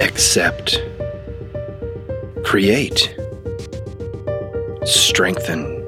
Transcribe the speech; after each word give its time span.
accept, 0.00 0.82
create, 2.44 3.14
strengthen, 4.84 5.86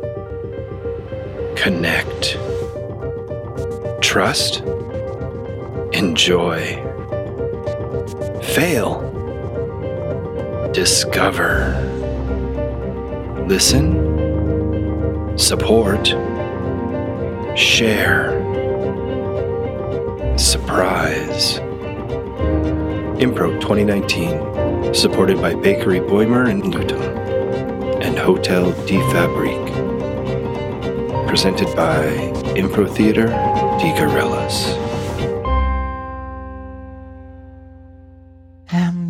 connect, 1.56 2.38
trust, 4.00 4.62
enjoy, 5.92 6.76
fail, 8.42 9.02
discover, 10.72 11.74
listen, 13.48 14.16
support, 15.38 16.06
share, 17.56 18.32
surprise. 20.36 21.60
Impro 23.18 23.58
2019, 23.62 24.92
supported 24.92 25.40
by 25.40 25.54
Bakery 25.54 26.00
Beumer 26.00 26.50
and 26.50 26.62
Lutum 26.62 27.00
and 28.02 28.18
Hotel 28.18 28.72
de 28.84 28.98
Fabrique. 29.10 29.72
Presented 31.26 31.74
by 31.74 32.04
Impro 32.56 32.86
Theater 32.86 33.28
Die 33.78 33.98
Gorillas. 33.98 34.85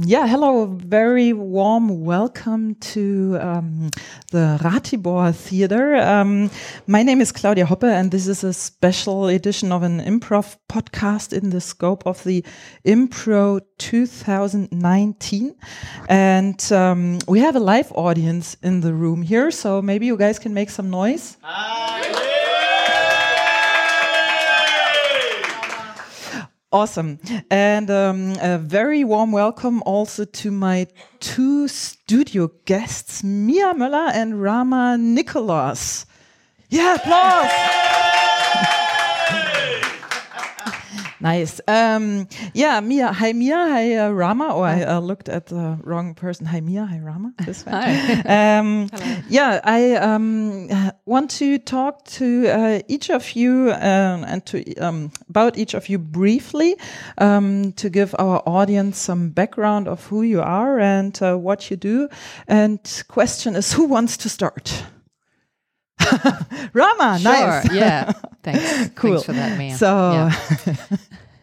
Yeah, 0.06 0.24
hello, 0.28 0.66
very 0.66 1.32
warm 1.32 2.04
welcome 2.04 2.76
to 2.76 3.36
um, 3.40 3.90
the 4.30 4.56
Ratibor 4.62 5.34
Theater. 5.34 5.96
Um, 5.96 6.48
my 6.86 7.02
name 7.02 7.20
is 7.20 7.32
Claudia 7.32 7.66
Hoppe, 7.66 7.90
and 7.90 8.12
this 8.12 8.28
is 8.28 8.44
a 8.44 8.52
special 8.52 9.26
edition 9.26 9.72
of 9.72 9.82
an 9.82 10.00
improv 10.00 10.58
podcast 10.68 11.36
in 11.36 11.50
the 11.50 11.60
scope 11.60 12.06
of 12.06 12.22
the 12.22 12.44
Impro 12.84 13.60
2019. 13.78 15.56
And 16.08 16.72
um, 16.72 17.18
we 17.26 17.40
have 17.40 17.56
a 17.56 17.60
live 17.60 17.90
audience 17.92 18.56
in 18.62 18.82
the 18.82 18.94
room 18.94 19.22
here, 19.22 19.50
so 19.50 19.82
maybe 19.82 20.06
you 20.06 20.16
guys 20.16 20.38
can 20.38 20.54
make 20.54 20.70
some 20.70 20.88
noise. 20.88 21.36
Awesome. 26.76 27.18
And 27.50 27.90
um, 27.90 28.36
a 28.38 28.58
very 28.58 29.02
warm 29.02 29.32
welcome 29.32 29.82
also 29.86 30.26
to 30.26 30.50
my 30.50 30.88
two 31.20 31.68
studio 31.68 32.50
guests, 32.66 33.24
Mia 33.24 33.72
Möller 33.72 34.10
and 34.12 34.42
Rama 34.42 34.98
Nicholas. 34.98 36.04
Yeah, 36.68 36.96
applause. 36.96 38.05
Nice. 41.26 41.60
Um, 41.66 42.28
yeah, 42.54 42.80
Mia. 42.80 43.12
Hi, 43.12 43.32
Mia. 43.32 43.56
Hi, 43.56 43.94
uh, 43.94 44.10
Rama. 44.10 44.48
Oh, 44.54 44.62
I 44.62 44.82
uh, 44.82 45.00
looked 45.00 45.28
at 45.28 45.46
the 45.46 45.78
wrong 45.82 46.14
person. 46.14 46.46
Hi, 46.46 46.60
Mia. 46.60 46.86
Hi, 46.86 46.98
Rama. 46.98 47.32
This 47.46 47.66
way. 47.66 47.72
Hi. 47.72 48.58
Um, 48.58 48.88
yeah, 49.28 49.60
I 49.64 49.96
um, 49.96 50.68
want 51.04 51.30
to 51.38 51.58
talk 51.58 52.04
to 52.18 52.26
uh, 52.48 52.80
each 52.88 53.10
of 53.10 53.32
you 53.32 53.72
um, 53.72 54.24
and 54.24 54.44
to 54.46 54.56
um, 54.76 55.10
about 55.28 55.58
each 55.58 55.74
of 55.74 55.88
you 55.88 55.98
briefly 55.98 56.76
um, 57.18 57.72
to 57.72 57.90
give 57.90 58.14
our 58.18 58.42
audience 58.46 58.98
some 58.98 59.30
background 59.30 59.88
of 59.88 60.06
who 60.06 60.22
you 60.22 60.40
are 60.42 60.78
and 60.78 61.20
uh, 61.22 61.36
what 61.36 61.70
you 61.70 61.76
do. 61.76 62.08
And 62.48 62.80
question 63.08 63.56
is, 63.56 63.72
who 63.72 63.84
wants 63.84 64.16
to 64.18 64.28
start? 64.28 64.84
Rama, 66.72 67.18
Sure. 67.20 67.32
nice. 67.32 67.72
Yeah. 67.72 68.12
Thanks. 68.42 68.90
Cool. 68.94 69.12
Thanks 69.20 69.24
for 69.26 69.32
that, 69.32 69.58
Mia. 69.58 69.76
So, 69.76 70.30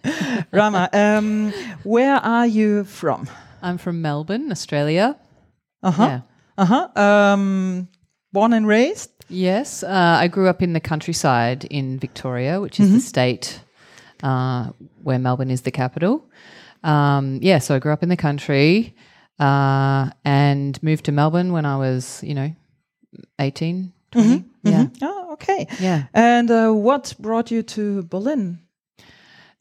Yeah. 0.03 0.44
Rama, 0.52 0.89
um, 0.94 1.52
where 1.83 2.16
are 2.16 2.45
you 2.47 2.84
from? 2.84 3.28
I'm 3.61 3.78
from 3.78 4.02
Melbourne, 4.02 4.52
Australia. 4.52 5.17
Uh 5.81 5.91
huh. 5.91 6.03
Yeah. 6.03 6.22
Uh 6.57 6.66
huh. 6.66 7.01
Um, 7.01 7.88
born 8.34 8.53
and 8.53 8.68
raised. 8.68 9.09
Yes. 9.29 9.84
Uh, 9.84 10.18
I 10.19 10.28
grew 10.28 10.47
up 10.50 10.62
in 10.62 10.74
the 10.74 10.80
countryside 10.81 11.63
in 11.66 12.00
Victoria, 12.00 12.59
which 12.62 12.80
is 12.80 12.91
the 12.91 13.00
state 13.00 13.62
uh, 14.22 14.69
where 15.01 15.18
Melbourne 15.19 15.50
is 15.51 15.62
the 15.62 15.72
capital. 15.72 16.30
Um, 16.84 17.40
yeah. 17.41 17.59
So 17.59 17.74
I 17.75 17.80
grew 17.80 17.94
up 17.94 18.03
in 18.03 18.09
the 18.09 18.18
country 18.18 18.95
uh, 19.40 20.09
and 20.25 20.81
moved 20.84 21.06
to 21.06 21.12
Melbourne 21.13 21.53
when 21.53 21.66
I 21.66 21.78
was, 21.78 22.22
you 22.24 22.34
know, 22.35 22.53
18, 23.40 23.94
20. 24.12 24.44
Yeah. 24.72 24.88
Oh, 25.01 25.34
okay. 25.34 25.68
Yeah. 25.79 26.03
And 26.13 26.50
uh, 26.50 26.72
what 26.72 27.13
brought 27.19 27.51
you 27.51 27.63
to 27.63 28.03
Berlin? 28.03 28.59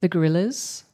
The 0.00 0.08
Gorillas. 0.08 0.84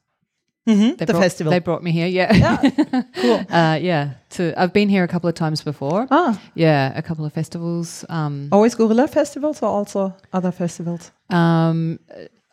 Mm-hmm. 0.67 0.97
The 0.97 1.07
brought, 1.07 1.23
festival. 1.23 1.51
They 1.51 1.61
brought 1.61 1.83
me 1.83 1.93
here. 1.93 2.07
Yeah. 2.07 2.33
yeah. 2.35 3.03
cool. 3.17 3.41
uh, 3.51 3.79
yeah. 3.81 4.15
To 4.31 4.53
I've 4.57 4.73
been 4.73 4.89
here 4.91 5.03
a 5.05 5.09
couple 5.09 5.29
of 5.29 5.35
times 5.35 5.63
before. 5.63 6.07
Ah, 6.11 6.39
Yeah, 6.55 6.93
a 6.99 7.03
couple 7.03 7.25
of 7.25 7.33
festivals. 7.33 8.05
Um, 8.09 8.49
always 8.53 8.75
gorilla 8.75 9.09
festivals 9.09 9.63
or 9.63 9.69
also 9.69 10.15
other 10.33 10.53
festivals? 10.53 11.11
um, 11.31 11.99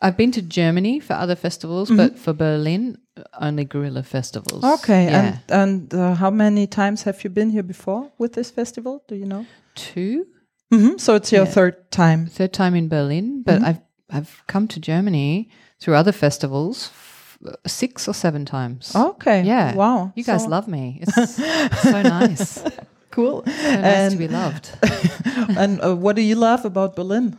I've 0.02 0.16
been 0.16 0.32
to 0.32 0.42
Germany 0.42 1.00
for 1.00 1.14
other 1.14 1.36
festivals, 1.36 1.90
but 1.90 2.18
for 2.18 2.34
Berlin, 2.34 2.98
only 3.40 3.64
guerrilla 3.64 4.02
festivals. 4.02 4.62
Okay. 4.64 5.04
Yeah. 5.04 5.18
And 5.18 5.40
and 5.48 5.94
uh, 5.94 6.14
how 6.14 6.30
many 6.30 6.66
times 6.66 7.02
have 7.04 7.22
you 7.24 7.30
been 7.30 7.50
here 7.50 7.62
before 7.64 8.10
with 8.18 8.32
this 8.32 8.50
festival? 8.50 9.02
Do 9.08 9.14
you 9.14 9.26
know? 9.26 9.44
Two. 9.74 10.26
Mm-hmm. 10.72 10.98
So 10.98 11.14
it's 11.14 11.30
your 11.32 11.44
Yeah. 11.44 11.50
third 11.52 11.90
time. 11.90 12.26
Third 12.26 12.52
time 12.52 12.74
in 12.74 12.88
Berlin, 12.88 13.42
but 13.44 13.62
I've 13.62 13.80
I've 14.10 14.42
come 14.46 14.66
to 14.68 14.80
Germany 14.80 15.48
through 15.80 15.94
other 15.94 16.12
festivals 16.12 16.90
f- 16.92 17.38
six 17.66 18.08
or 18.08 18.14
seven 18.14 18.44
times. 18.44 18.92
Okay. 18.94 19.42
Yeah. 19.44 19.74
Wow. 19.74 20.12
You 20.16 20.24
guys 20.24 20.42
So- 20.44 20.48
love 20.50 20.66
me. 20.68 21.00
It's 21.02 21.36
so 21.82 22.02
nice. 22.02 22.62
So 23.16 23.22
cool. 23.22 23.42
nice 23.46 24.12
to 24.12 24.18
be 24.18 24.28
loved. 24.28 24.68
and 25.56 25.80
uh, 25.82 25.94
what 25.96 26.16
do 26.16 26.22
you 26.22 26.34
love 26.36 26.66
about 26.66 26.96
Berlin? 26.96 27.38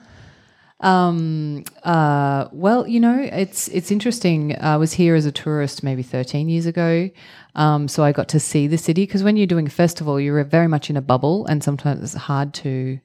Um, 0.80 1.64
uh, 1.84 2.48
well, 2.52 2.88
you 2.88 3.00
know, 3.00 3.20
it's 3.22 3.68
it's 3.68 3.92
interesting. 3.92 4.56
I 4.60 4.78
was 4.78 4.94
here 4.94 5.16
as 5.16 5.26
a 5.26 5.32
tourist 5.32 5.84
maybe 5.84 6.04
13 6.04 6.50
years 6.50 6.66
ago, 6.66 7.10
um, 7.56 7.88
so 7.88 8.04
I 8.04 8.12
got 8.12 8.28
to 8.30 8.40
see 8.40 8.68
the 8.68 8.78
city 8.78 9.04
because 9.06 9.24
when 9.24 9.38
you're 9.38 9.48
doing 9.48 9.68
a 9.68 9.72
festival, 9.72 10.20
you're 10.20 10.44
very 10.44 10.68
much 10.68 10.90
in 10.90 10.98
a 10.98 11.02
bubble, 11.02 11.46
and 11.48 11.64
sometimes 11.64 12.02
it's 12.04 12.14
hard 12.14 12.54
to, 12.56 13.00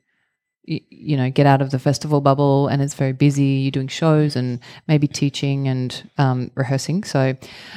y- 0.69 0.81
you 0.91 1.17
know, 1.17 1.31
get 1.31 1.47
out 1.47 1.63
of 1.63 1.71
the 1.71 1.79
festival 1.79 2.21
bubble, 2.21 2.69
and 2.69 2.83
it's 2.83 2.95
very 2.95 3.13
busy. 3.13 3.45
You're 3.63 3.71
doing 3.73 3.89
shows 3.89 4.37
and 4.37 4.61
maybe 4.89 5.07
teaching 5.09 5.69
and 5.69 6.11
um, 6.19 6.51
rehearsing. 6.55 7.05
So, 7.05 7.35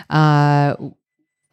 uh, 0.10 0.76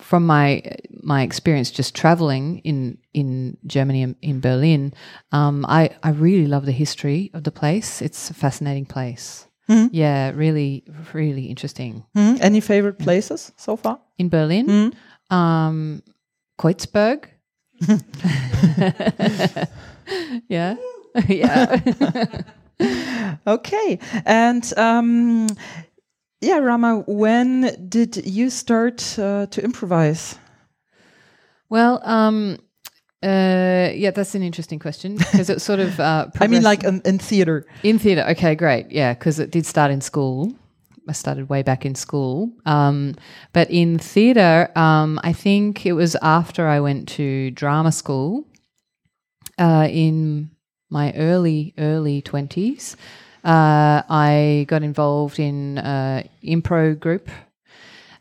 from 0.00 0.26
my 0.26 0.62
my 1.02 1.22
experience 1.22 1.70
just 1.70 1.94
traveling 1.94 2.58
in 2.64 2.98
in 3.14 3.56
Germany 3.66 4.02
and 4.02 4.16
in 4.22 4.40
Berlin, 4.40 4.92
um, 5.32 5.64
I 5.68 5.90
I 6.02 6.10
really 6.10 6.46
love 6.46 6.66
the 6.66 6.72
history 6.72 7.30
of 7.34 7.44
the 7.44 7.52
place. 7.52 8.02
It's 8.02 8.30
a 8.30 8.34
fascinating 8.34 8.86
place. 8.86 9.46
Yeah, 9.92 10.32
really, 10.36 10.84
really 11.14 11.46
interesting. 11.46 12.04
Mhm. 12.14 12.38
Any 12.42 12.60
favorite 12.60 12.98
places 12.98 13.52
so 13.56 13.76
far? 13.76 14.00
In 14.18 14.28
Berlin, 14.28 14.92
um, 15.30 16.02
Kreuzberg. 16.58 17.24
yeah, 20.48 20.76
yeah. 21.28 21.80
Okay. 23.46 23.98
And 24.24 24.72
um, 24.76 25.46
yeah, 26.40 26.58
Rama, 26.58 27.04
when 27.06 27.88
did 27.88 28.26
you 28.26 28.50
start 28.50 29.18
uh, 29.18 29.46
to 29.46 29.62
improvise? 29.62 30.36
well, 31.72 32.00
um, 32.04 32.58
uh, 33.22 33.90
yeah, 33.94 34.10
that's 34.10 34.34
an 34.34 34.42
interesting 34.42 34.78
question 34.78 35.16
because 35.16 35.48
it 35.48 35.62
sort 35.62 35.80
of. 35.80 35.98
Uh, 35.98 36.26
I 36.40 36.46
mean, 36.48 36.62
like 36.62 36.84
in, 36.84 37.00
in 37.04 37.18
theater. 37.18 37.64
In 37.82 37.98
theatre, 37.98 38.26
okay, 38.30 38.54
great, 38.54 38.90
yeah, 38.90 39.14
because 39.14 39.38
it 39.38 39.50
did 39.50 39.64
start 39.64 39.90
in 39.90 40.00
school. 40.00 40.52
I 41.08 41.12
started 41.12 41.48
way 41.48 41.62
back 41.62 41.84
in 41.84 41.96
school, 41.96 42.52
um, 42.64 43.16
but 43.52 43.68
in 43.70 43.98
theatre, 43.98 44.70
um, 44.76 45.18
I 45.24 45.32
think 45.32 45.84
it 45.84 45.94
was 45.94 46.14
after 46.22 46.68
I 46.68 46.78
went 46.78 47.08
to 47.10 47.50
drama 47.50 47.90
school 47.90 48.44
uh, 49.58 49.88
in 49.90 50.51
my 50.92 51.12
early 51.14 51.74
early 51.78 52.22
twenties. 52.22 52.96
Uh, 53.44 54.02
I 54.08 54.66
got 54.68 54.82
involved 54.84 55.40
in 55.40 55.78
uh, 55.78 56.22
impro 56.44 56.98
group 56.98 57.28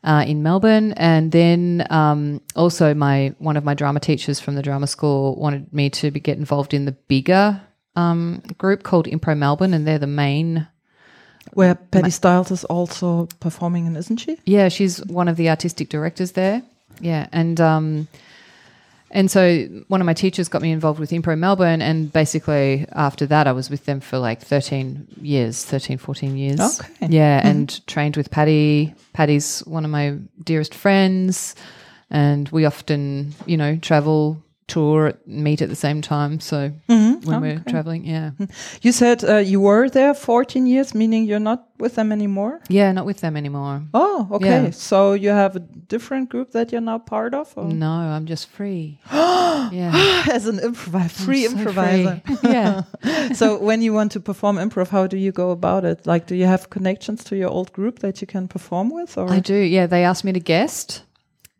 uh, 0.03 0.23
in 0.25 0.41
Melbourne, 0.41 0.93
and 0.93 1.31
then 1.31 1.85
um, 1.91 2.41
also 2.55 2.93
my 2.95 3.35
one 3.37 3.57
of 3.57 3.63
my 3.63 3.75
drama 3.75 3.99
teachers 3.99 4.39
from 4.39 4.55
the 4.55 4.63
drama 4.63 4.87
school 4.87 5.35
wanted 5.35 5.71
me 5.71 5.89
to 5.91 6.09
be, 6.09 6.19
get 6.19 6.37
involved 6.37 6.73
in 6.73 6.85
the 6.85 6.93
bigger 6.93 7.61
um, 7.95 8.41
group 8.57 8.81
called 8.83 9.05
Impro 9.05 9.37
Melbourne, 9.37 9.73
and 9.73 9.85
they're 9.85 9.99
the 9.99 10.07
main. 10.07 10.67
Where 11.53 11.75
Patti 11.75 12.11
Stiles 12.11 12.51
is 12.51 12.63
also 12.65 13.27
performing 13.39 13.87
and 13.87 13.97
isn't 13.97 14.17
she? 14.17 14.37
Yeah, 14.45 14.69
she's 14.69 15.03
one 15.05 15.27
of 15.27 15.35
the 15.37 15.49
artistic 15.49 15.89
directors 15.89 16.31
there. 16.31 16.61
Yeah, 17.01 17.27
and 17.31 17.59
um, 17.59 18.07
and 19.11 19.29
so 19.29 19.63
one 19.87 20.01
of 20.01 20.05
my 20.05 20.13
teachers 20.13 20.47
got 20.47 20.61
me 20.61 20.71
involved 20.71 20.99
with 20.99 21.11
Impro 21.11 21.37
Melbourne, 21.37 21.81
and 21.81 22.11
basically 22.11 22.85
after 22.91 23.25
that, 23.27 23.47
I 23.47 23.51
was 23.51 23.69
with 23.69 23.85
them 23.85 23.99
for 23.99 24.17
like 24.17 24.41
13 24.41 25.07
years, 25.21 25.63
13, 25.63 25.97
14 25.97 26.37
years. 26.37 26.79
Okay. 26.79 27.07
Yeah, 27.09 27.39
mm-hmm. 27.39 27.47
and 27.47 27.87
trained 27.87 28.17
with 28.17 28.31
Patti. 28.31 28.93
Patti's 29.13 29.59
one 29.61 29.85
of 29.85 29.91
my 29.91 30.17
dearest 30.43 30.73
friends. 30.73 31.55
and 32.11 32.49
we 32.49 32.65
often, 32.65 33.33
you 33.45 33.57
know, 33.57 33.77
travel, 33.77 34.43
tour, 34.73 35.13
meet 35.25 35.61
at 35.61 35.69
the 35.69 35.75
same 35.75 36.01
time. 36.01 36.39
So 36.39 36.71
Mm-hmm. 36.89 37.27
when 37.29 37.41
we're 37.41 37.63
traveling, 37.71 38.05
yeah, 38.05 38.31
You 38.85 38.91
said 38.91 39.23
uh, 39.23 39.37
you 39.51 39.59
were 39.61 39.89
there 39.89 40.13
14 40.13 40.65
years, 40.67 40.93
meaning 40.95 41.25
you're 41.29 41.39
not 41.51 41.59
with 41.79 41.93
them 41.95 42.11
anymore? 42.11 42.59
yeah, 42.69 42.91
not 42.93 43.05
with 43.05 43.19
them 43.21 43.35
anymore. 43.37 43.81
Oh, 43.93 44.27
okay. 44.31 44.63
Yeah. 44.63 44.71
So 44.71 45.13
you 45.13 45.29
have 45.33 45.55
a 45.55 45.59
different 45.59 46.29
group 46.29 46.51
that 46.51 46.71
you're 46.71 46.85
now 46.91 46.99
part 46.99 47.33
of? 47.33 47.53
Or? 47.57 47.65
No, 47.65 47.91
I'm 48.15 48.25
just 48.25 48.47
free. 48.49 48.99
yeah, 49.11 50.23
As 50.31 50.47
an 50.47 50.59
improviser, 50.59 51.23
free 51.25 51.45
So 51.45 51.51
improviser. 51.57 52.21
free. 52.25 52.37
yeah. 52.51 52.83
so 53.33 53.57
when 53.57 53.81
you 53.81 53.93
want 53.93 54.11
to 54.13 54.19
perform 54.19 54.57
improv, 54.57 54.89
how 54.89 55.07
do 55.07 55.17
you 55.17 55.31
go 55.31 55.51
about 55.51 55.85
it? 55.85 56.05
Like, 56.05 56.27
do 56.27 56.35
you 56.35 56.45
have 56.47 56.69
connections 56.69 57.23
to 57.25 57.35
your 57.35 57.49
old 57.49 57.71
group 57.73 57.99
that 57.99 58.21
you 58.21 58.27
can 58.27 58.47
perform 58.47 58.89
with? 58.89 59.17
Or 59.17 59.29
I 59.29 59.39
do. 59.39 59.55
Yeah, 59.55 59.87
they 59.87 60.03
asked 60.03 60.23
me 60.23 60.31
to 60.33 60.39
guest 60.39 61.03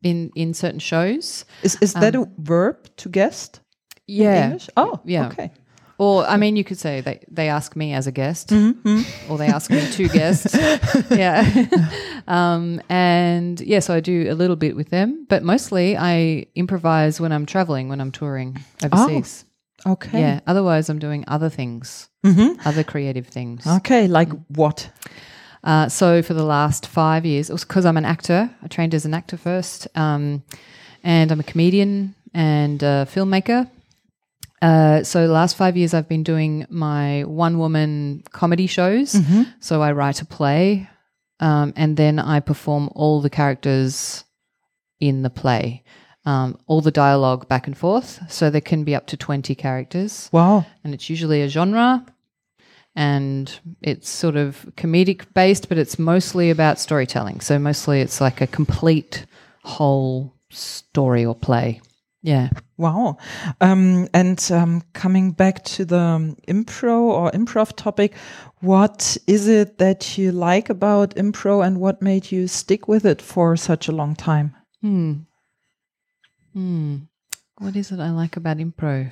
in 0.04 0.32
in 0.36 0.54
certain 0.54 0.80
shows. 0.80 1.46
is, 1.64 1.78
is 1.82 1.94
that 1.94 2.16
a 2.16 2.26
verb 2.38 2.76
to 2.98 3.10
guest? 3.10 3.60
in 4.08 4.16
Yeah, 4.24 4.44
English? 4.46 4.70
Oh, 4.76 5.00
Yeah. 5.06 5.28
Okay. 5.28 5.52
or 5.98 6.26
I 6.26 6.38
mean, 6.38 6.56
you 6.58 6.64
could 6.64 6.80
say 6.80 7.02
they 7.02 7.20
they 7.36 7.50
ask 7.50 7.76
me 7.76 7.94
as 7.98 8.08
a 8.08 8.12
guest, 8.12 8.50
Mm-hmm. 8.50 9.02
or 9.32 9.38
they 9.38 9.48
ask 9.48 9.70
me 9.72 9.80
to 9.92 10.08
guest. 10.10 10.48
yeah, 11.12 11.46
um, 12.28 12.82
and 12.90 13.62
yeah, 13.62 13.80
so 13.82 13.94
I 13.94 14.00
do 14.02 14.28
a 14.32 14.36
little 14.36 14.56
bit 14.58 14.76
with 14.76 14.90
them, 14.90 15.26
but 15.30 15.44
mostly 15.44 15.96
I 15.98 16.48
improvise 16.56 17.22
when 17.22 17.32
I'm 17.32 17.46
traveling, 17.46 17.90
when 17.90 18.02
I'm 18.02 18.12
touring 18.12 18.58
overseas. 18.84 19.46
Okay. 19.86 20.20
Yeah. 20.20 20.40
Otherwise, 20.48 20.90
I'm 20.90 21.00
doing 21.00 21.24
other 21.28 21.50
things, 21.50 22.10
Mm-hmm. 22.24 22.68
other 22.68 22.84
creative 22.84 23.28
things. 23.28 23.66
Okay. 23.66 24.08
Like 24.08 24.30
what? 24.58 24.90
Uh, 25.64 25.88
so 25.90 26.22
for 26.24 26.34
the 26.34 26.44
last 26.44 26.88
five 26.88 27.26
years, 27.26 27.50
it 27.50 27.54
was 27.54 27.64
because 27.64 27.86
I'm 27.86 27.98
an 27.98 28.06
actor. 28.06 28.50
I 28.64 28.68
trained 28.68 28.94
as 28.96 29.06
an 29.06 29.14
actor 29.14 29.38
first, 29.38 29.88
um, 29.96 30.44
and 31.04 31.32
I'm 31.32 31.40
a 31.40 31.44
comedian 31.44 32.16
and 32.34 32.82
a 32.82 33.06
filmmaker. 33.10 33.70
Uh, 34.62 35.04
so 35.04 35.26
the 35.28 35.34
last 35.34 35.58
five 35.58 35.76
years, 35.76 35.94
I've 35.94 36.08
been 36.08 36.24
doing 36.24 36.66
my 36.70 37.24
one-woman 37.24 38.24
comedy 38.32 38.68
shows. 38.68 39.16
So 39.60 39.82
I 39.82 39.92
write 39.92 40.22
a 40.22 40.26
play, 40.26 40.88
um, 41.40 41.74
and 41.76 41.98
then 41.98 42.20
I 42.20 42.40
perform 42.40 42.90
all 42.96 43.22
the 43.22 43.30
characters 43.30 44.24
in 45.00 45.24
the 45.24 45.32
play, 45.32 45.84
um, 46.26 46.58
all 46.68 46.82
the 46.82 46.92
dialogue 46.92 47.48
back 47.48 47.66
and 47.68 47.76
forth. 47.78 48.20
So 48.32 48.50
there 48.52 48.62
can 48.62 48.84
be 48.84 48.94
up 48.96 49.08
to 49.08 49.18
twenty 49.18 49.56
characters 49.56 50.30
Wow. 50.32 50.66
and 50.84 50.94
it's 50.94 51.10
usually 51.10 51.42
a 51.42 51.48
genre 51.50 52.06
and 52.96 53.60
it's 53.82 54.10
sort 54.10 54.36
of 54.36 54.70
comedic 54.76 55.26
based 55.34 55.70
but 55.70 55.78
it's 55.78 55.98
mostly 55.98 56.50
about 56.50 56.80
storytelling. 56.80 57.40
So 57.40 57.58
mostly 57.60 58.02
it's 58.02 58.22
like 58.22 58.42
a 58.42 58.48
complete 58.48 59.26
whole 59.64 60.34
story 60.50 61.26
or 61.26 61.36
play. 61.36 61.82
Yeah. 62.24 62.50
Wow. 62.78 63.18
Um, 63.62 64.08
and 64.14 64.40
um, 64.52 64.84
coming 64.94 65.32
back 65.32 65.64
to 65.66 65.86
the 65.86 66.00
um, 66.00 66.38
impro 66.48 67.02
or 67.02 67.32
improv 67.32 67.76
topic, 67.76 68.16
what 68.60 69.18
is 69.26 69.48
it 69.48 69.80
that 69.80 70.18
you 70.20 70.32
like 70.32 70.70
about 70.70 71.16
impro 71.16 71.66
and 71.66 71.80
what 71.80 72.02
made 72.02 72.32
you 72.32 72.48
stick 72.48 72.88
with 72.88 73.06
it 73.06 73.22
for 73.22 73.58
such 73.58 73.88
a 73.88 73.92
long 73.92 74.16
time? 74.16 74.56
hmm. 74.82 75.14
Hmm 76.54 76.98
what 77.62 77.76
is 77.76 77.92
it 77.92 78.00
I 78.00 78.10
like 78.12 78.38
about 78.38 78.58
impro? 78.58 79.08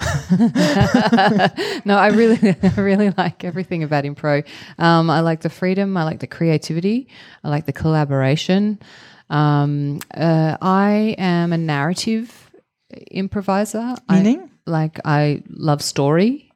no, 1.86 1.98
I 1.98 2.08
really, 2.08 2.56
I 2.64 2.82
really 2.82 3.12
like 3.18 3.44
everything 3.44 3.84
about 3.84 4.04
impro. 4.04 4.44
Um, 4.78 5.10
I 5.10 5.20
like 5.22 5.42
the 5.42 5.50
freedom. 5.50 5.96
I 5.98 6.04
like 6.04 6.20
the 6.20 6.28
creativity. 6.28 7.08
I 7.44 7.50
like 7.50 7.66
the 7.66 7.74
collaboration. 7.74 8.80
Um, 9.30 10.00
uh, 10.16 10.58
I 10.62 11.16
am 11.18 11.54
a 11.54 11.58
narrative 11.58 12.50
improviser. 13.12 13.96
I- 14.08 14.16
Meaning? 14.18 14.50
like 14.66 15.00
I 15.06 15.42
love 15.50 15.82
story, 15.82 16.52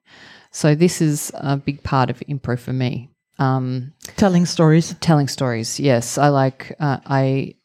so 0.51 0.75
this 0.75 1.01
is 1.01 1.31
a 1.35 1.57
big 1.57 1.81
part 1.83 2.09
of 2.09 2.19
improv 2.29 2.59
for 2.59 2.73
me. 2.73 3.09
Um, 3.39 3.93
Telling 4.17 4.45
stories. 4.45 4.95
telling 5.01 5.27
stories, 5.27 5.79
yes, 5.79 6.17
I 6.19 6.29
like. 6.29 6.75
Uh, 6.79 6.97
I 7.05 7.55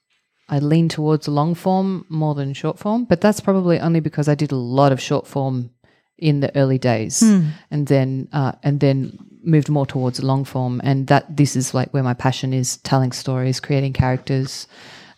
I 0.49 0.59
lean 0.61 0.89
towards 0.89 1.29
long 1.29 1.55
form 1.55 2.07
more 2.09 2.35
than 2.35 2.55
short 2.55 2.79
form, 2.79 3.05
but 3.05 3.21
that's 3.21 3.41
probably 3.41 3.79
only 3.79 4.01
because 4.01 4.29
I 4.29 4.35
did 4.35 4.53
a 4.53 4.57
lot 4.57 4.93
of 4.93 5.01
short 5.01 5.27
form 5.27 5.71
in 6.17 6.41
the 6.41 6.55
early 6.57 6.79
days, 6.79 7.23
and 7.71 7.87
then 7.87 8.29
uh, 8.33 8.53
and 8.63 8.81
then 8.81 9.19
moved 9.45 9.69
more 9.69 9.87
towards 9.87 10.23
long 10.23 10.45
form, 10.45 10.81
and 10.83 11.07
that 11.07 11.37
this 11.37 11.55
is 11.55 11.75
like 11.75 11.93
where 11.93 12.03
my 12.03 12.15
passion 12.15 12.53
is: 12.53 12.79
telling 12.79 13.13
stories, 13.13 13.61
creating 13.61 13.93
characters, 13.93 14.67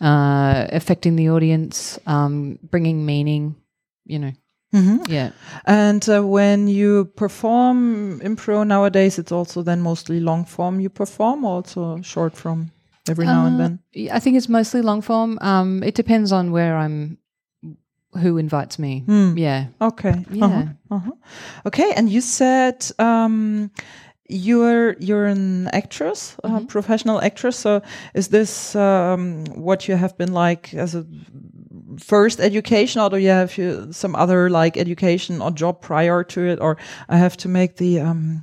uh, 0.01 0.67
affecting 0.73 1.17
the 1.17 1.31
audience, 1.31 1.99
um, 2.07 2.59
bringing 2.71 3.07
meaning. 3.07 3.55
You 4.05 4.19
know, 4.19 4.33
yeah. 5.09 5.31
And 5.65 6.07
uh, 6.09 6.27
when 6.27 6.67
you 6.67 7.05
perform 7.17 8.21
impro 8.21 8.67
nowadays, 8.67 9.19
it's 9.19 9.33
also 9.33 9.63
then 9.63 9.81
mostly 9.81 10.21
long 10.21 10.45
form 10.45 10.81
you 10.81 10.91
perform, 10.91 11.45
also 11.45 12.03
short 12.03 12.37
form 12.37 12.73
every 13.11 13.27
now 13.27 13.47
and 13.47 13.59
then. 13.61 13.79
I 14.13 14.21
think 14.21 14.37
it's 14.37 14.49
mostly 14.49 14.83
long 14.83 15.03
form. 15.03 15.39
Um, 15.41 15.83
it 15.83 15.95
depends 15.95 16.33
on 16.33 16.51
where 16.53 16.77
I'm, 16.77 17.19
who 18.23 18.39
invites 18.39 18.79
me. 18.79 19.05
Yeah. 19.37 19.67
Okay. 19.81 20.25
Yeah. 20.33 20.47
Uh-huh. 20.47 20.97
Uh-huh. 20.97 21.13
Okay. 21.67 21.93
And 21.97 22.09
you 22.09 22.21
said 22.21 22.87
um, 22.99 23.71
you're 24.29 24.95
you're 24.99 25.27
an 25.27 25.69
actress, 25.69 26.37
Mm-hmm. 26.45 26.57
a 26.57 26.61
professional 26.67 27.21
actress. 27.21 27.57
So 27.57 27.81
is 28.15 28.29
this 28.29 28.75
um, 28.75 29.45
what 29.55 29.87
you 29.89 29.97
have 29.97 30.17
been 30.17 30.33
like 30.33 30.75
as 30.75 30.95
a 30.95 31.05
first 31.99 32.41
education, 32.41 33.01
or 33.03 33.11
do 33.11 33.17
you 33.17 33.31
have 33.31 33.59
uh, 33.59 33.93
some 33.93 34.15
other 34.17 34.49
like 34.51 34.77
education 34.81 35.43
or 35.43 35.51
job 35.51 35.81
prior 35.81 36.25
to 36.25 36.41
it? 36.41 36.61
Or 36.61 36.77
I 37.09 37.17
have 37.17 37.37
to 37.37 37.49
make 37.49 37.77
the 37.77 38.01
um, 38.01 38.41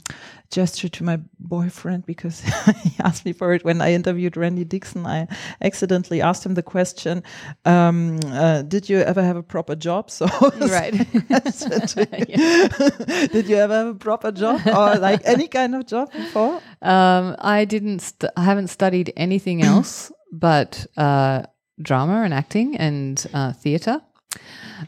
gesture 0.52 0.90
to 0.90 1.04
my 1.04 1.20
boyfriend 1.40 2.06
because 2.06 2.42
he 2.84 2.92
asked 3.04 3.26
me 3.26 3.34
for 3.34 3.54
it 3.54 3.66
when 3.66 3.82
I 3.82 3.94
interviewed 3.94 4.38
Randy 4.38 4.64
Dixon. 4.64 5.06
I 5.06 5.28
accidentally 5.62 6.22
asked 6.22 6.46
him 6.46 6.54
the 6.54 6.64
question, 6.64 7.24
um, 7.66 8.20
uh, 8.28 8.62
"Did 8.62 8.90
you 8.90 9.00
ever 9.00 9.24
have 9.24 9.38
a 9.38 9.44
proper 9.44 9.76
job?" 9.76 10.10
So 10.18 10.28
Right. 10.60 10.94
did 13.32 13.50
you 13.50 13.58
ever 13.58 13.74
have 13.74 13.88
a 13.88 13.96
proper 13.96 14.32
job 14.32 14.62
or 14.68 14.96
like 14.98 15.22
any 15.26 15.48
kind 15.48 15.76
of 15.76 15.86
job 15.86 16.12
before? 16.12 16.62
Um, 16.82 17.36
I 17.40 17.66
didn't. 17.66 18.00
St- 18.00 18.32
I 18.36 18.44
haven't 18.44 18.68
studied 18.68 19.14
anything 19.18 19.64
else 19.64 20.12
but 20.32 20.86
uh, 20.98 21.44
drama 21.82 22.24
and 22.24 22.34
acting 22.34 22.78
and 22.78 23.26
uh, 23.34 23.54
theatre. 23.54 24.02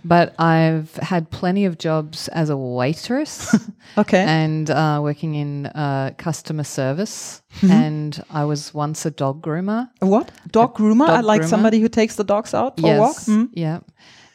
But 0.04 0.36
I've 0.40 0.94
had 0.96 1.30
plenty 1.32 1.66
of 1.66 1.78
jobs 1.78 2.28
as 2.30 2.50
a 2.50 2.58
waitress 2.58 3.56
Okay. 3.98 4.24
and 4.24 4.70
uh, 4.70 5.00
working 5.02 5.36
in 5.36 5.66
uh, 5.68 6.12
customer 6.18 6.64
service. 6.64 7.42
Mm-hmm. 7.62 7.72
And 7.72 8.24
I 8.30 8.46
was 8.46 8.74
once 8.74 9.06
a 9.06 9.12
dog 9.12 9.42
groomer. 9.42 9.90
what? 10.00 10.32
Dog 10.52 10.76
groomer? 10.76 11.08
dog 11.08 11.26
like 11.26 11.42
groomer. 11.42 11.50
somebody 11.50 11.80
who 11.80 11.90
takes 11.90 12.16
the 12.16 12.24
dogs 12.24 12.54
out 12.54 12.80
for 12.80 12.94
a 12.94 13.00
walk? 13.00 13.18
Hmm? 13.24 13.46
Yeah. 13.54 13.80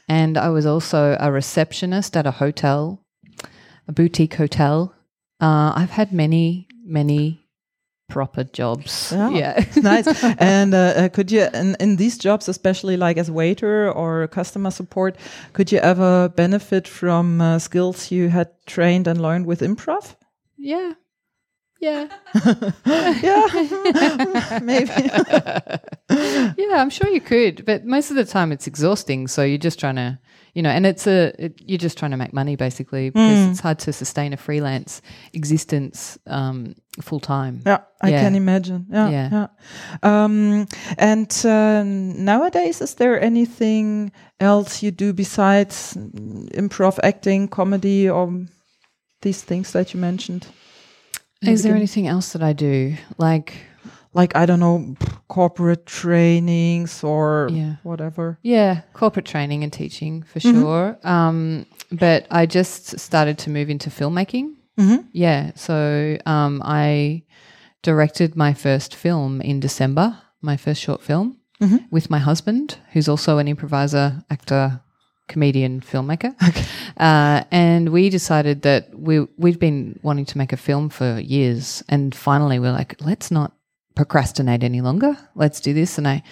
And 0.09 0.37
I 0.37 0.49
was 0.51 0.67
also 0.67 1.17
a 1.21 1.31
receptionist 1.33 2.17
at 2.17 2.27
a 2.27 2.31
hotel, 2.33 3.01
a 3.89 3.93
boutique 3.93 4.35
hotel. 4.35 4.95
Uh, 5.41 5.73
I've 5.75 5.91
had 5.91 6.13
many, 6.13 6.69
many 6.85 7.44
proper 8.15 8.45
jobs. 8.45 9.13
Yeah. 9.13 9.31
Yeah. 9.31 9.65
nice. 9.83 10.07
And 10.39 10.73
uh, 10.73 10.79
uh, 10.79 11.09
could 11.09 11.33
you, 11.33 11.49
in, 11.53 11.77
in 11.81 11.97
these 11.97 12.17
jobs, 12.17 12.49
especially 12.49 12.97
like 12.97 13.19
as 13.19 13.29
waiter 13.29 13.91
or 13.91 14.29
customer 14.29 14.71
support, 14.71 15.17
could 15.53 15.73
you 15.73 15.81
ever 15.81 16.29
benefit 16.29 16.87
from 16.89 17.41
uh, 17.41 17.59
skills 17.59 18.13
you 18.13 18.29
had 18.29 18.49
trained 18.67 19.09
and 19.09 19.21
learned 19.21 19.47
with 19.47 19.61
improv? 19.63 20.15
yeah. 20.57 20.93
Yeah. 21.81 22.09
Yeah, 23.23 24.61
maybe. 24.63 24.93
yeah, 26.57 26.77
I'm 26.81 26.91
sure 26.91 27.11
you 27.11 27.21
could, 27.21 27.65
but 27.67 27.85
most 27.85 28.11
of 28.11 28.17
the 28.17 28.25
time 28.25 28.53
it's 28.53 28.67
exhausting. 28.67 29.29
So 29.29 29.43
you're 29.43 29.59
just 29.65 29.81
trying 29.81 29.97
to, 29.97 30.19
you 30.55 30.63
know, 30.63 30.71
and 30.71 30.87
it's 30.87 31.07
a, 31.07 31.33
it, 31.39 31.61
you're 31.67 31.79
just 31.83 31.99
trying 31.99 32.13
to 32.13 32.17
make 32.17 32.33
money 32.33 32.57
basically 32.57 33.11
because 33.11 33.39
Mm. 33.39 33.51
it's 33.51 33.61
hard 33.61 33.79
to 33.81 33.93
sustain 33.93 34.33
a 34.33 34.37
freelance 34.37 35.03
existence 35.33 36.19
um, 36.27 36.75
full 37.03 37.21
time. 37.21 37.63
Yeah, 37.67 37.79
I 38.03 38.11
Yeah. 38.11 38.21
can 38.23 38.35
imagine. 38.35 38.87
Yeah, 38.91 39.11
yeah. 39.11 39.29
Yeah. 39.33 39.47
Um, 40.03 40.67
and 40.99 41.31
uh, 41.45 41.83
nowadays, 41.85 42.81
is 42.81 42.95
there 42.95 43.21
anything 43.21 44.13
else 44.41 44.83
you 44.83 44.91
do 44.93 45.13
besides 45.13 45.97
improv, 46.55 46.99
acting, 47.03 47.49
comedy, 47.49 48.09
or 48.09 48.47
these 49.23 49.43
things 49.45 49.73
that 49.73 49.93
you 49.95 50.01
mentioned? 50.01 50.47
in 51.43 51.47
the 51.47 51.53
Is 51.53 51.63
there 51.63 51.75
anything 51.77 52.07
else 52.07 52.33
that 52.33 52.43
I 52.43 52.53
do? 52.53 52.95
Like, 53.19 53.55
like 54.15 54.35
I 54.37 54.47
don't 54.47 54.61
know, 54.61 54.95
corporate 55.29 55.85
trainings 55.87 57.05
or 57.05 57.49
Yeah. 57.53 57.75
whatever? 57.83 58.39
yeah, 58.43 58.83
corporate 58.93 59.27
training 59.27 59.63
and 59.65 59.73
teaching 59.73 60.23
for 60.23 60.41
Mm-hmm. 60.41 60.61
sure. 60.61 60.97
Um, 61.05 61.67
but 61.93 62.27
I 62.31 62.47
just 62.47 62.99
started 62.99 63.39
to 63.39 63.51
move 63.51 63.69
into 63.71 63.91
filmmaking. 63.91 64.55
Mhm. 64.79 65.05
Yeah. 65.13 65.53
So 65.55 66.17
um, 66.27 66.63
I 66.65 67.23
directed 67.83 68.35
my 68.37 68.55
first 68.55 68.95
film 68.95 69.41
in 69.41 69.61
December, 69.61 70.17
my 70.41 70.57
first 70.57 70.81
short 70.83 71.03
film. 71.03 71.37
with 71.91 72.11
my 72.11 72.19
husband, 72.19 72.77
who's 72.93 73.09
also 73.09 73.39
an 73.39 73.49
improviser, 73.49 74.23
actor, 74.29 74.81
comedian, 75.29 75.81
filmmaker. 75.81 76.35
Uh, 76.97 77.43
and 77.51 77.89
we 77.89 78.09
decided 78.11 78.63
that 78.63 78.89
we 78.97 79.27
we'd 79.39 79.59
been 79.59 79.99
wanting 80.03 80.25
to 80.27 80.39
make 80.39 80.53
a 80.53 80.57
film 80.57 80.89
for 80.91 81.19
years, 81.19 81.83
and 81.89 82.15
finally 82.15 82.59
we're 82.61 82.71
like, 82.79 82.95
let's 83.01 83.31
not 83.31 83.51
procrastinate 83.95 84.63
any 84.63 84.81
longer. 84.81 85.17
Let's 85.35 85.61
do 85.61 85.73
this. 85.73 85.99
And 85.99 86.09
I 86.09 86.23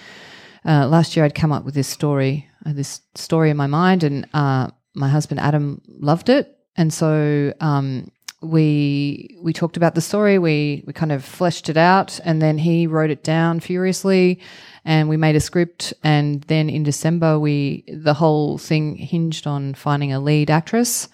uh, 0.64 0.86
last 0.86 1.16
year 1.16 1.24
I'd 1.24 1.34
come 1.34 1.52
up 1.52 1.64
with 1.64 1.74
this 1.74 1.88
story, 1.88 2.48
uh, 2.64 2.72
this 2.72 3.00
story 3.14 3.50
in 3.50 3.56
my 3.56 3.66
mind, 3.66 4.04
and 4.04 4.26
uh, 4.32 4.68
my 4.94 5.08
husband 5.08 5.40
Adam 5.40 5.80
loved 5.88 6.28
it, 6.28 6.56
and 6.76 6.92
so 6.92 7.52
um, 7.60 8.10
we 8.40 9.36
we 9.42 9.52
talked 9.52 9.76
about 9.76 9.94
the 9.94 10.00
story. 10.00 10.38
We 10.38 10.84
we 10.86 10.92
kind 10.92 11.12
of 11.12 11.24
fleshed 11.24 11.68
it 11.68 11.76
out, 11.76 12.20
and 12.24 12.40
then 12.40 12.58
he 12.58 12.86
wrote 12.86 13.10
it 13.10 13.24
down 13.24 13.58
furiously, 13.58 14.40
and 14.84 15.08
we 15.08 15.16
made 15.16 15.34
a 15.34 15.40
script. 15.40 15.94
And 16.04 16.42
then 16.42 16.70
in 16.70 16.84
December, 16.84 17.38
we 17.38 17.84
the 17.88 18.14
whole 18.14 18.58
thing 18.58 18.96
hinged 18.96 19.46
on 19.46 19.74
finding 19.74 20.12
a 20.12 20.20
lead 20.20 20.50
actress 20.50 21.08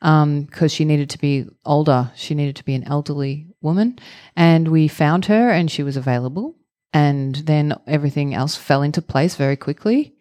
because 0.00 0.22
um, 0.22 0.68
she 0.68 0.84
needed 0.84 1.10
to 1.10 1.18
be 1.18 1.46
older. 1.64 2.10
She 2.16 2.34
needed 2.34 2.56
to 2.56 2.64
be 2.64 2.74
an 2.74 2.84
elderly 2.84 3.49
woman, 3.62 3.98
and 4.36 4.68
we 4.68 4.88
found 4.88 5.26
her, 5.26 5.50
and 5.50 5.70
she 5.70 5.82
was 5.82 5.96
available. 5.96 6.56
And 6.92 7.36
then 7.36 7.76
everything 7.86 8.34
else 8.34 8.56
fell 8.56 8.82
into 8.82 9.00
place 9.00 9.36
very 9.36 9.56
quickly 9.56 10.16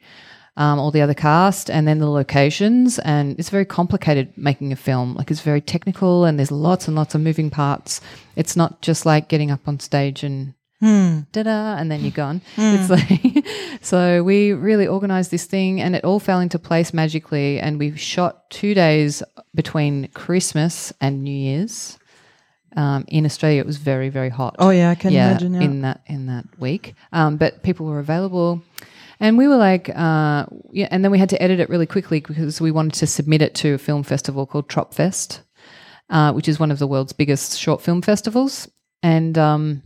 um, 0.60 0.77
all 0.77 0.91
the 0.91 1.01
other 1.01 1.13
cast, 1.13 1.72
and 1.72 1.88
then 1.88 2.00
the 2.00 2.10
locations. 2.10 3.00
And 3.00 3.39
it's 3.39 3.50
very 3.50 3.65
complicated 3.65 4.34
making 4.38 4.72
a 4.74 4.75
film. 4.75 5.15
Like 5.15 5.31
it's 5.31 5.41
very 5.41 5.62
technical, 5.62 6.25
and 6.25 6.38
there's 6.38 6.51
lots 6.51 6.88
and 6.88 6.96
lots 6.96 7.15
of 7.15 7.22
moving 7.22 7.50
parts. 7.50 8.01
It's 8.36 8.55
not 8.55 8.81
just 8.81 9.05
like 9.05 9.29
getting 9.29 9.50
up 9.51 9.67
on 9.67 9.79
stage 9.79 10.24
and 10.24 10.53
Hmm. 10.81 11.19
da-da, 11.34 11.75
and 11.75 11.91
then 11.91 12.01
you're 12.01 12.12
gone. 12.12 12.41
It's 12.55 12.89
like 12.89 13.46
so 13.81 14.24
we 14.24 14.53
really 14.53 14.88
organized 14.88 15.29
this 15.29 15.46
thing, 15.46 15.81
and 15.81 15.96
it 15.96 16.05
all 16.05 16.19
fell 16.19 16.39
into 16.39 16.58
place 16.58 16.93
magically. 16.93 17.60
And 17.60 17.79
we 17.79 17.96
shot 17.98 18.50
two 18.50 18.74
days 18.74 19.22
between 19.53 20.08
Christmas 20.10 20.93
and 21.01 21.24
New 21.24 21.36
Year's. 21.36 21.99
Um, 22.76 23.06
in 23.08 23.26
Australia, 23.26 23.60
it 23.60 23.66
was 23.66 23.78
very, 23.78 24.10
very 24.10 24.30
hot. 24.30 24.56
Oh 24.60 24.70
yeah, 24.70 24.90
I 24.92 24.96
can 24.96 25.14
imagine. 25.14 25.54
Yeah. 25.56 25.62
in 25.62 25.82
that 25.82 26.02
in 26.06 26.28
that 26.28 26.46
week, 26.60 26.94
um, 27.12 27.38
but 27.38 27.64
people 27.64 27.86
were 27.86 28.00
available. 28.00 28.62
And 29.22 29.38
we 29.38 29.48
were 29.48 29.58
like, 29.58 29.90
uh, 29.90 30.46
yeah, 30.72 30.88
and 30.92 31.04
then 31.04 31.12
we 31.12 31.20
had 31.20 31.30
to 31.30 31.42
edit 31.42 31.60
it 31.60 31.70
really 31.70 31.86
quickly 31.86 32.22
because 32.22 32.62
we 32.62 32.72
wanted 32.72 32.94
to 32.94 33.08
submit 33.08 33.42
it 33.42 33.54
to 33.56 33.74
a 33.74 33.78
film 33.78 34.04
festival 34.04 34.46
called 34.46 34.70
Tropfest, 34.70 35.42
uh, 36.10 36.32
which 36.32 36.48
is 36.48 36.58
one 36.60 36.72
of 36.72 36.80
the 36.80 36.88
world's 36.88 37.12
biggest 37.12 37.60
short 37.60 37.82
film 37.82 38.02
festivals. 38.02 38.70
And 39.04 39.38
um, 39.38 39.84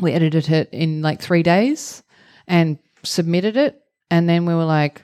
we 0.00 0.12
edited 0.12 0.50
it 0.50 0.68
in 0.70 1.00
like 1.00 1.22
three 1.22 1.42
days 1.42 2.02
and 2.46 2.78
submitted 3.04 3.56
it. 3.56 3.80
And 4.10 4.28
then 4.28 4.44
we 4.44 4.54
were 4.54 4.64
like, 4.64 5.02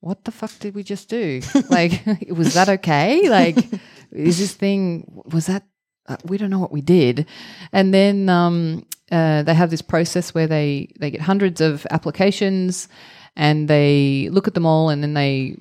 what 0.00 0.24
the 0.24 0.32
fuck 0.32 0.56
did 0.60 0.74
we 0.74 0.82
just 0.82 1.08
do? 1.08 1.40
like, 1.70 2.04
was 2.28 2.54
that 2.54 2.68
okay? 2.68 3.28
Like, 3.28 3.56
is 4.12 4.38
this 4.38 4.54
thing, 4.54 5.22
was 5.24 5.46
that, 5.46 5.64
uh, 6.08 6.16
we 6.24 6.36
don't 6.36 6.50
know 6.50 6.58
what 6.58 6.72
we 6.72 6.80
did. 6.80 7.26
And 7.72 7.92
then 7.94 8.28
um, 8.28 8.84
uh, 9.10 9.42
they 9.42 9.54
have 9.54 9.70
this 9.70 9.82
process 9.82 10.34
where 10.34 10.46
they 10.46 10.92
they 10.98 11.10
get 11.10 11.20
hundreds 11.20 11.60
of 11.60 11.86
applications 11.90 12.88
and 13.36 13.68
they 13.68 14.28
look 14.30 14.48
at 14.48 14.54
them 14.54 14.66
all 14.66 14.88
and 14.88 15.02
then 15.02 15.14
they 15.14 15.56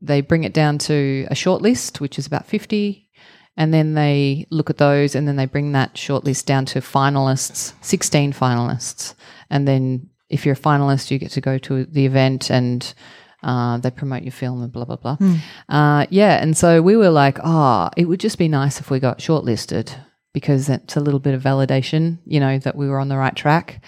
they 0.00 0.20
bring 0.20 0.44
it 0.44 0.54
down 0.54 0.78
to 0.78 1.26
a 1.30 1.34
short 1.34 1.62
list 1.62 2.00
which 2.00 2.18
is 2.18 2.26
about 2.26 2.46
50 2.46 3.08
and 3.56 3.74
then 3.74 3.94
they 3.94 4.46
look 4.50 4.70
at 4.70 4.78
those 4.78 5.14
and 5.14 5.28
then 5.28 5.36
they 5.36 5.46
bring 5.46 5.72
that 5.72 5.98
short 5.98 6.24
list 6.24 6.46
down 6.46 6.64
to 6.66 6.80
finalists 6.80 7.74
16 7.82 8.32
finalists 8.32 9.14
and 9.50 9.68
then 9.68 10.08
if 10.28 10.46
you're 10.46 10.54
a 10.54 10.58
finalist 10.58 11.10
you 11.10 11.18
get 11.18 11.30
to 11.32 11.40
go 11.40 11.58
to 11.58 11.84
the 11.84 12.06
event 12.06 12.50
and 12.50 12.94
uh, 13.42 13.78
they 13.78 13.90
promote 13.90 14.22
your 14.22 14.32
film 14.32 14.62
and 14.62 14.72
blah 14.72 14.84
blah 14.84 14.96
blah. 14.96 15.16
Hmm. 15.16 15.34
Uh, 15.68 16.06
yeah, 16.10 16.42
and 16.42 16.56
so 16.56 16.82
we 16.82 16.96
were 16.96 17.10
like, 17.10 17.38
oh, 17.42 17.90
it 17.96 18.06
would 18.06 18.20
just 18.20 18.38
be 18.38 18.48
nice 18.48 18.80
if 18.80 18.90
we 18.90 19.00
got 19.00 19.18
shortlisted 19.18 19.94
because 20.32 20.68
it's 20.68 20.96
a 20.96 21.00
little 21.00 21.20
bit 21.20 21.34
of 21.34 21.42
validation, 21.42 22.18
you 22.24 22.40
know, 22.40 22.58
that 22.58 22.76
we 22.76 22.88
were 22.88 22.98
on 22.98 23.08
the 23.08 23.16
right 23.16 23.34
track. 23.34 23.82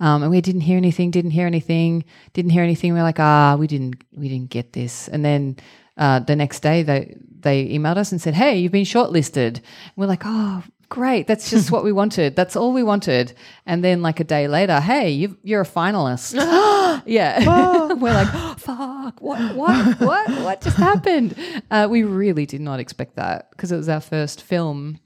Um, 0.00 0.22
and 0.22 0.30
we 0.30 0.40
didn't 0.40 0.62
hear 0.62 0.76
anything, 0.76 1.12
didn't 1.12 1.30
hear 1.30 1.46
anything, 1.46 2.04
didn't 2.32 2.50
hear 2.50 2.64
anything. 2.64 2.92
We 2.92 2.98
are 2.98 3.04
like, 3.04 3.20
ah, 3.20 3.56
we 3.56 3.68
didn't, 3.68 4.02
we 4.16 4.28
didn't 4.28 4.50
get 4.50 4.72
this. 4.72 5.06
And 5.08 5.24
then 5.24 5.56
uh, 5.96 6.18
the 6.20 6.34
next 6.34 6.60
day, 6.60 6.82
they 6.82 7.16
they 7.42 7.68
emailed 7.68 7.96
us 7.96 8.12
and 8.12 8.20
said, 8.20 8.34
hey, 8.34 8.58
you've 8.58 8.72
been 8.72 8.84
shortlisted. 8.84 9.56
And 9.56 9.62
we're 9.96 10.06
like, 10.06 10.22
oh, 10.24 10.62
great, 10.92 11.26
that's 11.26 11.50
just 11.50 11.70
what 11.74 11.84
we 11.84 11.92
wanted. 11.92 12.36
That's 12.36 12.54
all 12.54 12.72
we 12.72 12.82
wanted. 12.82 13.32
And 13.64 13.82
then 13.82 14.02
like 14.02 14.20
a 14.20 14.24
day 14.24 14.46
later, 14.46 14.78
hey, 14.80 15.10
you 15.10 15.38
you're 15.42 15.62
a 15.62 15.66
finalist. 15.66 16.34
yeah, 17.06 17.38
we're 17.94 18.12
like, 18.12 18.28
oh, 18.32 18.54
fuck, 18.58 19.20
what, 19.20 19.56
what, 19.56 20.00
what, 20.00 20.30
what 20.42 20.60
just 20.60 20.76
happened? 20.76 21.34
Uh, 21.70 21.88
we 21.90 22.02
really 22.02 22.44
did 22.46 22.60
not 22.60 22.78
expect 22.78 23.16
that 23.16 23.50
because 23.50 23.72
it 23.72 23.76
was 23.76 23.88
our 23.88 24.00
first 24.00 24.42
film 24.42 24.98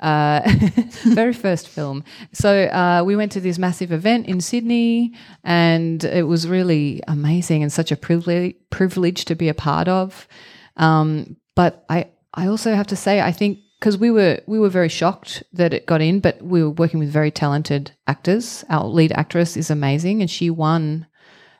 uh, 0.00 0.42
very 1.04 1.32
first 1.32 1.68
film. 1.68 2.04
So 2.32 2.64
uh, 2.64 3.02
we 3.04 3.16
went 3.16 3.32
to 3.32 3.40
this 3.40 3.58
massive 3.58 3.92
event 3.92 4.26
in 4.26 4.40
Sydney, 4.40 5.14
and 5.44 6.04
it 6.04 6.26
was 6.26 6.46
really 6.48 7.02
amazing 7.08 7.62
and 7.62 7.72
such 7.72 7.90
a 7.90 7.96
privilege 7.96 8.56
privilege 8.70 9.24
to 9.26 9.34
be 9.34 9.48
a 9.48 9.54
part 9.54 9.88
of. 9.88 10.28
Um, 10.76 11.36
but 11.54 11.84
I 11.88 12.10
I 12.34 12.48
also 12.48 12.74
have 12.74 12.86
to 12.88 12.96
say 12.96 13.20
I 13.20 13.32
think 13.32 13.58
because 13.78 13.98
we 13.98 14.10
were 14.10 14.40
we 14.46 14.58
were 14.58 14.68
very 14.68 14.88
shocked 14.88 15.42
that 15.52 15.72
it 15.72 15.86
got 15.86 16.00
in, 16.00 16.20
but 16.20 16.42
we 16.42 16.62
were 16.62 16.70
working 16.70 17.00
with 17.00 17.10
very 17.10 17.30
talented 17.30 17.92
actors. 18.06 18.64
Our 18.68 18.86
lead 18.86 19.12
actress 19.12 19.56
is 19.56 19.70
amazing, 19.70 20.20
and 20.20 20.30
she 20.30 20.50
won 20.50 21.06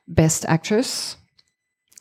Best 0.08 0.44
Actress 0.46 1.16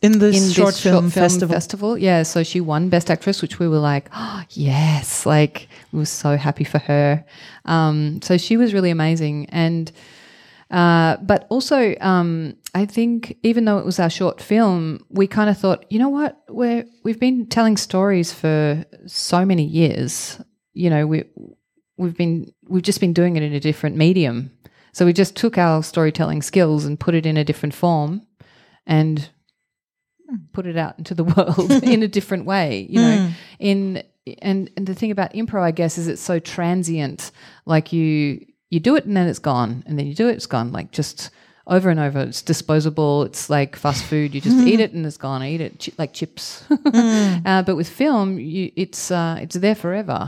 in 0.01 0.19
this 0.19 0.36
in 0.36 0.53
short 0.53 0.75
film, 0.75 0.93
short 0.93 0.93
film 0.93 1.10
festival. 1.10 1.53
festival. 1.53 1.98
Yeah, 1.98 2.24
so 2.24 2.43
she 2.43 2.62
won 2.62 2.89
Best 2.89 3.10
Actress, 3.10 3.41
which 3.41 3.60
we 3.60 3.67
were 3.67 3.79
like, 3.79 4.10
oh, 4.13 4.43
yes, 4.51 5.25
like 5.25 5.67
we 5.91 6.00
were 6.00 6.05
so 6.05 6.38
happy 6.38 6.63
for 6.63 6.79
her. 6.79 7.25
Um, 7.65 8.22
so 8.22 8.38
she 8.38 8.57
was 8.57 8.74
really 8.74 8.91
amazing, 8.91 9.48
and 9.50 9.91
uh, 10.75 11.15
but 11.22 11.48
also 11.50 11.96
um, 12.01 12.58
I 12.74 12.86
think 12.86 13.38
even 13.44 13.63
though 13.63 13.77
it 13.77 13.86
was 13.86 13.98
our 13.98 14.10
short 14.10 14.41
film, 14.41 15.05
we 15.10 15.25
kind 15.25 15.50
of 15.50 15.58
thought, 15.58 15.86
you 15.89 15.98
know 15.98 16.10
what, 16.10 16.38
we're 16.50 16.84
we've 17.05 17.20
been 17.20 17.46
telling 17.46 17.77
stories 17.77 18.34
for 18.34 18.84
so 19.08 19.46
many 19.46 19.63
years. 19.63 20.38
You 20.74 20.89
know, 20.89 21.08
we 21.08 21.24
we've 21.96 22.17
been 22.17 22.51
we've 22.67 22.84
just 22.84 23.00
been 23.00 23.13
doing 23.13 23.38
it 23.38 23.44
in 23.44 23.53
a 23.53 23.60
different 23.62 23.96
medium. 23.96 24.51
So 24.91 25.05
we 25.05 25.13
just 25.13 25.38
took 25.38 25.58
our 25.58 25.82
storytelling 25.82 26.41
skills 26.41 26.84
and 26.84 27.00
put 27.00 27.15
it 27.15 27.25
in 27.25 27.38
a 27.38 27.46
different 27.46 27.74
form, 27.74 28.27
and 28.86 29.29
put 30.51 30.65
it 30.65 30.75
out 30.75 30.98
into 30.98 31.15
the 31.15 31.24
world 31.38 31.72
in 31.84 32.03
a 32.03 32.08
different 32.08 32.46
way 32.46 32.88
you 32.89 33.00
know 33.00 33.29
in 33.60 34.03
and 34.41 34.72
and 34.75 34.88
the 34.88 34.96
thing 34.96 35.12
about 35.12 35.32
improv 35.34 35.62
i 35.62 35.70
guess 35.70 36.00
is 36.00 36.08
it's 36.08 36.20
so 36.20 36.39
transient 36.39 37.32
like 37.67 37.94
you 37.94 38.44
you 38.75 38.79
do 38.79 38.96
it 38.96 39.05
and 39.05 39.15
then 39.17 39.27
it's 39.27 39.39
gone 39.39 39.84
and 39.88 39.98
then 39.98 40.05
you 40.05 40.13
do 40.13 40.27
it 40.29 40.34
it's 40.34 40.46
gone. 40.46 40.72
Like 40.72 40.91
just 40.91 41.32
over 41.67 41.89
and 41.89 42.00
over 42.00 42.20
it's 42.20 42.44
disposable 42.44 43.24
it's 43.24 43.50
like 43.50 43.75
fast 43.75 44.03
food 44.05 44.36
you 44.36 44.41
just 44.41 44.58
eat 44.67 44.79
it 44.79 44.91
and 44.94 45.03
it's 45.05 45.17
gone. 45.17 45.41
Eat 45.44 45.62
it 45.62 45.79
chi- 45.84 45.94
like 45.98 46.13
chips. 46.13 46.63
Uh, 47.51 47.62
but 47.63 47.75
with 47.75 47.88
film 47.89 48.39
you, 48.39 48.72
it's 48.75 49.12
uh, 49.12 49.38
it's 49.41 49.55
there 49.55 49.75
forever. 49.75 50.27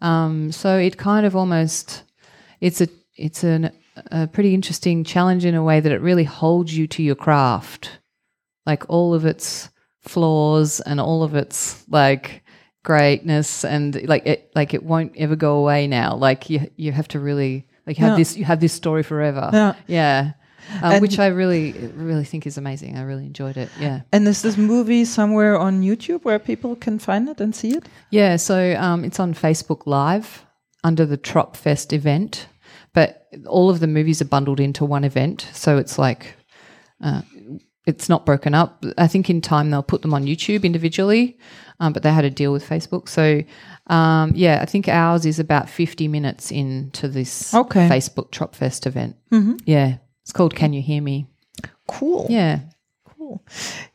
Um, 0.00 0.52
so 0.52 0.78
it 0.78 0.96
kind 0.96 1.26
of 1.26 1.36
almost 1.36 2.02
it's 2.60 2.80
a 2.80 2.88
it's 3.16 3.44
an, 3.44 3.70
a 4.10 4.26
pretty 4.26 4.54
interesting 4.54 5.04
challenge 5.04 5.44
in 5.44 5.54
a 5.54 5.62
way 5.62 5.80
that 5.80 5.92
it 5.92 6.00
really 6.00 6.24
holds 6.24 6.76
you 6.76 6.86
to 6.88 7.02
your 7.02 7.14
craft. 7.14 7.98
Like 8.64 8.84
all 8.88 9.14
of 9.14 9.24
its 9.26 9.70
flaws 10.00 10.80
and 10.80 11.00
all 11.00 11.22
of 11.22 11.34
its 11.34 11.84
like 11.88 12.42
greatness 12.84 13.64
and 13.64 14.06
like 14.08 14.24
it 14.26 14.50
like 14.54 14.72
it 14.72 14.82
won't 14.82 15.12
ever 15.16 15.36
go 15.36 15.56
away 15.56 15.86
now. 15.86 16.14
Like 16.16 16.48
you 16.48 16.70
you 16.76 16.92
have 16.92 17.08
to 17.08 17.20
really 17.20 17.65
like 17.86 17.96
have 17.98 18.10
Yeah. 18.12 18.16
this 18.16 18.36
you 18.36 18.44
have 18.44 18.60
this 18.60 18.72
story 18.72 19.02
forever 19.02 19.50
Yeah. 19.52 19.74
yeah 19.86 20.32
um, 20.82 21.00
which 21.00 21.18
i 21.18 21.26
really 21.28 21.72
really 21.94 22.24
think 22.24 22.46
is 22.46 22.58
amazing 22.58 22.96
i 22.98 23.02
really 23.02 23.24
enjoyed 23.26 23.56
it 23.56 23.68
yeah 23.80 24.00
And 24.12 24.26
is 24.28 24.42
this 24.42 24.56
movie 24.56 25.04
somewhere 25.04 25.56
on 25.58 25.82
YouTube 25.82 26.24
where 26.24 26.38
people 26.40 26.74
can 26.76 26.98
find 26.98 27.28
it 27.28 27.40
and 27.40 27.54
see 27.54 27.70
it? 27.76 27.84
Yeah, 28.10 28.36
so 28.36 28.74
um, 28.76 29.04
it's 29.04 29.20
on 29.20 29.34
Facebook 29.34 29.86
Live 29.86 30.44
under 30.82 31.06
the 31.06 31.18
Tropfest 31.18 31.92
event, 31.92 32.48
but 32.92 33.28
all 33.46 33.70
of 33.70 33.78
the 33.78 33.86
movies 33.86 34.20
are 34.20 34.28
bundled 34.28 34.60
into 34.60 34.84
one 34.84 35.04
event, 35.06 35.48
so 35.52 35.78
it's 35.78 35.98
like 35.98 36.34
uh, 37.04 37.22
it's 37.86 38.08
not 38.08 38.26
broken 38.26 38.54
up. 38.54 38.84
I 38.98 39.06
think 39.08 39.30
in 39.30 39.40
time 39.40 39.70
they'll 39.70 39.82
put 39.92 40.02
them 40.02 40.14
on 40.14 40.24
YouTube 40.26 40.64
individually, 40.64 41.38
um, 41.80 41.92
but 41.92 42.02
they 42.02 42.12
had 42.12 42.24
a 42.24 42.30
deal 42.30 42.52
with 42.52 42.68
Facebook. 42.68 43.08
So 43.08 43.42
um, 43.86 44.32
yeah, 44.34 44.62
I 44.62 44.66
think 44.66 44.88
ours 44.88 45.24
is 45.26 45.38
about 45.38 45.68
fifty 45.68 46.08
minutes 46.08 46.50
into 46.50 47.08
this 47.08 47.54
Okay. 47.54 47.88
Facebook 47.88 48.30
Tropfest 48.30 48.86
event. 48.86 49.16
Yeah, 49.66 49.98
it's 50.22 50.32
called 50.32 50.54
Can 50.54 50.72
You 50.72 50.82
Hear 50.82 51.02
Me? 51.02 51.26
Cool. 51.86 52.26
Yeah, 52.30 52.58
Cool. 53.18 53.40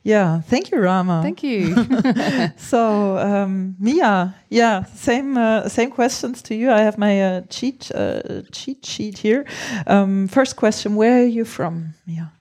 Yeah. 0.04 0.42
Thank 0.42 0.70
you, 0.70 0.80
Rama. 0.80 1.20
thank 1.22 1.42
you. 1.42 1.74
So, 2.56 3.16
um, 3.18 3.76
Mia, 3.78 4.34
yeah, 4.50 4.84
same 4.94 5.36
uh, 5.38 5.68
same 5.68 5.90
questions 5.90 6.42
to 6.42 6.54
you. 6.54 6.70
I 6.70 6.80
have 6.82 6.98
my 6.98 7.22
uh, 7.22 7.40
cheat 7.48 7.90
uh, 7.94 8.42
cheat 8.52 8.84
sheet 8.86 9.18
here. 9.18 9.44
Um, 9.86 10.28
first 10.28 10.56
question: 10.56 10.96
Where 10.96 11.22
are 11.22 11.28
you 11.28 11.44
from, 11.44 11.94
Mia? 12.06 12.32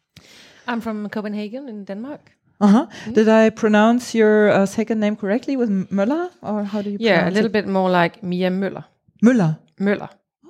I'm 0.67 0.81
from 0.81 1.09
Copenhagen 1.09 1.67
in 1.69 1.85
Denmark. 1.85 2.31
Uh-huh. 2.61 2.85
Did 3.13 3.27
I 3.27 3.49
pronounce 3.49 4.13
your 4.15 4.49
uh, 4.49 4.65
second 4.65 4.99
name 4.99 5.15
correctly 5.15 5.57
with 5.57 5.69
M- 5.69 5.87
Møller, 5.91 6.29
or 6.41 6.63
how 6.63 6.81
do 6.81 6.89
you 6.91 6.97
Pronounce 6.97 7.01
Yeah, 7.01 7.29
a 7.29 7.31
little 7.31 7.45
it? 7.49 7.51
bit 7.53 7.67
more 7.67 7.89
like 7.89 8.21
Mia 8.23 8.49
Müller. 8.49 8.83
Müller. 9.23 9.57
Müller. 9.79 10.09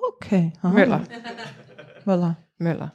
Okay. 0.09 0.51
uh-huh. 0.63 0.73
Møller. 0.75 0.99
Møller. 2.05 2.33
Møller. 2.59 2.89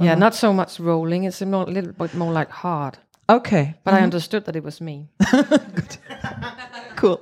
Yeah, 0.00 0.14
not 0.18 0.34
so 0.34 0.52
much 0.52 0.78
rolling. 0.80 1.24
It's 1.24 1.42
a, 1.42 1.46
more, 1.46 1.64
a 1.68 1.70
little 1.70 1.92
bit 1.92 2.14
more 2.14 2.32
like 2.32 2.50
hard. 2.50 2.98
Okay. 3.28 3.74
But 3.84 3.94
I 3.94 4.02
understood 4.02 4.44
that 4.44 4.56
it 4.56 4.64
was 4.64 4.80
me. 4.80 5.08
Good. 5.74 5.96
cool. 6.96 7.20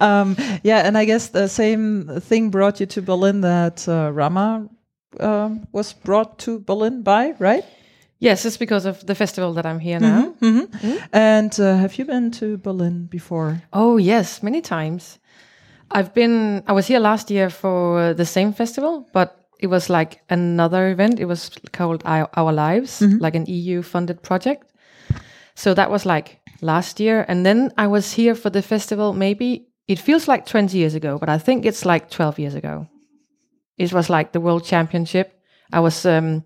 Um, 0.00 0.36
yeah, 0.64 0.86
and 0.86 0.96
I 0.98 1.04
guess 1.04 1.28
the 1.28 1.48
same 1.48 2.08
thing 2.20 2.50
brought 2.50 2.80
you 2.80 2.86
to 2.86 3.02
Berlin 3.02 3.40
that 3.42 3.86
uh, 3.88 4.10
Rama 4.12 4.68
um, 5.20 5.66
was 5.72 5.92
brought 5.92 6.38
to 6.40 6.58
Berlin 6.58 7.02
by, 7.02 7.34
right? 7.38 7.64
Yes, 8.22 8.44
it's 8.44 8.56
because 8.56 8.86
of 8.86 9.04
the 9.04 9.14
festival 9.14 9.52
that 9.54 9.66
I'm 9.66 9.80
here 9.80 9.98
now. 9.98 10.34
And 11.12 11.58
uh, 11.58 11.76
have 11.76 11.98
you 11.98 12.04
been 12.04 12.30
to 12.32 12.56
Berlin 12.56 13.06
before? 13.06 13.60
Oh, 13.72 13.96
yes, 13.96 14.42
many 14.42 14.60
times. 14.60 15.18
I've 15.90 16.14
been, 16.14 16.62
I 16.68 16.72
was 16.72 16.86
here 16.86 17.00
last 17.00 17.30
year 17.30 17.50
for 17.50 17.98
uh, 17.98 18.12
the 18.12 18.24
same 18.24 18.52
festival, 18.52 19.08
but 19.12 19.28
it 19.58 19.66
was 19.66 19.90
like 19.90 20.20
another 20.30 20.90
event. 20.90 21.18
It 21.18 21.24
was 21.24 21.50
called 21.72 22.02
Our, 22.04 22.28
Our 22.34 22.52
Lives, 22.52 23.02
like 23.20 23.34
an 23.34 23.46
EU 23.46 23.82
funded 23.82 24.22
project. 24.22 24.72
So 25.56 25.74
that 25.74 25.90
was 25.90 26.06
like 26.06 26.40
last 26.60 27.00
year. 27.00 27.24
And 27.28 27.44
then 27.44 27.72
I 27.76 27.88
was 27.88 28.12
here 28.12 28.36
for 28.36 28.50
the 28.50 28.62
festival, 28.62 29.12
maybe 29.12 29.66
it 29.88 29.98
feels 29.98 30.28
like 30.28 30.46
20 30.46 30.78
years 30.78 30.94
ago, 30.94 31.18
but 31.18 31.28
I 31.28 31.38
think 31.38 31.66
it's 31.66 31.84
like 31.84 32.08
12 32.08 32.38
years 32.38 32.54
ago. 32.54 32.86
It 33.78 33.92
was 33.92 34.08
like 34.08 34.30
the 34.30 34.40
World 34.40 34.64
Championship. 34.64 35.32
I 35.72 35.80
was, 35.80 36.06
um, 36.06 36.44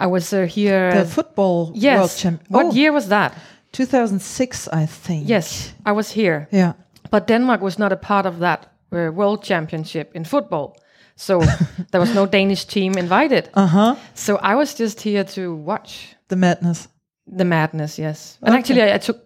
I 0.00 0.06
was 0.06 0.32
uh, 0.32 0.46
here. 0.46 0.92
The 0.92 1.04
football 1.04 1.66
world 1.66 1.76
yes. 1.76 2.24
What 2.48 2.66
oh, 2.66 2.72
year 2.72 2.92
was 2.92 3.08
that? 3.08 3.34
2006, 3.72 4.68
I 4.68 4.86
think. 4.86 5.28
Yes, 5.28 5.74
I 5.84 5.92
was 5.92 6.10
here. 6.12 6.48
Yeah. 6.52 6.72
But 7.10 7.26
Denmark 7.26 7.60
was 7.60 7.78
not 7.78 7.92
a 7.92 7.96
part 7.96 8.26
of 8.26 8.38
that 8.38 8.66
uh, 8.92 9.10
World 9.12 9.42
Championship 9.42 10.10
in 10.14 10.24
football. 10.24 10.76
So 11.16 11.40
there 11.90 12.00
was 12.00 12.14
no 12.14 12.26
Danish 12.26 12.64
team 12.64 12.96
invited. 12.98 13.48
Uh 13.54 13.66
huh. 13.66 13.94
So 14.14 14.36
I 14.36 14.54
was 14.54 14.74
just 14.74 15.00
here 15.00 15.24
to 15.24 15.54
watch 15.54 16.16
The 16.28 16.36
madness. 16.36 16.88
the 17.26 17.44
madness, 17.44 17.98
yes. 17.98 18.38
And 18.42 18.54
actually, 18.54 18.82
I, 18.82 18.94
I 18.94 18.98
took, 18.98 19.16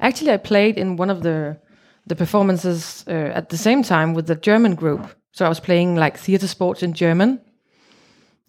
actually, 0.00 0.32
I 0.32 0.38
played 0.38 0.78
in 0.78 0.96
one 0.96 1.10
of 1.10 1.22
the 1.22 1.56
the 2.08 2.16
performances 2.16 3.04
uh, 3.06 3.36
at 3.36 3.48
the 3.48 3.56
same 3.56 3.82
time 3.82 4.14
with 4.14 4.26
the 4.26 4.34
German 4.34 4.74
group. 4.74 5.00
So 5.32 5.44
I 5.44 5.48
was 5.48 5.60
playing 5.60 6.00
like 6.00 6.18
theater 6.18 6.48
sports 6.48 6.82
in 6.82 6.94
German. 6.94 7.40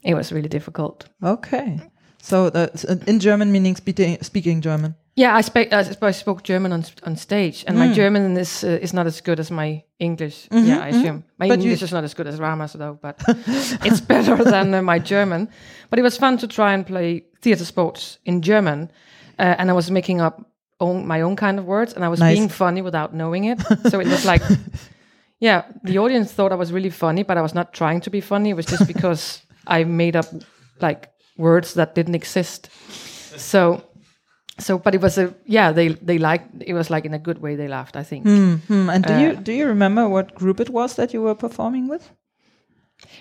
It 0.04 0.16
was 0.16 0.32
really 0.32 0.50
difficult. 0.50 1.06
Okay. 1.24 1.80
So 2.22 2.50
that's 2.50 2.84
in 3.08 3.20
German 3.20 3.52
meaning 3.52 3.76
speaking, 3.78 4.18
speaking 4.22 4.62
German. 4.62 4.96
Yeah, 5.16 5.36
I, 5.40 5.42
spe- 5.42 5.74
I, 5.74 5.84
sp- 5.84 6.04
I 6.04 6.12
spoke 6.14 6.44
German 6.44 6.72
on 6.72 6.84
on 7.04 7.16
stage, 7.18 7.64
and 7.68 7.76
Hmm. 7.78 7.88
my 7.88 7.94
German 7.96 8.38
is 8.38 8.64
uh, 8.64 8.80
is 8.82 8.94
not 8.94 9.06
as 9.08 9.22
good 9.22 9.40
as 9.40 9.50
my 9.52 9.84
English. 9.98 10.48
yeah, 10.52 10.86
I 10.86 10.90
assume 10.90 11.24
my 11.38 11.48
Mm-hmm, 11.48 11.50
But 11.50 11.60
English 11.64 11.82
is 11.84 11.92
not 11.92 12.04
as 12.04 12.14
good 12.14 12.28
as 12.28 12.40
Rama's 12.40 12.74
though, 12.74 12.98
but 13.02 13.16
it's 13.86 14.02
better 14.02 14.44
than 14.52 14.74
uh, 14.74 14.82
my 14.82 15.00
German. 15.00 15.48
But 15.90 16.00
it 16.00 16.04
was 16.04 16.18
fun 16.18 16.38
to 16.38 16.48
try 16.48 16.74
and 16.74 16.86
play 16.86 17.24
theater 17.42 17.66
sports 17.66 18.20
in 18.24 18.42
German, 18.42 18.90
uh, 19.40 19.56
and 19.60 19.70
I 19.70 19.74
was 19.74 19.90
making 19.92 20.22
up 20.22 20.36
own, 20.80 21.06
my 21.08 21.22
own 21.22 21.36
kind 21.36 21.60
of 21.60 21.66
words, 21.66 21.94
and 21.96 22.04
I 22.04 22.10
was 22.10 22.20
Nice. 22.20 22.38
being 22.38 22.50
funny 22.50 22.82
without 22.82 23.12
knowing 23.14 23.46
it. 23.52 23.60
so 23.90 24.00
it 24.00 24.08
was 24.08 24.24
like, 24.26 24.44
yeah, 25.40 25.64
the 25.84 25.98
audience 26.00 26.34
thought 26.34 26.52
I 26.52 26.56
was 26.58 26.72
really 26.72 26.90
funny, 26.92 27.24
but 27.24 27.38
I 27.38 27.42
was 27.42 27.54
not 27.54 27.74
trying 27.74 28.02
to 28.02 28.10
be 28.10 28.22
funny. 28.22 28.50
It 28.50 28.56
was 28.56 28.66
just 28.66 28.88
because 28.88 29.42
I 29.68 29.84
made 29.84 30.16
up 30.16 30.26
like 30.82 31.10
words 31.38 31.74
that 31.74 31.96
didn't 31.96 32.16
exist. 32.16 32.70
So 33.38 33.82
so 34.58 34.78
but 34.78 34.94
it 34.96 35.02
was 35.02 35.18
a 35.18 35.34
yeah 35.46 35.72
they 35.74 35.90
they 36.06 36.18
liked 36.18 36.44
it 36.68 36.74
was 36.74 36.90
like 36.90 37.06
in 37.08 37.14
a 37.14 37.20
good 37.20 37.38
way 37.42 37.56
they 37.56 37.68
laughed 37.68 37.96
i 37.96 38.04
think 38.04 38.26
Hmm. 38.26 38.90
And 38.90 39.06
do 39.06 39.14
you 39.14 39.30
Uh, 39.30 39.42
do 39.44 39.52
you 39.52 39.68
remember 39.68 40.10
what 40.10 40.34
group 40.36 40.60
it 40.60 40.70
was 40.70 40.94
that 40.96 41.14
you 41.14 41.24
were 41.24 41.36
performing 41.36 41.90
with? 41.92 42.10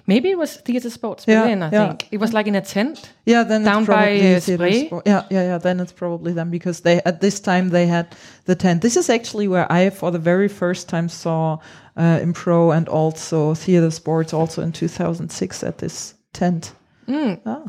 maybe 0.06 0.28
it 0.30 0.38
was 0.38 0.56
theater 0.56 0.90
sports 0.90 1.24
Yeah, 1.28 1.42
berlin 1.42 1.62
i 1.62 1.70
yeah. 1.72 1.86
think 1.88 2.08
it 2.10 2.20
was 2.20 2.32
like 2.32 2.48
in 2.48 2.56
a 2.56 2.60
tent 2.60 3.12
Yeah, 3.26 3.44
then 3.46 3.64
Down 3.64 3.82
it's 3.82 3.86
by, 3.88 3.94
probably 3.94 4.34
uh, 4.36 4.40
Theatre 4.40 4.56
Spree? 4.56 4.86
Sport. 4.86 5.06
Yeah, 5.06 5.22
yeah, 5.30 5.42
yeah. 5.50 5.58
Then 5.60 5.80
it's 5.80 5.92
probably 5.92 6.32
them 6.34 6.50
because 6.50 6.82
they 6.82 7.00
at 7.04 7.20
this 7.20 7.40
time 7.40 7.70
they 7.70 7.86
had 7.86 8.06
the 8.44 8.54
tent. 8.54 8.80
This 8.82 8.96
is 8.96 9.08
actually 9.10 9.48
where 9.48 9.66
I, 9.70 9.90
for 9.90 10.10
the 10.10 10.18
very 10.18 10.48
first 10.48 10.88
time, 10.88 11.08
saw 11.08 11.58
uh, 11.96 12.18
impro 12.24 12.70
and 12.76 12.88
also 12.88 13.54
theater 13.54 13.90
sports. 13.90 14.32
Also 14.32 14.62
in 14.62 14.72
2006 14.72 15.62
at 15.62 15.76
this 15.78 16.14
tent. 16.38 16.72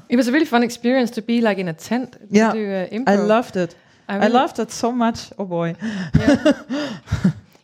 it 0.10 0.16
was 0.18 0.28
a 0.28 0.32
really 0.32 0.46
fun 0.46 0.64
experience 0.64 1.12
to 1.12 1.22
be 1.22 1.42
like 1.42 1.62
in 1.62 1.68
a 1.68 1.74
tent. 1.74 2.18
Yeah, 2.30 2.54
do, 2.54 2.72
uh, 2.72 3.12
I 3.12 3.16
loved 3.16 3.56
it. 3.56 3.76
I, 4.08 4.16
really- 4.16 4.34
loved 4.34 4.60
it 4.60 4.72
so 4.72 4.92
much. 4.92 5.32
Oh 5.38 5.46
boy. 5.46 5.76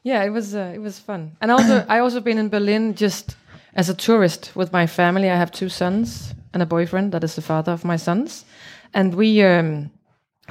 yeah. 0.03 0.23
It 0.23 0.29
was 0.31 0.53
uh, 0.53 0.71
it 0.75 0.79
was 0.81 0.99
fun. 0.99 1.31
And 1.41 1.51
also 1.51 1.85
i 1.89 1.99
also 1.99 2.21
been 2.21 2.37
in 2.37 2.49
berlin 2.49 2.95
just 2.95 3.35
as 3.75 3.89
a 3.89 3.93
tourist 3.93 4.51
with 4.55 4.71
my 4.71 4.87
family. 4.87 5.29
I 5.29 5.35
have 5.35 5.51
two 5.51 5.69
sons 5.69 6.33
and 6.53 6.63
a 6.63 6.65
boyfriend 6.65 7.11
that 7.11 7.23
is 7.23 7.35
the 7.35 7.41
father 7.41 7.73
of 7.73 7.83
my 7.83 7.97
sons. 7.97 8.45
And 8.93 9.13
we 9.15 9.43
um 9.43 9.89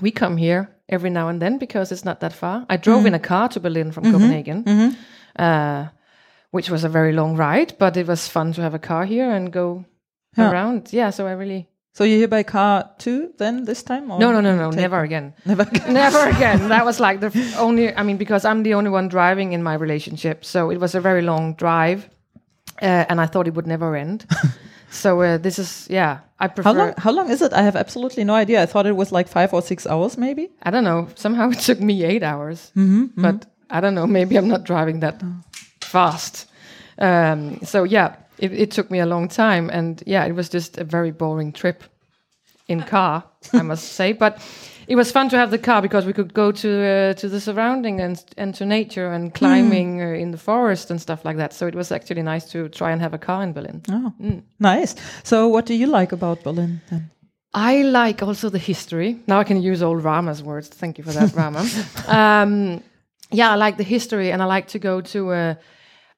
we 0.02 0.10
come 0.10 0.36
here 0.36 0.68
every 0.88 1.10
now 1.10 1.28
and 1.28 1.40
then 1.40 1.58
because 1.58 1.92
it's 1.94 2.04
not 2.04 2.18
that 2.20 2.32
far. 2.32 2.66
I 2.68 2.76
drove 2.76 3.06
in 3.06 3.14
a 3.14 3.18
car 3.18 3.48
to 3.48 3.60
berlin 3.60 3.92
from 3.92 4.04
copenhagen 4.12 4.64
uh, 5.38 5.86
which 6.50 6.70
was 6.70 6.84
a 6.84 6.88
very 6.88 7.12
long 7.12 7.36
ride 7.36 7.72
but 7.78 7.96
it 7.96 8.06
was 8.06 8.28
fun 8.28 8.52
to 8.52 8.60
have 8.62 8.74
a 8.74 8.78
car 8.78 9.04
here 9.06 9.30
and 9.30 9.52
go 9.52 9.84
Yeah. 10.36 10.50
around 10.50 10.92
yeah 10.92 11.10
so 11.10 11.26
i 11.26 11.32
really 11.32 11.68
So 11.96 12.02
you're 12.04 12.18
here 12.18 12.28
by 12.28 12.42
car 12.42 12.90
too? 12.98 13.30
Then 13.38 13.64
this 13.64 13.82
time? 13.84 14.10
Or 14.10 14.18
no 14.18 14.32
no 14.32 14.40
no 14.40 14.56
no 14.56 14.70
never 14.70 15.00
again 15.04 15.32
Never. 15.44 15.64
Never 15.88 16.28
again. 16.36 16.68
That 16.74 16.84
was 16.84 16.98
like 16.98 17.20
the 17.20 17.30
only. 17.58 17.94
I 17.94 18.02
mean, 18.02 18.18
because 18.18 18.44
I'm 18.50 18.62
the 18.64 18.74
only 18.74 18.90
one 18.90 19.08
driving 19.08 19.52
in 19.52 19.62
my 19.62 19.74
relationship, 19.78 20.44
so 20.44 20.72
it 20.72 20.80
was 20.80 20.94
a 20.94 21.00
very 21.00 21.22
long 21.22 21.54
drive, 21.56 22.00
uh, 22.82 23.04
and 23.08 23.20
I 23.20 23.26
thought 23.30 23.46
it 23.46 23.54
would 23.54 23.66
never 23.66 23.94
end. 23.96 24.26
so 24.90 25.22
uh, 25.22 25.38
this 25.38 25.58
is 25.58 25.86
yeah. 25.90 26.18
I 26.40 26.48
prefer. 26.48 26.68
How 26.68 26.74
long? 26.78 26.94
How 26.98 27.12
long 27.14 27.30
is 27.30 27.40
it? 27.42 27.52
I 27.52 27.62
have 27.62 27.76
absolutely 27.78 28.24
no 28.24 28.34
idea. 28.34 28.62
I 28.62 28.66
thought 28.66 28.86
it 28.86 28.96
was 28.96 29.12
like 29.12 29.28
five 29.28 29.54
or 29.54 29.62
six 29.62 29.86
hours, 29.86 30.16
maybe. 30.18 30.48
I 30.66 30.70
don't 30.70 30.84
know. 30.84 31.06
Somehow 31.14 31.50
it 31.52 31.60
took 31.66 31.78
me 31.80 32.02
eight 32.04 32.22
hours, 32.24 32.72
but 33.16 33.46
I 33.70 33.80
don't 33.80 33.94
know. 33.94 34.06
Maybe 34.06 34.36
I'm 34.38 34.48
not 34.48 34.66
driving 34.66 35.00
that 35.00 35.22
fast. 35.80 36.50
Um, 36.98 37.58
so 37.62 37.84
yeah, 37.84 38.16
it, 38.38 38.52
it 38.52 38.70
took 38.70 38.90
me 38.90 39.00
a 39.00 39.06
long 39.06 39.28
time, 39.28 39.70
and 39.70 40.02
yeah, 40.06 40.24
it 40.24 40.32
was 40.32 40.48
just 40.48 40.78
a 40.78 40.84
very 40.84 41.10
boring 41.10 41.52
trip 41.52 41.84
in 42.68 42.82
car, 42.82 43.24
I 43.52 43.62
must 43.62 43.92
say. 43.92 44.12
But 44.12 44.38
it 44.86 44.96
was 44.96 45.10
fun 45.12 45.28
to 45.30 45.36
have 45.36 45.50
the 45.50 45.58
car 45.58 45.82
because 45.82 46.06
we 46.06 46.12
could 46.12 46.34
go 46.34 46.52
to 46.52 46.68
uh, 46.68 47.12
to 47.14 47.28
the 47.28 47.40
surrounding 47.40 48.00
and 48.00 48.22
and 48.36 48.54
to 48.54 48.64
nature 48.64 49.12
and 49.12 49.32
climbing 49.34 50.02
uh, 50.02 50.06
in 50.06 50.30
the 50.30 50.38
forest 50.38 50.90
and 50.90 51.00
stuff 51.00 51.24
like 51.24 51.36
that. 51.36 51.52
So 51.52 51.66
it 51.66 51.74
was 51.74 51.92
actually 51.92 52.22
nice 52.22 52.50
to 52.50 52.68
try 52.68 52.92
and 52.92 53.00
have 53.00 53.14
a 53.14 53.18
car 53.18 53.42
in 53.42 53.52
Berlin. 53.52 53.82
Oh, 53.88 54.12
nice. 54.58 54.94
So, 55.22 55.48
what 55.48 55.66
do 55.66 55.74
you 55.74 55.86
like 55.86 56.12
about 56.12 56.42
Berlin 56.42 56.80
then? 56.90 57.10
I 57.54 57.82
like 57.82 58.22
also 58.22 58.50
the 58.50 58.58
history. 58.58 59.20
Now 59.26 59.38
I 59.40 59.44
can 59.44 59.62
use 59.62 59.82
old 59.82 60.02
Rama's 60.02 60.42
words. 60.42 60.68
Thank 60.68 60.98
you 60.98 61.04
for 61.04 61.12
that, 61.12 61.34
Rama. 61.34 61.64
Um, 62.08 62.82
yeah, 63.30 63.52
I 63.52 63.56
like 63.56 63.76
the 63.76 63.84
history, 63.84 64.32
and 64.32 64.42
I 64.42 64.46
like 64.46 64.68
to 64.68 64.78
go 64.78 65.00
to. 65.00 65.32
Uh, 65.32 65.54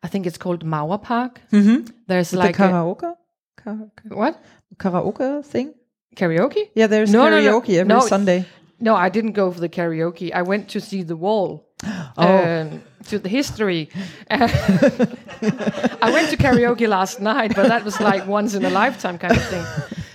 I 0.07 0.09
think 0.09 0.27
it's 0.27 0.39
called 0.39 0.65
Mauer 0.65 0.99
Park. 1.03 1.41
Mm-hmm. 1.53 1.79
There's 2.07 2.31
the 2.31 2.39
like 2.39 2.59
a- 2.59 2.63
karaoke, 2.63 3.15
Ka- 3.57 3.89
what 4.23 4.35
karaoke 4.77 5.45
thing. 5.53 5.75
karaoke? 6.15 6.71
Yeah, 6.77 6.87
there's 6.89 7.11
No, 7.11 7.29
no, 7.29 7.41
no. 7.41 7.61
karaoke 7.61 7.75
every 7.81 7.89
No. 7.95 8.01
Sunday. 8.01 8.45
No, 8.79 8.95
I 8.95 9.09
didn't 9.09 9.33
go 9.33 9.51
for 9.51 9.59
the 9.61 9.69
karaoke. 9.69 10.31
I 10.33 10.43
went 10.43 10.69
to 10.75 10.81
see 10.81 11.03
the 11.05 11.17
wall. 11.17 11.65
Oh. 12.19 12.45
Um, 12.45 12.83
to 13.11 13.19
the 13.19 13.29
history. 13.29 13.89
I 14.31 16.11
went 16.13 16.31
to 16.31 16.37
karaoke 16.37 16.89
last 16.89 17.21
night, 17.21 17.55
but 17.55 17.69
that 17.69 17.85
was 17.85 18.01
like 18.01 18.27
once 18.27 18.55
in 18.55 18.65
a 18.65 18.71
lifetime 18.71 19.19
kind 19.19 19.37
of 19.37 19.45
thing. 19.49 19.65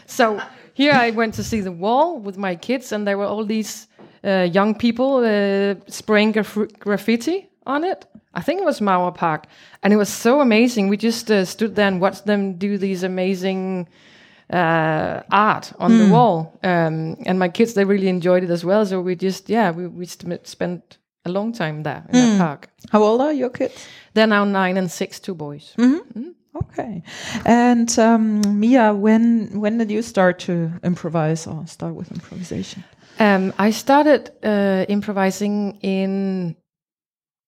So 0.07 0.39
here 0.73 0.93
I 0.93 1.11
went 1.11 1.35
to 1.35 1.43
see 1.43 1.61
the 1.61 1.71
wall 1.71 2.19
with 2.19 2.37
my 2.37 2.55
kids, 2.55 2.91
and 2.91 3.05
there 3.07 3.17
were 3.17 3.25
all 3.27 3.45
these 3.45 3.87
uh, 4.23 4.47
young 4.51 4.73
people 4.75 5.17
uh, 5.23 5.75
spraying 5.87 6.31
graf- 6.31 6.67
graffiti 6.79 7.49
on 7.65 7.83
it. 7.83 8.05
I 8.33 8.41
think 8.41 8.61
it 8.61 8.65
was 8.65 8.79
Mauer 8.79 9.13
Park, 9.13 9.47
and 9.83 9.93
it 9.93 9.97
was 9.97 10.09
so 10.09 10.39
amazing. 10.39 10.89
We 10.89 10.97
just 10.97 11.29
uh, 11.29 11.45
stood 11.45 11.75
there 11.75 11.87
and 11.87 11.99
watched 11.99 12.25
them 12.25 12.57
do 12.57 12.77
these 12.77 13.03
amazing 13.03 13.89
uh, 14.51 15.21
art 15.31 15.73
on 15.79 15.97
the 15.97 16.09
wall. 16.09 16.59
Um, 16.63 17.17
and 17.25 17.39
my 17.39 17.49
kids, 17.49 17.73
they 17.73 17.85
really 17.85 18.07
enjoyed 18.07 18.43
it 18.43 18.49
as 18.49 18.63
well. 18.63 18.85
So 18.85 19.01
we 19.01 19.15
just, 19.15 19.49
yeah, 19.49 19.71
we, 19.71 19.87
we 19.87 20.05
spent 20.05 20.97
a 21.25 21.29
long 21.29 21.53
time 21.53 21.83
there 21.83 22.03
in 22.09 22.13
that 22.13 22.37
park. 22.37 22.69
How 22.91 23.03
old 23.03 23.21
are 23.21 23.33
your 23.33 23.49
kids? 23.49 23.87
They're 24.13 24.27
now 24.27 24.45
nine 24.45 24.77
and 24.77 24.89
six, 24.91 25.19
two 25.19 25.35
boys. 25.35 25.75
Okay. 26.53 27.03
And 27.45 27.97
um, 27.99 28.59
Mia, 28.59 28.93
when 28.93 29.59
when 29.59 29.77
did 29.77 29.89
you 29.89 30.01
start 30.01 30.39
to 30.39 30.71
improvise 30.83 31.47
or 31.47 31.65
start 31.65 31.95
with 31.95 32.11
improvisation? 32.11 32.83
Um, 33.19 33.53
I 33.57 33.71
started 33.71 34.31
uh, 34.43 34.85
improvising 34.89 35.79
in 35.81 36.55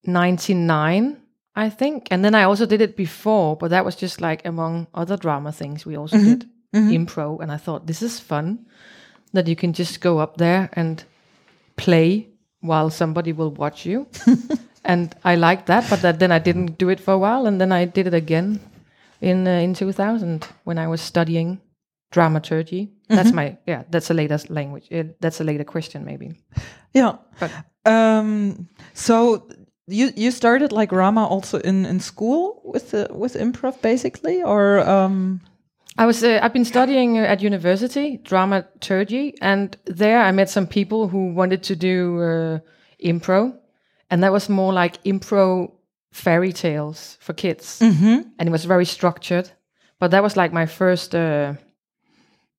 99, 0.05 1.17
I 1.55 1.69
think. 1.69 2.07
And 2.11 2.23
then 2.23 2.35
I 2.35 2.43
also 2.43 2.65
did 2.65 2.81
it 2.81 2.95
before, 2.95 3.55
but 3.55 3.69
that 3.69 3.85
was 3.85 3.95
just 3.95 4.21
like 4.21 4.45
among 4.45 4.87
other 4.93 5.17
drama 5.17 5.51
things. 5.51 5.85
We 5.85 5.97
also 5.97 6.17
did 6.17 6.49
impro. 6.73 7.39
And 7.41 7.51
I 7.51 7.57
thought, 7.57 7.87
this 7.87 8.01
is 8.01 8.19
fun. 8.19 8.65
that 9.33 9.47
you 9.47 9.55
can 9.55 9.73
just 9.73 9.99
go 9.99 10.19
up 10.19 10.37
there 10.37 10.69
and 10.73 11.03
play 11.75 12.27
while 12.61 12.89
somebody 12.89 13.33
will 13.33 13.51
watch 13.51 13.85
you. 13.85 14.07
and 14.85 15.15
I 15.23 15.35
liked 15.35 15.65
that, 15.67 15.89
but 15.89 16.01
that, 16.01 16.19
then 16.19 16.31
I 16.31 16.39
didn't 16.39 16.77
do 16.77 16.89
it 16.89 16.99
for 16.99 17.13
a 17.13 17.17
while, 17.17 17.47
and 17.47 17.59
then 17.59 17.71
I 17.71 17.85
did 17.85 18.07
it 18.07 18.13
again 18.13 18.59
in 19.21 19.47
uh, 19.47 19.51
in 19.51 19.73
2000 19.73 20.47
when 20.65 20.77
I 20.77 20.87
was 20.87 21.01
studying 21.01 21.59
dramaturgy. 22.11 22.91
That's 23.09 23.31
my 23.31 23.57
yeah. 23.67 23.83
That's 23.89 24.09
a 24.09 24.13
later 24.13 24.39
language. 24.49 24.87
Uh, 24.91 25.03
that's 25.19 25.41
a 25.41 25.43
later 25.43 25.63
question 25.63 26.05
maybe. 26.05 26.33
Yeah. 26.93 27.17
But 27.39 27.51
Um, 27.85 28.67
so 28.93 29.47
you 29.87 30.11
you 30.15 30.31
started 30.31 30.71
like 30.71 30.91
Rama 30.91 31.25
also 31.27 31.59
in 31.59 31.85
in 31.85 31.99
school 31.99 32.61
with 32.63 32.91
the, 32.91 33.07
with 33.11 33.35
improv 33.35 33.81
basically, 33.81 34.41
or 34.43 34.79
um, 34.79 35.41
I 35.97 36.05
was 36.05 36.23
uh, 36.23 36.39
I've 36.41 36.53
been 36.53 36.65
studying 36.65 37.17
at 37.17 37.41
university 37.41 38.17
dramaturgy, 38.23 39.35
and 39.41 39.77
there 39.85 40.21
I 40.21 40.31
met 40.31 40.49
some 40.49 40.67
people 40.67 41.07
who 41.07 41.33
wanted 41.33 41.63
to 41.63 41.75
do 41.75 42.21
uh, 42.21 42.59
impro, 43.03 43.53
and 44.09 44.23
that 44.23 44.31
was 44.31 44.49
more 44.49 44.73
like 44.73 45.03
impro 45.03 45.71
fairy 46.11 46.53
tales 46.53 47.17
for 47.19 47.33
kids, 47.33 47.81
and 48.39 48.49
it 48.49 48.51
was 48.51 48.65
very 48.65 48.85
structured. 48.85 49.51
But 49.99 50.11
that 50.11 50.23
was 50.23 50.35
like 50.35 50.53
my 50.53 50.65
first 50.65 51.13
uh, 51.13 51.53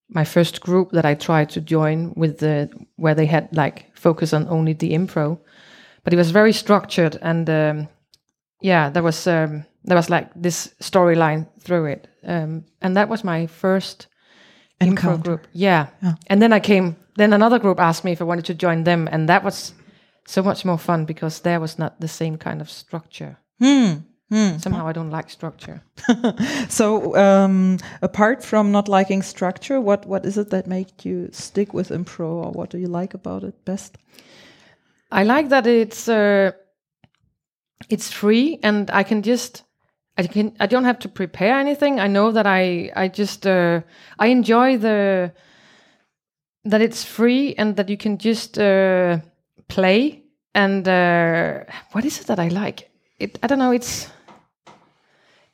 my 0.08 0.24
first 0.24 0.60
group 0.60 0.90
that 0.92 1.04
I 1.04 1.14
tried 1.14 1.50
to 1.50 1.60
join 1.60 2.12
with 2.16 2.38
the 2.38 2.68
where 2.96 3.14
they 3.14 3.26
had 3.26 3.48
like 3.56 3.86
focus 3.94 4.32
on 4.32 4.46
only 4.48 4.74
the 4.74 4.92
impro, 4.92 5.38
but 6.04 6.12
it 6.12 6.16
was 6.16 6.30
very 6.30 6.52
structured 6.52 7.18
and 7.22 7.48
um, 7.50 7.88
yeah, 8.64 8.88
there 8.90 9.02
was 9.02 9.26
um, 9.26 9.64
there 9.84 9.96
was 9.96 10.08
like 10.08 10.30
this 10.34 10.74
storyline 10.80 11.46
through 11.60 11.84
it, 11.86 12.08
um, 12.26 12.64
and 12.80 12.96
that 12.96 13.08
was 13.08 13.22
my 13.22 13.46
first 13.46 14.06
Encounter. 14.80 15.22
group. 15.22 15.46
Yeah. 15.52 15.88
and 16.28 16.40
then 16.40 16.52
I 16.52 16.60
came. 16.60 16.96
Then 17.16 17.32
another 17.32 17.58
group 17.58 17.78
asked 17.78 18.04
me 18.04 18.12
if 18.12 18.20
I 18.20 18.24
wanted 18.24 18.46
to 18.46 18.54
join 18.54 18.84
them, 18.84 19.08
and 19.12 19.28
that 19.28 19.44
was 19.44 19.74
so 20.26 20.42
much 20.42 20.64
more 20.64 20.78
fun 20.78 21.04
because 21.04 21.40
there 21.40 21.60
was 21.60 21.78
not 21.78 22.00
the 22.00 22.08
same 22.08 22.38
kind 22.38 22.60
of 22.60 22.70
structure. 22.70 23.36
Somehow 24.58 24.86
I 24.88 24.92
don't 24.92 25.10
like 25.10 25.30
structure. 25.30 25.82
so 26.68 27.14
um, 27.16 27.78
apart 28.00 28.42
from 28.42 28.72
not 28.72 28.88
liking 28.88 29.22
structure, 29.22 29.80
what 29.80 30.06
what 30.06 30.24
is 30.24 30.38
it 30.38 30.48
that 30.50 30.66
made 30.66 31.04
you 31.04 31.28
stick 31.32 31.74
with 31.74 31.90
improv, 31.90 32.44
or 32.46 32.50
what 32.52 32.70
do 32.70 32.78
you 32.78 32.88
like 32.88 33.14
about 33.14 33.44
it 33.44 33.64
best? 33.64 33.98
I 35.14 35.22
like 35.22 35.48
that 35.50 35.66
it's 35.66 36.08
uh, 36.08 36.50
it's 37.88 38.10
free 38.10 38.58
and 38.64 38.90
I 38.90 39.04
can 39.04 39.22
just 39.22 39.62
I 40.18 40.26
can 40.26 40.56
I 40.58 40.66
don't 40.66 40.84
have 40.84 40.98
to 41.00 41.08
prepare 41.08 41.60
anything. 41.60 42.00
I 42.00 42.08
know 42.08 42.32
that 42.32 42.46
I 42.46 42.90
I 42.96 43.06
just 43.06 43.46
uh, 43.46 43.82
I 44.18 44.26
enjoy 44.26 44.76
the 44.76 45.32
that 46.64 46.80
it's 46.80 47.04
free 47.04 47.54
and 47.56 47.76
that 47.76 47.88
you 47.88 47.96
can 47.96 48.18
just 48.18 48.58
uh, 48.58 49.18
play 49.68 50.24
and 50.52 50.88
uh, 50.88 51.60
what 51.92 52.04
is 52.04 52.18
it 52.18 52.26
that 52.26 52.40
I 52.40 52.48
like? 52.48 52.90
It 53.20 53.38
I 53.40 53.46
don't 53.46 53.60
know. 53.60 53.70
It's 53.70 54.08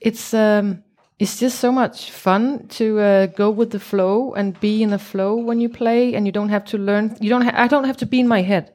it's 0.00 0.32
um 0.32 0.82
it's 1.18 1.38
just 1.38 1.58
so 1.58 1.70
much 1.70 2.10
fun 2.10 2.66
to 2.68 2.98
uh, 2.98 3.26
go 3.26 3.50
with 3.50 3.72
the 3.72 3.80
flow 3.80 4.32
and 4.32 4.58
be 4.58 4.82
in 4.82 4.94
a 4.94 4.98
flow 4.98 5.36
when 5.36 5.60
you 5.60 5.68
play 5.68 6.14
and 6.14 6.24
you 6.24 6.32
don't 6.32 6.48
have 6.48 6.64
to 6.64 6.78
learn 6.78 7.14
you 7.20 7.28
don't 7.28 7.42
I 7.42 7.68
don't 7.68 7.84
have 7.84 7.98
to 7.98 8.06
be 8.06 8.20
in 8.20 8.26
my 8.26 8.40
head 8.40 8.72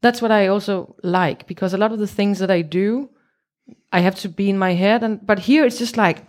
that's 0.00 0.22
what 0.22 0.30
I 0.30 0.46
also 0.46 0.94
like 1.02 1.46
because 1.46 1.74
a 1.74 1.78
lot 1.78 1.92
of 1.92 1.98
the 1.98 2.06
things 2.06 2.38
that 2.38 2.50
I 2.50 2.62
do, 2.62 3.10
I 3.92 4.00
have 4.00 4.14
to 4.16 4.28
be 4.28 4.48
in 4.48 4.58
my 4.58 4.74
head. 4.74 5.02
And 5.02 5.24
but 5.26 5.38
here 5.40 5.64
it's 5.64 5.78
just 5.78 5.96
like 5.96 6.26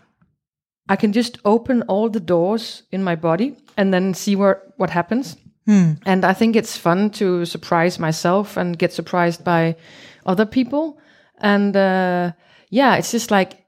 I 0.87 0.95
can 0.95 1.13
just 1.13 1.37
open 1.45 1.83
all 1.83 2.09
the 2.09 2.19
doors 2.19 2.83
in 2.91 3.03
my 3.03 3.15
body 3.15 3.55
and 3.77 3.93
then 3.93 4.13
see 4.13 4.35
where 4.35 4.61
what 4.77 4.89
happens. 4.89 5.37
And 6.05 6.25
I 6.25 6.33
think 6.33 6.55
it's 6.55 6.77
fun 6.77 7.11
to 7.11 7.45
surprise 7.45 7.99
myself 7.99 8.57
and 8.57 8.79
get 8.79 8.91
surprised 8.91 9.43
by 9.43 9.75
other 10.25 10.45
people. 10.47 10.97
And 11.37 11.75
uh, 11.75 12.31
yeah, 12.71 12.95
it's 12.95 13.11
just 13.11 13.29
like 13.29 13.65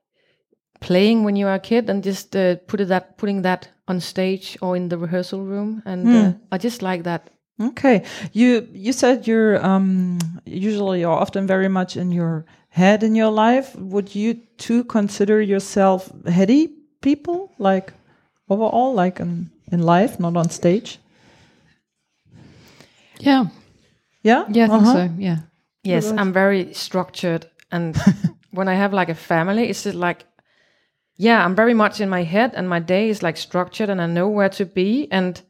playing 0.80 1.24
when 1.24 1.36
you 1.36 1.46
are 1.48 1.56
a 1.56 1.60
kid 1.60 1.90
and 1.90 2.04
just 2.04 2.36
uh, 2.36 2.56
put 2.68 2.80
it 2.82 2.88
that 2.88 3.18
putting 3.18 3.44
that 3.44 3.70
on 3.88 4.00
stage 4.00 4.58
or 4.62 4.76
in 4.76 4.90
the 4.90 4.98
rehearsal 4.98 5.46
room. 5.46 5.84
And 5.86 6.08
uh, 6.08 6.34
I 6.52 6.58
just 6.58 6.82
like 6.82 7.04
that 7.04 7.30
Okay, 7.62 8.04
you 8.34 8.68
you 8.74 8.92
said 8.94 9.28
you're 9.28 9.64
um, 9.66 10.18
usually 10.46 11.06
or 11.06 11.18
often 11.22 11.46
very 11.48 11.68
much 11.70 11.96
in 11.98 12.12
your 12.12 12.46
head 12.70 13.04
in 13.04 13.16
your 13.16 13.30
life. 13.32 13.76
Would 13.76 14.16
you 14.16 14.34
too 14.58 14.84
consider 14.84 15.42
yourself 15.42 16.10
heady 16.26 16.70
people, 17.02 17.52
like 17.60 17.94
overall, 18.50 18.94
like 18.94 19.20
in 19.20 19.50
in 19.72 19.82
life, 19.84 20.20
not 20.20 20.36
on 20.38 20.50
stage? 20.50 21.00
Yeah. 23.20 23.46
Yeah, 24.24 24.46
Yeah, 24.50 24.66
I 24.66 24.68
think 24.68 24.82
Uh-huh. 24.84 24.94
so. 24.94 25.10
Yeah. 25.18 25.38
Yes, 25.84 26.12
I'm 26.12 26.32
very 26.34 26.74
structured, 26.74 27.46
and 27.72 27.96
when 28.52 28.68
I 28.68 28.76
have 28.76 28.94
like 28.94 29.10
a 29.12 29.16
family, 29.16 29.70
it's 29.70 29.84
just 29.84 29.96
like, 29.96 30.26
yeah, 31.18 31.44
I'm 31.46 31.56
very 31.56 31.74
much 31.74 32.00
in 32.02 32.10
my 32.10 32.24
head, 32.24 32.54
and 32.56 32.70
my 32.70 32.80
day 32.80 33.10
is 33.10 33.22
like 33.24 33.38
structured, 33.38 33.90
and 33.90 34.00
I 34.02 34.06
know 34.06 34.28
where 34.30 34.50
to 34.50 34.66
be, 34.66 35.08
and 35.12 35.42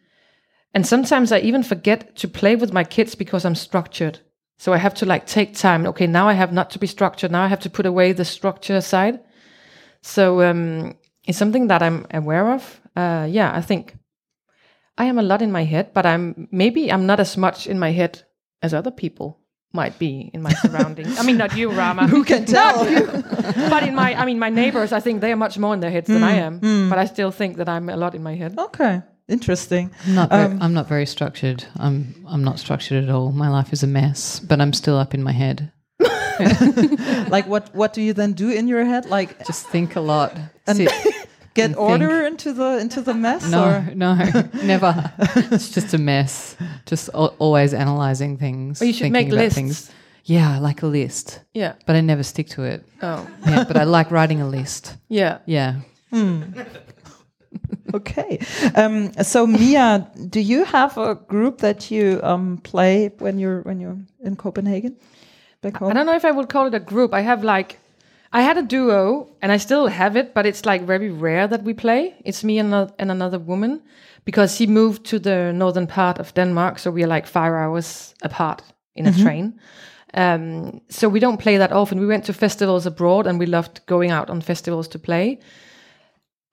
and 0.74 0.86
sometimes 0.86 1.32
I 1.32 1.40
even 1.40 1.64
forget 1.64 2.16
to 2.18 2.28
play 2.28 2.56
with 2.56 2.74
my 2.74 2.84
kids 2.84 3.16
because 3.16 3.46
I'm 3.46 3.56
structured. 3.56 4.20
So 4.58 4.74
I 4.74 4.78
have 4.78 4.94
to 4.96 5.06
like 5.06 5.26
take 5.26 5.56
time. 5.56 5.86
Okay, 5.88 6.08
now 6.08 6.28
I 6.28 6.34
have 6.34 6.54
not 6.54 6.70
to 6.72 6.80
be 6.80 6.88
structured. 6.88 7.32
Now 7.32 7.44
I 7.44 7.48
have 7.48 7.62
to 7.62 7.70
put 7.70 7.86
away 7.86 8.14
the 8.14 8.26
structure 8.26 8.76
aside. 8.76 9.20
So 10.02 10.42
um, 10.42 10.96
it's 11.26 11.38
something 11.38 11.68
that 11.68 11.82
I'm 11.82 12.06
aware 12.12 12.52
of. 12.54 12.80
Uh, 12.96 13.28
yeah, 13.30 13.52
I 13.56 13.62
think 13.62 13.96
I 14.98 15.06
am 15.06 15.18
a 15.18 15.24
lot 15.24 15.42
in 15.42 15.52
my 15.52 15.64
head, 15.64 15.94
but 15.94 16.06
I'm 16.06 16.48
maybe 16.52 16.92
I'm 16.92 17.06
not 17.06 17.20
as 17.20 17.38
much 17.38 17.68
in 17.68 17.80
my 17.80 17.92
head 17.92 18.24
as 18.62 18.74
other 18.74 18.92
people 18.92 19.40
might 19.74 19.98
be 19.98 20.30
in 20.34 20.42
my 20.42 20.54
surroundings. 20.54 21.18
I 21.20 21.24
mean, 21.24 21.38
not 21.38 21.56
you, 21.56 21.72
Rama. 21.72 22.08
Who 22.08 22.24
can 22.24 22.46
tell? 22.46 22.90
you. 22.90 23.06
but 23.70 23.84
in 23.84 23.96
my, 23.96 24.14
I 24.16 24.26
mean, 24.26 24.38
my 24.38 24.50
neighbors, 24.50 24.92
I 24.92 25.00
think 25.00 25.22
they 25.22 25.32
are 25.32 25.38
much 25.38 25.58
more 25.58 25.74
in 25.74 25.80
their 25.80 25.92
heads 25.92 26.08
than 26.08 26.24
I 26.24 26.34
am. 26.34 26.90
But 26.90 27.00
I 27.00 27.06
still 27.06 27.32
think 27.32 27.58
that 27.58 27.70
I'm 27.70 27.90
a 27.90 27.96
lot 27.96 28.14
in 28.14 28.22
my 28.22 28.36
head. 28.36 28.58
Okay, 28.58 29.02
interesting. 29.32 29.89
I'm 30.06 30.15
not, 30.15 30.30
very, 30.30 30.46
um, 30.46 30.62
I'm 30.62 30.74
not 30.74 30.88
very 30.88 31.06
structured. 31.06 31.63
I'm 31.78 32.13
I'm 32.28 32.44
not 32.44 32.60
structured 32.60 33.04
at 33.04 33.10
all. 33.10 33.32
My 33.32 33.50
life 33.50 33.74
is 33.74 33.84
a 33.84 33.88
mess, 33.88 34.39
but 34.39 34.60
I'm 34.62 34.74
still 34.74 34.98
up 34.98 35.13
in 35.13 35.24
my 35.24 35.32
head. 35.32 35.72
Like, 37.30 37.48
what 37.48 37.74
what 37.74 37.94
do 37.94 38.02
you 38.02 38.13
then 38.13 38.34
do 38.34 38.50
in 38.52 38.67
your 38.67 38.84
head? 38.86 39.06
Like, 39.06 39.46
Just 39.46 39.67
think 39.67 39.96
a 39.96 40.02
lot. 40.02 40.38
Sit. 40.67 40.91
get 41.54 41.65
and 41.65 41.76
order 41.76 42.26
into 42.26 42.54
the 42.54 42.78
into 42.80 43.02
the 43.02 43.13
mess? 43.13 43.50
No, 43.50 43.63
or? 43.63 43.94
no, 43.96 44.15
never. 44.63 45.12
it's 45.52 45.70
just 45.70 45.94
a 45.94 45.98
mess. 45.98 46.56
Just 46.86 47.10
al- 47.13 47.36
always 47.39 47.74
analyzing 47.74 48.38
things. 48.38 48.82
Or 48.82 48.86
you 48.86 48.94
should 48.94 49.12
make 49.12 49.30
lists. 49.30 49.56
Things. 49.56 49.91
Yeah, 50.24 50.60
like 50.60 50.84
a 50.84 50.88
list, 50.88 51.41
Yeah. 51.54 51.74
but 51.88 51.96
I 51.96 52.02
never 52.02 52.24
stick 52.24 52.48
to 52.50 52.63
it. 52.63 52.86
Oh. 53.02 53.28
Yeah, 53.46 53.63
but 53.63 53.76
I 53.76 53.86
like 53.86 54.12
writing 54.12 54.39
a 54.41 54.48
list. 54.48 54.96
Yeah. 55.10 55.39
Yeah. 55.48 55.82
Hmm. 56.12 56.44
Okay. 57.94 58.40
Um, 58.76 59.12
so 59.22 59.46
Mia, 59.46 60.08
do 60.30 60.40
you 60.40 60.64
have 60.64 60.98
a 60.98 61.16
group 61.16 61.58
that 61.58 61.92
you 61.92 62.22
um, 62.24 62.58
play 62.64 63.12
when 63.20 63.38
you're 63.38 63.62
when 63.64 63.82
you're 63.82 63.98
in 64.24 64.36
Copenhagen? 64.36 64.96
Back 65.62 65.78
home? 65.78 65.92
I 65.92 65.94
don't 65.94 66.06
know 66.06 66.16
if 66.16 66.26
I 66.26 66.32
would 66.32 66.48
call 66.50 66.68
it 66.68 66.74
a 66.74 66.80
group. 66.80 67.14
I 67.14 67.22
have 67.22 67.44
like, 67.44 67.80
I 68.32 68.42
had 68.42 68.58
a 68.58 68.64
duo 68.64 69.28
and 69.42 69.52
I 69.52 69.58
still 69.58 69.88
have 69.88 70.16
it, 70.16 70.34
but 70.34 70.46
it's 70.46 70.66
like 70.66 70.86
very 70.88 71.10
rare 71.10 71.48
that 71.48 71.64
we 71.64 71.74
play. 71.74 72.16
It's 72.24 72.44
me 72.44 72.60
and, 72.60 72.74
ano- 72.74 72.94
and 72.98 73.12
another 73.12 73.40
woman 73.40 73.82
because 74.26 74.56
she 74.56 74.68
moved 74.68 75.04
to 75.06 75.20
the 75.20 75.52
northern 75.54 75.88
part 75.88 76.20
of 76.20 76.34
Denmark. 76.34 76.80
So 76.80 76.92
we 76.92 77.04
are 77.04 77.08
like 77.16 77.28
five 77.28 77.54
hours 77.54 78.16
apart 78.22 78.64
in 78.96 79.06
a 79.06 79.12
train. 79.12 79.60
Um, 80.14 80.82
so 80.90 81.10
we 81.10 81.20
don't 81.20 81.38
play 81.38 81.58
that 81.58 81.72
often. 81.72 82.00
We 82.00 82.08
went 82.08 82.26
to 82.26 82.34
festivals 82.34 82.86
abroad 82.86 83.28
and 83.28 83.40
we 83.40 83.46
loved 83.46 83.82
going 83.86 84.12
out 84.12 84.30
on 84.30 84.42
festivals 84.42 84.88
to 84.90 85.00
play. 85.00 85.40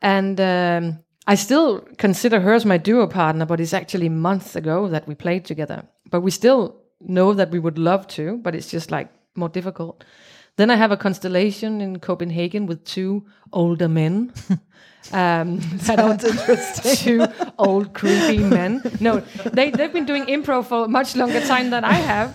And 0.00 0.40
um, 0.40 0.98
I 1.26 1.34
still 1.34 1.80
consider 1.98 2.40
her 2.40 2.54
as 2.54 2.64
my 2.64 2.78
duo 2.78 3.06
partner, 3.06 3.46
but 3.46 3.60
it's 3.60 3.74
actually 3.74 4.08
months 4.08 4.56
ago 4.56 4.88
that 4.88 5.06
we 5.06 5.14
played 5.14 5.44
together. 5.44 5.84
But 6.10 6.20
we 6.20 6.30
still 6.30 6.76
know 7.00 7.34
that 7.34 7.50
we 7.50 7.58
would 7.58 7.78
love 7.78 8.06
to, 8.08 8.38
but 8.38 8.54
it's 8.54 8.70
just 8.70 8.90
like 8.90 9.08
more 9.34 9.48
difficult. 9.48 10.04
Then 10.56 10.70
I 10.70 10.76
have 10.76 10.90
a 10.90 10.96
constellation 10.96 11.80
in 11.80 12.00
Copenhagen 12.00 12.66
with 12.66 12.84
two 12.84 13.26
older 13.52 13.88
men. 13.88 14.32
Um, 15.12 15.60
Sounds 15.78 16.24
interesting. 16.24 16.96
two 16.96 17.26
old 17.56 17.94
creepy 17.94 18.38
men. 18.38 18.82
No, 19.00 19.20
they 19.52 19.70
they've 19.70 19.92
been 19.92 20.04
doing 20.04 20.26
improv 20.26 20.66
for 20.66 20.84
a 20.84 20.88
much 20.88 21.16
longer 21.16 21.40
time 21.40 21.70
than 21.70 21.84
I 21.84 21.94
have. 21.94 22.34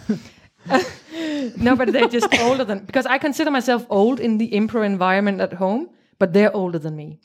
no, 1.57 1.75
but 1.75 1.91
they're 1.91 2.07
just 2.07 2.33
older 2.39 2.63
than 2.63 2.79
because 2.85 3.05
I 3.05 3.17
consider 3.19 3.51
myself 3.51 3.85
old 3.89 4.19
in 4.19 4.37
the 4.37 4.49
improv 4.51 4.85
environment 4.85 5.41
at 5.41 5.53
home, 5.53 5.89
but 6.17 6.33
they're 6.33 6.55
older 6.55 6.79
than 6.79 6.95
me. 6.95 7.19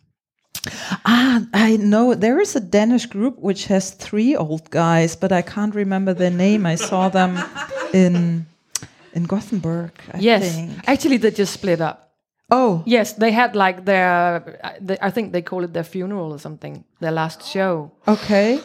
Ah, 1.05 1.41
I 1.55 1.77
know 1.77 2.15
there 2.15 2.41
is 2.41 2.57
a 2.57 2.61
Danish 2.61 3.07
group 3.07 3.39
which 3.39 3.67
has 3.67 3.91
three 3.91 4.37
old 4.37 4.71
guys, 4.71 5.17
but 5.17 5.33
I 5.33 5.43
can't 5.43 5.75
remember 5.75 6.15
their 6.15 6.31
name. 6.31 6.67
I 6.67 6.77
saw 6.77 7.09
them 7.09 7.39
in 7.93 8.47
in 9.15 9.25
Gothenburg. 9.25 9.93
I 10.13 10.19
yes, 10.21 10.55
think. 10.55 10.71
actually, 10.87 11.19
they 11.19 11.31
just 11.31 11.53
split 11.53 11.81
up. 11.81 12.05
Oh, 12.51 12.83
Yes, 12.87 13.13
they 13.13 13.31
had 13.31 13.55
like 13.55 13.85
their, 13.85 14.43
I 15.03 15.11
think 15.11 15.33
they 15.33 15.43
call 15.43 15.65
it 15.65 15.73
their 15.75 15.85
funeral 15.85 16.33
or 16.33 16.39
something, 16.39 16.83
their 17.01 17.13
last 17.13 17.43
show. 17.45 17.91
okay. 18.07 18.61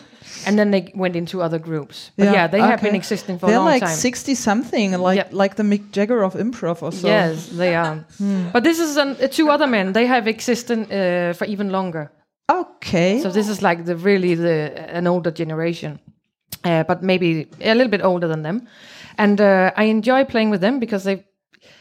And 0.46 0.58
then 0.58 0.72
they 0.72 0.92
went 0.96 1.16
into 1.16 1.42
other 1.42 1.60
groups. 1.60 2.12
But 2.18 2.34
yeah, 2.34 2.48
they 2.48 2.60
have 2.60 2.82
been 2.82 2.96
existing 2.96 3.40
for 3.40 3.48
They're 3.48 3.56
a 3.56 3.60
long 3.60 3.74
like 3.74 3.84
time. 3.84 3.96
sixty 3.96 4.36
something, 4.36 4.92
like 5.00 5.18
Yep. 5.18 5.34
like 5.34 5.56
the 5.56 5.64
Mick 5.64 5.92
Jagger 5.92 6.24
of 6.24 6.34
improv 6.36 6.82
or 6.82 6.92
so. 6.92 7.08
Yes, 7.08 7.48
they 7.48 7.76
are. 7.76 8.06
But 8.54 8.64
this 8.64 8.80
is 8.80 8.98
an, 8.98 9.16
uh, 9.22 9.28
two 9.28 9.50
other 9.50 9.68
men. 9.68 9.94
They 9.94 10.06
have 10.08 10.28
existed 10.30 10.80
uh, 10.92 11.34
for 11.34 11.46
even 11.46 11.70
longer. 11.72 12.12
Okay. 12.52 13.20
So 13.22 13.30
this 13.30 13.48
is 13.48 13.62
like 13.62 13.86
the 13.86 13.96
really 13.96 14.36
the 14.36 14.72
an 14.98 15.08
older 15.08 15.32
generation, 15.32 16.00
uh, 16.64 16.84
but 16.84 17.02
maybe 17.02 17.48
a 17.62 17.74
little 17.74 17.92
bit 17.92 18.02
older 18.04 18.28
than 18.28 18.44
them. 18.44 18.68
And 19.18 19.40
uh, 19.40 19.72
I 19.78 19.84
enjoy 19.90 20.26
playing 20.26 20.52
with 20.52 20.62
them 20.62 20.80
because 20.80 21.04
they 21.04 21.24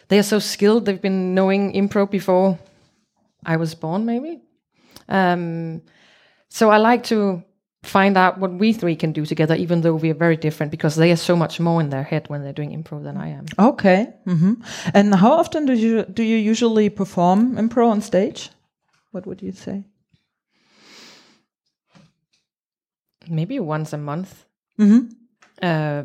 they 0.09 0.19
are 0.19 0.23
so 0.25 0.39
skilled. 0.41 0.85
They've 0.85 1.01
been 1.03 1.35
knowing 1.35 1.73
improv 1.75 2.11
before 2.11 2.59
I 3.45 3.57
was 3.57 3.75
born, 3.75 4.05
maybe. 4.05 4.41
Um, 5.09 5.81
so 6.49 6.71
I 6.71 6.77
like 6.93 7.03
to 7.05 7.43
find 7.83 8.17
out 8.17 8.39
what 8.39 8.53
we 8.53 8.73
three 8.73 8.97
can 8.97 9.13
do 9.13 9.27
together, 9.27 9.55
even 9.57 9.81
though 9.81 9.95
we 9.95 10.11
are 10.11 10.19
very 10.19 10.37
different, 10.37 10.71
because 10.71 10.95
they 10.97 11.11
are 11.11 11.17
so 11.17 11.35
much 11.37 11.59
more 11.61 11.81
in 11.81 11.91
their 11.91 12.03
head 12.05 12.29
when 12.29 12.43
they're 12.43 12.53
doing 12.53 12.71
improv 12.71 13.03
than 13.03 13.17
I 13.17 13.29
am. 13.29 13.47
okay. 13.59 14.07
hmm 14.25 14.55
And 14.95 15.15
how 15.15 15.33
often 15.33 15.67
do 15.67 15.73
you 15.73 16.05
do 16.05 16.23
you 16.23 16.37
usually 16.37 16.91
perform 16.91 17.57
improv 17.57 17.91
on 17.91 18.01
stage? 18.01 18.51
What 19.13 19.27
would 19.27 19.43
you 19.43 19.53
say? 19.53 19.85
Maybe 23.29 23.59
once 23.61 23.93
a 23.93 23.99
month. 23.99 24.45
hmm 24.79 24.99
uh, 25.63 26.03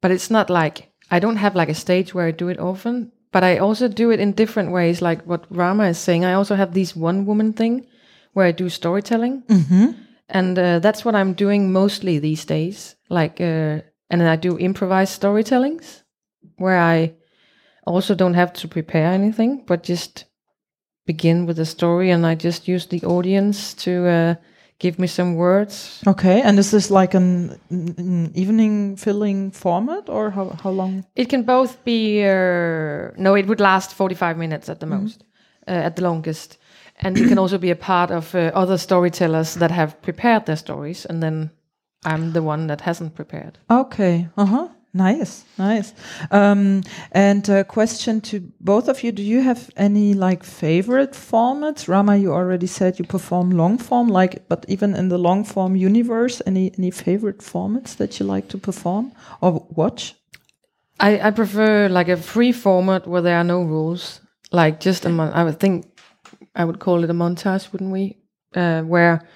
but 0.00 0.10
it's 0.10 0.30
not 0.30 0.50
like 0.50 0.92
I 1.10 1.18
don't 1.18 1.36
have 1.36 1.54
like 1.54 1.70
a 1.70 1.74
stage 1.74 2.12
where 2.14 2.26
I 2.28 2.32
do 2.32 2.48
it 2.48 2.58
often. 2.58 3.12
But 3.32 3.42
I 3.42 3.58
also 3.58 3.88
do 3.88 4.10
it 4.12 4.20
in 4.20 4.32
different 4.32 4.70
ways, 4.70 5.00
like 5.02 5.22
what 5.26 5.44
Rama 5.50 5.84
is 5.88 5.98
saying. 5.98 6.24
I 6.24 6.34
also 6.34 6.54
have 6.54 6.72
this 6.72 6.94
one 6.96 7.26
woman 7.26 7.52
thing 7.52 7.86
where 8.32 8.46
I 8.46 8.52
do 8.52 8.68
storytelling, 8.68 9.42
and 10.28 10.58
uh, 10.58 10.78
that's 10.78 11.04
what 11.04 11.14
I'm 11.14 11.34
doing 11.34 11.72
mostly 11.72 12.18
these 12.18 12.44
days. 12.44 12.96
Like, 13.08 13.40
uh, 13.40 13.82
and 14.10 14.20
then 14.20 14.28
I 14.28 14.36
do 14.36 14.58
improvised 14.58 15.20
storytellings 15.20 16.02
where 16.56 16.78
I 16.78 17.14
also 17.86 18.14
don't 18.14 18.34
have 18.34 18.52
to 18.54 18.68
prepare 18.68 19.12
anything, 19.12 19.64
but 19.66 19.82
just 19.82 20.24
begin 21.06 21.46
with 21.46 21.58
a 21.58 21.66
story, 21.66 22.10
and 22.10 22.24
I 22.26 22.34
just 22.34 22.68
use 22.68 22.86
the 22.86 23.02
audience 23.04 23.74
to 23.84 24.08
uh, 24.08 24.34
give 24.78 24.98
me 24.98 25.06
some 25.06 25.34
words 25.34 26.02
Okay. 26.06 26.42
And 26.42 26.58
is 26.58 26.70
this 26.70 26.90
like 26.90 27.14
an, 27.14 27.58
an 27.70 28.32
evening 28.34 28.96
filling 28.96 29.50
format, 29.52 30.08
or 30.08 30.30
how 30.30 30.56
how 30.62 30.70
long? 30.70 31.04
It 31.14 31.28
can 31.28 31.44
both 31.44 31.84
be 31.84 32.24
uh, 32.24 33.10
no, 33.16 33.34
it 33.36 33.46
would 33.46 33.60
last 33.60 33.94
forty 33.94 34.14
five 34.14 34.36
minutes 34.38 34.68
at 34.68 34.80
the 34.80 34.86
most, 34.86 35.24
uh, 35.68 35.84
at 35.86 35.96
the 35.96 36.02
longest, 36.02 36.58
and 37.04 37.18
you 37.18 37.28
can 37.28 37.38
also 37.38 37.58
be 37.58 37.70
a 37.70 37.76
part 37.76 38.10
of 38.10 38.34
uh, 38.34 38.50
other 38.54 38.78
storytellers 38.78 39.54
that 39.54 39.70
have 39.70 40.00
prepared 40.02 40.46
their 40.46 40.56
stories, 40.56 41.04
and 41.04 41.22
then 41.22 41.50
I'm 42.04 42.32
the 42.32 42.42
one 42.42 42.66
that 42.66 42.80
hasn't 42.80 43.14
prepared. 43.14 43.58
Okay. 43.70 44.28
Uh 44.36 44.46
huh. 44.46 44.68
Nice, 44.96 45.44
nice. 45.58 45.92
Um, 46.30 46.82
and 47.10 47.48
a 47.48 47.64
question 47.64 48.20
to 48.20 48.52
both 48.60 48.88
of 48.88 49.02
you: 49.02 49.10
Do 49.10 49.24
you 49.24 49.42
have 49.42 49.68
any 49.76 50.14
like 50.14 50.44
favorite 50.44 51.12
formats? 51.14 51.88
Rama, 51.88 52.16
you 52.16 52.32
already 52.32 52.68
said 52.68 52.98
you 53.00 53.04
perform 53.04 53.50
long 53.50 53.76
form, 53.76 54.06
like, 54.06 54.48
but 54.48 54.64
even 54.68 54.94
in 54.94 55.08
the 55.08 55.18
long 55.18 55.44
form 55.44 55.74
universe, 55.74 56.40
any 56.46 56.72
any 56.78 56.92
favorite 56.92 57.38
formats 57.38 57.96
that 57.96 58.20
you 58.20 58.26
like 58.26 58.46
to 58.48 58.58
perform 58.58 59.12
or 59.40 59.66
watch? 59.70 60.14
I, 61.00 61.18
I 61.28 61.30
prefer 61.32 61.88
like 61.88 62.08
a 62.08 62.16
free 62.16 62.52
format 62.52 63.08
where 63.08 63.22
there 63.22 63.36
are 63.36 63.44
no 63.44 63.62
rules, 63.64 64.20
like 64.52 64.78
just 64.78 65.04
a 65.04 65.08
mon- 65.08 65.32
I 65.32 65.42
would 65.42 65.58
think 65.58 65.86
I 66.54 66.64
would 66.64 66.78
call 66.78 67.04
it 67.04 67.10
a 67.10 67.14
montage, 67.14 67.72
wouldn't 67.72 67.90
we? 67.92 68.18
Uh, 68.54 68.82
where 68.82 69.26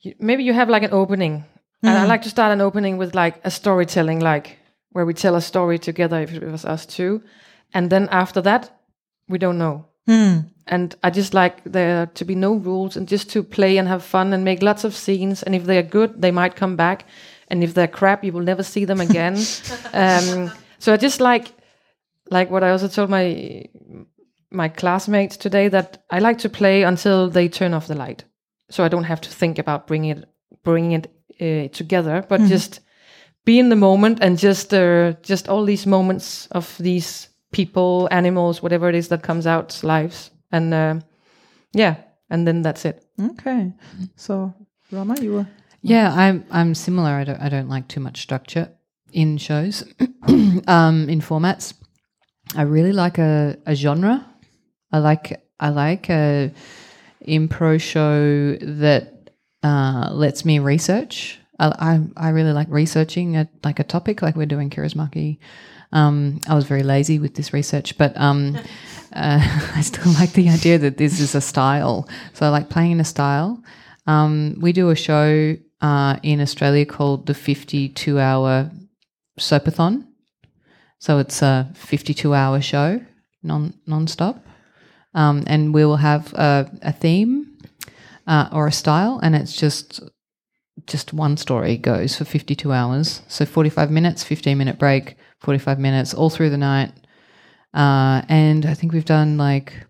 you, 0.00 0.14
maybe 0.18 0.42
you 0.44 0.52
have 0.52 0.68
like 0.68 0.82
an 0.82 0.92
opening, 0.92 1.44
and 1.82 1.98
I 1.98 2.06
like 2.06 2.22
to 2.22 2.30
start 2.30 2.52
an 2.52 2.60
opening 2.60 2.96
with 2.96 3.14
like 3.14 3.40
a 3.44 3.50
storytelling, 3.50 4.20
like 4.20 4.58
where 4.90 5.04
we 5.04 5.14
tell 5.14 5.34
a 5.36 5.40
story 5.40 5.78
together 5.78 6.20
if 6.20 6.32
it 6.32 6.42
was 6.42 6.64
us 6.64 6.86
two, 6.86 7.22
and 7.72 7.90
then 7.90 8.08
after 8.10 8.40
that 8.42 8.70
we 9.28 9.38
don't 9.38 9.58
know. 9.58 9.86
And 10.66 10.94
I 11.02 11.10
just 11.10 11.34
like 11.34 11.62
there 11.64 12.06
to 12.06 12.24
be 12.24 12.34
no 12.34 12.54
rules 12.54 12.96
and 12.96 13.08
just 13.08 13.30
to 13.30 13.42
play 13.42 13.76
and 13.78 13.88
have 13.88 14.02
fun 14.02 14.32
and 14.32 14.44
make 14.44 14.62
lots 14.62 14.84
of 14.84 14.94
scenes. 14.94 15.42
And 15.42 15.54
if 15.54 15.64
they're 15.64 15.82
good, 15.82 16.20
they 16.20 16.30
might 16.30 16.56
come 16.56 16.76
back. 16.76 17.06
And 17.48 17.62
if 17.62 17.74
they're 17.74 17.88
crap, 17.88 18.24
you 18.24 18.32
will 18.32 18.40
never 18.40 18.62
see 18.62 18.84
them 18.86 19.00
again. 19.00 19.34
um, 19.92 20.50
so 20.78 20.92
I 20.92 20.96
just 20.96 21.20
like, 21.20 21.52
like 22.30 22.50
what 22.50 22.64
I 22.64 22.70
also 22.70 22.88
told 22.88 23.10
my 23.10 23.66
my 24.54 24.68
classmates 24.68 25.36
today 25.36 25.68
that 25.68 26.04
I 26.10 26.18
like 26.20 26.38
to 26.38 26.48
play 26.48 26.82
until 26.82 27.28
they 27.28 27.48
turn 27.48 27.74
off 27.74 27.86
the 27.86 27.94
light, 27.94 28.24
so 28.70 28.84
I 28.84 28.88
don't 28.88 29.04
have 29.04 29.20
to 29.22 29.30
think 29.30 29.58
about 29.58 29.86
bringing 29.86 30.10
it 30.10 30.28
bringing 30.62 30.92
it 30.92 31.06
uh, 31.40 31.68
together, 31.72 32.24
but 32.28 32.40
just 32.48 32.80
be 33.44 33.58
in 33.58 33.68
the 33.68 33.76
moment 33.76 34.18
and 34.22 34.38
just 34.38 34.72
uh, 34.72 35.12
just 35.22 35.48
all 35.48 35.64
these 35.64 35.86
moments 35.86 36.46
of 36.52 36.76
these 36.78 37.28
people, 37.52 38.08
animals, 38.10 38.62
whatever 38.62 38.88
it 38.88 38.94
is 38.94 39.08
that 39.08 39.22
comes 39.22 39.46
out 39.46 39.82
lives, 39.82 40.30
and 40.50 40.72
uh, 40.72 41.00
yeah, 41.72 41.96
and 42.30 42.46
then 42.46 42.62
that's 42.62 42.84
it. 42.84 43.04
Okay. 43.20 43.72
So, 44.16 44.54
Rama, 44.90 45.16
you 45.20 45.32
were. 45.32 45.46
Yeah, 45.82 46.12
I'm 46.12 46.44
I'm 46.50 46.74
similar. 46.74 47.10
I 47.10 47.24
don't 47.24 47.40
I 47.40 47.48
don't 47.48 47.68
like 47.68 47.88
too 47.88 48.00
much 48.00 48.22
structure 48.22 48.70
in 49.12 49.38
shows, 49.38 49.84
um, 50.66 51.08
in 51.08 51.20
formats. 51.20 51.74
I 52.56 52.62
really 52.62 52.92
like 52.92 53.18
a, 53.18 53.56
a 53.66 53.74
genre. 53.74 54.26
I 54.94 54.98
like 54.98 55.44
I 55.58 55.70
like 55.70 56.08
a 56.08 56.52
impro 57.26 57.80
show 57.80 58.56
that 58.60 59.28
uh, 59.64 60.10
lets 60.12 60.44
me 60.44 60.60
research. 60.60 61.40
I, 61.58 61.66
I 62.16 62.26
I 62.26 62.28
really 62.28 62.52
like 62.52 62.68
researching 62.70 63.36
a, 63.36 63.48
like 63.64 63.80
a 63.80 63.84
topic, 63.84 64.22
like 64.22 64.36
we're 64.36 64.46
doing 64.46 64.70
Kaurismäki. 64.70 65.38
Um, 65.90 66.38
I 66.48 66.54
was 66.54 66.64
very 66.66 66.84
lazy 66.84 67.18
with 67.18 67.34
this 67.34 67.52
research, 67.52 67.98
but 67.98 68.16
um, 68.16 68.56
uh, 69.12 69.40
I 69.74 69.80
still 69.80 70.12
like 70.12 70.32
the 70.34 70.48
idea 70.48 70.78
that 70.78 70.96
this 70.96 71.18
is 71.18 71.34
a 71.34 71.40
style. 71.40 72.08
So 72.32 72.46
I 72.46 72.50
like 72.50 72.70
playing 72.70 72.92
in 72.92 73.00
a 73.00 73.04
style. 73.04 73.60
Um, 74.06 74.54
we 74.60 74.72
do 74.72 74.90
a 74.90 74.96
show 74.96 75.56
uh, 75.80 76.16
in 76.22 76.40
Australia 76.40 76.86
called 76.86 77.26
the 77.26 77.34
52 77.34 78.20
hour 78.20 78.70
Soapathon. 79.40 80.06
So 81.00 81.18
it's 81.18 81.42
a 81.42 81.68
52 81.74 82.32
hour 82.32 82.60
show 82.60 83.00
non 83.42 83.74
non-stop. 83.86 84.44
Um, 85.14 85.44
and 85.46 85.72
we 85.72 85.84
will 85.84 85.96
have 85.96 86.32
a, 86.34 86.70
a 86.82 86.92
theme 86.92 87.58
uh, 88.26 88.48
or 88.52 88.66
a 88.66 88.72
style, 88.72 89.20
and 89.22 89.34
it's 89.34 89.54
just 89.56 90.00
just 90.86 91.12
one 91.12 91.36
story 91.36 91.76
goes 91.76 92.16
for 92.16 92.24
52 92.24 92.72
hours. 92.72 93.22
So 93.28 93.46
45 93.46 93.90
minutes, 93.90 94.24
15 94.24 94.58
minute 94.58 94.78
break, 94.78 95.16
45 95.40 95.78
minutes, 95.78 96.14
all 96.14 96.30
through 96.30 96.50
the 96.50 96.58
night. 96.58 96.92
Uh, 97.72 98.22
and 98.28 98.66
I 98.66 98.74
think 98.74 98.92
we've 98.92 99.04
done 99.04 99.36
like, 99.36 99.86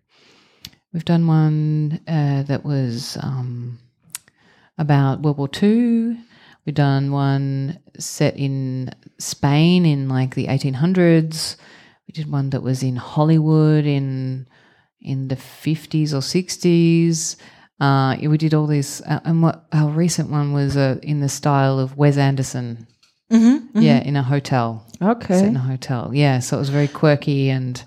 we've 0.93 1.05
done 1.05 1.27
one 1.27 2.01
uh, 2.07 2.43
that 2.45 2.65
was 2.65 3.17
um, 3.23 3.79
about 4.79 5.21
World 5.21 5.39
War 5.39 5.51
II. 5.63 6.19
We've 6.65 6.75
done 6.75 7.13
one 7.13 7.79
set 7.99 8.37
in 8.37 8.91
Spain 9.19 9.85
in 9.85 10.09
like 10.09 10.35
the 10.35 10.47
1800s. 10.47 11.57
We 12.09 12.13
did 12.13 12.31
one 12.31 12.51
that 12.51 12.63
was 12.63 12.83
in 12.83 12.97
Hollywood 12.97 13.85
in 13.85 14.47
in 15.05 15.29
the 15.29 15.37
50s 15.37 16.13
or 16.13 16.21
60s. 16.21 17.37
Uh, 17.81 18.17
we 18.29 18.39
did 18.39 18.55
all 18.55 18.67
this, 18.67 19.01
uh, 19.03 19.21
and 19.25 19.43
what 19.43 19.67
our 19.73 19.91
recent 19.91 20.31
one 20.31 20.53
was 20.53 20.77
uh, 20.77 20.97
in 21.03 21.21
the 21.21 21.29
style 21.29 21.79
of 21.79 21.97
Wes 21.97 22.17
Anderson. 22.17 22.87
Yeah, 23.31 23.99
in 24.01 24.15
a 24.17 24.23
hotel. 24.23 24.87
Set 25.01 25.09
Okay. 25.11 25.47
in 25.49 25.57
a 25.57 25.61
hotel. 25.61 26.11
Yeah, 26.15 26.39
so 26.39 26.57
it 26.57 26.61
was 26.61 26.69
very 26.69 26.87
quirky 26.87 27.51
and 27.51 27.83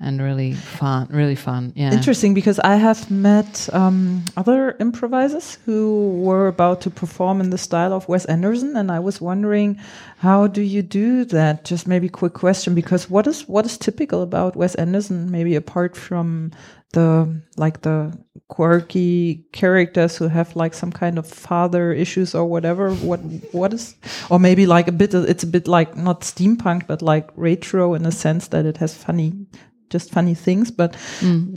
and 0.00 0.22
really 0.22 0.52
fun. 0.52 1.08
Really 1.10 1.34
fun. 1.34 1.72
Yeah. 1.74 1.92
Interesting 1.92 2.32
because 2.32 2.60
I 2.60 2.76
have 2.76 3.10
met 3.10 3.68
um, 3.72 4.24
other 4.36 4.76
improvisers 4.78 5.58
who 5.64 6.20
were 6.22 6.46
about 6.46 6.80
to 6.82 6.90
perform 6.90 7.40
in 7.40 7.50
the 7.50 7.58
style 7.58 7.92
of 7.92 8.08
Wes 8.08 8.24
Anderson, 8.26 8.76
and 8.76 8.92
I 8.92 9.00
was 9.00 9.20
wondering, 9.20 9.80
how 10.18 10.46
do 10.46 10.62
you 10.62 10.82
do 10.82 11.24
that? 11.26 11.64
Just 11.64 11.88
maybe 11.88 12.08
quick 12.08 12.34
question 12.34 12.74
because 12.74 13.10
what 13.10 13.26
is 13.26 13.48
what 13.48 13.66
is 13.66 13.76
typical 13.76 14.22
about 14.22 14.56
Wes 14.56 14.74
Anderson? 14.76 15.30
Maybe 15.30 15.56
apart 15.56 15.96
from 15.96 16.52
the 16.92 17.42
like 17.56 17.82
the 17.82 18.16
quirky 18.48 19.44
characters 19.52 20.16
who 20.16 20.28
have 20.28 20.56
like 20.56 20.72
some 20.72 20.90
kind 20.90 21.18
of 21.18 21.26
father 21.26 21.92
issues 21.92 22.34
or 22.34 22.46
whatever. 22.46 22.94
What 22.94 23.20
what 23.52 23.74
is 23.74 23.96
or 24.30 24.38
maybe 24.38 24.64
like 24.66 24.88
a 24.88 24.92
bit? 24.92 25.12
It's 25.12 25.42
a 25.42 25.48
bit 25.48 25.68
like 25.68 25.96
not 25.96 26.20
steampunk, 26.20 26.86
but 26.86 27.02
like 27.02 27.28
retro 27.34 27.94
in 27.94 28.06
a 28.06 28.12
sense 28.12 28.48
that 28.48 28.64
it 28.64 28.78
has 28.78 28.94
funny 28.94 29.46
just 29.90 30.10
funny 30.10 30.34
things 30.34 30.70
but 30.70 30.94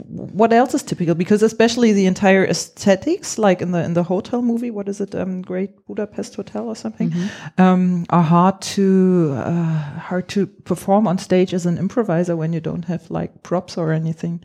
what 0.06 0.52
else 0.52 0.74
is 0.74 0.82
typical 0.82 1.14
because 1.14 1.42
especially 1.42 1.92
the 1.92 2.06
entire 2.06 2.44
aesthetics 2.46 3.38
like 3.38 3.60
in 3.62 3.72
the 3.72 3.82
in 3.84 3.94
the 3.94 4.02
hotel 4.02 4.42
movie 4.42 4.70
what 4.70 4.88
is 4.88 5.00
it 5.00 5.14
um 5.14 5.42
great 5.42 5.70
budapest 5.86 6.34
hotel 6.36 6.68
or 6.68 6.76
something 6.76 7.12
um 7.58 8.04
are 8.10 8.22
hard 8.22 8.60
to 8.60 9.32
uh, 9.36 9.98
hard 10.08 10.28
to 10.28 10.46
perform 10.46 11.06
on 11.06 11.18
stage 11.18 11.54
as 11.54 11.66
an 11.66 11.78
improviser 11.78 12.36
when 12.36 12.52
you 12.52 12.60
don't 12.60 12.84
have 12.84 13.10
like 13.10 13.42
props 13.42 13.76
or 13.78 13.92
anything 13.92 14.40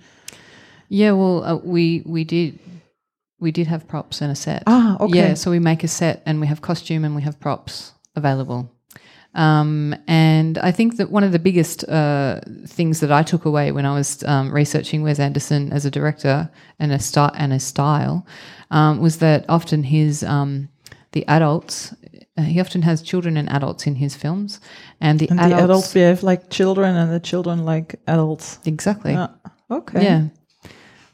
Yeah, 0.90 1.12
well, 1.20 1.44
uh, 1.44 1.56
we 1.64 2.02
we 2.06 2.24
did 2.24 2.60
We 3.40 3.52
did 3.52 3.68
have 3.68 3.86
props 3.88 4.22
and 4.22 4.32
a 4.32 4.36
set. 4.36 4.64
Ah, 4.66 4.98
okay. 5.00 5.18
Yeah, 5.18 5.34
so 5.36 5.52
we 5.52 5.60
make 5.60 5.84
a 5.84 5.88
set 5.88 6.24
and 6.26 6.42
we 6.42 6.48
have 6.48 6.62
costume 6.62 7.06
and 7.06 7.16
we 7.16 7.22
have 7.22 7.38
props 7.40 7.94
available. 8.16 8.72
Um, 9.38 9.96
and 10.08 10.58
I 10.58 10.72
think 10.72 10.98
that 10.98 11.12
one 11.12 11.24
of 11.24 11.32
the 11.32 11.40
biggest 11.40 11.88
uh, 11.88 12.42
things 12.66 13.00
that 13.00 13.12
I 13.12 13.24
took 13.24 13.46
away 13.46 13.72
when 13.72 13.86
I 13.86 13.94
was 13.94 14.24
um, 14.24 14.52
researching 14.52 15.04
Wes 15.04 15.20
Anderson 15.20 15.72
as 15.72 15.86
a 15.86 15.92
director 15.92 16.50
and 16.80 16.92
a 16.92 17.00
star 17.00 17.32
and 17.36 17.54
a 17.54 17.60
style 17.60 18.26
um, 18.72 19.00
was 19.00 19.18
that 19.20 19.46
often 19.48 19.84
his 19.84 20.24
um, 20.24 20.70
the 21.12 21.24
adults 21.28 21.94
uh, 22.38 22.42
he 22.44 22.60
often 22.60 22.82
has 22.82 23.02
children 23.02 23.38
and 23.38 23.50
adults 23.50 23.88
in 23.88 23.96
his 23.96 24.16
films, 24.16 24.60
and 25.02 25.20
the 25.20 25.28
And 25.30 25.40
adults, 25.40 25.56
the 25.58 25.64
adults 25.64 25.94
behave 25.94 26.24
like 26.24 26.50
children, 26.50 26.96
and 26.96 27.12
the 27.12 27.20
children 27.20 27.64
like 27.66 28.00
adults. 28.08 28.60
exactly 28.66 29.16
Ah, 29.16 29.30
okay. 29.72 30.04
yeah. 30.04 30.24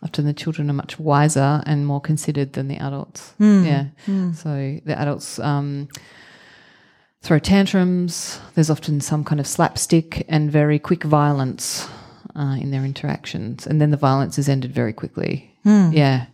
Often 0.01 0.25
the 0.25 0.33
children 0.33 0.69
are 0.69 0.73
much 0.73 0.99
wiser 0.99 1.61
and 1.65 1.85
more 1.87 2.01
considered 2.01 2.53
than 2.53 2.67
the 2.67 2.75
adults. 2.77 3.31
Hmm. 3.37 3.63
Yeah. 3.65 3.85
So 4.33 4.79
the 4.85 4.95
adults 4.99 5.39
um, 5.39 5.87
throw 7.23 7.39
tantrums. 7.39 8.39
There's 8.55 8.69
often 8.69 9.01
some 9.01 9.23
kind 9.23 9.39
of 9.39 9.47
slapstick 9.47 10.25
and 10.29 10.51
very 10.51 10.77
quick 10.79 11.03
violence 11.03 11.87
uh, 12.35 12.57
in 12.59 12.71
their 12.71 12.83
interactions. 12.85 13.65
And 13.65 13.79
then 13.81 13.91
the 13.91 13.97
violence 13.97 14.37
is 14.37 14.49
ended 14.49 14.71
very 14.73 14.93
quickly. 14.93 15.49
Hmm. 15.63 15.91
Yeah. 15.93 16.25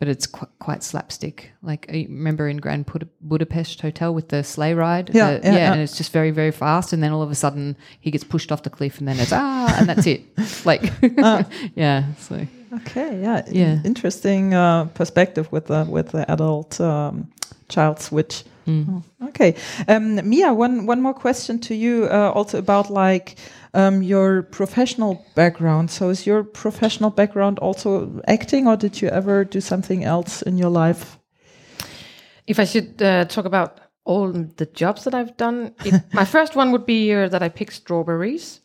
But 0.00 0.08
it's 0.08 0.26
qu- 0.26 0.48
quite 0.58 0.82
slapstick. 0.82 1.52
Like, 1.62 1.86
remember 1.90 2.48
in 2.48 2.58
Grand 2.58 2.84
Bud- 2.84 3.08
Budapest 3.22 3.80
Hotel 3.80 4.12
with 4.12 4.28
the 4.28 4.42
sleigh 4.44 4.74
ride? 4.74 5.10
Yeah, 5.14 5.38
The- 5.38 5.40
yeah, 5.46 5.54
yeah. 5.56 5.72
And 5.72 5.80
it's 5.80 5.96
just 5.96 6.12
very, 6.12 6.30
very 6.30 6.50
fast. 6.50 6.92
And 6.92 7.02
then 7.02 7.12
all 7.12 7.22
of 7.22 7.30
a 7.30 7.34
sudden 7.34 7.76
he 8.00 8.10
gets 8.10 8.24
pushed 8.24 8.52
off 8.52 8.64
the 8.64 8.70
cliff 8.70 8.98
and 8.98 9.08
then 9.08 9.18
it's, 9.18 9.32
ah, 9.32 9.74
and 9.78 9.88
that's 9.88 10.06
it. 10.06 10.22
Like, 10.66 10.92
yeah. 11.74 12.12
So. 12.18 12.46
Okay, 12.74 13.20
yeah, 13.22 13.42
Yeah. 13.50 13.78
interesting 13.84 14.52
uh, 14.52 14.86
perspective 14.94 15.50
with 15.52 15.66
the 15.66 15.84
with 15.88 16.08
the 16.10 16.28
adult 16.30 16.80
um, 16.80 17.28
child 17.68 18.00
switch. 18.00 18.42
Oh, 18.66 19.02
okay, 19.28 19.54
um, 19.88 20.28
Mia, 20.28 20.52
one 20.54 20.86
one 20.86 21.02
more 21.02 21.14
question 21.14 21.58
to 21.60 21.74
you, 21.74 22.08
uh, 22.10 22.32
also 22.34 22.58
about 22.58 22.90
like 22.90 23.36
um, 23.74 24.02
your 24.02 24.42
professional 24.42 25.24
background. 25.34 25.90
So, 25.90 26.10
is 26.10 26.26
your 26.26 26.44
professional 26.44 27.10
background 27.10 27.58
also 27.58 28.20
acting, 28.26 28.66
or 28.66 28.76
did 28.76 29.02
you 29.02 29.08
ever 29.08 29.44
do 29.44 29.60
something 29.60 30.04
else 30.04 30.42
in 30.42 30.58
your 30.58 30.70
life? 30.70 31.18
If 32.46 32.58
I 32.58 32.64
should 32.64 33.02
uh, 33.02 33.24
talk 33.24 33.44
about 33.44 33.80
all 34.04 34.32
the 34.32 34.66
jobs 34.66 35.04
that 35.04 35.14
I've 35.14 35.36
done, 35.36 35.74
it, 35.84 35.94
my 36.12 36.24
first 36.24 36.56
one 36.56 36.72
would 36.72 36.86
be 36.86 37.12
uh, 37.14 37.28
that 37.28 37.42
I 37.42 37.48
picked 37.48 37.72
strawberries 37.72 38.60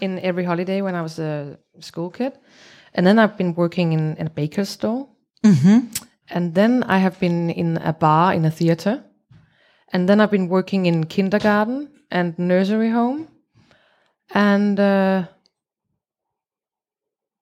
in 0.00 0.18
every 0.18 0.44
holiday 0.44 0.82
when 0.82 0.94
I 0.94 1.02
was 1.02 1.18
a 1.18 1.58
school 1.80 2.10
kid. 2.10 2.32
And 2.94 3.06
then 3.06 3.18
I've 3.18 3.36
been 3.36 3.54
working 3.54 3.92
in, 3.92 4.16
in 4.16 4.26
a 4.26 4.30
baker's 4.30 4.68
store. 4.68 5.08
And 6.30 6.54
then 6.54 6.82
I 6.84 6.98
have 6.98 7.18
been 7.20 7.50
in 7.50 7.76
a 7.78 7.92
bar 7.92 8.34
in 8.34 8.44
a 8.44 8.50
theater. 8.50 9.04
And 9.92 10.08
then 10.08 10.20
I've 10.20 10.30
been 10.30 10.48
working 10.48 10.86
in 10.86 11.04
kindergarten 11.06 11.90
and 12.10 12.38
nursery 12.38 12.90
home. 12.90 13.28
And 14.34 14.78
uh, 14.78 15.24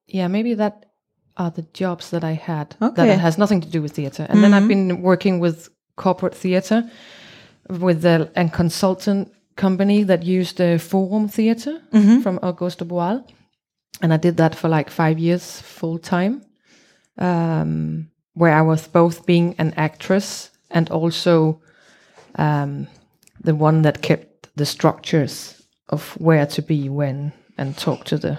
yeah, 0.07 0.29
maybe 0.29 0.55
that 0.55 0.87
are 1.37 1.51
the 1.51 1.67
jobs 1.73 2.11
that 2.11 2.25
I 2.25 2.33
had 2.33 2.77
Okay. 2.81 3.07
that 3.07 3.19
has 3.19 3.37
nothing 3.39 3.61
to 3.61 3.69
do 3.69 3.83
with 3.83 3.93
theater. 3.93 4.27
And 4.29 4.43
then 4.43 4.55
I've 4.55 4.69
been 4.69 5.03
working 5.03 5.39
with 5.41 5.69
corporate 5.97 6.35
theater 6.35 6.89
with 7.69 8.05
a, 8.05 8.31
a 8.37 8.49
consultant 8.49 9.33
company 9.57 10.05
that 10.05 10.23
used 10.23 10.57
the 10.59 10.79
Forum 10.79 11.29
Theater 11.29 11.81
from 12.23 12.39
Augusto 12.39 12.87
Boal. 12.87 13.25
And 14.03 14.13
I 14.13 14.17
did 14.19 14.37
that 14.37 14.55
for 14.55 14.69
like 14.69 14.91
five 14.91 15.19
years 15.19 15.61
full 15.61 15.99
time, 15.99 16.43
um, 17.19 18.09
where 18.35 18.53
I 18.53 18.63
was 18.63 18.87
both 18.89 19.27
being 19.27 19.55
an 19.59 19.73
actress 19.77 20.51
and 20.71 20.91
also 20.91 21.61
um, 22.37 22.87
the 23.41 23.55
one 23.55 23.83
that 23.83 24.03
kept 24.03 24.49
the 24.57 24.67
structures 24.67 25.63
of 25.89 26.13
where 26.21 26.47
to 26.47 26.63
be 26.63 26.89
when 26.89 27.33
and 27.59 27.77
talk 27.77 28.05
to 28.05 28.19
the 28.19 28.39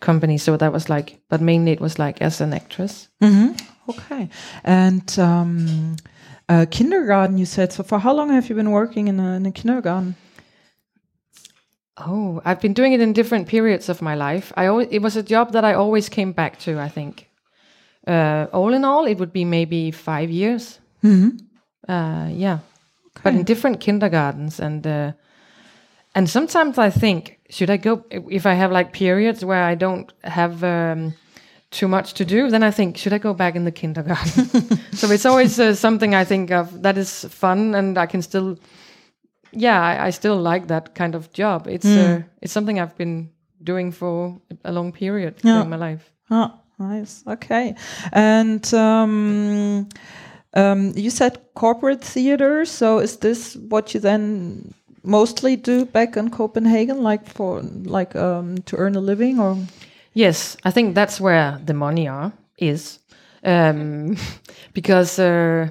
company. 0.00 0.38
So 0.38 0.56
that 0.56 0.72
was 0.72 0.88
like, 0.88 1.20
but 1.28 1.40
mainly 1.40 1.72
it 1.72 1.80
was 1.80 1.98
like 1.98 2.20
as 2.20 2.40
an 2.40 2.52
actress. 2.52 3.08
Okay, 3.88 4.30
and 4.64 5.18
um, 5.18 5.96
uh, 6.48 6.66
kindergarten, 6.70 7.38
you 7.38 7.46
said. 7.46 7.72
So, 7.72 7.82
for 7.82 7.98
how 7.98 8.14
long 8.14 8.30
have 8.30 8.48
you 8.48 8.54
been 8.54 8.70
working 8.70 9.08
in 9.08 9.20
a, 9.20 9.34
in 9.34 9.46
a 9.46 9.52
kindergarten? 9.52 10.16
Oh, 11.96 12.40
I've 12.44 12.60
been 12.60 12.72
doing 12.72 12.92
it 12.92 13.00
in 13.00 13.12
different 13.12 13.46
periods 13.46 13.88
of 13.88 14.02
my 14.02 14.14
life. 14.14 14.52
I 14.56 14.66
always, 14.66 14.88
it 14.90 15.00
was 15.00 15.16
a 15.16 15.22
job 15.22 15.52
that 15.52 15.64
I 15.64 15.74
always 15.74 16.08
came 16.08 16.32
back 16.32 16.58
to. 16.60 16.78
I 16.80 16.88
think, 16.88 17.28
uh, 18.06 18.46
all 18.52 18.74
in 18.74 18.84
all, 18.84 19.04
it 19.04 19.18
would 19.18 19.32
be 19.32 19.44
maybe 19.44 19.90
five 19.90 20.30
years. 20.30 20.80
Mm-hmm. 21.02 21.36
Uh, 21.90 22.28
yeah, 22.30 22.58
but 23.24 23.32
in 23.34 23.44
different 23.44 23.80
kindergartens, 23.80 24.60
and 24.60 24.86
uh, 24.86 25.12
and 26.14 26.28
sometimes 26.30 26.78
I 26.78 26.90
think, 26.90 27.38
should 27.50 27.70
I 27.70 27.76
go 27.76 28.04
if 28.30 28.46
I 28.46 28.54
have 28.54 28.70
like 28.78 28.92
periods 28.92 29.44
where 29.44 29.64
I 29.72 29.74
don't 29.74 30.12
have 30.22 30.62
um, 30.62 31.12
too 31.70 31.88
much 31.88 32.12
to 32.14 32.24
do? 32.24 32.50
Then 32.50 32.62
I 32.62 32.70
think, 32.70 32.96
should 32.96 33.12
I 33.12 33.18
go 33.18 33.34
back 33.34 33.56
in 33.56 33.64
the 33.64 33.72
kindergarten? 33.72 34.44
so 34.92 35.10
it's 35.10 35.26
always 35.26 35.58
uh, 35.58 35.74
something 35.74 36.14
I 36.14 36.24
think 36.24 36.50
of 36.50 36.82
that 36.82 36.96
is 36.98 37.24
fun, 37.24 37.74
and 37.74 37.98
I 37.98 38.06
can 38.06 38.22
still 38.22 38.56
yeah, 39.56 39.80
I, 39.80 40.06
I 40.08 40.10
still 40.10 40.36
like 40.36 40.66
that 40.68 40.94
kind 40.94 41.14
of 41.14 41.32
job. 41.32 41.66
It's 41.66 41.86
uh, 41.86 42.22
it's 42.42 42.52
something 42.52 42.78
I've 42.80 42.96
been 42.96 43.30
doing 43.62 43.92
for 43.92 44.40
a 44.64 44.72
long 44.72 44.92
period 44.92 45.34
Yeah. 45.42 45.52
during 45.54 45.70
my 45.70 45.76
life. 45.90 46.12
Oh, 46.30 46.50
nice. 46.78 47.22
Okay. 47.26 47.74
And 48.12 48.74
um, 48.74 49.88
um, 50.54 50.92
you 50.96 51.10
said 51.10 51.38
corporate 51.54 52.02
theater. 52.02 52.64
So 52.64 52.98
is 52.98 53.18
this 53.18 53.56
what 53.56 53.94
you 53.94 54.00
then 54.00 54.72
mostly 55.02 55.56
do 55.56 55.84
back 55.84 56.16
in 56.16 56.30
Copenhagen, 56.30 57.02
like 57.02 57.26
for 57.28 57.60
like 57.62 58.16
um, 58.16 58.58
to 58.58 58.76
earn 58.76 58.96
a 58.96 59.00
living, 59.00 59.38
or? 59.38 59.58
Yes, 60.14 60.56
I 60.64 60.70
think 60.70 60.94
that's 60.94 61.20
where 61.20 61.60
the 61.64 61.74
money 61.74 62.08
are 62.08 62.32
is, 62.58 63.00
um, 63.44 64.16
because 64.72 65.18
uh, 65.18 65.68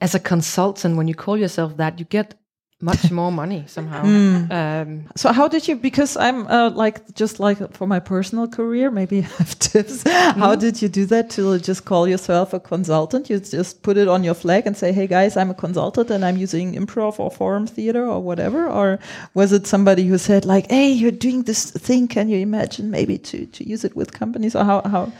as 0.00 0.14
a 0.14 0.20
consultant, 0.20 0.96
when 0.96 1.08
you 1.08 1.14
call 1.14 1.36
yourself 1.36 1.76
that, 1.76 1.98
you 1.98 2.04
get 2.04 2.34
much 2.84 3.10
more 3.10 3.32
money 3.32 3.64
somehow. 3.66 4.02
Um, 4.04 5.04
So 5.16 5.32
how 5.32 5.48
did 5.48 5.66
you? 5.68 5.76
Because 5.76 6.12
I'm 6.26 6.46
uh, 6.46 6.70
like 6.84 6.96
just 7.14 7.40
like 7.40 7.58
for 7.72 7.86
my 7.86 8.00
personal 8.00 8.46
career, 8.48 8.90
maybe 8.90 9.16
you 9.20 9.28
have 9.38 9.58
tips. 9.58 10.04
How 10.42 10.54
did 10.56 10.82
you 10.82 10.88
do 10.88 11.06
that 11.06 11.30
to 11.30 11.58
just 11.58 11.84
call 11.84 12.06
yourself 12.08 12.52
a 12.54 12.60
consultant? 12.60 13.30
You 13.30 13.38
just 13.40 13.82
put 13.82 13.96
it 13.96 14.08
on 14.08 14.24
your 14.24 14.34
flag 14.34 14.66
and 14.66 14.76
say, 14.76 14.92
"Hey 14.92 15.06
guys, 15.06 15.36
I'm 15.36 15.50
a 15.50 15.54
consultant 15.54 16.10
and 16.10 16.24
I'm 16.24 16.36
using 16.42 16.74
improv 16.74 17.18
or 17.18 17.30
forum 17.30 17.66
theater 17.66 18.04
or 18.06 18.20
whatever." 18.22 18.68
Or 18.68 18.98
was 19.34 19.52
it 19.52 19.66
somebody 19.66 20.02
who 20.08 20.18
said 20.18 20.44
like, 20.44 20.66
"Hey, 20.70 20.90
you're 20.92 21.18
doing 21.18 21.44
this 21.44 21.70
thing. 21.86 22.08
Can 22.08 22.28
you 22.28 22.38
imagine 22.38 22.90
maybe 22.90 23.18
to 23.18 23.46
to 23.46 23.72
use 23.72 23.86
it 23.86 23.94
with 23.96 24.08
companies?" 24.18 24.54
Or 24.56 24.64
how 24.64 24.82
how 24.90 25.12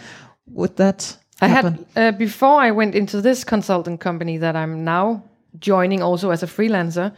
would 0.47 0.77
that 0.77 1.17
I 1.43 1.49
happen? 1.49 1.73
had 1.95 2.15
uh, 2.15 2.19
before 2.19 2.67
I 2.69 2.71
went 2.73 2.95
into 2.95 3.21
this 3.23 3.45
consultant 3.45 4.01
company 4.01 4.39
that 4.39 4.55
I'm 4.55 4.85
now 4.85 5.23
joining 5.61 6.03
also 6.03 6.31
as 6.31 6.43
a 6.43 6.47
freelancer. 6.47 7.13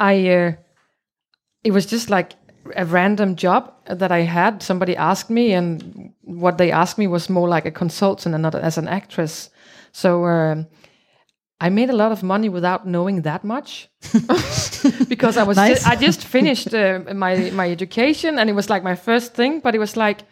I 0.00 0.28
uh, 0.28 0.52
it 1.64 1.72
was 1.72 1.86
just 1.86 2.10
like 2.10 2.32
a 2.76 2.84
random 2.84 3.34
job 3.36 3.72
that 3.86 4.12
I 4.12 4.20
had. 4.20 4.62
Somebody 4.62 4.96
asked 4.96 5.30
me, 5.30 5.52
and 5.54 6.12
what 6.22 6.58
they 6.58 6.70
asked 6.72 6.98
me 6.98 7.06
was 7.06 7.28
more 7.28 7.48
like 7.48 7.66
a 7.66 7.70
consultant 7.70 8.34
and 8.34 8.42
not 8.42 8.54
as 8.54 8.78
an 8.78 8.88
actress. 8.88 9.50
So 9.92 10.24
um 10.26 10.66
I 11.60 11.70
made 11.70 11.90
a 11.90 11.96
lot 11.96 12.12
of 12.12 12.22
money 12.22 12.48
without 12.48 12.86
knowing 12.86 13.22
that 13.22 13.42
much 13.42 13.88
because 15.08 15.36
I 15.36 15.42
was 15.42 15.56
Nice. 15.56 15.82
ju- 15.82 15.90
I 15.90 15.96
just 15.96 16.24
finished 16.24 16.72
uh, 16.74 17.00
my 17.14 17.50
my 17.50 17.70
education 17.70 18.38
and 18.38 18.48
it 18.50 18.54
was 18.54 18.68
like 18.70 18.84
my 18.84 18.94
first 18.96 19.34
thing, 19.34 19.60
but 19.60 19.74
it 19.74 19.78
was 19.78 19.96
like 19.96 20.22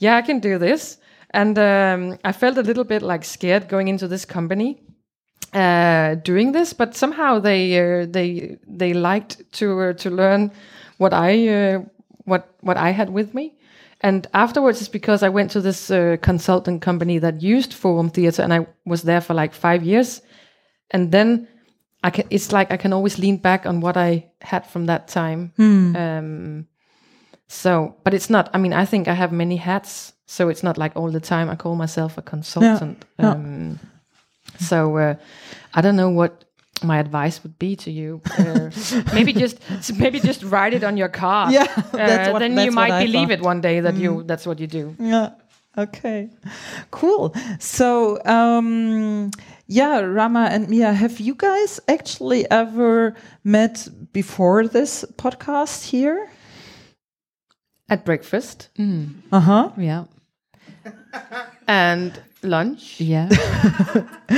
yeah, 0.00 0.16
I 0.18 0.22
can 0.22 0.40
do 0.40 0.58
this. 0.58 0.98
And 1.30 1.58
um, 1.58 2.18
I 2.24 2.32
felt 2.32 2.56
a 2.58 2.62
little 2.62 2.84
bit 2.84 3.02
like 3.02 3.24
scared 3.24 3.68
going 3.68 3.88
into 3.88 4.08
this 4.08 4.24
company 4.24 4.76
uh, 5.52 6.14
doing 6.16 6.52
this, 6.52 6.72
but 6.72 6.94
somehow 6.94 7.38
they 7.38 7.78
uh, 7.78 8.06
they 8.08 8.58
they 8.66 8.92
liked 8.92 9.50
to 9.52 9.80
uh, 9.80 9.92
to 9.94 10.10
learn 10.10 10.50
what 10.98 11.12
I 11.12 11.48
uh, 11.48 11.82
what 12.24 12.54
what 12.60 12.76
I 12.76 12.90
had 12.90 13.10
with 13.10 13.34
me. 13.34 13.54
And 14.00 14.26
afterwards, 14.32 14.80
it's 14.80 14.88
because 14.88 15.24
I 15.24 15.28
went 15.28 15.50
to 15.52 15.60
this 15.60 15.90
uh, 15.90 16.16
consultant 16.22 16.82
company 16.82 17.18
that 17.18 17.42
used 17.42 17.74
Forum 17.74 18.10
Theater, 18.10 18.42
and 18.42 18.52
I 18.52 18.66
was 18.84 19.02
there 19.02 19.20
for 19.20 19.34
like 19.34 19.54
five 19.54 19.82
years. 19.82 20.22
And 20.90 21.10
then 21.10 21.48
I 22.04 22.10
can, 22.10 22.24
it's 22.30 22.52
like 22.52 22.70
I 22.70 22.76
can 22.76 22.92
always 22.92 23.18
lean 23.18 23.38
back 23.38 23.66
on 23.66 23.80
what 23.80 23.96
I 23.96 24.30
had 24.40 24.66
from 24.66 24.86
that 24.86 25.08
time. 25.08 25.52
Um, 25.96 26.66
so, 27.48 27.96
but 28.04 28.14
it's 28.14 28.30
not. 28.30 28.50
I 28.54 28.58
mean, 28.58 28.72
I 28.72 28.84
think 28.84 29.08
I 29.08 29.14
have 29.14 29.32
many 29.32 29.56
hats, 29.56 30.12
so 30.26 30.48
it's 30.48 30.62
not 30.62 30.78
like 30.78 30.92
all 30.94 31.10
the 31.10 31.20
time 31.20 31.50
I 31.50 31.56
call 31.56 31.74
myself 31.74 32.18
a 32.18 32.22
consultant. 32.22 33.04
Yeah. 33.18 33.30
Um, 33.30 33.80
so 34.58 34.96
uh, 34.96 35.14
I 35.74 35.80
don't 35.80 35.96
know 35.96 36.10
what 36.10 36.44
my 36.82 36.98
advice 36.98 37.42
would 37.42 37.58
be 37.58 37.74
to 37.76 37.90
you. 37.90 38.20
Uh, 38.38 38.70
maybe 39.14 39.32
just 39.32 39.58
maybe 39.98 40.20
just 40.20 40.42
write 40.44 40.74
it 40.74 40.84
on 40.84 40.96
your 40.96 41.08
car. 41.08 41.50
Yeah, 41.50 41.66
Uh, 41.76 41.96
that's 41.96 42.32
what- 42.32 42.38
then 42.40 42.52
you 42.64 42.70
might 42.72 43.04
believe 43.04 43.30
it 43.30 43.40
one 43.40 43.60
day 43.60 43.80
that 43.80 43.94
you 43.96 44.22
that's 44.26 44.46
what 44.46 44.58
you 44.60 44.66
do. 44.66 44.94
Yeah. 44.98 45.30
Okay, 45.76 46.28
cool. 46.90 47.32
So, 47.60 48.18
um, 48.24 49.30
yeah, 49.68 50.00
Rama 50.00 50.48
and 50.50 50.68
Mia, 50.68 50.92
have 50.92 51.20
you 51.20 51.34
guys 51.36 51.78
actually 51.86 52.50
ever 52.50 53.14
met 53.44 53.86
before 54.12 54.66
this 54.66 55.04
podcast 55.16 55.84
here? 55.90 56.28
At 57.88 58.04
breakfast 58.04 58.70
Uh 59.32 59.40
huh. 59.40 59.70
Yeah. 59.76 60.04
and 61.66 62.20
lunch 62.42 63.00
Yeah. 63.00 63.28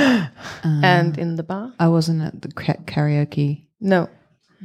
and 0.83 1.17
in 1.17 1.35
the 1.35 1.43
bar. 1.43 1.73
I 1.79 1.87
wasn't 1.87 2.21
at 2.21 2.41
the 2.41 2.47
karaoke, 2.49 3.67
No, 3.79 4.07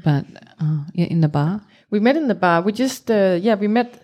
but 0.05 0.25
uh, 0.61 0.85
yeah, 0.95 1.07
in 1.07 1.21
the 1.21 1.29
bar. 1.29 1.61
we 1.91 2.01
met 2.01 2.17
in 2.17 2.29
the 2.29 2.35
bar. 2.35 2.63
We 2.63 2.73
just 2.73 3.11
uh, 3.11 3.39
yeah, 3.41 3.55
we 3.61 3.69
met 3.69 4.03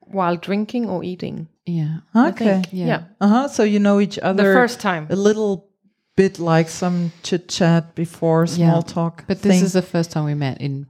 while 0.00 0.36
drinking 0.36 0.88
or 0.88 1.04
eating. 1.04 1.48
Yeah. 1.66 1.98
Okay. 2.14 2.62
Yeah. 2.72 2.86
yeah. 2.86 3.02
Uh 3.20 3.28
huh. 3.28 3.48
So 3.48 3.62
you 3.62 3.78
know 3.78 4.00
each 4.00 4.16
The 4.16 4.24
other 4.26 4.54
first 4.54 4.80
time. 4.80 5.06
a 5.10 5.16
little 5.16 5.68
bit 6.16 6.38
like 6.38 6.68
some 6.70 7.12
chit 7.22 7.48
chat 7.48 7.94
before 7.94 8.46
small 8.46 8.82
Yeah. 8.86 8.92
talk. 8.94 9.24
But 9.26 9.42
this 9.42 9.62
is 9.62 9.72
the 9.72 9.82
first 9.82 10.10
time 10.10 10.24
we 10.24 10.34
met 10.34 10.60
in 10.60 10.86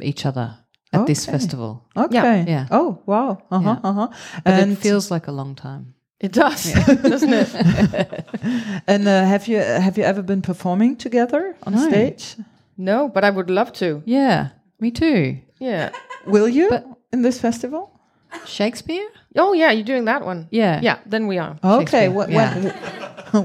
each 0.00 0.24
other 0.26 0.56
at 0.92 1.06
this 1.06 1.26
festival. 1.26 1.84
okay. 1.96 2.44
Yeah. 2.48 2.66
Oh 2.70 3.02
wow. 3.06 3.38
Uh 3.50 3.58
huh. 3.60 3.70
Yeah. 3.82 3.90
Uh 3.90 3.92
huh. 3.92 4.08
But 4.44 4.54
And 4.54 4.72
it 4.72 4.78
feels 4.78 5.10
like 5.10 5.28
a 5.28 5.32
long 5.32 5.54
time. 5.54 5.94
It 6.24 6.32
does, 6.32 6.72
doesn't 7.02 7.32
it? 7.32 7.50
and 8.86 9.06
uh, 9.08 9.24
have 9.26 9.46
you 9.48 9.58
have 9.58 9.98
you 9.98 10.04
ever 10.04 10.22
been 10.22 10.42
performing 10.42 10.96
together 10.96 11.54
on 11.66 11.74
No. 11.74 11.88
stage? 11.88 12.36
No, 12.76 13.08
but 13.08 13.24
I 13.24 13.30
would 13.30 13.50
love 13.50 13.72
to. 13.74 14.02
Yeah. 14.06 14.48
Me 14.80 14.90
too. 14.90 15.38
Yeah. 15.60 15.90
Will 16.26 16.48
you 16.48 16.68
But- 16.70 16.86
in 17.12 17.22
this 17.22 17.38
festival? 17.40 17.90
Shakespeare? 18.46 19.06
Oh 19.36 19.52
yeah, 19.54 19.70
you're 19.74 19.84
doing 19.86 20.06
that 20.06 20.22
one. 20.26 20.46
Yeah. 20.50 20.80
Yeah, 20.82 20.98
then 21.06 21.26
we 21.28 21.38
are. 21.38 21.56
Okay. 21.62 22.08
Wh- 22.08 22.28
yeah. 22.30 22.54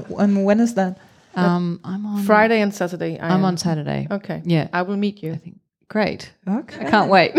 When, 0.08 0.44
when 0.48 0.60
is 0.60 0.74
that? 0.74 0.98
Um, 1.36 1.78
I'm 1.84 2.06
on 2.06 2.22
Friday 2.24 2.60
and 2.62 2.74
Saturday. 2.74 3.18
I 3.20 3.26
I'm 3.26 3.40
am. 3.40 3.44
on 3.44 3.56
Saturday. 3.56 4.06
Okay. 4.10 4.42
Yeah. 4.44 4.66
I 4.72 4.82
will 4.82 4.96
meet 4.96 5.22
you. 5.22 5.32
I 5.34 5.36
think. 5.36 5.56
Great. 5.88 6.32
Okay. 6.48 6.86
I 6.86 6.90
can't 6.90 7.10
wait. 7.10 7.32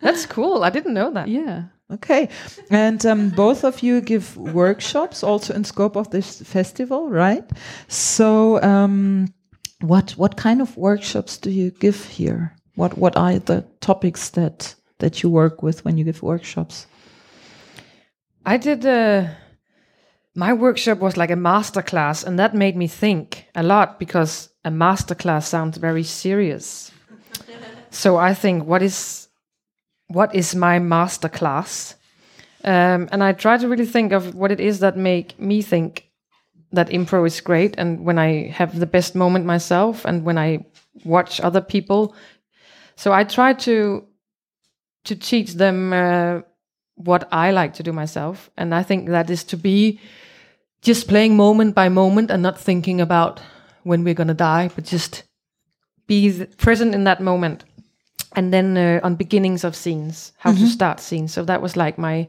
That's 0.00 0.26
cool. 0.26 0.62
I 0.64 0.70
didn't 0.70 0.94
know 0.94 1.10
that. 1.12 1.28
yeah. 1.28 1.62
Okay. 1.90 2.28
And 2.70 3.04
um, 3.06 3.30
both 3.30 3.64
of 3.64 3.82
you 3.82 4.00
give 4.00 4.36
workshops 4.36 5.22
also 5.22 5.54
in 5.54 5.64
scope 5.64 5.96
of 5.96 6.10
this 6.10 6.42
festival, 6.42 7.08
right? 7.08 7.44
So, 7.88 8.62
um, 8.62 9.32
what 9.80 10.12
what 10.12 10.36
kind 10.36 10.60
of 10.60 10.76
workshops 10.76 11.38
do 11.38 11.50
you 11.50 11.70
give 11.70 12.04
here? 12.04 12.54
What 12.74 12.98
what 12.98 13.16
are 13.16 13.38
the 13.38 13.64
topics 13.80 14.30
that 14.30 14.74
that 14.98 15.22
you 15.22 15.30
work 15.30 15.62
with 15.62 15.84
when 15.84 15.96
you 15.96 16.04
give 16.04 16.22
workshops? 16.22 16.86
I 18.44 18.56
did 18.56 18.84
uh 18.84 19.28
my 20.34 20.52
workshop 20.52 20.98
was 20.98 21.16
like 21.16 21.30
a 21.30 21.36
master 21.36 21.82
class 21.82 22.24
and 22.24 22.38
that 22.38 22.54
made 22.54 22.76
me 22.76 22.88
think 22.88 23.46
a 23.54 23.62
lot 23.62 23.98
because 23.98 24.50
a 24.64 24.70
master 24.70 25.14
class 25.14 25.48
sounds 25.48 25.78
very 25.78 26.04
serious. 26.04 26.92
so 27.90 28.16
I 28.16 28.34
think 28.34 28.64
what 28.64 28.82
is 28.82 29.27
what 30.08 30.34
is 30.34 30.54
my 30.54 30.78
master 30.78 31.28
class? 31.28 31.94
Um, 32.64 33.08
and 33.12 33.22
I 33.22 33.32
try 33.32 33.56
to 33.56 33.68
really 33.68 33.86
think 33.86 34.12
of 34.12 34.34
what 34.34 34.50
it 34.50 34.60
is 34.60 34.80
that 34.80 34.96
make 34.96 35.38
me 35.38 35.62
think 35.62 36.10
that 36.72 36.88
improv 36.88 37.26
is 37.26 37.40
great 37.40 37.74
and 37.78 38.04
when 38.04 38.18
I 38.18 38.48
have 38.48 38.78
the 38.78 38.86
best 38.86 39.14
moment 39.14 39.46
myself 39.46 40.04
and 40.04 40.24
when 40.24 40.36
I 40.36 40.66
watch 41.04 41.40
other 41.40 41.60
people. 41.60 42.14
So 42.96 43.12
I 43.12 43.24
try 43.24 43.52
to 43.54 44.04
to 45.04 45.16
teach 45.16 45.54
them 45.54 45.92
uh, 45.92 46.40
what 46.96 47.28
I 47.32 47.52
like 47.52 47.74
to 47.74 47.82
do 47.82 47.92
myself. 47.92 48.50
And 48.56 48.74
I 48.74 48.82
think 48.82 49.08
that 49.08 49.30
is 49.30 49.44
to 49.44 49.56
be 49.56 50.00
just 50.82 51.08
playing 51.08 51.36
moment 51.36 51.74
by 51.74 51.88
moment 51.88 52.30
and 52.30 52.42
not 52.42 52.58
thinking 52.58 53.00
about 53.00 53.40
when 53.84 54.04
we're 54.04 54.14
to 54.14 54.34
die, 54.34 54.68
but 54.74 54.84
just 54.84 55.22
be 56.06 56.44
present 56.58 56.94
in 56.94 57.04
that 57.04 57.22
moment. 57.22 57.64
And 58.36 58.52
then 58.52 58.76
uh, 58.76 59.00
on 59.02 59.16
beginnings 59.16 59.64
of 59.64 59.74
scenes, 59.74 60.32
how 60.38 60.52
to 60.52 60.66
start 60.66 61.00
scenes. 61.00 61.32
So 61.32 61.44
that 61.44 61.62
was 61.62 61.76
like 61.76 61.98
my 61.98 62.28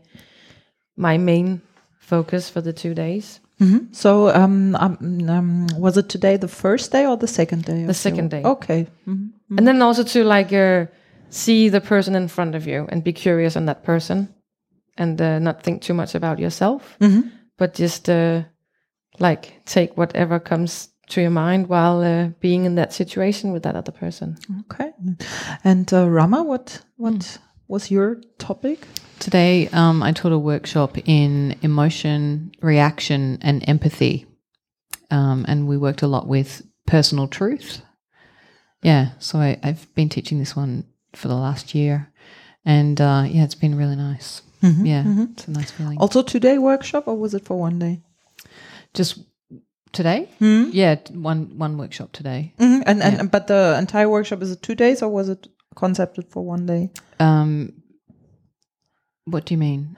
my 0.96 1.18
main 1.18 1.62
focus 2.00 2.50
for 2.50 2.62
the 2.62 2.74
two 2.74 2.94
days. 2.94 3.40
So, 3.92 4.30
um, 4.30 4.74
um, 4.78 4.98
um, 5.30 5.68
was 5.78 5.98
it 5.98 6.08
today 6.08 6.38
the 6.38 6.48
first 6.48 6.94
day 6.94 7.06
or 7.06 7.18
the 7.18 7.28
second 7.28 7.66
day? 7.66 7.84
The 7.86 7.94
second 7.94 8.32
day. 8.32 8.42
Okay. 8.44 8.88
Mhm. 9.06 9.32
And 9.58 9.68
then 9.68 9.82
also 9.82 10.04
to 10.04 10.24
like 10.24 10.54
uh, 10.54 10.86
see 11.30 11.70
the 11.70 11.82
person 11.82 12.16
in 12.16 12.28
front 12.30 12.56
of 12.56 12.66
you 12.66 12.88
and 12.90 13.04
be 13.04 13.12
curious 13.12 13.58
on 13.58 13.66
that 13.66 13.84
person 13.84 14.30
and 14.98 15.22
uh, 15.22 15.40
not 15.40 15.62
think 15.62 15.82
too 15.82 15.94
much 15.94 16.16
about 16.16 16.40
yourself, 16.40 16.98
but 17.58 17.74
just 17.80 18.10
uh, 18.10 18.44
like 19.20 19.60
take 19.66 19.98
whatever 19.98 20.40
comes 20.40 20.90
to 21.10 21.22
your 21.22 21.32
mind 21.32 21.68
while 21.68 22.02
uh, 22.02 22.28
being 22.40 22.66
in 22.66 22.76
that 22.76 22.94
situation 22.94 23.52
with 23.52 23.64
that 23.64 23.76
other 23.76 23.92
person. 23.92 24.38
Okay. 24.62 24.92
And 25.64 25.92
uh, 25.94 26.10
Rama, 26.10 26.44
what 26.44 26.82
what 26.98 27.40
was 27.68 27.92
your 27.92 28.22
topic? 28.38 28.88
Today, 29.20 29.68
um, 29.74 30.02
I 30.02 30.12
taught 30.14 30.32
a 30.32 30.40
workshop 30.40 30.98
in 31.06 31.58
emotion, 31.62 32.52
reaction, 32.62 33.38
and 33.42 33.68
empathy. 33.68 34.26
Um, 35.12 35.46
and 35.48 35.68
we 35.68 35.78
worked 35.78 36.02
a 36.02 36.08
lot 36.08 36.28
with 36.28 36.62
personal 36.86 37.28
truth. 37.28 37.82
Yeah, 38.82 39.10
so 39.20 39.40
I, 39.40 39.60
I've 39.62 39.94
been 39.96 40.08
teaching 40.08 40.40
this 40.40 40.56
one 40.56 40.86
for 41.14 41.28
the 41.28 41.36
last 41.36 41.76
year. 41.76 42.12
And 42.64 43.02
uh, 43.02 43.26
yeah, 43.28 43.44
it's 43.44 43.56
been 43.56 43.76
really 43.76 43.96
nice. 43.96 44.42
Yeah, 44.62 45.04
it's 45.32 45.48
a 45.48 45.52
nice 45.52 45.72
feeling. 45.72 45.98
Also 46.00 46.22
today 46.22 46.58
workshop 46.58 47.08
or 47.08 47.18
was 47.18 47.34
it 47.34 47.46
for 47.46 47.58
one 47.58 47.80
day? 47.80 48.02
Just 48.94 49.20
today? 49.92 50.30
Yeah, 50.40 50.96
one 51.12 51.58
one 51.58 51.78
workshop 51.78 52.12
today. 52.12 52.54
Mhm. 52.60 52.84
And 52.86 53.02
and 53.04 53.32
but 53.32 53.48
the 53.48 53.76
entire 53.78 54.10
workshop 54.10 54.42
is 54.42 54.52
it 54.52 54.62
two 54.62 54.76
days 54.76 55.02
or 55.02 55.10
was 55.10 55.30
it 55.30 55.48
concepted 55.76 56.26
for 56.30 56.44
one 56.46 56.66
day? 56.66 56.90
Um, 57.20 57.74
what 59.26 59.46
do 59.46 59.54
you 59.54 59.58
mean? 59.60 59.96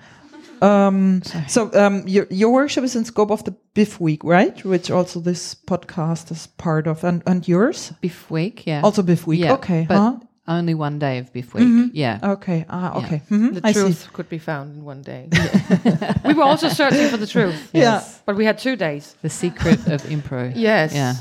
Um, 0.61 1.23
so 1.47 1.71
um, 1.73 2.07
your 2.07 2.27
your 2.29 2.51
workshop 2.53 2.83
is 2.83 2.95
in 2.95 3.03
scope 3.05 3.31
of 3.31 3.43
the 3.45 3.55
Biff 3.73 3.99
week, 3.99 4.23
right? 4.23 4.63
Which 4.63 4.91
also 4.91 5.19
this 5.19 5.55
podcast 5.55 6.31
is 6.31 6.45
part 6.47 6.85
of, 6.87 7.03
and 7.03 7.23
and 7.25 7.47
yours 7.47 7.93
Biff 8.01 8.29
week? 8.29 8.67
Yeah. 8.67 8.81
also 8.83 9.01
Biff 9.01 9.25
week. 9.25 9.39
yeah, 9.41 9.53
okay, 9.53 9.85
but 9.89 9.97
huh? 9.97 10.19
Only 10.47 10.73
one 10.73 10.97
day 10.99 11.17
of 11.19 11.31
Biff 11.33 11.53
week. 11.53 11.91
Yeah. 11.93 12.19
okay, 12.23 12.65
ah, 12.69 12.97
okay. 12.97 13.21
Mhm, 13.29 13.53
The 13.55 13.61
I 13.63 13.71
see. 13.71 13.79
truth 13.81 14.09
could 14.13 14.27
be 14.29 14.37
found 14.39 14.75
in 14.75 14.83
one 14.83 15.01
day. 15.01 15.29
we 16.25 16.33
were 16.33 16.43
also 16.43 16.67
searching 16.69 17.09
for 17.09 17.17
the 17.17 17.27
truth, 17.27 17.69
Yeah. 17.73 18.01
but 18.25 18.35
we 18.35 18.45
had 18.45 18.57
two 18.57 18.75
days. 18.75 19.15
The 19.21 19.29
secret 19.29 19.79
of 19.87 20.01
improv. 20.03 20.53
Yes. 20.55 20.93
Yeah. 20.93 21.15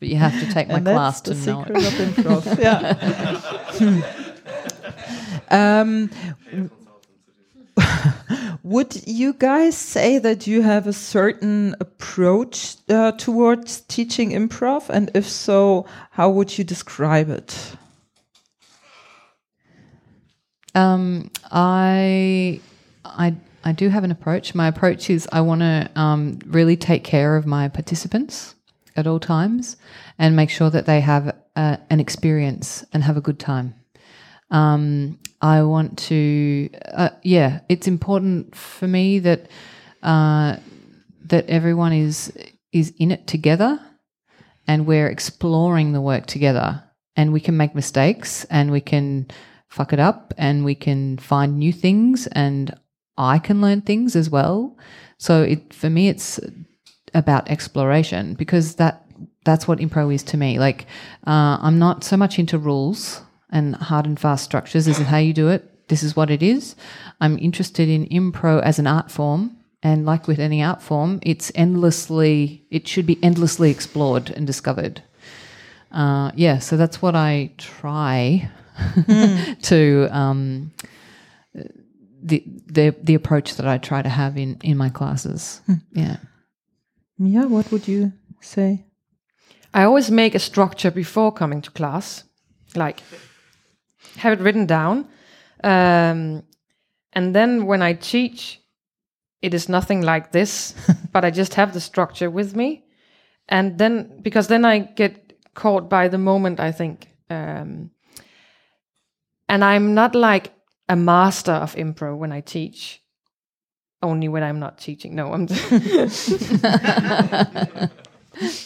but 0.00 0.08
you 0.08 0.16
have 0.16 0.38
to 0.40 0.46
take 0.52 0.68
my 0.68 0.74
and 0.78 0.86
that's 0.86 0.96
class 0.96 1.20
the 1.22 1.34
to 1.34 1.40
know 1.46 1.64
secret 1.64 1.84
it. 1.84 1.86
of 1.86 1.94
improv. 2.14 2.42
yeah. 2.58 2.94
um, 5.50 6.10
would 8.62 9.06
you 9.06 9.32
guys 9.34 9.76
say 9.76 10.18
that 10.18 10.46
you 10.46 10.62
have 10.62 10.86
a 10.86 10.92
certain 10.92 11.74
approach 11.80 12.76
uh, 12.88 13.12
towards 13.12 13.80
teaching 13.82 14.30
improv, 14.30 14.88
and 14.90 15.10
if 15.14 15.28
so, 15.28 15.86
how 16.10 16.28
would 16.30 16.56
you 16.58 16.64
describe 16.64 17.28
it? 17.30 17.76
Um, 20.74 21.30
I, 21.50 22.60
I, 23.04 23.34
I 23.64 23.72
do 23.72 23.88
have 23.88 24.04
an 24.04 24.10
approach. 24.10 24.54
My 24.54 24.68
approach 24.68 25.10
is 25.10 25.28
I 25.32 25.40
want 25.40 25.60
to 25.60 25.90
um, 25.94 26.38
really 26.46 26.76
take 26.76 27.04
care 27.04 27.36
of 27.36 27.46
my 27.46 27.68
participants 27.68 28.54
at 28.96 29.06
all 29.06 29.20
times 29.20 29.76
and 30.18 30.36
make 30.36 30.50
sure 30.50 30.70
that 30.70 30.86
they 30.86 31.00
have 31.00 31.36
uh, 31.56 31.76
an 31.90 32.00
experience 32.00 32.84
and 32.92 33.02
have 33.04 33.16
a 33.16 33.20
good 33.20 33.38
time. 33.38 33.74
Um, 34.50 35.18
I 35.40 35.62
want 35.62 35.98
to, 35.98 36.70
uh, 36.92 37.10
yeah, 37.22 37.60
it's 37.68 37.86
important 37.86 38.54
for 38.54 38.86
me 38.86 39.18
that 39.20 39.48
uh, 40.02 40.56
that 41.26 41.46
everyone 41.48 41.92
is 41.92 42.32
is 42.72 42.92
in 42.98 43.10
it 43.10 43.26
together, 43.26 43.80
and 44.66 44.86
we're 44.86 45.08
exploring 45.08 45.92
the 45.92 46.00
work 46.00 46.26
together. 46.26 46.82
And 47.16 47.32
we 47.32 47.40
can 47.40 47.56
make 47.56 47.74
mistakes, 47.74 48.44
and 48.50 48.70
we 48.70 48.80
can 48.80 49.28
fuck 49.74 49.92
it 49.92 49.98
up, 49.98 50.32
and 50.38 50.64
we 50.64 50.76
can 50.76 51.18
find 51.18 51.58
new 51.58 51.72
things, 51.72 52.28
and 52.28 52.72
I 53.18 53.38
can 53.38 53.60
learn 53.60 53.80
things 53.80 54.14
as 54.14 54.30
well. 54.30 54.76
So 55.18 55.42
it 55.42 55.74
for 55.74 55.90
me, 55.90 56.08
it's 56.08 56.38
about 57.12 57.50
exploration 57.50 58.34
because 58.34 58.76
that 58.76 59.04
that's 59.44 59.66
what 59.66 59.80
improv 59.80 60.14
is 60.14 60.22
to 60.24 60.36
me. 60.36 60.58
Like 60.58 60.86
uh, 61.26 61.58
I'm 61.60 61.78
not 61.78 62.04
so 62.04 62.16
much 62.16 62.38
into 62.38 62.56
rules 62.58 63.20
and 63.50 63.74
hard 63.76 64.06
and 64.06 64.18
fast 64.18 64.44
structures. 64.44 64.84
This 64.86 65.00
is 65.00 65.06
how 65.06 65.18
you 65.18 65.32
do 65.32 65.48
it. 65.48 65.88
This 65.88 66.02
is 66.02 66.16
what 66.16 66.30
it 66.30 66.42
is. 66.42 66.76
I'm 67.20 67.38
interested 67.38 67.88
in 67.88 68.06
improv 68.06 68.62
as 68.62 68.78
an 68.78 68.86
art 68.86 69.10
form. 69.10 69.56
And 69.82 70.06
like 70.06 70.26
with 70.26 70.38
any 70.38 70.62
art 70.62 70.80
form, 70.80 71.20
it's 71.22 71.52
endlessly, 71.54 72.64
it 72.70 72.88
should 72.88 73.04
be 73.04 73.22
endlessly 73.22 73.70
explored 73.70 74.30
and 74.30 74.46
discovered. 74.46 75.02
Uh, 75.92 76.32
yeah, 76.34 76.58
so 76.58 76.78
that's 76.78 77.02
what 77.02 77.14
I 77.14 77.52
try 77.58 78.50
to 79.62 80.08
um, 80.10 80.72
the 82.22 82.42
the 82.66 82.94
the 83.02 83.14
approach 83.14 83.54
that 83.56 83.66
I 83.66 83.78
try 83.78 84.02
to 84.02 84.08
have 84.08 84.36
in 84.36 84.58
in 84.62 84.76
my 84.76 84.88
classes. 84.88 85.60
Yeah. 85.92 86.16
Mia, 87.18 87.46
what 87.46 87.70
would 87.70 87.86
you 87.86 88.12
say? 88.40 88.84
I 89.72 89.84
always 89.84 90.10
make 90.10 90.34
a 90.34 90.38
structure 90.38 90.90
before 90.90 91.32
coming 91.32 91.62
to 91.62 91.70
class, 91.70 92.24
like 92.74 93.02
have 94.18 94.32
it 94.32 94.42
written 94.42 94.66
down. 94.66 95.08
Um, 95.62 96.42
and 97.12 97.34
then 97.34 97.66
when 97.66 97.82
I 97.82 97.94
teach, 97.94 98.60
it 99.42 99.54
is 99.54 99.68
nothing 99.68 100.02
like 100.02 100.32
this, 100.32 100.74
but 101.12 101.24
I 101.24 101.30
just 101.30 101.54
have 101.54 101.72
the 101.72 101.80
structure 101.80 102.30
with 102.30 102.54
me. 102.54 102.84
And 103.48 103.78
then, 103.78 104.20
because 104.22 104.48
then 104.48 104.64
I 104.64 104.78
get 104.78 105.38
caught 105.54 105.88
by 105.88 106.08
the 106.08 106.18
moment, 106.18 106.60
I 106.60 106.72
think. 106.72 107.08
Um, 107.30 107.90
and 109.48 109.64
I'm 109.64 109.94
not 109.94 110.14
like 110.14 110.52
a 110.88 110.96
master 110.96 111.52
of 111.52 111.74
improv 111.74 112.18
when 112.18 112.32
I 112.32 112.40
teach, 112.40 113.02
only 114.02 114.28
when 114.28 114.42
I'm 114.42 114.58
not 114.58 114.78
teaching. 114.78 115.14
No, 115.14 115.32
I'm. 115.32 115.48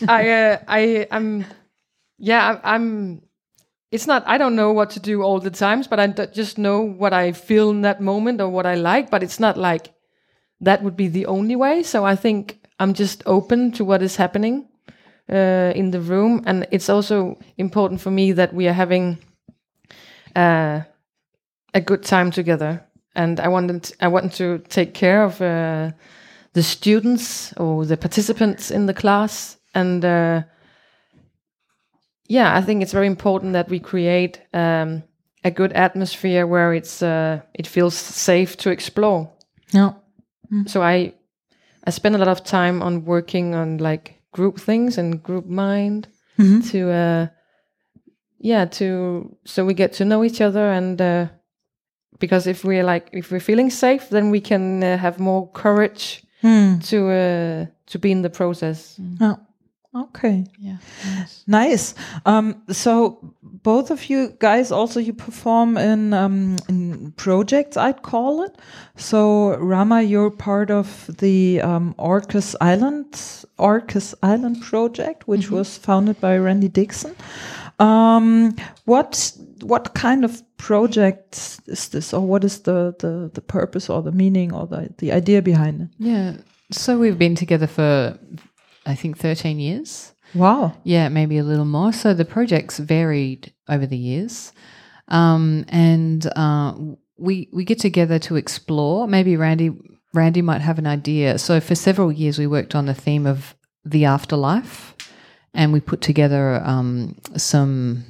I 0.08 0.30
uh, 0.30 0.58
I 0.66 1.06
I'm 1.10 1.44
yeah 2.18 2.48
I'm, 2.48 2.60
I'm 2.64 3.22
it's 3.90 4.06
not 4.06 4.22
I 4.26 4.38
don't 4.38 4.56
know 4.56 4.72
what 4.72 4.90
to 4.90 5.00
do 5.00 5.22
all 5.22 5.40
the 5.40 5.50
times 5.50 5.86
but 5.86 6.00
I 6.00 6.06
just 6.06 6.58
know 6.58 6.80
what 6.80 7.12
I 7.12 7.32
feel 7.32 7.70
in 7.70 7.82
that 7.82 8.00
moment 8.00 8.40
or 8.40 8.48
what 8.48 8.66
I 8.66 8.74
like 8.74 9.10
but 9.10 9.22
it's 9.22 9.40
not 9.40 9.56
like 9.56 9.92
that 10.60 10.82
would 10.82 10.96
be 10.96 11.08
the 11.08 11.26
only 11.26 11.56
way 11.56 11.82
so 11.82 12.04
I 12.04 12.16
think 12.16 12.60
I'm 12.78 12.94
just 12.94 13.22
open 13.26 13.72
to 13.72 13.84
what 13.84 14.02
is 14.02 14.16
happening 14.16 14.68
uh, 15.30 15.72
in 15.74 15.90
the 15.90 16.00
room 16.00 16.42
and 16.46 16.66
it's 16.70 16.88
also 16.88 17.38
important 17.56 18.00
for 18.00 18.10
me 18.10 18.32
that 18.32 18.54
we 18.54 18.68
are 18.68 18.72
having 18.72 19.18
uh, 20.38 20.82
a 21.74 21.80
good 21.80 22.02
time 22.02 22.30
together. 22.30 22.84
And 23.14 23.40
I 23.40 23.48
wanted 23.48 23.92
I 24.00 24.08
want 24.08 24.32
to 24.34 24.58
take 24.68 24.94
care 24.94 25.24
of 25.24 25.40
uh, 25.40 25.90
the 26.52 26.62
students 26.62 27.52
or 27.56 27.84
the 27.86 27.96
participants 27.96 28.70
in 28.70 28.86
the 28.86 28.94
class. 28.94 29.58
And 29.74 30.04
uh, 30.04 30.42
yeah 32.28 32.56
i 32.56 32.62
think 32.62 32.82
it's 32.82 32.92
very 32.92 33.06
important 33.06 33.52
that 33.54 33.68
we 33.68 33.80
create 33.80 34.40
um, 34.52 35.02
a 35.44 35.50
good 35.50 35.72
atmosphere 35.72 36.46
where 36.46 36.74
it's 36.74 37.02
uh, 37.02 37.40
it 37.54 37.66
feels 37.66 37.94
safe 37.94 38.56
to 38.56 38.70
explore. 38.70 39.30
Yeah. 39.72 39.92
so 40.66 40.82
i 40.82 41.12
i 41.86 41.90
spend 41.90 42.14
a 42.14 42.18
lot 42.18 42.28
of 42.28 42.42
time 42.44 42.82
on 42.82 43.04
working 43.04 43.54
on 43.54 43.78
like 43.78 44.22
group 44.32 44.60
things 44.60 44.98
and 44.98 45.22
group 45.22 45.46
mind 45.46 46.08
to 46.70 46.90
uh 46.90 47.26
yeah 48.40 48.64
to 48.64 49.36
so 49.44 49.64
we 49.64 49.74
get 49.74 49.92
to 49.92 50.04
know 50.04 50.24
each 50.24 50.40
other 50.40 50.70
and 50.70 51.00
uh 51.00 51.26
because 52.18 52.46
if 52.46 52.64
we're 52.64 52.84
like 52.84 53.08
if 53.12 53.30
we're 53.30 53.40
feeling 53.40 53.70
safe 53.70 54.08
then 54.10 54.30
we 54.30 54.40
can 54.40 54.82
uh, 54.82 54.96
have 54.96 55.18
more 55.18 55.50
courage 55.52 56.22
to 56.80 57.10
uh 57.10 57.66
to 57.86 57.98
be 57.98 58.10
in 58.10 58.22
the 58.22 58.30
process 58.30 58.98
Yeah. 59.20 59.34
Okay. 59.94 60.44
Yeah. 60.58 60.76
Nice. 61.46 61.94
Um, 62.26 62.62
so 62.68 63.18
both 63.42 63.90
of 63.90 64.10
you 64.10 64.36
guys 64.38 64.70
also 64.70 65.00
you 65.00 65.14
perform 65.14 65.76
in 65.78 66.12
um, 66.12 66.56
in 66.68 67.12
projects, 67.16 67.76
I'd 67.76 68.02
call 68.02 68.42
it. 68.44 68.54
So 68.96 69.56
Rama, 69.56 70.02
you're 70.02 70.30
part 70.30 70.70
of 70.70 71.10
the 71.18 71.62
um, 71.62 71.94
Orcas 71.98 72.54
Island 72.60 73.12
Orcas 73.58 74.14
Island 74.22 74.60
project, 74.60 75.26
which 75.26 75.50
was 75.50 75.78
founded 75.78 76.20
by 76.20 76.36
Randy 76.36 76.68
Dixon. 76.68 77.16
Um, 77.78 78.56
what 78.84 79.32
what 79.62 79.94
kind 79.94 80.24
of 80.24 80.42
project 80.56 81.60
is 81.66 81.88
this, 81.88 82.12
or 82.12 82.20
what 82.20 82.44
is 82.44 82.60
the 82.60 82.94
the, 82.98 83.30
the 83.32 83.40
purpose 83.40 83.88
or 83.88 84.02
the 84.02 84.12
meaning 84.12 84.52
or 84.52 84.66
the 84.66 84.92
the 84.98 85.12
idea 85.12 85.42
behind 85.42 85.82
it? 85.82 85.88
Yeah. 85.98 86.36
So 86.70 86.98
we've 86.98 87.18
been 87.18 87.34
together 87.34 87.66
for 87.66 88.18
I 88.84 88.94
think 88.94 89.18
13 89.18 89.58
years. 89.58 90.12
Wow. 90.34 90.76
Yeah, 90.84 91.08
maybe 91.08 91.38
a 91.38 91.44
little 91.44 91.64
more. 91.64 91.92
So 91.92 92.14
the 92.14 92.24
projects 92.24 92.78
varied 92.78 93.52
over 93.68 93.86
the 93.86 93.96
years, 93.96 94.52
um, 95.08 95.64
and 95.68 96.26
uh, 96.36 96.74
we 97.16 97.48
we 97.52 97.64
get 97.64 97.78
together 97.78 98.18
to 98.20 98.36
explore. 98.36 99.06
Maybe 99.06 99.36
Randy 99.36 99.72
Randy 100.14 100.42
might 100.42 100.60
have 100.60 100.78
an 100.78 100.86
idea. 100.86 101.38
So 101.38 101.60
for 101.60 101.74
several 101.74 102.12
years, 102.12 102.38
we 102.38 102.46
worked 102.46 102.74
on 102.74 102.86
the 102.86 102.94
theme 102.94 103.26
of 103.26 103.54
the 103.84 104.04
afterlife, 104.04 104.94
and 105.54 105.72
we 105.72 105.80
put 105.80 106.00
together 106.00 106.62
um, 106.64 107.16
some. 107.36 108.04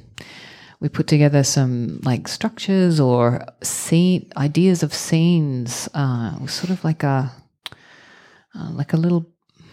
We 0.81 0.87
put 0.87 1.07
together 1.07 1.43
some 1.43 1.99
like 2.03 2.29
structures 2.29 3.01
or 3.01 3.45
scene 3.61 4.31
ideas 4.37 4.81
of 4.81 4.93
scenes. 4.93 5.89
Uh, 5.93 6.45
sort 6.47 6.69
of 6.69 6.83
like 6.83 7.03
a 7.03 7.31
uh, 8.55 8.71
like 8.71 8.93
a 8.93 8.97
little 8.97 9.25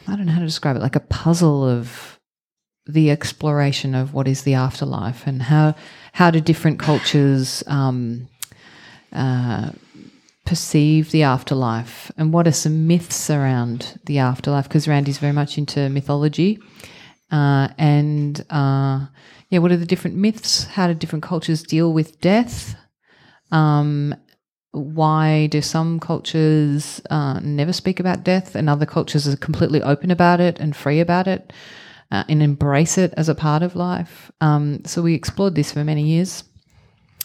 I 0.08 0.16
don't 0.16 0.26
know 0.26 0.32
how 0.32 0.40
to 0.40 0.46
describe 0.46 0.76
it, 0.76 0.82
like 0.82 0.96
a 0.96 1.00
puzzle 1.00 1.64
of 1.64 2.18
the 2.86 3.10
exploration 3.10 3.94
of 3.94 4.14
what 4.14 4.28
is 4.28 4.42
the 4.42 4.54
afterlife 4.54 5.26
and 5.26 5.42
how 5.42 5.74
how 6.12 6.30
do 6.30 6.40
different 6.40 6.78
cultures 6.78 7.64
um, 7.66 8.28
uh, 9.12 9.70
perceive 10.44 11.10
the 11.10 11.24
afterlife 11.24 12.12
and 12.16 12.32
what 12.32 12.46
are 12.46 12.52
some 12.52 12.86
myths 12.86 13.28
around 13.28 13.98
the 14.06 14.18
afterlife 14.18 14.68
because 14.68 14.86
Randy's 14.86 15.18
very 15.18 15.32
much 15.32 15.58
into 15.58 15.88
mythology 15.88 16.60
uh, 17.30 17.68
and 17.78 18.44
uh, 18.50 19.06
yeah 19.50 19.58
what 19.58 19.72
are 19.72 19.76
the 19.76 19.86
different 19.86 20.16
myths 20.16 20.64
how 20.64 20.86
do 20.86 20.94
different 20.94 21.22
cultures 21.22 21.62
deal 21.62 21.92
with 21.92 22.20
death 22.20 22.76
um, 23.52 24.14
why 24.76 25.46
do 25.46 25.62
some 25.62 25.98
cultures 25.98 27.00
uh, 27.08 27.40
never 27.40 27.72
speak 27.72 27.98
about 27.98 28.24
death 28.24 28.54
and 28.54 28.68
other 28.68 28.84
cultures 28.84 29.26
are 29.26 29.36
completely 29.36 29.82
open 29.82 30.10
about 30.10 30.38
it 30.38 30.60
and 30.60 30.76
free 30.76 31.00
about 31.00 31.26
it 31.26 31.52
uh, 32.10 32.24
and 32.28 32.42
embrace 32.42 32.98
it 32.98 33.14
as 33.16 33.28
a 33.28 33.34
part 33.34 33.62
of 33.62 33.74
life? 33.74 34.30
Um, 34.42 34.84
so 34.84 35.00
we 35.00 35.14
explored 35.14 35.54
this 35.54 35.72
for 35.72 35.82
many 35.82 36.02
years. 36.02 36.44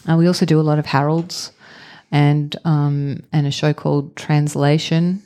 Uh, 0.08 0.16
we 0.16 0.26
also 0.26 0.46
do 0.46 0.58
a 0.58 0.62
lot 0.62 0.78
of 0.78 0.86
heralds 0.86 1.52
and 2.10 2.56
um, 2.64 3.22
and 3.32 3.46
a 3.46 3.50
show 3.50 3.74
called 3.74 4.16
Translation, 4.16 5.22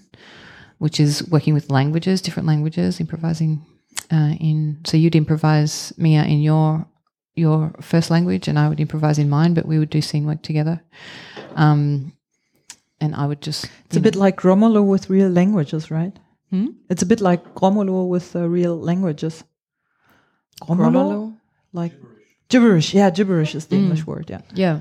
which 0.79 0.99
is 0.99 1.27
working 1.29 1.55
with 1.55 1.71
languages, 1.71 2.21
different 2.21 2.49
languages, 2.49 2.99
improvising 3.01 3.65
uh, 4.13 4.35
in. 4.41 4.79
So 4.85 4.97
you'd 4.97 5.15
improvise 5.17 5.93
Mia 5.97 6.25
in 6.25 6.41
your 6.43 6.87
your 7.35 7.73
first 7.81 8.11
language, 8.11 8.49
and 8.49 8.59
I 8.59 8.69
would 8.69 8.81
improvise 8.81 9.19
in 9.19 9.29
mine, 9.29 9.55
but 9.55 9.67
we 9.67 9.79
would 9.79 9.91
do 9.91 10.01
scene 10.01 10.27
work 10.27 10.43
together. 10.43 10.81
Um, 11.55 12.13
and 13.01 13.15
I 13.15 13.27
would 13.27 13.43
just 13.43 13.67
It's 13.87 13.97
a 13.97 14.01
bit 14.01 14.17
like 14.17 14.43
Romolo 14.45 14.83
with 14.83 15.11
real 15.11 15.29
languages, 15.29 15.91
right? 15.91 16.19
Hmm? 16.51 16.69
It's 16.89 17.03
a 17.03 17.07
bit 17.07 17.21
like 17.21 17.43
Romolo 17.61 18.05
with 18.05 18.35
uh, 18.37 18.49
real 18.49 18.77
languages. 18.79 19.45
Romulo? 20.63 21.37
Like 21.73 21.93
gibberish. 22.49 22.95
Yeah, 22.95 23.11
gibberish 23.11 23.55
is 23.55 23.67
the 23.67 23.77
Hmm. 23.77 23.83
English 23.83 24.07
word. 24.07 24.31
Yeah. 24.31 24.41
Yeah. 24.55 24.81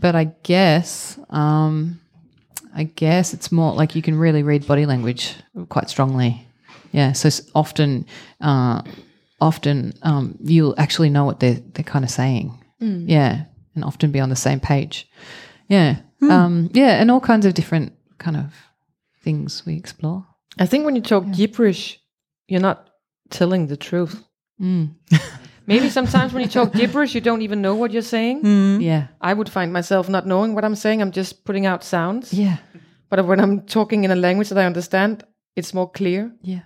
But 0.00 0.14
I 0.14 0.32
guess 0.42 1.18
um 1.28 2.00
I 2.74 2.84
guess 2.84 3.34
it's 3.34 3.50
more 3.52 3.74
like 3.74 3.94
you 3.94 4.02
can 4.02 4.18
really 4.18 4.42
read 4.42 4.66
body 4.66 4.86
language 4.86 5.34
quite 5.68 5.90
strongly. 5.90 6.45
Yeah. 6.92 7.12
So 7.12 7.28
often 7.54 8.06
uh 8.40 8.82
often 9.40 9.92
um 10.02 10.36
you'll 10.42 10.74
actually 10.78 11.10
know 11.10 11.24
what 11.24 11.40
they're 11.40 11.60
they're 11.74 11.84
kind 11.84 12.04
of 12.04 12.10
saying. 12.10 12.56
Yeah. 12.80 13.44
And 13.74 13.84
often 13.84 14.10
be 14.10 14.20
on 14.20 14.28
the 14.28 14.36
same 14.36 14.60
page. 14.60 15.08
Yeah. 15.68 15.96
Um 16.22 16.70
yeah, 16.72 17.00
and 17.00 17.10
all 17.10 17.20
kinds 17.20 17.46
of 17.46 17.54
different 17.54 17.92
kind 18.18 18.36
of 18.36 18.54
things 19.22 19.64
we 19.66 19.74
explore. 19.76 20.26
I 20.58 20.66
think 20.66 20.84
when 20.84 20.96
you 20.96 21.02
talk 21.02 21.24
gibberish, 21.32 22.00
you're 22.48 22.60
not 22.60 22.88
telling 23.30 23.66
the 23.66 23.76
truth. 23.76 24.22
Maybe 25.66 25.90
sometimes 25.90 26.32
when 26.32 26.42
you 26.42 26.48
talk 26.48 26.72
gibberish, 26.80 27.14
you 27.14 27.20
don't 27.20 27.42
even 27.42 27.60
know 27.60 27.74
what 27.74 27.90
you're 27.92 28.02
saying. 28.02 28.80
Yeah. 28.80 29.08
I 29.20 29.34
would 29.34 29.48
find 29.48 29.72
myself 29.72 30.08
not 30.08 30.26
knowing 30.26 30.54
what 30.54 30.64
I'm 30.64 30.76
saying. 30.76 31.02
I'm 31.02 31.10
just 31.10 31.44
putting 31.44 31.66
out 31.66 31.84
sounds. 31.84 32.32
Yeah. 32.32 32.58
But 33.10 33.26
when 33.26 33.40
I'm 33.40 33.62
talking 33.66 34.04
in 34.04 34.10
a 34.10 34.16
language 34.16 34.48
that 34.48 34.58
I 34.58 34.64
understand, 34.64 35.24
it's 35.56 35.74
more 35.74 35.90
clear. 35.90 36.32
Yeah. 36.42 36.62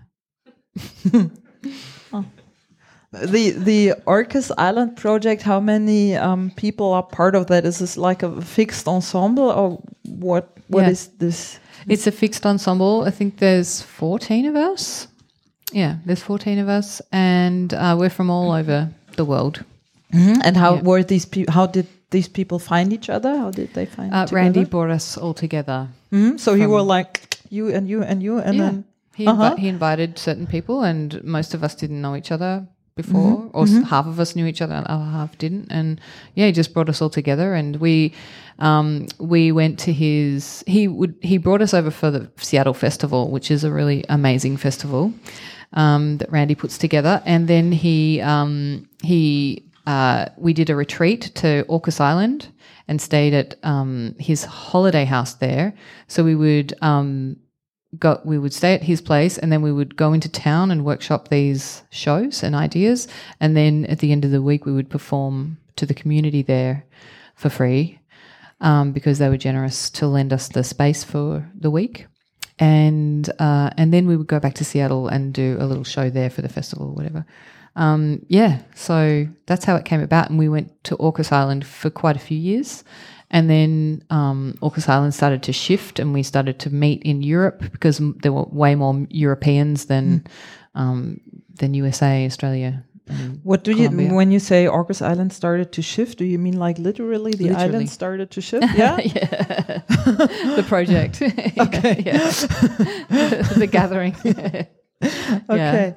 The 3.13 3.51
the 3.51 3.95
Orcas 4.07 4.53
Island 4.57 4.97
project. 4.97 5.43
How 5.43 5.59
many 5.59 6.15
um, 6.15 6.53
people 6.57 6.93
are 6.93 7.03
part 7.03 7.35
of 7.35 7.47
that? 7.49 7.65
Is 7.65 7.79
this 7.81 7.97
like 7.97 8.23
a 8.23 8.41
fixed 8.41 8.87
ensemble, 8.87 9.51
or 9.51 9.83
what? 10.05 10.57
What 10.69 10.89
is 10.89 11.07
Yeah. 11.09 11.27
this? 11.27 11.59
It's 11.89 12.07
a 12.07 12.13
fixed 12.13 12.47
ensemble. 12.47 13.03
I 13.05 13.11
think 13.11 13.39
there's 13.39 13.83
14 13.83 14.47
of 14.47 14.55
us. 14.55 15.09
Yeah, 15.73 15.97
there's 16.07 16.23
14 16.23 16.59
of 16.61 16.69
us, 16.69 17.03
and 17.11 17.75
uh, 17.75 17.97
we're 17.99 18.11
from 18.11 18.31
all 18.31 18.53
over 18.53 18.91
the 19.17 19.25
world. 19.25 19.65
And 20.13 20.57
how 20.57 20.75
Yeah. 20.75 20.83
were 20.83 21.03
these 21.03 21.25
people? 21.27 21.53
How 21.53 21.67
did 21.67 21.87
these 22.11 22.29
people 22.29 22.59
find 22.61 22.93
each 22.93 23.09
other? 23.11 23.37
How 23.37 23.51
did 23.51 23.75
they 23.75 23.87
find? 23.87 24.15
Uh. 24.15 24.27
Randy 24.31 24.65
brought 24.65 24.91
us 24.91 25.17
all 25.19 25.35
together. 25.35 25.89
Mhm. 26.13 26.39
So 26.39 26.55
you 26.55 26.65
from- 26.65 26.73
were 26.73 26.83
like 26.97 27.39
you 27.51 27.75
and 27.75 27.89
you 27.89 28.03
and 28.05 28.23
you, 28.23 28.39
and 28.39 28.55
yeah. 28.57 28.63
then 28.71 28.85
he, 29.15 29.25
invi- 29.25 29.29
Uh-huh. 29.29 29.57
he 29.57 29.69
invited 29.69 30.19
certain 30.19 30.47
people, 30.47 30.83
and 30.83 31.23
most 31.25 31.55
of 31.55 31.63
us 31.65 31.75
didn't 31.75 32.01
know 32.01 32.15
each 32.17 32.31
other 32.33 32.67
before, 32.97 33.49
or 33.55 33.65
s 33.65 33.73
half 33.89 34.07
of 34.07 34.19
us 34.21 34.35
knew 34.37 34.47
each 34.47 34.61
other 34.61 34.75
and 34.75 34.85
the 34.85 34.93
other 34.93 35.05
half 35.05 35.39
didn't. 35.39 35.69
And 35.71 36.01
yeah, 36.35 36.47
he 36.47 36.53
just 36.53 36.73
brought 36.75 36.89
us 36.89 37.01
all 37.03 37.11
together, 37.11 37.55
and 37.55 37.77
we 37.77 38.13
um, 38.59 39.07
we 39.19 39.53
went 39.53 39.79
to 39.81 39.93
his. 39.93 40.63
He 40.67 40.87
would 40.89 41.15
he 41.23 41.39
brought 41.39 41.63
us 41.63 41.73
over 41.75 41.91
for 41.91 42.11
the 42.11 42.31
Seattle 42.37 42.75
Festival, 42.75 43.31
which 43.31 43.51
is 43.51 43.65
a 43.65 43.71
really 43.71 44.05
amazing 44.09 44.59
festival 44.59 45.13
um, 45.73 46.19
that 46.19 46.31
Randy 46.31 46.55
puts 46.55 46.77
together, 46.79 47.23
and 47.25 47.49
then 47.49 47.73
he 47.73 48.21
um, 48.21 48.87
he 49.03 49.65
uh, 49.87 50.27
we 50.37 50.53
did 50.53 50.69
a 50.71 50.77
retreat 50.77 51.33
to 51.37 51.65
Orcas 51.69 52.01
Island 52.01 52.49
and 52.89 53.01
stayed 53.01 53.33
at 53.35 53.55
um, 53.63 54.15
his 54.19 54.45
holiday 54.45 55.05
house 55.07 55.35
there. 55.35 55.73
So 56.09 56.23
we 56.25 56.35
would 56.35 56.75
um, 56.83 57.37
go, 57.99 58.21
we 58.25 58.39
would 58.39 58.53
stay 58.53 58.75
at 58.75 58.83
his 58.83 59.01
place, 59.01 59.39
and 59.39 59.51
then 59.51 59.63
we 59.63 59.73
would 59.73 59.97
go 59.97 60.13
into 60.13 60.29
town 60.29 60.71
and 60.71 60.85
workshop 60.85 61.29
these 61.29 61.83
shows 61.91 62.43
and 62.43 62.55
ideas, 62.55 63.09
and 63.41 63.57
then 63.57 63.87
at 63.87 63.99
the 63.99 64.13
end 64.13 64.25
of 64.25 64.31
the 64.31 64.43
week 64.43 64.67
we 64.67 64.73
would 64.73 64.91
perform 64.91 65.59
to 65.77 65.87
the 65.87 65.95
community 65.95 66.43
there 66.43 66.85
for 67.35 67.49
free 67.49 68.01
um, 68.61 68.93
because 68.93 69.19
they 69.19 69.29
were 69.29 69.37
generous 69.37 69.91
to 69.91 70.07
lend 70.07 70.33
us 70.33 70.49
the 70.49 70.63
space 70.63 71.03
for 71.03 71.51
the 71.59 71.71
week. 71.71 72.07
And 72.59 73.29
uh, 73.39 73.71
and 73.79 73.93
then 73.93 74.07
we 74.07 74.17
would 74.17 74.27
go 74.27 74.39
back 74.39 74.55
to 74.55 74.65
Seattle 74.65 75.09
and 75.09 75.33
do 75.33 75.57
a 75.59 75.65
little 75.65 75.85
show 75.85 76.11
there 76.11 76.29
for 76.29 76.43
the 76.43 76.49
festival 76.49 76.89
or 76.89 76.95
whatever. 76.95 77.25
Um, 77.77 78.27
yeah, 78.29 78.61
so 78.75 79.27
that's 79.47 79.65
how 79.65 79.77
it 79.77 79.87
came 79.87 80.03
about. 80.03 80.29
And 80.29 80.39
we 80.39 80.51
went 80.51 80.85
to 80.85 80.97
Orcas 80.99 81.33
Island 81.33 81.67
for 81.67 81.89
quite 81.89 82.17
a 82.17 82.21
few 82.21 82.37
years. 82.37 82.85
And 83.31 83.49
then 83.49 84.03
um, 84.11 84.57
Orcas 84.61 84.89
Island 84.89 85.15
started 85.15 85.43
to 85.45 85.53
shift, 85.53 86.01
and 86.01 86.13
we 86.13 86.23
started 86.23 86.59
to 86.61 86.71
meet 86.71 87.03
in 87.05 87.23
Europe 87.23 87.61
because 87.71 88.01
there 88.23 88.33
were 88.33 88.47
way 88.51 88.75
more 88.75 89.07
Europeans 89.09 89.87
than 89.87 90.27
um, 90.75 91.21
than 91.55 91.75
USA, 91.75 92.27
Australia. 92.27 92.85
What 93.43 93.65
do 93.65 93.73
you 93.73 93.89
when 93.91 94.31
you 94.31 94.39
say 94.39 94.67
Orcas 94.67 95.03
Island 95.03 95.33
started 95.33 95.73
to 95.73 95.83
shift? 95.83 96.19
Do 96.19 96.25
you 96.25 96.39
mean 96.39 96.59
like 96.59 96.79
literally 96.79 97.33
the 97.33 97.49
Literally. 97.49 97.65
island 97.65 97.91
started 97.91 98.31
to 98.33 98.41
shift? 98.41 98.67
Yeah. 98.75 98.99
yeah, 99.05 99.83
the 100.57 100.65
project. 100.67 101.21
okay, 101.23 102.03
yeah. 102.07 102.31
the 103.59 103.69
gathering. 103.71 104.15
okay. 105.51 105.95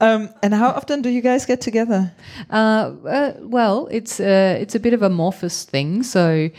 Um, 0.00 0.28
and 0.42 0.52
how 0.54 0.68
often 0.68 1.02
do 1.02 1.08
you 1.08 1.22
guys 1.22 1.46
get 1.46 1.60
together? 1.60 2.12
Uh, 2.50 2.92
uh, 3.08 3.32
well, 3.40 3.88
it's 3.90 4.20
uh, 4.20 4.58
it's 4.60 4.74
a 4.74 4.80
bit 4.80 4.92
of 4.92 5.02
a 5.02 5.06
amorphous 5.06 5.64
thing. 5.64 6.02
So, 6.02 6.50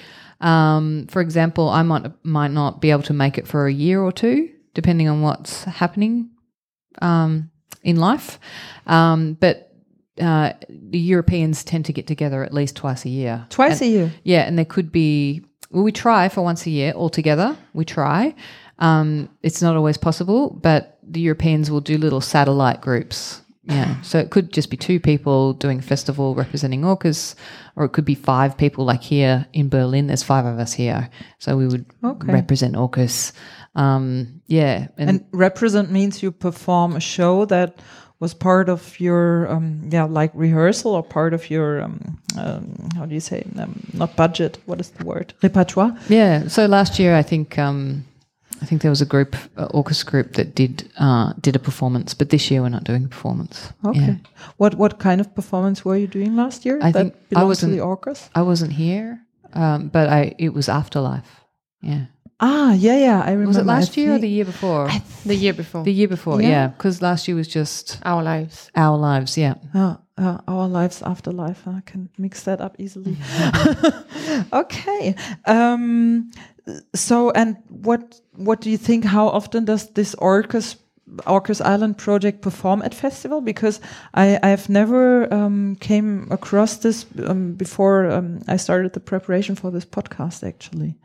um, 0.42 1.06
for 1.10 1.22
example, 1.22 1.70
I 1.70 1.84
might 1.84 2.12
might 2.24 2.52
not 2.52 2.82
be 2.82 2.92
able 2.92 3.04
to 3.04 3.14
make 3.14 3.38
it 3.38 3.48
for 3.48 3.68
a 3.68 3.74
year 3.74 4.02
or 4.02 4.12
two, 4.12 4.50
depending 4.74 5.08
on 5.08 5.22
what's 5.22 5.64
happening 5.66 6.30
um, 7.02 7.52
in 7.84 7.98
life. 7.98 8.40
Um, 8.88 9.34
but 9.40 9.72
uh, 10.20 10.54
the 10.70 10.98
Europeans 11.00 11.64
tend 11.64 11.86
to 11.86 11.94
get 11.94 12.08
together 12.08 12.44
at 12.44 12.54
least 12.54 12.76
twice 12.76 13.06
a 13.06 13.10
year. 13.10 13.46
Twice 13.50 13.82
And- 13.82 13.90
a 13.90 13.94
year. 13.94 14.12
Yeah, 14.24 14.42
and 14.48 14.58
there 14.58 14.66
could 14.66 14.92
be. 14.92 15.44
Well, 15.70 15.84
we 15.84 15.92
try 15.92 16.30
for 16.30 16.42
once 16.42 16.66
a 16.66 16.70
year 16.70 16.94
altogether. 16.94 17.56
We 17.74 17.84
try. 17.86 18.34
Um, 18.80 19.30
it's 19.44 19.62
not 19.62 19.76
always 19.76 19.98
possible, 19.98 20.50
but 20.52 20.97
the 21.10 21.20
Europeans 21.22 21.70
will 21.72 21.82
do 21.82 21.98
little 21.98 22.22
satellite 22.22 22.82
groups. 22.82 23.42
Yeah, 23.64 24.02
so 24.02 24.18
it 24.20 24.30
could 24.30 24.54
just 24.54 24.70
be 24.70 24.78
two 24.78 25.00
people 25.00 25.54
doing 25.54 25.82
festival 25.82 26.36
representing 26.36 26.82
orcas, 26.84 27.36
or 27.76 27.86
it 27.86 27.90
could 27.90 28.06
be 28.06 28.16
five 28.16 28.58
people. 28.58 28.86
Like 28.86 29.02
here 29.04 29.46
in 29.54 29.70
Berlin, 29.70 30.08
there's 30.08 30.24
five 30.24 30.46
of 30.46 30.60
us 30.60 30.74
here, 30.74 31.10
so 31.40 31.58
we 31.58 31.68
would 31.68 31.86
Okay. 32.04 32.32
represent 32.34 32.76
orcas. 32.76 33.34
Um, 33.76 34.42
yeah, 34.48 34.88
and, 34.98 35.10
And 35.10 35.26
represent 35.32 35.92
means 35.92 36.24
you 36.24 36.32
perform 36.32 36.96
a 36.96 37.00
show 37.00 37.46
that 37.46 37.76
was 38.20 38.34
part 38.34 38.70
of 38.70 39.00
your 39.00 39.48
um, 39.52 39.82
yeah 39.92 40.06
like 40.06 40.32
rehearsal 40.34 40.96
or 40.96 41.04
part 41.04 41.34
of 41.34 41.50
your 41.52 41.82
um, 41.84 42.18
um, 42.36 42.90
how 42.96 43.06
do 43.06 43.14
you 43.14 43.20
say 43.20 43.44
um, 43.60 43.80
not 43.94 44.16
budget 44.16 44.58
what 44.66 44.80
is 44.80 44.90
the 44.90 45.06
word 45.06 45.34
repertoire 45.44 45.96
Yeah. 46.10 46.48
So 46.48 46.66
last 46.66 46.98
year, 47.00 47.14
I 47.20 47.22
think 47.24 47.60
um, 47.60 48.04
I 48.62 48.66
think 48.66 48.82
there 48.82 48.92
was 48.92 49.02
a 49.02 49.06
group, 49.06 49.36
uh, 49.58 49.68
Orcas 49.74 50.04
group, 50.06 50.34
that 50.34 50.56
did 50.56 50.90
uh, 51.00 51.34
did 51.42 51.56
a 51.56 51.60
performance. 51.60 52.14
But 52.18 52.30
this 52.30 52.50
year, 52.52 52.62
we're 52.62 52.70
not 52.78 52.84
doing 52.84 53.06
a 53.06 53.08
performance. 53.08 53.74
okay 53.86 54.00
Yeah. 54.00 54.16
what 54.58 54.74
what 54.76 54.98
kind 55.00 55.22
of 55.22 55.28
performance 55.36 55.86
were 55.86 55.98
you 56.00 56.08
doing 56.08 56.36
last 56.36 56.66
year 56.66 56.78
I 56.82 56.92
that 56.92 57.00
think 57.02 57.14
I 57.36 57.44
wasn't- 57.44 57.74
the 57.74 57.82
orcas 57.84 58.30
I 58.36 58.42
wasn't 58.42 58.72
here, 58.74 59.20
um, 59.54 59.90
but 59.90 60.10
I 60.10 60.34
it 60.38 60.54
was 60.54 60.68
Afterlife. 60.70 61.30
Yeah. 61.82 62.06
ah 62.40 62.74
yeah 62.74 62.98
yeah 63.08 63.20
I 63.30 63.32
remember 63.32 63.48
Was 63.48 63.58
it 63.58 63.70
I 63.70 63.76
last 63.78 63.98
year 63.98 64.14
or 64.16 64.20
the 64.20 64.30
year 64.38 64.46
before? 64.46 64.90
The 65.26 65.36
year 65.36 65.54
before. 65.54 65.84
the 65.84 65.94
year 65.94 66.08
before, 66.08 66.42
Yeah. 66.42 66.50
yeah. 66.50 66.68
Because 66.78 67.02
last 67.02 67.28
year 67.28 67.38
was 67.38 67.48
just 67.56 68.00
Our 68.06 68.24
lives. 68.24 68.70
our 68.76 68.98
lives. 68.98 69.38
Yeah. 69.38 69.56
Uh, 69.74 69.96
uh, 70.18 70.40
our 70.48 70.68
lives 70.68 71.02
after 71.02 71.32
life. 71.32 71.68
I 71.68 71.82
can 71.86 72.10
mix 72.18 72.44
that 72.44 72.62
up 72.62 72.76
easily. 72.80 73.18
okay. 74.54 75.16
Um, 75.46 76.32
so, 76.94 77.32
and 77.32 77.58
what 77.70 78.20
what 78.36 78.62
do 78.62 78.70
you 78.70 78.78
think? 78.78 79.06
How 79.06 79.28
often 79.28 79.66
does 79.66 79.90
this 79.92 80.16
Orcas 80.16 80.78
Orcas 81.26 81.62
Island 81.62 81.98
project 81.98 82.42
perform 82.42 82.82
at 82.82 82.94
festival? 82.94 83.42
Because 83.42 83.80
I 84.14 84.40
I've 84.44 84.70
never 84.70 85.32
um, 85.34 85.76
came 85.80 86.28
across 86.32 86.78
this 86.78 87.06
um, 87.26 87.54
before 87.54 88.12
um, 88.12 88.42
I 88.48 88.58
started 88.58 88.94
the 88.94 89.00
preparation 89.00 89.56
for 89.56 89.72
this 89.72 89.86
podcast. 89.86 90.48
Actually. 90.48 90.96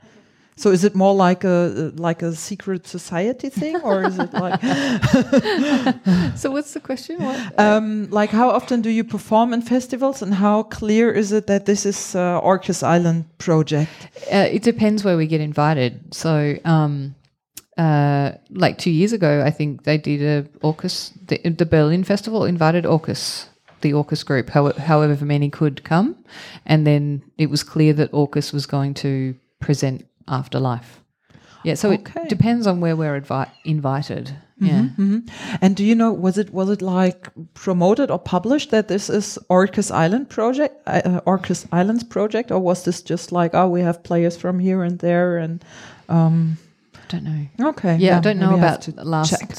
So 0.56 0.70
is 0.70 0.84
it 0.84 0.94
more 0.94 1.14
like 1.14 1.44
a 1.44 1.92
like 1.96 2.22
a 2.22 2.34
secret 2.34 2.86
society 2.86 3.48
thing, 3.48 3.76
or 3.80 4.04
is 4.04 4.18
it 4.18 4.32
like 4.34 4.60
So 6.36 6.50
what's 6.50 6.74
the 6.74 6.80
question? 6.80 7.22
What? 7.22 7.58
um, 7.58 8.10
like 8.10 8.30
how 8.30 8.50
often 8.50 8.82
do 8.82 8.90
you 8.90 9.02
perform 9.04 9.52
in 9.54 9.62
festivals, 9.62 10.22
and 10.22 10.34
how 10.34 10.64
clear 10.64 11.10
is 11.10 11.32
it 11.32 11.46
that 11.46 11.64
this 11.64 11.86
is 11.86 12.14
uh, 12.14 12.40
Orcas 12.40 12.82
Island 12.82 13.24
project? 13.38 14.08
Uh, 14.32 14.48
it 14.50 14.62
depends 14.62 15.04
where 15.04 15.16
we 15.16 15.26
get 15.26 15.40
invited. 15.40 16.14
So, 16.14 16.58
um, 16.64 17.14
uh, 17.78 18.32
like 18.50 18.78
two 18.78 18.90
years 18.90 19.12
ago, 19.12 19.42
I 19.44 19.50
think 19.50 19.84
they 19.84 19.96
did 19.96 20.22
a 20.22 20.42
Orcas, 20.58 21.12
the, 21.26 21.38
the 21.48 21.66
Berlin 21.66 22.04
Festival 22.04 22.44
invited 22.44 22.84
Orcas, 22.84 23.46
the 23.80 23.92
Orcas 23.92 24.24
group, 24.24 24.50
how, 24.50 24.72
however 24.72 25.24
many 25.24 25.48
could 25.48 25.82
come. 25.82 26.14
And 26.66 26.86
then 26.86 27.22
it 27.38 27.48
was 27.48 27.62
clear 27.62 27.92
that 27.94 28.12
Orcas 28.12 28.52
was 28.52 28.66
going 28.66 28.94
to 28.94 29.34
present 29.60 30.06
Afterlife. 30.28 31.00
Yeah, 31.64 31.74
so 31.76 31.92
Okay. 31.92 32.22
it 32.22 32.28
depends 32.28 32.66
on 32.66 32.80
where 32.80 32.96
we're 32.96 33.20
advi- 33.20 33.50
invited. 33.64 34.32
Yeah. 34.60 34.82
hmm 34.96 35.18
And 35.60 35.74
do 35.76 35.84
you 35.84 35.94
know 35.96 36.12
was 36.12 36.38
it 36.38 36.52
was 36.52 36.68
it 36.70 36.82
like 36.82 37.28
promoted 37.54 38.10
or 38.10 38.18
published 38.18 38.70
that 38.70 38.86
this 38.88 39.10
is 39.10 39.38
Orcas 39.48 39.90
Island 39.90 40.28
project, 40.28 40.74
uh, 40.86 41.20
Orcas 41.26 41.66
Islands 41.72 42.04
project, 42.04 42.50
or 42.52 42.60
was 42.60 42.84
this 42.84 43.02
just 43.02 43.32
like 43.32 43.54
oh 43.54 43.68
we 43.68 43.80
have 43.82 44.02
players 44.02 44.36
from 44.36 44.58
here 44.60 44.82
and 44.84 44.98
there 45.00 45.38
and 45.38 45.64
um, 46.08 46.56
Don't 47.08 47.24
know. 47.24 47.68
okay 47.70 47.96
Yeah, 47.96 48.18
I 48.18 48.20
don't 48.20 48.38
know 48.38 48.54
I 48.54 48.58
about 48.58 48.82
the 48.82 49.04
last 49.04 49.30
check. 49.30 49.50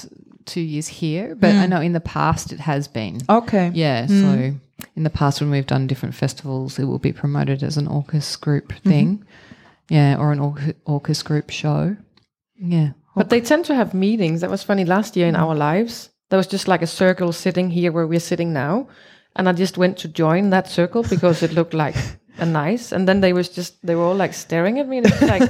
two 0.46 0.62
years 0.62 0.88
here, 0.88 1.36
but 1.36 1.52
I 1.52 1.68
know 1.68 1.82
in 1.82 1.94
the 1.94 2.00
past 2.02 2.54
it 2.54 2.60
has 2.60 2.88
been. 2.88 3.18
okay 3.28 3.72
Yeah, 3.74 4.08
so 4.08 4.54
in 4.96 5.04
the 5.04 5.10
past 5.10 5.42
when 5.42 5.52
we've 5.52 5.68
done 5.68 5.88
different 5.88 6.16
festivals, 6.16 6.80
it 6.80 6.86
will 6.86 7.00
be 7.00 7.14
promoted 7.14 7.64
as 7.64 7.78
an 7.78 7.88
Orcas 7.88 8.40
group 8.40 8.72
thing. 8.84 9.24
Yeah, 9.94 10.18
or 10.18 10.32
an 10.32 10.40
Orcas 10.86 11.24
group 11.24 11.52
show. 11.52 11.96
Yeah. 12.56 12.94
But 13.16 13.30
they 13.30 13.42
tend 13.42 13.66
to 13.66 13.76
have 13.76 13.94
meetings. 13.94 14.42
That 14.42 14.50
was 14.50 14.64
funny 14.64 14.86
last 14.86 15.16
year 15.16 15.28
in 15.28 15.36
our 15.36 15.54
lives. 15.54 16.10
There 16.30 16.38
was 16.38 16.48
just 16.48 16.68
like 16.68 16.82
a 16.82 16.88
circle 16.88 17.32
sitting 17.32 17.70
here 17.70 17.92
where 17.92 18.08
we're 18.08 18.20
sitting 18.20 18.54
now. 18.54 18.88
And 19.36 19.48
I 19.48 19.54
just 19.54 19.78
went 19.78 19.98
to 20.00 20.08
join 20.08 20.50
that 20.50 20.68
circle 20.68 21.04
because 21.04 21.44
it 21.44 21.54
looked 21.54 21.76
like 21.76 21.96
a 22.40 22.46
nice. 22.46 22.92
And 22.92 23.08
then 23.08 23.22
they 23.22 23.34
was 23.34 23.50
just 23.50 23.86
they 23.86 23.94
were 23.96 24.04
all 24.04 24.16
like 24.16 24.34
staring 24.34 24.80
at 24.80 24.88
me 24.88 24.98
and 24.98 25.06
it's 25.06 25.22
like 25.22 25.44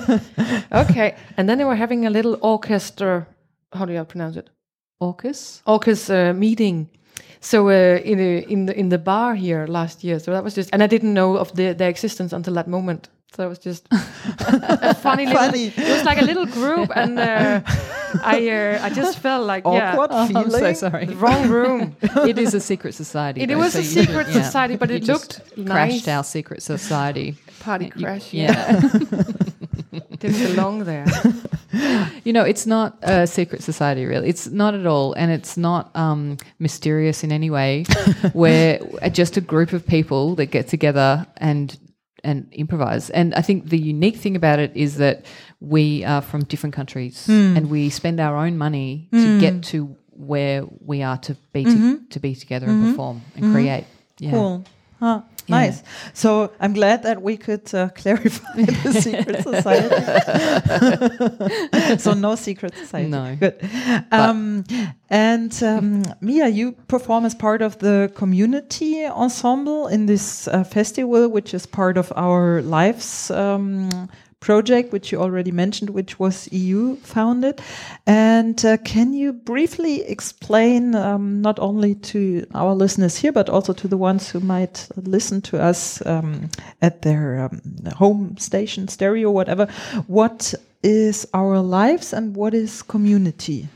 okay. 0.89 1.15
And 1.37 1.47
then 1.47 1.57
they 1.57 1.65
were 1.65 1.75
having 1.75 2.05
a 2.05 2.09
little 2.09 2.37
orchestra 2.41 3.27
how 3.73 3.85
do 3.85 3.93
you 3.93 4.03
pronounce 4.05 4.37
it? 4.37 4.49
Orcus? 4.99 5.61
Orcas 5.65 6.09
uh, 6.09 6.33
meeting. 6.33 6.89
So 7.39 7.69
uh, 7.69 7.99
in 8.03 8.19
a, 8.19 8.39
in 8.47 8.65
the 8.67 8.79
in 8.79 8.89
the 8.89 8.97
bar 8.97 9.35
here 9.35 9.67
last 9.67 10.03
year. 10.03 10.19
So 10.19 10.31
that 10.31 10.43
was 10.43 10.55
just, 10.55 10.69
and 10.71 10.81
I 10.81 10.87
didn't 10.87 11.13
know 11.13 11.37
of 11.37 11.53
the, 11.55 11.73
their 11.73 11.89
existence 11.89 12.31
until 12.33 12.53
that 12.53 12.67
moment. 12.67 13.09
So 13.35 13.45
it 13.45 13.49
was 13.49 13.57
just 13.59 13.87
a 13.91 14.93
funny 14.93 15.25
little. 15.25 15.53
It 15.55 15.75
was 15.77 16.03
like 16.03 16.21
a 16.21 16.25
little 16.25 16.45
group, 16.45 16.91
and 16.95 17.17
uh, 17.19 17.61
I 18.23 18.47
uh, 18.49 18.79
I 18.85 18.89
just 18.91 19.17
felt 19.19 19.47
like 19.47 19.65
awkward 19.65 20.11
yeah, 20.11 20.27
feeling. 20.27 20.45
I'm 20.45 20.51
so 20.51 20.73
sorry. 20.73 21.05
the 21.07 21.15
wrong 21.15 21.49
room. 21.49 21.95
it 22.01 22.37
is 22.37 22.53
a 22.53 22.59
secret 22.59 22.93
society. 22.93 23.41
It 23.41 23.47
though, 23.47 23.57
was 23.57 23.73
so 23.73 23.79
a 23.79 23.83
secret 23.83 24.07
shouldn't- 24.07 24.35
yeah. 24.35 24.43
society, 24.43 24.75
but 24.75 24.89
You 24.89 24.97
it 24.97 25.03
just 25.03 25.39
looked 25.57 25.67
crashed 25.67 26.05
nice. 26.05 26.07
our 26.07 26.23
secret 26.23 26.61
society. 26.61 27.35
Party 27.59 27.85
You- 27.95 28.05
crash. 28.05 28.31
yeah. 28.33 28.79
didn't 30.19 30.55
belong 30.55 30.83
there. 30.85 31.05
You 32.23 32.33
know, 32.33 32.43
it's 32.43 32.65
not 32.67 32.97
a 33.01 33.25
secret 33.25 33.63
society, 33.63 34.05
really. 34.05 34.29
It's 34.29 34.47
not 34.47 34.75
at 34.75 34.85
all, 34.85 35.13
and 35.13 35.31
it's 35.31 35.57
not 35.57 35.89
um, 35.95 36.37
mysterious 36.59 37.23
in 37.23 37.31
any 37.31 37.49
way. 37.49 37.85
We're 38.33 38.79
just 39.11 39.37
a 39.37 39.41
group 39.41 39.73
of 39.73 39.85
people 39.85 40.35
that 40.35 40.47
get 40.47 40.67
together 40.67 41.25
and 41.37 41.77
and 42.23 42.47
improvise. 42.51 43.09
And 43.09 43.33
I 43.35 43.41
think 43.41 43.69
the 43.69 43.77
unique 43.77 44.17
thing 44.17 44.35
about 44.35 44.59
it 44.59 44.71
is 44.75 44.97
that 44.97 45.25
we 45.59 46.03
are 46.03 46.21
from 46.21 46.43
different 46.45 46.75
countries, 46.75 47.25
hmm. 47.25 47.57
and 47.57 47.69
we 47.69 47.89
spend 47.89 48.19
our 48.19 48.35
own 48.35 48.57
money 48.57 49.07
to 49.11 49.33
hmm. 49.33 49.39
get 49.39 49.63
to 49.63 49.95
where 50.15 50.63
we 50.79 51.01
are 51.01 51.17
to 51.17 51.35
be 51.53 51.63
to, 51.63 51.69
mm-hmm. 51.69 52.05
to 52.09 52.19
be 52.19 52.35
together 52.35 52.67
and 52.67 52.81
mm-hmm. 52.81 52.91
perform 52.91 53.21
and 53.35 53.45
mm-hmm. 53.45 53.53
create. 53.53 53.85
Yeah. 54.19 54.31
Cool. 54.31 54.65
Huh. 54.99 55.21
Yeah. 55.47 55.55
Nice. 55.57 55.83
So 56.13 56.51
I'm 56.59 56.73
glad 56.73 57.03
that 57.03 57.21
we 57.21 57.37
could 57.37 57.73
uh, 57.73 57.89
clarify 57.89 58.53
the 58.55 58.93
secret 58.93 59.43
society. 59.49 59.89
so 62.03 62.13
no 62.13 62.35
secret 62.35 62.75
society. 62.75 63.09
No. 63.09 63.35
Good. 63.35 63.55
Um, 64.11 64.63
and 65.09 65.63
um, 65.63 66.03
Mia, 66.21 66.47
you 66.47 66.71
perform 66.87 67.25
as 67.25 67.35
part 67.35 67.61
of 67.61 67.77
the 67.79 68.11
community 68.15 69.05
ensemble 69.05 69.87
in 69.87 70.05
this 70.05 70.47
uh, 70.47 70.63
festival, 70.63 71.27
which 71.27 71.53
is 71.53 71.65
part 71.65 71.97
of 71.97 72.13
our 72.15 72.61
lives. 72.61 73.29
Um, 73.29 74.09
project 74.43 74.91
which 74.91 75.09
you 75.11 75.21
already 75.21 75.51
mentioned 75.51 75.89
which 75.89 76.19
was 76.19 76.51
eu 76.51 76.97
founded 76.97 77.61
and 78.05 78.65
uh, 78.65 78.75
can 78.83 79.13
you 79.13 79.31
briefly 79.31 80.03
explain 80.03 80.95
um, 80.95 81.41
not 81.41 81.57
only 81.59 81.95
to 81.95 82.45
our 82.53 82.73
listeners 82.75 83.15
here 83.15 83.31
but 83.31 83.49
also 83.49 83.71
to 83.71 83.87
the 83.87 83.97
ones 83.97 84.29
who 84.29 84.41
might 84.41 84.89
listen 84.97 85.41
to 85.41 85.57
us 85.57 86.05
um, 86.05 86.49
at 86.81 87.01
their 87.03 87.45
um, 87.45 87.61
home 87.95 88.35
station 88.37 88.87
stereo 88.89 89.31
whatever 89.31 89.65
what 90.07 90.53
is 90.83 91.25
our 91.33 91.59
lives 91.61 92.11
and 92.11 92.35
what 92.35 92.53
is 92.53 92.83
community 92.83 93.67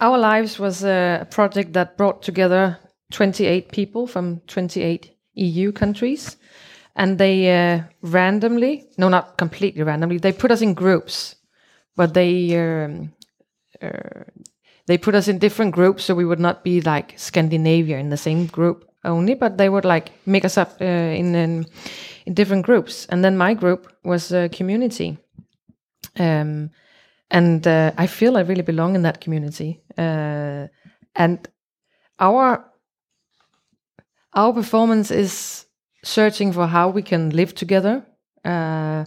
Our 0.00 0.16
Lives 0.16 0.60
was 0.60 0.84
a 0.84 1.26
project 1.28 1.72
that 1.72 1.96
brought 1.96 2.22
together 2.22 2.78
28 3.10 3.72
people 3.72 4.06
from 4.06 4.40
28 4.46 5.10
EU 5.34 5.72
countries. 5.72 6.37
And 6.98 7.16
they 7.16 7.48
uh, 7.50 7.82
randomly, 8.02 8.88
no, 8.98 9.08
not 9.08 9.38
completely 9.38 9.82
randomly, 9.84 10.18
they 10.18 10.32
put 10.32 10.50
us 10.50 10.60
in 10.60 10.74
groups, 10.74 11.36
but 11.96 12.12
they 12.12 12.56
um, 12.58 13.12
uh, 13.80 14.24
they 14.86 14.98
put 14.98 15.14
us 15.14 15.28
in 15.28 15.38
different 15.38 15.74
groups 15.74 16.04
so 16.04 16.14
we 16.14 16.24
would 16.24 16.40
not 16.40 16.64
be 16.64 16.80
like 16.80 17.14
Scandinavia 17.16 17.98
in 17.98 18.08
the 18.10 18.16
same 18.16 18.46
group 18.46 18.84
only, 19.04 19.34
but 19.34 19.58
they 19.58 19.68
would 19.68 19.84
like 19.84 20.10
make 20.26 20.44
us 20.44 20.58
up 20.58 20.80
uh, 20.80 20.84
in, 20.84 21.34
in 21.34 21.66
in 22.26 22.34
different 22.34 22.66
groups. 22.66 23.06
And 23.06 23.22
then 23.24 23.36
my 23.36 23.54
group 23.54 23.92
was 24.02 24.32
a 24.32 24.48
community. 24.48 25.18
Um, 26.18 26.70
and 27.30 27.66
uh, 27.66 27.92
I 27.96 28.06
feel 28.08 28.36
I 28.36 28.40
really 28.40 28.62
belong 28.62 28.96
in 28.96 29.02
that 29.02 29.20
community. 29.20 29.80
Uh, 29.96 30.66
and 31.14 31.48
our 32.18 32.64
our 34.34 34.52
performance 34.52 35.10
is 35.10 35.67
searching 36.02 36.52
for 36.52 36.66
how 36.66 36.88
we 36.88 37.02
can 37.02 37.30
live 37.30 37.54
together, 37.54 38.04
uh, 38.44 39.04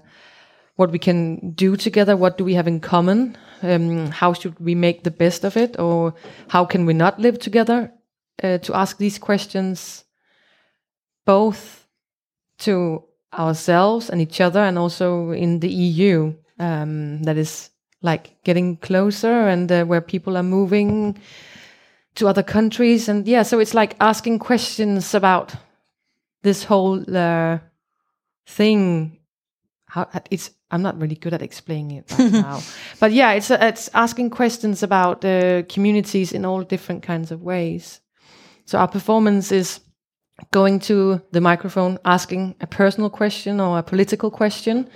what 0.76 0.92
we 0.92 1.00
can 1.00 1.52
do 1.52 1.76
together, 1.76 2.18
what 2.18 2.38
do 2.38 2.44
we 2.44 2.56
have 2.56 2.68
in 2.68 2.80
common, 2.80 3.38
um, 3.62 4.08
how 4.08 4.34
should 4.34 4.60
we 4.60 4.76
make 4.76 5.04
the 5.04 5.12
best 5.12 5.44
of 5.44 5.58
it, 5.58 5.80
or 5.80 6.14
how 6.50 6.66
can 6.66 6.86
we 6.86 6.94
not 6.94 7.20
live 7.20 7.40
together? 7.40 7.92
Uh, 8.42 8.58
to 8.58 8.74
ask 8.74 8.98
these 8.98 9.20
questions, 9.20 10.04
both 11.26 11.86
to 12.58 13.04
ourselves 13.34 14.10
and 14.10 14.20
each 14.20 14.42
other, 14.42 14.60
and 14.60 14.78
also 14.78 15.32
in 15.32 15.60
the 15.60 15.70
EU, 15.70 16.34
um, 16.60 17.24
that 17.24 17.38
is 17.38 17.70
like 18.02 18.36
getting 18.44 18.78
closer 18.78 19.48
and 19.48 19.72
uh, 19.72 19.84
where 19.86 20.02
people 20.02 20.36
are 20.38 20.44
moving 20.44 21.18
to 22.16 22.28
other 22.28 22.44
countries 22.44 23.08
and 23.08 23.28
yeah 23.28 23.44
so 23.44 23.60
it's 23.60 23.74
like 23.74 23.96
asking 24.00 24.38
questions 24.40 25.14
about 25.14 25.56
this 26.44 26.64
whole 26.64 27.04
uh, 27.16 27.60
thing 28.48 29.18
how 29.86 30.08
it's 30.30 30.52
i'm 30.72 30.82
not 30.82 31.00
really 31.00 31.16
good 31.16 31.34
at 31.34 31.42
explaining 31.42 31.98
it 31.98 32.12
right 32.18 32.32
now. 32.50 32.62
But 33.00 33.12
yeah 33.12 33.32
it's 33.34 33.52
uh, 33.52 33.58
it's 33.62 33.90
asking 33.94 34.30
questions 34.30 34.84
about 34.84 35.26
uh, 35.26 35.64
communities 35.64 36.32
in 36.32 36.46
all 36.46 36.64
different 36.64 37.04
kinds 37.04 37.32
of 37.32 37.42
ways. 37.42 38.02
So 38.66 38.78
our 38.78 38.88
performance 38.88 39.52
is 39.52 39.82
going 40.52 40.80
to 40.80 41.22
the 41.32 41.42
microphone 41.42 41.98
asking 42.06 42.56
a 42.62 42.68
personal 42.68 43.10
question 43.10 43.60
or 43.60 43.78
a 43.78 43.84
political 43.84 44.32
question 44.32 44.90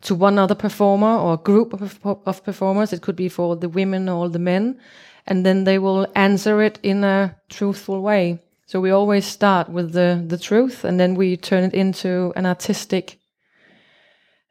to 0.00 0.14
one 0.14 0.38
other 0.38 0.54
performer 0.54 1.16
or 1.16 1.34
a 1.34 1.38
group 1.38 1.72
of, 1.72 1.98
of 2.04 2.44
performers. 2.44 2.92
It 2.92 3.02
could 3.02 3.16
be 3.16 3.28
for 3.28 3.56
the 3.56 3.68
women 3.68 4.08
or 4.08 4.28
the 4.28 4.38
men. 4.38 4.80
And 5.26 5.44
then 5.44 5.64
they 5.64 5.78
will 5.78 6.06
answer 6.14 6.62
it 6.62 6.78
in 6.82 7.04
a 7.04 7.36
truthful 7.48 8.00
way 8.00 8.40
so 8.68 8.80
we 8.82 8.90
always 8.92 9.24
start 9.26 9.68
with 9.68 9.92
the 9.92 10.24
the 10.28 10.38
truth, 10.38 10.84
and 10.84 10.98
then 10.98 11.16
we 11.16 11.36
turn 11.36 11.64
it 11.64 11.74
into 11.74 12.32
an 12.36 12.46
artistic 12.46 13.18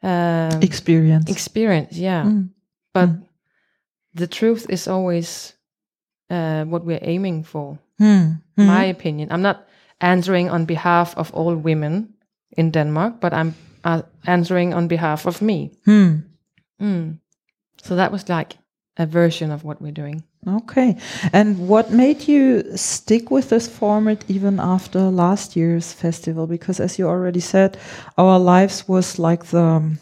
um, 0.02 0.62
experience 0.62 1.30
experience. 1.30 1.98
Yeah, 2.00 2.24
Mm. 2.26 2.48
but 2.94 3.08
Mm. 3.08 3.22
the 4.14 4.26
truth 4.26 4.66
is 4.70 4.88
always 4.88 5.54
uh, 6.30 6.64
what 6.70 6.84
we're 6.84 7.02
aiming 7.02 7.44
for. 7.44 7.78
Hmm. 7.98 8.32
Hmm. 8.56 8.66
My 8.66 8.84
opinion. 8.90 9.28
I'm 9.32 9.42
not 9.42 9.56
answering 10.00 10.50
on 10.50 10.64
behalf 10.66 11.14
of 11.16 11.30
all 11.34 11.56
women 11.56 12.14
in 12.56 12.70
Denmark, 12.70 13.20
but 13.20 13.32
I'm 13.32 13.54
uh, 13.84 14.02
answering 14.26 14.74
on 14.74 14.88
behalf 14.88 15.26
of 15.26 15.40
me. 15.40 15.70
Hmm. 15.84 16.16
Mm. 16.80 17.18
So 17.82 17.96
that 17.96 18.12
was 18.12 18.28
like 18.28 18.56
a 18.96 19.06
version 19.06 19.50
of 19.52 19.62
what 19.64 19.80
we're 19.80 19.92
doing. 20.02 20.22
Okay. 20.46 20.96
And 21.32 21.68
what 21.68 21.90
made 21.90 22.28
you 22.28 22.76
stick 22.76 23.30
with 23.30 23.50
this 23.50 23.68
format 23.68 24.24
even 24.28 24.60
after 24.60 25.00
last 25.10 25.56
year's 25.56 25.92
festival? 25.92 26.46
Because 26.46 26.80
as 26.80 26.98
you 26.98 27.06
already 27.08 27.40
said, 27.40 27.76
Our 28.16 28.38
Lives 28.38 28.86
was 28.88 29.18
like 29.18 29.46
the 29.46 29.62
um, 29.62 29.98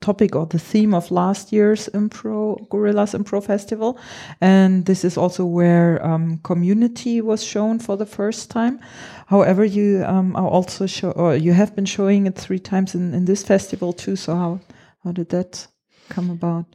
topic 0.00 0.36
or 0.36 0.46
the 0.46 0.58
theme 0.58 0.94
of 0.94 1.10
last 1.10 1.52
year's 1.52 1.88
Impro 1.94 2.68
Gorillas 2.68 3.14
Impro 3.14 3.42
Festival. 3.42 3.98
And 4.40 4.84
this 4.84 5.04
is 5.04 5.16
also 5.16 5.44
where 5.44 6.04
um, 6.06 6.38
community 6.44 7.20
was 7.20 7.42
shown 7.42 7.78
for 7.78 7.96
the 7.96 8.06
first 8.06 8.50
time. 8.50 8.78
However, 9.26 9.64
you 9.64 10.04
um, 10.06 10.36
are 10.36 10.48
also 10.48 10.86
show 10.86 11.10
or 11.12 11.34
you 11.34 11.52
have 11.52 11.74
been 11.74 11.86
showing 11.86 12.26
it 12.26 12.36
three 12.36 12.60
times 12.60 12.94
in, 12.94 13.14
in 13.14 13.24
this 13.24 13.42
festival 13.42 13.92
too. 13.92 14.16
So 14.16 14.34
how 14.34 14.60
how 15.02 15.12
did 15.12 15.30
that 15.30 15.66
come 16.08 16.30
about? 16.30 16.66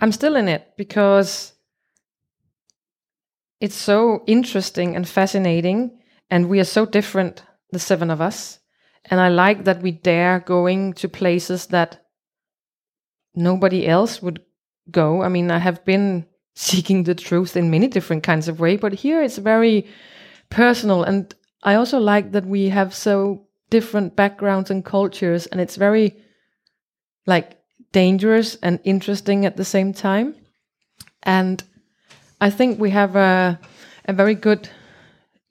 I'm 0.00 0.12
still 0.12 0.36
in 0.36 0.48
it 0.48 0.74
because 0.76 1.51
it's 3.62 3.76
so 3.76 4.24
interesting 4.26 4.96
and 4.96 5.08
fascinating, 5.08 5.96
and 6.28 6.48
we 6.48 6.58
are 6.58 6.64
so 6.64 6.84
different, 6.84 7.44
the 7.70 7.78
seven 7.78 8.10
of 8.10 8.20
us. 8.20 8.58
And 9.04 9.20
I 9.20 9.28
like 9.28 9.64
that 9.64 9.82
we 9.82 9.92
dare 9.92 10.40
going 10.40 10.94
to 10.94 11.08
places 11.08 11.66
that 11.66 12.04
nobody 13.36 13.86
else 13.86 14.20
would 14.20 14.40
go. 14.90 15.22
I 15.22 15.28
mean, 15.28 15.48
I 15.52 15.58
have 15.58 15.84
been 15.84 16.26
seeking 16.56 17.04
the 17.04 17.14
truth 17.14 17.56
in 17.56 17.70
many 17.70 17.86
different 17.86 18.24
kinds 18.24 18.48
of 18.48 18.58
way, 18.58 18.76
but 18.76 18.94
here 18.94 19.22
it's 19.22 19.38
very 19.38 19.86
personal. 20.50 21.04
And 21.04 21.32
I 21.62 21.76
also 21.76 22.00
like 22.00 22.32
that 22.32 22.44
we 22.44 22.68
have 22.70 22.92
so 22.92 23.46
different 23.70 24.16
backgrounds 24.16 24.72
and 24.72 24.84
cultures, 24.84 25.46
and 25.46 25.60
it's 25.60 25.76
very 25.76 26.16
like 27.26 27.58
dangerous 27.92 28.56
and 28.56 28.80
interesting 28.82 29.46
at 29.46 29.56
the 29.56 29.64
same 29.64 29.92
time. 29.92 30.34
And 31.22 31.62
I 32.42 32.50
think 32.50 32.80
we 32.80 32.90
have 32.90 33.14
a, 33.16 33.58
a 34.08 34.12
very 34.12 34.34
good 34.34 34.68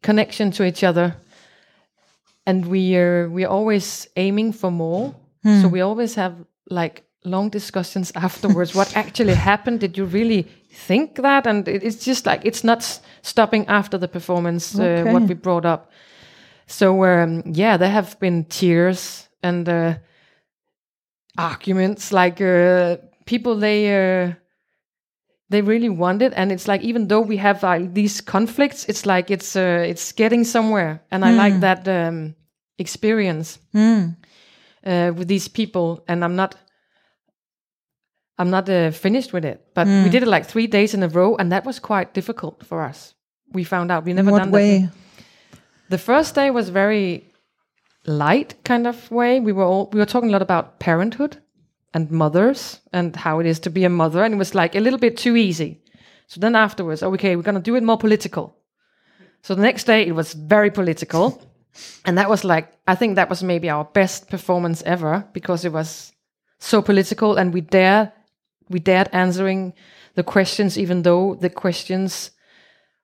connection 0.04 0.52
to 0.52 0.64
each 0.66 0.84
other. 0.84 1.16
And 2.46 2.66
we 2.66 2.98
are 2.98 3.30
we're 3.30 3.48
always 3.48 4.08
aiming 4.16 4.54
for 4.54 4.72
more. 4.72 5.14
So 5.62 5.68
we 5.68 5.82
always 5.82 6.16
have 6.16 6.34
like 6.70 7.04
long 7.24 7.50
discussions 7.50 8.12
afterwards. 8.16 8.76
what 8.76 8.96
actually 8.96 9.34
happened? 9.36 9.80
Did 9.80 9.98
you 9.98 10.06
really 10.06 10.48
think 10.88 11.16
that? 11.16 11.48
And 11.48 11.68
it, 11.68 11.84
it's 11.84 12.06
just 12.06 12.26
like 12.26 12.46
it's 12.46 12.64
not 12.64 12.78
s- 12.80 13.02
stopping 13.22 13.66
after 13.68 13.98
the 13.98 14.08
performance. 14.08 14.78
Uh, 14.78 15.04
what 15.14 15.24
we 15.30 15.36
brought 15.36 15.66
up. 15.66 15.92
So 16.68 17.04
um, 17.06 17.44
yeah, 17.46 17.78
there 17.78 17.90
have 17.92 18.20
been 18.20 18.46
tears 18.46 19.30
and 19.44 19.68
uh, 19.70 19.94
arguments. 21.38 22.12
Like 22.12 22.42
uh, 22.42 22.98
people, 23.26 23.56
they 23.56 23.88
uh, 24.26 24.34
they 25.52 25.62
really 25.62 25.90
want 25.90 26.22
it, 26.22 26.34
and 26.36 26.52
it's 26.52 26.68
like 26.68 26.82
even 26.90 27.08
though 27.08 27.22
we 27.28 27.38
have 27.38 27.62
like 27.64 27.94
these 27.94 28.22
conflicts, 28.22 28.86
it's 28.90 29.06
like 29.06 29.30
it's 29.34 29.56
uh, 29.56 29.84
it's 29.92 30.14
getting 30.14 30.46
somewhere, 30.46 31.00
and 31.12 31.24
I 31.26 31.32
like 31.44 31.60
that 31.62 31.88
um, 31.88 32.36
experience 32.78 33.60
Hmm. 33.74 34.04
uh, 34.86 35.12
with 35.18 35.28
these 35.28 35.50
people, 35.50 36.04
and 36.08 36.24
I'm 36.24 36.36
not. 36.36 36.56
I'm 38.38 38.50
not 38.50 38.70
uh, 38.70 38.92
finished 38.92 39.34
with 39.34 39.46
it, 39.46 39.60
but 39.76 39.86
we 39.88 40.10
did 40.10 40.24
it 40.24 40.28
like 40.28 40.46
three 40.48 40.68
days 40.68 40.94
in 40.94 41.04
a 41.04 41.08
row, 41.08 41.36
and 41.38 41.52
that 41.52 41.64
was 41.66 41.80
quite 41.80 42.14
difficult 42.14 42.64
for 42.66 42.82
us. 42.90 43.14
We 43.54 43.64
found 43.64 43.92
out 43.92 44.06
we 44.06 44.14
never 44.14 44.30
In 44.30 44.32
what 44.34 44.40
done 44.40 44.52
way? 44.52 44.80
that. 44.80 44.92
The 45.90 45.98
first 45.98 46.36
day 46.36 46.50
was 46.52 46.70
very 46.70 47.24
light 48.08 48.56
kind 48.64 48.88
of 48.88 49.12
way. 49.12 49.40
We 49.40 49.52
were 49.52 49.66
all 49.66 49.90
we 49.94 50.00
were 50.00 50.08
talking 50.08 50.30
a 50.30 50.32
lot 50.32 50.42
about 50.42 50.80
parenthood 50.80 51.38
and 51.94 52.10
mothers 52.12 52.80
and 52.94 53.16
how 53.16 53.40
it 53.40 53.46
is 53.46 53.60
to 53.60 53.70
be 53.70 53.84
a 53.84 53.90
mother, 53.90 54.24
and 54.24 54.34
it 54.34 54.38
was 54.38 54.56
like 54.56 54.76
a 54.76 54.80
little 54.80 55.00
bit 55.00 55.18
too 55.18 55.36
easy. 55.36 55.82
So 56.28 56.40
then 56.40 56.56
afterwards, 56.56 57.04
okay, 57.04 57.36
we're 57.36 57.42
gonna 57.42 57.60
do 57.60 57.76
it 57.76 57.84
more 57.84 57.98
political. 57.98 58.56
So 59.44 59.56
the 59.56 59.62
next 59.62 59.86
day 59.86 60.06
it 60.06 60.16
was 60.16 60.34
very 60.34 60.72
political, 60.72 61.42
and 62.06 62.18
that 62.18 62.30
was 62.30 62.44
like 62.44 62.72
I 62.88 62.96
think 62.96 63.16
that 63.16 63.30
was 63.30 63.44
maybe 63.44 63.70
our 63.70 63.86
best 63.86 64.30
performance 64.30 64.82
ever 64.84 65.28
because 65.34 65.66
it 65.66 65.74
was 65.74 66.12
so 66.60 66.82
political, 66.82 67.38
and 67.38 67.54
we 67.54 67.62
dared, 67.62 68.12
we 68.70 68.80
dared 68.80 69.10
answering 69.12 69.74
the 70.16 70.24
questions, 70.24 70.78
even 70.78 71.02
though 71.02 71.36
the 71.36 71.50
questions 71.50 72.32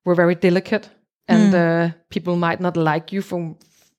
were 0.05 0.15
very 0.15 0.35
delicate 0.35 0.89
and 1.27 1.53
uh, 1.53 1.89
people 2.09 2.35
might 2.35 2.59
not 2.59 2.77
like 2.77 3.11
you 3.11 3.21
from 3.21 3.57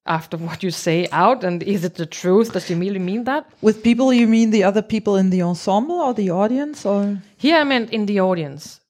after 0.09 0.37
what 0.37 0.63
you 0.63 0.71
say 0.71 1.07
out. 1.13 1.45
And 1.45 1.63
is 1.63 1.85
it 1.85 1.95
the 1.95 2.07
truth? 2.07 2.53
Does 2.53 2.69
you 2.71 2.77
really 2.77 2.99
mean 2.99 3.25
that? 3.25 3.45
With 3.63 3.83
people, 3.83 4.13
you 4.13 4.27
mean 4.27 4.51
the 4.51 4.65
other 4.65 4.83
people 4.83 5.17
in 5.17 5.31
the 5.31 5.43
ensemble 5.43 5.97
or 6.01 6.15
the 6.15 6.31
audience, 6.31 6.85
or 6.89 7.19
Here 7.37 7.57
I 7.61 7.65
meant 7.65 7.91
in 7.91 8.07
the 8.07 8.21
audience. 8.21 8.81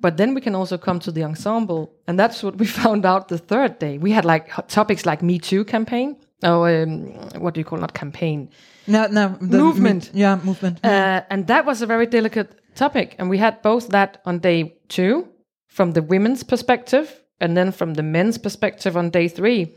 But 0.00 0.16
then 0.18 0.34
we 0.34 0.40
can 0.42 0.54
also 0.54 0.76
come 0.76 0.98
to 1.00 1.10
the 1.10 1.24
ensemble. 1.24 1.90
And 2.06 2.18
that's 2.18 2.42
what 2.42 2.56
we 2.58 2.66
found 2.82 3.06
out 3.06 3.28
the 3.28 3.38
third 3.38 3.78
day. 3.78 3.96
We 3.98 4.10
had 4.12 4.24
like 4.26 4.50
topics 4.68 5.06
like 5.06 5.22
Me 5.22 5.38
Too 5.38 5.64
campaign. 5.64 6.16
Oh, 6.42 6.64
um, 6.66 7.06
what 7.40 7.54
do 7.54 7.60
you 7.60 7.64
call 7.64 7.78
not 7.78 7.94
campaign? 7.94 8.50
no, 8.86 9.06
no, 9.06 9.38
Movement. 9.40 10.10
yeah, 10.12 10.36
movement. 10.44 10.84
Uh, 10.84 11.22
and 11.30 11.46
that 11.46 11.64
was 11.64 11.80
a 11.82 11.86
very 11.86 12.04
delicate 12.06 12.50
topic. 12.74 13.14
And 13.18 13.30
we 13.30 13.38
had 13.38 13.62
both 13.62 13.88
that 13.88 14.20
on 14.26 14.40
day 14.40 14.74
two 14.88 15.26
from 15.68 15.92
the 15.92 16.02
women's 16.02 16.42
perspective 16.44 17.06
and 17.40 17.56
then 17.56 17.72
from 17.72 17.94
the 17.94 18.02
men's 18.02 18.36
perspective 18.38 18.96
on 18.98 19.08
day 19.10 19.28
three. 19.28 19.72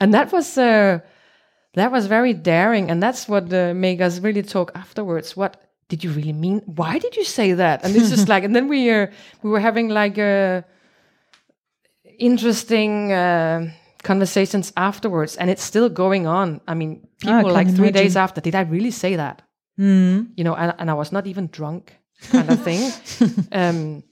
And 0.00 0.14
that 0.14 0.32
was 0.32 0.56
uh, 0.58 1.00
that 1.74 1.92
was 1.92 2.06
very 2.06 2.32
daring. 2.34 2.90
And 2.90 3.02
that's 3.02 3.28
what 3.28 3.52
uh, 3.52 3.74
made 3.74 4.00
us 4.00 4.18
really 4.20 4.42
talk 4.42 4.72
afterwards. 4.74 5.36
What 5.36 5.62
did 5.88 6.02
you 6.04 6.10
really 6.10 6.32
mean? 6.32 6.62
Why 6.66 6.98
did 6.98 7.16
you 7.16 7.24
say 7.24 7.52
that? 7.52 7.84
And 7.84 7.94
it's 7.96 8.10
just 8.10 8.28
like, 8.34 8.44
and 8.44 8.54
then 8.54 8.68
we 8.68 8.90
uh, 8.90 9.06
we 9.42 9.50
were 9.50 9.60
having 9.60 9.88
like 9.88 10.18
a 10.18 10.64
interesting 12.18 13.12
uh, 13.12 13.70
conversations 14.02 14.72
afterwards, 14.76 15.36
and 15.36 15.50
it's 15.50 15.62
still 15.62 15.88
going 15.88 16.26
on. 16.26 16.60
I 16.66 16.74
mean, 16.74 17.06
Ah, 17.24 17.28
I 17.28 17.36
people 17.38 17.50
can 17.50 17.54
like 17.54 17.74
three 17.76 17.90
days 17.90 18.16
after, 18.16 18.40
did 18.40 18.54
I 18.54 18.62
really 18.62 18.90
say 18.90 19.16
that? 19.16 19.42
You 20.36 20.44
know, 20.44 20.54
and, 20.54 20.74
and 20.78 20.90
I 20.90 20.94
was 20.94 21.10
not 21.12 21.26
even 21.26 21.48
drunk, 21.48 21.96
kind 22.30 22.50
of 22.50 22.62
thing. 22.62 22.92
um, 23.52 24.02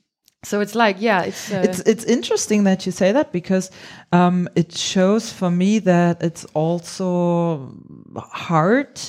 so 0.45 0.61
it's 0.61 0.75
like, 0.75 0.97
yeah, 1.01 1.23
it's, 1.23 1.53
uh, 1.53 1.63
it's 1.65 1.81
it's 1.81 2.05
interesting 2.05 2.65
that 2.65 2.87
you 2.87 2.93
say 2.93 3.13
that 3.13 3.33
because 3.33 3.71
um, 4.13 4.49
it 4.55 4.73
shows 4.77 5.33
for 5.33 5.51
me 5.51 5.81
that 5.81 6.23
it's 6.23 6.45
also 6.55 7.75
hard 8.17 9.01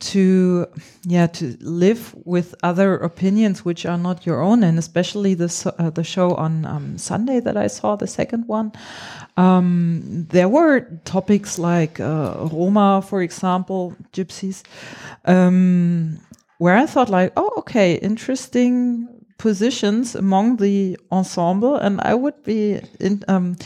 to 0.00 0.66
yeah 1.04 1.28
to 1.28 1.56
live 1.60 2.14
with 2.24 2.54
other 2.62 2.94
opinions 2.96 3.64
which 3.64 3.86
are 3.86 3.96
not 3.96 4.26
your 4.26 4.42
own. 4.42 4.64
And 4.64 4.78
especially 4.78 5.34
the 5.34 5.74
uh, 5.78 5.90
the 5.90 6.02
show 6.02 6.34
on 6.34 6.66
um, 6.66 6.98
Sunday 6.98 7.38
that 7.40 7.56
I 7.56 7.68
saw 7.68 7.94
the 7.94 8.08
second 8.08 8.48
one 8.48 8.72
um, 9.36 10.26
there 10.30 10.48
were 10.48 10.80
topics 11.04 11.58
like 11.58 12.00
uh, 12.00 12.48
Roma 12.52 13.02
for 13.02 13.22
example 13.22 13.94
gypsies 14.12 14.62
um, 15.24 16.18
where 16.58 16.76
I 16.76 16.86
thought 16.86 17.08
like 17.08 17.32
oh 17.36 17.52
okay 17.58 17.94
interesting 17.94 19.08
positions 19.48 20.14
among 20.14 20.56
the 20.56 20.98
ensemble 21.10 21.76
and 21.84 22.00
I 22.00 22.14
would 22.14 22.38
be 22.44 22.80
in, 23.00 23.22
um, 23.28 23.56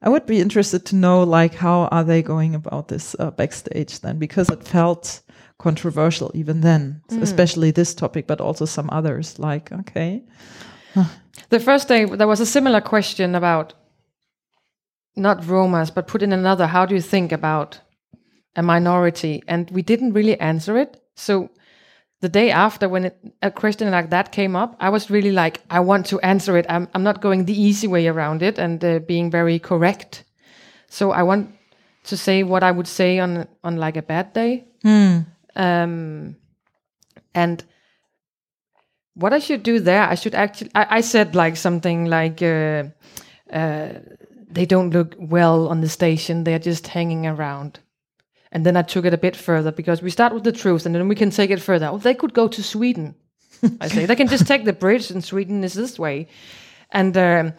I 0.00 0.08
would 0.08 0.26
be 0.26 0.40
interested 0.40 0.80
to 0.86 0.96
know 0.96 1.18
like 1.38 1.54
how 1.54 1.78
are 1.96 2.04
they 2.04 2.22
going 2.22 2.54
about 2.54 2.88
this 2.88 3.14
uh, 3.18 3.30
backstage 3.30 4.00
then 4.00 4.18
because 4.18 4.48
it 4.50 4.62
felt 4.76 5.22
controversial 5.58 6.30
even 6.34 6.60
then 6.60 7.00
especially 7.22 7.70
this 7.70 7.94
topic 7.94 8.26
but 8.26 8.40
also 8.40 8.64
some 8.66 8.88
others 8.92 9.38
like 9.38 9.72
okay 9.80 10.22
the 11.48 11.60
first 11.60 11.88
day 11.88 12.04
there 12.04 12.28
was 12.28 12.40
a 12.40 12.52
similar 12.56 12.80
question 12.80 13.34
about 13.34 13.74
not 15.16 15.40
Romas, 15.42 15.92
but 15.92 16.06
put 16.06 16.22
in 16.22 16.32
another. 16.32 16.66
How 16.66 16.86
do 16.86 16.94
you 16.94 17.00
think 17.00 17.32
about 17.32 17.80
a 18.54 18.62
minority? 18.62 19.42
And 19.48 19.70
we 19.70 19.82
didn't 19.82 20.12
really 20.12 20.38
answer 20.40 20.76
it. 20.76 21.02
So 21.16 21.50
the 22.20 22.28
day 22.28 22.50
after, 22.50 22.88
when 22.88 23.04
it, 23.06 23.18
a 23.42 23.50
question 23.50 23.90
like 23.90 24.10
that 24.10 24.32
came 24.32 24.56
up, 24.56 24.76
I 24.80 24.88
was 24.88 25.10
really 25.10 25.32
like, 25.32 25.60
I 25.70 25.80
want 25.80 26.06
to 26.06 26.20
answer 26.20 26.56
it. 26.56 26.66
I'm, 26.68 26.88
I'm 26.94 27.02
not 27.02 27.20
going 27.20 27.44
the 27.44 27.60
easy 27.60 27.86
way 27.86 28.08
around 28.08 28.42
it 28.42 28.58
and 28.58 28.82
uh, 28.84 29.00
being 29.00 29.30
very 29.30 29.58
correct. 29.58 30.24
So 30.88 31.10
I 31.10 31.22
want 31.22 31.50
to 32.04 32.16
say 32.16 32.42
what 32.42 32.62
I 32.62 32.70
would 32.70 32.86
say 32.86 33.18
on 33.18 33.46
on 33.62 33.76
like 33.76 33.96
a 33.96 34.02
bad 34.02 34.32
day. 34.32 34.64
Um, 35.56 36.36
and 37.34 37.64
what 39.14 39.32
I 39.32 39.38
should 39.40 39.62
do 39.62 39.80
there, 39.80 40.02
I 40.02 40.14
should 40.14 40.34
actually. 40.34 40.70
I, 40.74 40.98
I 40.98 41.00
said 41.02 41.34
like 41.34 41.56
something 41.56 42.06
like, 42.06 42.40
uh, 42.42 42.84
uh, 43.52 43.88
"They 44.50 44.66
don't 44.66 44.90
look 44.90 45.16
well 45.18 45.68
on 45.68 45.80
the 45.80 45.88
station. 45.88 46.44
They're 46.44 46.58
just 46.58 46.86
hanging 46.86 47.26
around." 47.26 47.80
And 48.52 48.64
then 48.64 48.76
I 48.76 48.82
took 48.82 49.04
it 49.04 49.14
a 49.14 49.18
bit 49.18 49.36
further 49.36 49.72
because 49.72 50.02
we 50.02 50.10
start 50.10 50.32
with 50.32 50.44
the 50.44 50.52
truth, 50.52 50.86
and 50.86 50.94
then 50.94 51.08
we 51.08 51.14
can 51.14 51.30
take 51.30 51.50
it 51.50 51.60
further. 51.60 51.88
Oh, 51.88 51.98
they 51.98 52.14
could 52.14 52.32
go 52.32 52.48
to 52.48 52.62
Sweden. 52.62 53.14
I 53.80 53.88
say 53.88 54.06
they 54.06 54.16
can 54.16 54.28
just 54.28 54.46
take 54.46 54.64
the 54.64 54.72
bridge, 54.72 55.10
and 55.10 55.24
Sweden 55.24 55.64
is 55.64 55.74
this 55.74 55.98
way. 55.98 56.28
And 56.90 57.16
um, 57.16 57.52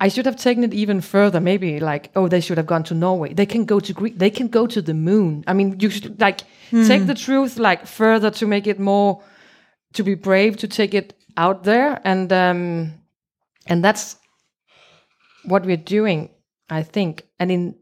I 0.00 0.08
should 0.08 0.26
have 0.26 0.36
taken 0.36 0.64
it 0.64 0.74
even 0.74 1.00
further. 1.00 1.40
Maybe 1.40 1.78
like, 1.78 2.10
oh, 2.16 2.28
they 2.28 2.40
should 2.40 2.58
have 2.58 2.66
gone 2.66 2.82
to 2.84 2.94
Norway. 2.94 3.34
They 3.34 3.46
can 3.46 3.64
go 3.64 3.78
to 3.80 3.92
Greece. 3.92 4.14
They 4.16 4.30
can 4.30 4.48
go 4.48 4.66
to 4.66 4.82
the 4.82 4.94
moon. 4.94 5.44
I 5.46 5.52
mean, 5.52 5.78
you 5.78 5.90
should 5.90 6.20
like 6.20 6.40
take 6.70 7.06
the 7.06 7.14
truth 7.14 7.58
like 7.58 7.86
further 7.86 8.30
to 8.30 8.46
make 8.46 8.66
it 8.66 8.80
more 8.80 9.22
to 9.92 10.02
be 10.02 10.14
brave 10.14 10.56
to 10.58 10.68
take 10.68 10.94
it 10.94 11.14
out 11.36 11.64
there 11.64 12.00
and 12.04 12.32
um 12.32 12.92
and 13.66 13.84
that's 13.84 14.16
what 15.44 15.64
we're 15.64 15.76
doing 15.76 16.30
i 16.70 16.82
think 16.82 17.26
and 17.38 17.50
in 17.50 17.74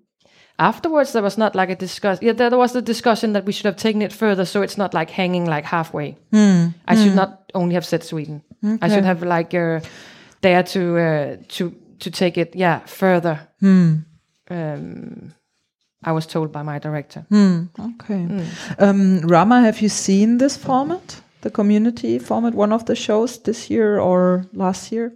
afterwards 0.61 1.13
there 1.13 1.23
was 1.23 1.37
not 1.39 1.55
like 1.55 1.71
a 1.73 1.77
discuss 1.77 2.19
yeah 2.23 2.35
there 2.37 2.59
was 2.59 2.77
a 2.77 2.83
discussion 2.83 3.33
that 3.33 3.45
we 3.47 3.53
should 3.53 3.67
have 3.67 3.77
taken 3.77 4.03
it 4.03 4.13
further 4.13 4.45
so 4.45 4.63
it's 4.63 4.77
not 4.77 4.95
like 4.95 5.11
hanging 5.11 5.47
like 5.47 5.65
halfway. 5.65 6.17
I 6.87 6.95
should 6.97 7.15
not 7.17 7.31
only 7.55 7.75
have 7.75 7.85
said 7.85 8.05
sweden. 8.05 8.43
I 8.83 8.89
should 8.89 9.05
have 9.05 9.23
like 9.23 9.55
uh, 9.55 9.81
dare 10.43 10.63
to 10.63 10.81
uh, 10.99 11.37
to 11.57 11.73
to 11.99 12.11
take 12.11 12.37
it 12.41 12.55
yeah 12.57 12.81
further. 12.87 13.39
Um 14.51 15.33
i 16.03 16.13
was 16.13 16.27
told 16.27 16.51
by 16.53 16.63
my 16.63 16.79
director. 16.79 17.25
Okay. 17.79 18.27
Um, 18.79 19.21
Rama 19.21 19.61
have 19.61 19.83
you 19.83 19.89
seen 19.91 20.39
this 20.39 20.57
format 20.57 21.21
the 21.43 21.51
community 21.51 22.19
format 22.19 22.55
one 22.55 22.73
of 22.75 22.85
the 22.85 22.95
shows 22.95 23.39
this 23.43 23.71
year 23.71 23.99
or 24.01 24.45
last 24.53 24.93
year? 24.93 25.13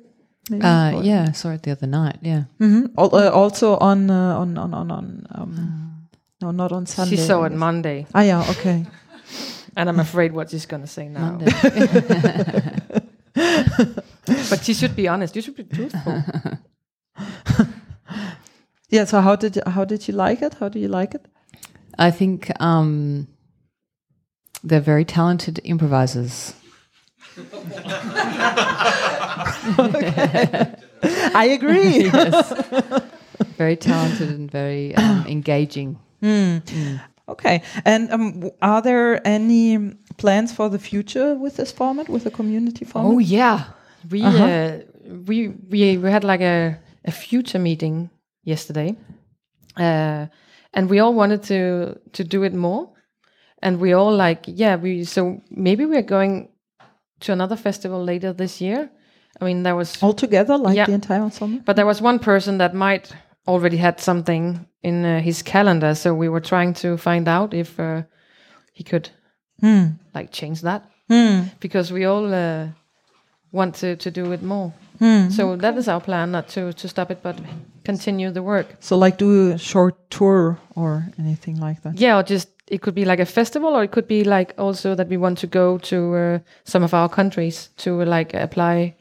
Uh, 0.52 1.00
yeah, 1.02 1.26
I 1.28 1.32
saw 1.32 1.50
it 1.52 1.62
the 1.62 1.70
other 1.72 1.86
night. 1.86 2.18
Yeah. 2.22 2.44
Mhm. 2.60 2.90
Al- 2.98 3.14
uh, 3.14 3.30
also 3.30 3.76
on 3.78 4.10
uh, 4.10 4.36
on 4.38 4.58
on 4.58 4.74
on, 4.74 4.90
on 4.90 5.26
um, 5.30 6.08
no 6.42 6.50
not 6.50 6.70
on 6.72 6.84
Sunday 6.86 7.16
she 7.16 7.22
saw 7.22 7.44
it 7.44 7.52
monday 7.52 8.06
ah 8.14 8.20
yeah 8.22 8.44
okay 8.50 8.84
and 9.76 9.88
i'm 9.88 10.00
afraid 10.00 10.32
what 10.32 10.50
she's 10.50 10.66
gonna 10.66 10.86
say 10.86 11.08
now 11.08 11.38
But 14.50 14.64
she 14.64 14.74
should 14.74 14.94
be 14.96 15.08
honest. 15.08 15.34
You 15.36 15.42
should 15.42 15.56
be 15.56 15.64
truthful. 15.64 16.22
yeah 18.90 19.04
so 19.06 19.20
how 19.20 19.36
did 19.36 19.56
you, 19.56 19.62
how 19.66 19.84
did 19.84 20.06
you 20.08 20.14
like 20.14 20.42
it 20.42 20.54
how 20.60 20.68
do 20.68 20.78
you 20.78 20.88
like 20.88 21.14
it 21.14 21.26
I 21.98 22.10
think 22.10 22.50
um, 22.60 23.26
they're 24.64 24.80
very 24.80 25.04
talented 25.04 25.60
improvisers. 25.64 26.54
I 31.34 31.48
agree. 31.52 32.10
Very 33.58 33.76
talented 33.76 34.30
and 34.30 34.50
very 34.50 34.94
um, 34.94 35.26
engaging. 35.28 35.98
okay. 37.28 37.62
And 37.84 38.10
um, 38.12 38.50
are 38.62 38.80
there 38.82 39.26
any 39.26 39.94
plans 40.16 40.52
for 40.52 40.68
the 40.68 40.78
future 40.78 41.34
with 41.34 41.56
this 41.56 41.72
format 41.72 42.08
with 42.08 42.24
the 42.24 42.30
community 42.30 42.84
format? 42.84 43.12
oh 43.12 43.18
yeah, 43.18 43.64
we 44.10 44.22
uh 44.22 44.78
we 45.26 45.48
we 45.48 45.98
we 45.98 46.10
had 46.10 46.24
like 46.24 46.40
a 46.40 46.78
a 47.04 47.10
future 47.10 47.58
meeting 47.58 48.10
yesterday, 48.44 48.96
uh, 49.76 50.26
and 50.72 50.88
we 50.88 51.00
all 51.00 51.14
wanted 51.14 51.42
to 51.44 51.98
to 52.12 52.24
do 52.24 52.44
it 52.44 52.54
more, 52.54 52.90
and 53.62 53.80
we 53.80 53.92
all 53.92 54.14
like 54.14 54.44
yeah 54.46 54.76
we 54.76 55.04
so 55.04 55.40
maybe 55.50 55.84
we're 55.86 56.02
going 56.02 56.48
to 57.20 57.32
another 57.32 57.56
festival 57.56 58.02
later 58.02 58.32
this 58.32 58.60
year. 58.60 58.90
I 59.40 59.44
mean 59.44 59.62
there 59.62 59.76
was 59.76 60.02
all 60.02 60.14
together 60.14 60.56
like 60.58 60.76
Yeah. 60.76 60.86
the 60.86 60.92
entire 60.94 61.22
ensemble 61.22 61.60
But 61.64 61.76
there 61.76 61.86
was 61.86 62.00
one 62.02 62.18
person 62.18 62.58
that 62.58 62.74
might 62.74 63.12
already 63.46 63.76
had 63.76 64.00
something 64.00 64.66
in 64.82 65.04
uh, 65.04 65.20
his 65.20 65.42
calendar, 65.42 65.94
so 65.94 66.14
we 66.14 66.28
were 66.28 66.40
trying 66.40 66.74
to 66.74 66.96
find 66.96 67.28
out 67.28 67.54
if 67.54 67.78
uh, 67.78 68.02
he 68.72 68.84
could 68.84 69.08
like 70.14 70.30
change 70.30 70.60
that 70.62 70.82
because 71.60 71.92
we 71.92 72.04
all 72.06 72.34
uh, 72.34 72.66
want 73.52 73.74
to 73.80 73.96
to 73.96 74.10
do 74.10 74.32
it 74.32 74.42
more. 74.42 74.72
So 75.30 75.56
that 75.56 75.76
is 75.76 75.88
our 75.88 76.00
plan, 76.00 76.30
not 76.30 76.48
to 76.48 76.72
to 76.72 76.88
stop 76.88 77.10
it, 77.10 77.18
but 77.22 77.36
continue 77.84 78.30
the 78.32 78.42
work. 78.42 78.66
so 78.80 78.96
like 78.98 79.16
do 79.18 79.52
a 79.52 79.58
short 79.58 79.94
tour 80.10 80.56
or 80.74 81.04
anything 81.18 81.60
like 81.60 81.82
that 81.82 82.00
Yeah, 82.00 82.18
or 82.18 82.22
just 82.22 82.48
it 82.70 82.80
could 82.80 82.94
be 82.94 83.04
like 83.04 83.22
a 83.22 83.26
festival, 83.26 83.74
or 83.76 83.82
it 83.84 83.90
could 83.90 84.06
be 84.08 84.24
like 84.24 84.54
also 84.58 84.94
that 84.94 85.08
we 85.08 85.16
want 85.16 85.38
to 85.38 85.46
go 85.46 85.78
to 85.78 85.96
uh, 86.16 86.38
some 86.64 86.84
of 86.84 86.94
our 86.94 87.08
countries 87.08 87.70
to 87.76 87.90
uh, 88.02 88.06
like 88.06 88.34
apply 88.34 88.94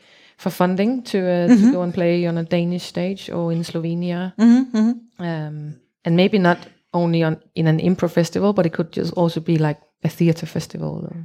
for 0.43 0.51
funding 0.51 1.03
to 1.03 1.17
uh, 1.17 1.47
to 1.47 1.71
go 1.71 1.81
and 1.83 1.93
play 1.93 2.27
on 2.27 2.37
a 2.37 2.43
Danish 2.43 2.83
stage 2.83 3.29
or 3.33 3.51
in 3.53 3.63
Slovenia, 3.63 4.33
um, 5.19 5.75
and 6.05 6.15
maybe 6.15 6.37
not 6.39 6.57
only 6.93 7.23
on 7.23 7.37
in 7.55 7.67
an 7.67 7.79
improv 7.79 8.11
festival, 8.11 8.53
but 8.53 8.65
it 8.65 8.73
could 8.73 8.91
just 8.97 9.13
also 9.17 9.39
be 9.41 9.57
like 9.57 9.79
a 10.03 10.09
theater 10.09 10.45
festival. 10.47 11.07
or- 11.07 11.23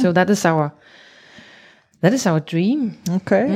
So 0.00 0.12
that 0.12 0.30
is 0.30 0.44
our 0.44 0.70
That 2.00 2.12
is 2.12 2.26
our 2.26 2.40
dream. 2.40 2.94
Okay. 3.08 3.46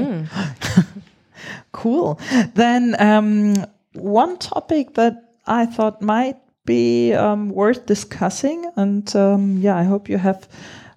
cool. 1.72 2.18
Then 2.54 2.94
um, 3.00 3.54
one 3.94 4.36
topic 4.38 4.94
that 4.94 5.14
I 5.46 5.66
thought 5.66 6.00
might 6.02 6.36
be 6.64 7.12
um, 7.14 7.50
worth 7.50 7.86
discussing, 7.86 8.70
and 8.76 9.14
um, 9.16 9.58
yeah, 9.58 9.76
I 9.76 9.84
hope 9.84 10.08
you 10.08 10.18
have 10.18 10.46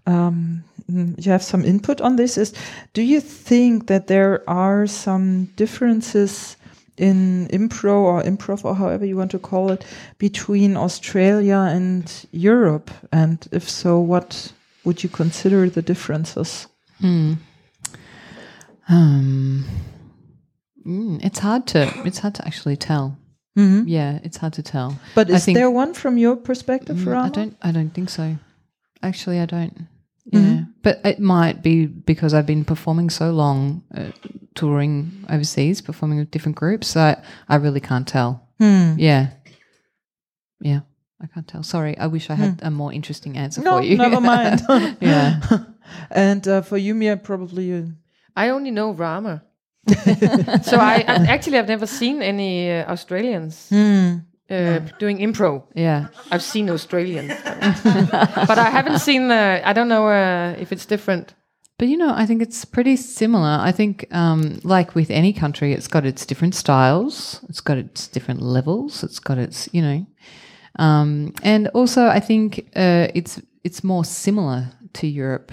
um, 0.05 0.63
mm, 0.63 0.68
you 1.17 1.31
have 1.31 1.43
some 1.43 1.63
input 1.65 2.01
on 2.01 2.15
this. 2.15 2.37
Is 2.37 2.53
do 2.93 3.01
you 3.01 3.21
think 3.21 3.87
that 3.87 4.07
there 4.07 4.43
are 4.49 4.87
some 4.87 5.45
differences? 5.55 6.55
In 7.01 7.47
impro 7.53 7.93
or 7.93 8.21
improv 8.23 8.65
or 8.65 8.75
however 8.75 9.05
you 9.05 9.15
want 9.15 9.31
to 9.31 9.39
call 9.39 9.71
it, 9.71 9.85
between 10.17 10.75
Australia 10.75 11.55
and 11.71 12.03
Europe, 12.33 12.91
and 13.13 13.47
if 13.53 13.69
so, 13.69 14.01
what 14.01 14.51
would 14.83 15.01
you 15.01 15.07
consider 15.09 15.69
the 15.69 15.81
differences? 15.81 16.67
Um, 18.89 19.63
mm, 20.85 21.19
it's 21.23 21.39
hard 21.39 21.67
to 21.67 21.87
it's 22.05 22.19
hard 22.19 22.35
to 22.35 22.45
actually 22.45 22.75
tell. 22.77 23.17
Yeah, 23.55 24.19
it's 24.23 24.37
hard 24.37 24.53
to 24.53 24.61
tell. 24.63 24.97
But 25.15 25.29
is 25.29 25.43
think- 25.45 25.57
there 25.57 25.69
one 25.71 25.93
from 25.93 26.17
your 26.17 26.35
perspective, 26.37 26.97
Mm, 26.97 27.07
Rama? 27.07 27.25
I 27.25 27.29
don't. 27.29 27.55
I 27.61 27.71
don't 27.71 27.93
think 27.93 28.09
so. 28.09 28.37
Actually, 29.03 29.39
I 29.39 29.45
don't. 29.45 29.87
Mm-hmm. 30.31 30.55
Yeah, 30.55 30.63
but 30.83 31.01
it 31.03 31.19
might 31.19 31.63
be 31.63 31.85
because 31.85 32.33
I've 32.33 32.45
been 32.45 32.65
performing 32.65 33.09
so 33.09 33.31
long, 33.31 33.83
uh, 33.95 34.11
touring 34.55 35.25
overseas, 35.29 35.81
performing 35.81 36.19
with 36.19 36.31
different 36.31 36.55
groups. 36.55 36.89
So 36.89 37.01
I, 37.01 37.23
I 37.47 37.55
really 37.55 37.79
can't 37.79 38.07
tell. 38.07 38.47
Hmm. 38.59 38.95
Yeah, 38.97 39.31
yeah, 40.61 40.81
I 41.21 41.27
can't 41.27 41.47
tell. 41.47 41.63
Sorry, 41.63 41.97
I 41.97 42.07
wish 42.07 42.29
I 42.29 42.35
had 42.35 42.59
a 42.61 42.69
more 42.69 42.93
interesting 42.93 43.37
answer. 43.37 43.61
No, 43.61 43.77
for 43.77 43.83
you. 43.83 43.97
never 43.97 44.21
mind. 44.21 44.61
yeah, 45.01 45.39
and 46.11 46.47
uh, 46.47 46.61
for 46.61 46.77
you, 46.77 46.93
Mia, 46.93 47.17
probably 47.17 47.65
you. 47.65 47.93
I 48.35 48.49
only 48.49 48.71
know 48.71 48.91
Rama. 48.91 49.43
so 49.87 50.77
I, 50.77 51.03
I 51.07 51.25
actually 51.27 51.57
I've 51.57 51.67
never 51.67 51.87
seen 51.87 52.21
any 52.21 52.69
uh, 52.69 52.91
Australians 52.91 53.71
uh, 54.49 54.79
doing 54.99 55.19
improv. 55.19 55.63
yeah. 55.75 56.07
I've 56.31 56.43
seen 56.43 56.69
Australians, 56.69 57.33
but 57.43 58.57
I 58.57 58.69
haven't 58.69 58.99
seen. 58.99 59.31
Uh, 59.31 59.61
I 59.63 59.73
don't 59.73 59.87
know 59.87 60.07
uh, 60.07 60.55
if 60.59 60.71
it's 60.71 60.85
different. 60.85 61.35
But 61.77 61.87
you 61.87 61.95
know, 61.95 62.13
I 62.13 62.25
think 62.25 62.41
it's 62.41 62.65
pretty 62.65 62.97
similar. 62.97 63.57
I 63.61 63.71
think, 63.71 64.05
um, 64.11 64.59
like 64.63 64.95
with 64.95 65.09
any 65.09 65.31
country, 65.31 65.71
it's 65.71 65.87
got 65.87 66.05
its 66.05 66.25
different 66.25 66.53
styles, 66.53 67.39
it's 67.47 67.61
got 67.61 67.77
its 67.77 68.07
different 68.07 68.41
levels, 68.41 69.01
it's 69.01 69.19
got 69.19 69.37
its, 69.37 69.69
you 69.71 69.81
know, 69.81 70.05
um, 70.77 71.33
and 71.41 71.69
also 71.69 72.07
I 72.07 72.19
think 72.19 72.69
uh, 72.75 73.07
it's 73.15 73.41
it's 73.63 73.83
more 73.83 74.03
similar 74.03 74.71
to 74.93 75.07
Europe 75.07 75.51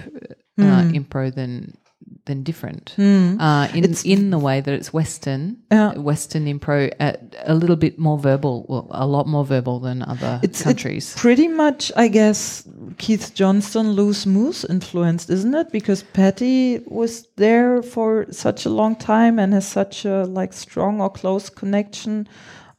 uh, 0.59 0.83
impro 0.91 1.33
than 1.33 1.77
than 2.25 2.43
different 2.43 2.93
uh, 2.99 3.67
in 3.73 3.95
in 4.05 4.29
the 4.31 4.37
way 4.37 4.59
that 4.61 4.73
it's 4.73 4.91
Western 4.93 5.57
Yeah. 5.71 5.93
Western 5.97 6.45
impro 6.45 6.91
at 6.99 7.35
a 7.45 7.53
little 7.53 7.75
bit 7.75 7.97
more 7.97 8.17
verbal, 8.19 8.65
well, 8.69 8.87
a 8.91 9.05
lot 9.07 9.27
more 9.27 9.45
verbal 9.45 9.79
than 9.79 10.01
other 10.03 10.39
It's, 10.43 10.61
countries. 10.61 11.11
it's 11.13 11.21
pretty 11.21 11.47
much, 11.47 11.91
I 11.95 12.07
guess, 12.09 12.67
Keith 12.97 13.31
Johnstone, 13.33 13.91
Loose 13.91 14.25
Moose 14.25 14.65
influenced, 14.69 15.29
isn't 15.29 15.55
it? 15.55 15.71
Because 15.71 16.03
Patti 16.13 16.81
was 16.85 17.27
there 17.37 17.81
for 17.81 18.25
such 18.31 18.65
a 18.65 18.69
long 18.69 18.95
time 18.95 19.39
and 19.39 19.53
has 19.53 19.65
such 19.67 20.05
a 20.05 20.25
like 20.25 20.53
strong 20.53 21.01
or 21.01 21.09
close 21.09 21.49
connection 21.49 22.27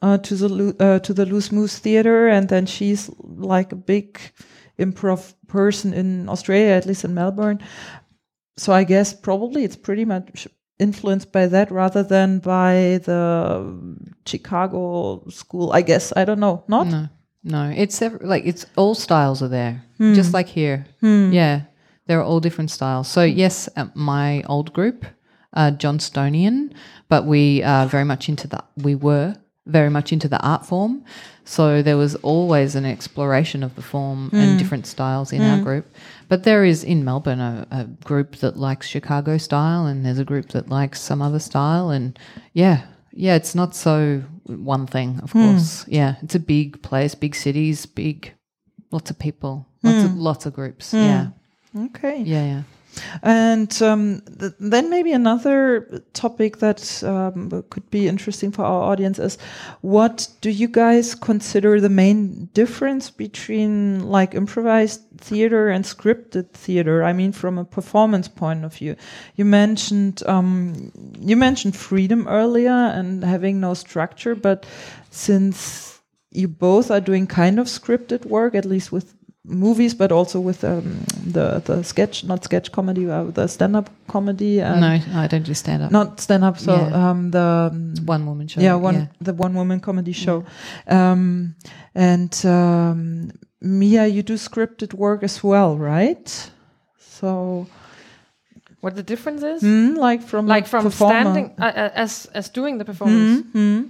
uh, 0.01 0.17
to 0.19 0.35
the 0.35 0.75
uh, 0.79 0.99
to 0.99 1.13
the 1.13 1.25
Loose 1.25 1.51
Moose 1.51 1.79
Theater, 1.79 2.27
and 2.29 2.49
then 2.49 2.65
she's 2.65 3.09
like 3.37 3.71
a 3.73 3.75
big 3.75 4.19
improv 4.77 5.33
person 5.47 5.93
in 5.93 6.29
Australia, 6.29 6.71
at 6.77 6.85
least 6.85 7.03
in 7.03 7.13
Melbourne. 7.13 7.59
So 8.59 8.73
I 8.73 8.83
guess 8.83 9.13
probably 9.13 9.63
it's 9.63 9.77
pretty 9.77 10.05
much 10.05 10.47
influenced 10.79 11.31
by 11.31 11.47
that 11.47 11.71
rather 11.71 12.03
than 12.03 12.39
by 12.39 12.99
the 13.05 13.19
Chicago 14.25 15.23
school. 15.29 15.71
I 15.73 15.81
guess 15.81 16.13
I 16.15 16.25
don't 16.25 16.39
know. 16.39 16.63
Not 16.67 16.87
No, 16.87 17.07
no. 17.43 17.73
It's 17.75 18.01
like 18.21 18.43
it's 18.45 18.65
all 18.75 18.95
styles 18.95 19.41
are 19.41 19.47
there, 19.49 19.83
just 20.15 20.33
like 20.33 20.47
here. 20.47 20.85
Yeah, 21.33 21.61
there 22.07 22.19
are 22.19 22.23
all 22.23 22.39
different 22.39 22.71
styles. 22.71 23.07
So 23.07 23.23
yes, 23.23 23.69
uh, 23.75 23.87
my 23.95 24.43
old 24.43 24.73
group, 24.73 25.05
uh, 25.53 25.71
Johnstonian, 25.71 26.73
but 27.07 27.25
we 27.25 27.63
are 27.63 27.85
very 27.87 28.05
much 28.05 28.29
into 28.29 28.47
the. 28.47 28.63
We 28.83 28.95
were 28.95 29.35
very 29.65 29.89
much 29.89 30.11
into 30.11 30.27
the 30.27 30.39
art 30.41 30.65
form, 30.65 31.03
so 31.45 31.81
there 31.81 31.97
was 31.97 32.15
always 32.23 32.75
an 32.75 32.85
exploration 32.85 33.63
of 33.63 33.75
the 33.75 33.81
form 33.81 34.29
and 34.33 34.57
different 34.59 34.85
styles 34.87 35.31
in 35.31 35.41
our 35.41 35.61
group. 35.63 35.85
But 36.29 36.43
there 36.43 36.63
is 36.63 36.83
in 36.83 37.03
Melbourne 37.03 37.39
a, 37.39 37.67
a 37.71 37.83
group 38.05 38.37
that 38.37 38.55
likes 38.55 38.87
Chicago 38.87 39.37
style, 39.37 39.87
and 39.87 40.05
there's 40.05 40.19
a 40.19 40.23
group 40.23 40.49
that 40.49 40.69
likes 40.69 41.01
some 41.01 41.21
other 41.21 41.39
style, 41.39 41.89
and 41.89 42.17
yeah, 42.53 42.85
yeah, 43.11 43.35
it's 43.35 43.55
not 43.55 43.75
so 43.75 44.23
one 44.45 44.85
thing, 44.85 45.19
of 45.21 45.31
hmm. 45.31 45.51
course. 45.51 45.85
Yeah, 45.87 46.15
it's 46.21 46.35
a 46.35 46.39
big 46.39 46.81
place, 46.83 47.15
big 47.15 47.35
cities, 47.35 47.87
big, 47.87 48.33
lots 48.91 49.09
of 49.09 49.17
people, 49.17 49.67
lots 49.83 50.03
of 50.03 50.11
hmm. 50.11 50.19
lots 50.19 50.45
of 50.45 50.53
groups. 50.53 50.91
Hmm. 50.91 50.97
Yeah, 50.97 51.27
okay. 51.85 52.21
yeah, 52.21 52.45
yeah. 52.45 52.61
And 53.23 53.81
um, 53.81 54.21
th- 54.39 54.53
then 54.59 54.89
maybe 54.89 55.11
another 55.11 56.03
topic 56.13 56.57
that 56.57 57.03
um, 57.03 57.63
could 57.69 57.89
be 57.89 58.07
interesting 58.07 58.51
for 58.51 58.63
our 58.63 58.83
audience 58.91 59.19
is 59.19 59.37
what 59.81 60.27
do 60.41 60.49
you 60.49 60.67
guys 60.67 61.15
consider 61.15 61.79
the 61.79 61.89
main 61.89 62.49
difference 62.53 63.09
between 63.09 64.07
like 64.09 64.35
improvised 64.35 65.01
theater 65.17 65.69
and 65.69 65.85
scripted 65.85 66.49
theater? 66.51 67.03
I 67.03 67.13
mean, 67.13 67.31
from 67.31 67.57
a 67.57 67.65
performance 67.65 68.27
point 68.27 68.65
of 68.65 68.73
view, 68.73 68.95
you 69.35 69.45
mentioned 69.45 70.23
um, 70.25 70.91
you 71.19 71.35
mentioned 71.35 71.75
freedom 71.75 72.27
earlier 72.27 72.71
and 72.71 73.23
having 73.23 73.59
no 73.59 73.73
structure, 73.73 74.35
but 74.35 74.65
since 75.09 75.99
you 76.31 76.47
both 76.47 76.91
are 76.91 77.01
doing 77.01 77.27
kind 77.27 77.59
of 77.59 77.67
scripted 77.67 78.25
work, 78.25 78.53
at 78.55 78.65
least 78.65 78.91
with 78.91 79.15
movies, 79.45 79.93
but 79.95 80.11
also 80.11 80.39
with 80.39 80.63
um, 80.63 80.99
the 81.33 81.61
the 81.65 81.83
sketch, 81.83 82.23
not 82.23 82.43
sketch 82.43 82.71
comedy, 82.71 83.09
uh, 83.09 83.23
the 83.33 83.47
stand 83.47 83.75
up 83.75 83.89
comedy. 84.07 84.59
And 84.61 84.81
no, 84.81 84.97
no, 84.97 85.19
I 85.23 85.27
don't 85.27 85.45
do 85.45 85.53
stand 85.53 85.83
up. 85.83 85.91
not 85.91 86.19
stand 86.19 86.43
up. 86.43 86.57
So 86.59 86.71
Yeah. 86.73 87.09
um, 87.09 87.31
the 87.31 87.69
um, 87.71 87.93
one 88.05 88.25
woman 88.25 88.47
show. 88.47 88.61
yeah 88.61 88.75
one 88.75 89.09
the 89.21 89.33
one 89.33 89.53
woman 89.55 89.79
comedy 89.79 90.11
show, 90.13 90.43
um, 90.87 91.55
and 91.95 92.33
um, 92.45 93.31
Mia, 93.61 94.05
you 94.07 94.23
do 94.23 94.35
scripted 94.35 94.93
work 94.93 95.23
as 95.23 95.43
well, 95.43 95.77
right? 95.77 96.51
So 96.97 97.67
What 98.81 98.95
the 98.95 99.03
difference 99.03 99.43
is? 99.43 99.61
hmm, 99.61 99.95
like 99.95 100.21
from 100.23 100.47
Like 100.47 100.67
from 100.67 100.83
performer. 100.83 101.19
standing 101.21 101.45
uh, 101.59 101.65
uh, 101.65 101.89
as 102.03 102.27
as 102.33 102.49
doing 102.49 102.77
the 102.79 102.85
performance. 102.85 103.43
Hmm. 103.53 103.81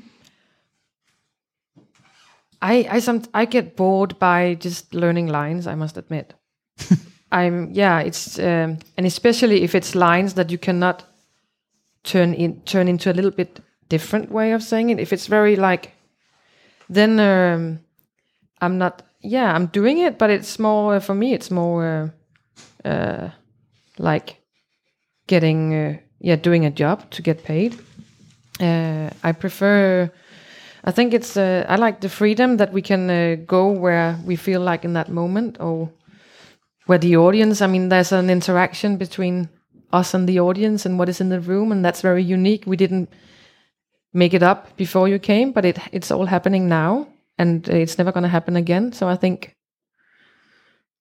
I 2.62 2.88
I 2.89 2.99
some 2.99 3.24
I 3.34 3.45
get 3.45 3.76
bored 3.76 4.20
by 4.20 4.55
just 4.55 4.93
learning 4.93 5.28
lines. 5.28 5.68
I 5.68 5.76
must 5.76 5.97
admit. 5.97 6.34
I'm 7.32 7.72
yeah. 7.74 7.99
It's 7.99 8.39
um, 8.39 8.78
and 8.97 9.05
especially 9.05 9.64
if 9.64 9.76
it's 9.76 9.95
lines 9.95 10.34
that 10.34 10.51
you 10.51 10.57
cannot 10.57 11.03
turn 12.03 12.34
in 12.34 12.62
turn 12.62 12.88
into 12.88 13.12
a 13.12 13.14
little 13.14 13.32
bit 13.32 13.60
different 13.89 14.32
way 14.32 14.53
of 14.53 14.64
saying 14.64 14.89
it. 14.89 14.99
If 14.99 15.14
it's 15.14 15.28
very 15.28 15.55
like, 15.55 15.93
then 16.89 17.20
um, 17.20 17.80
I'm 18.62 18.78
not. 18.78 19.03
Yeah, 19.22 19.53
I'm 19.53 19.68
doing 19.68 19.99
it, 19.99 20.18
but 20.18 20.30
it's 20.30 20.60
more 20.60 20.95
uh, 20.95 20.99
for 20.99 21.14
me. 21.14 21.34
It's 21.34 21.51
more 21.51 22.14
uh, 22.86 22.88
uh, 22.88 23.30
like 23.97 24.38
getting 25.28 25.74
uh, 25.74 25.97
yeah 26.20 26.38
doing 26.38 26.66
a 26.66 26.72
job 26.72 27.10
to 27.12 27.22
get 27.22 27.43
paid. 27.43 27.78
Uh, 28.60 29.10
I 29.24 29.32
prefer. 29.34 30.12
I 30.84 30.92
think 30.92 31.14
it's. 31.14 31.36
Uh, 31.38 31.66
I 31.68 31.76
like 31.76 32.02
the 32.02 32.10
freedom 32.10 32.58
that 32.58 32.72
we 32.72 32.82
can 32.82 33.10
uh, 33.10 33.36
go 33.46 33.70
where 33.72 34.18
we 34.26 34.36
feel 34.36 34.62
like 34.62 34.86
in 34.86 34.94
that 34.94 35.10
moment, 35.10 35.58
or 35.60 35.90
where 36.86 36.98
the 37.00 37.18
audience. 37.18 37.62
I 37.62 37.68
mean, 37.68 37.90
there's 37.90 38.12
an 38.12 38.30
interaction 38.30 38.98
between 38.98 39.50
us 39.92 40.14
and 40.14 40.28
the 40.28 40.40
audience 40.40 40.86
and 40.86 40.98
what 40.98 41.10
is 41.10 41.22
in 41.22 41.30
the 41.30 41.40
room, 41.40 41.72
and 41.72 41.84
that's 41.84 42.02
very 42.02 42.24
unique. 42.24 42.64
We 42.66 42.78
didn't 42.78 43.10
make 44.14 44.34
it 44.34 44.44
up 44.44 44.76
before 44.78 45.08
you 45.08 45.20
came, 45.20 45.52
but 45.52 45.66
it 45.66 45.80
it's 45.92 46.12
all 46.12 46.26
happening 46.26 46.70
now, 46.70 47.08
and 47.38 47.68
it's 47.68 47.98
never 47.98 48.12
going 48.12 48.24
to 48.24 48.30
happen 48.30 48.56
again. 48.56 48.94
So 48.94 49.08
I 49.08 49.16
think 49.16 49.56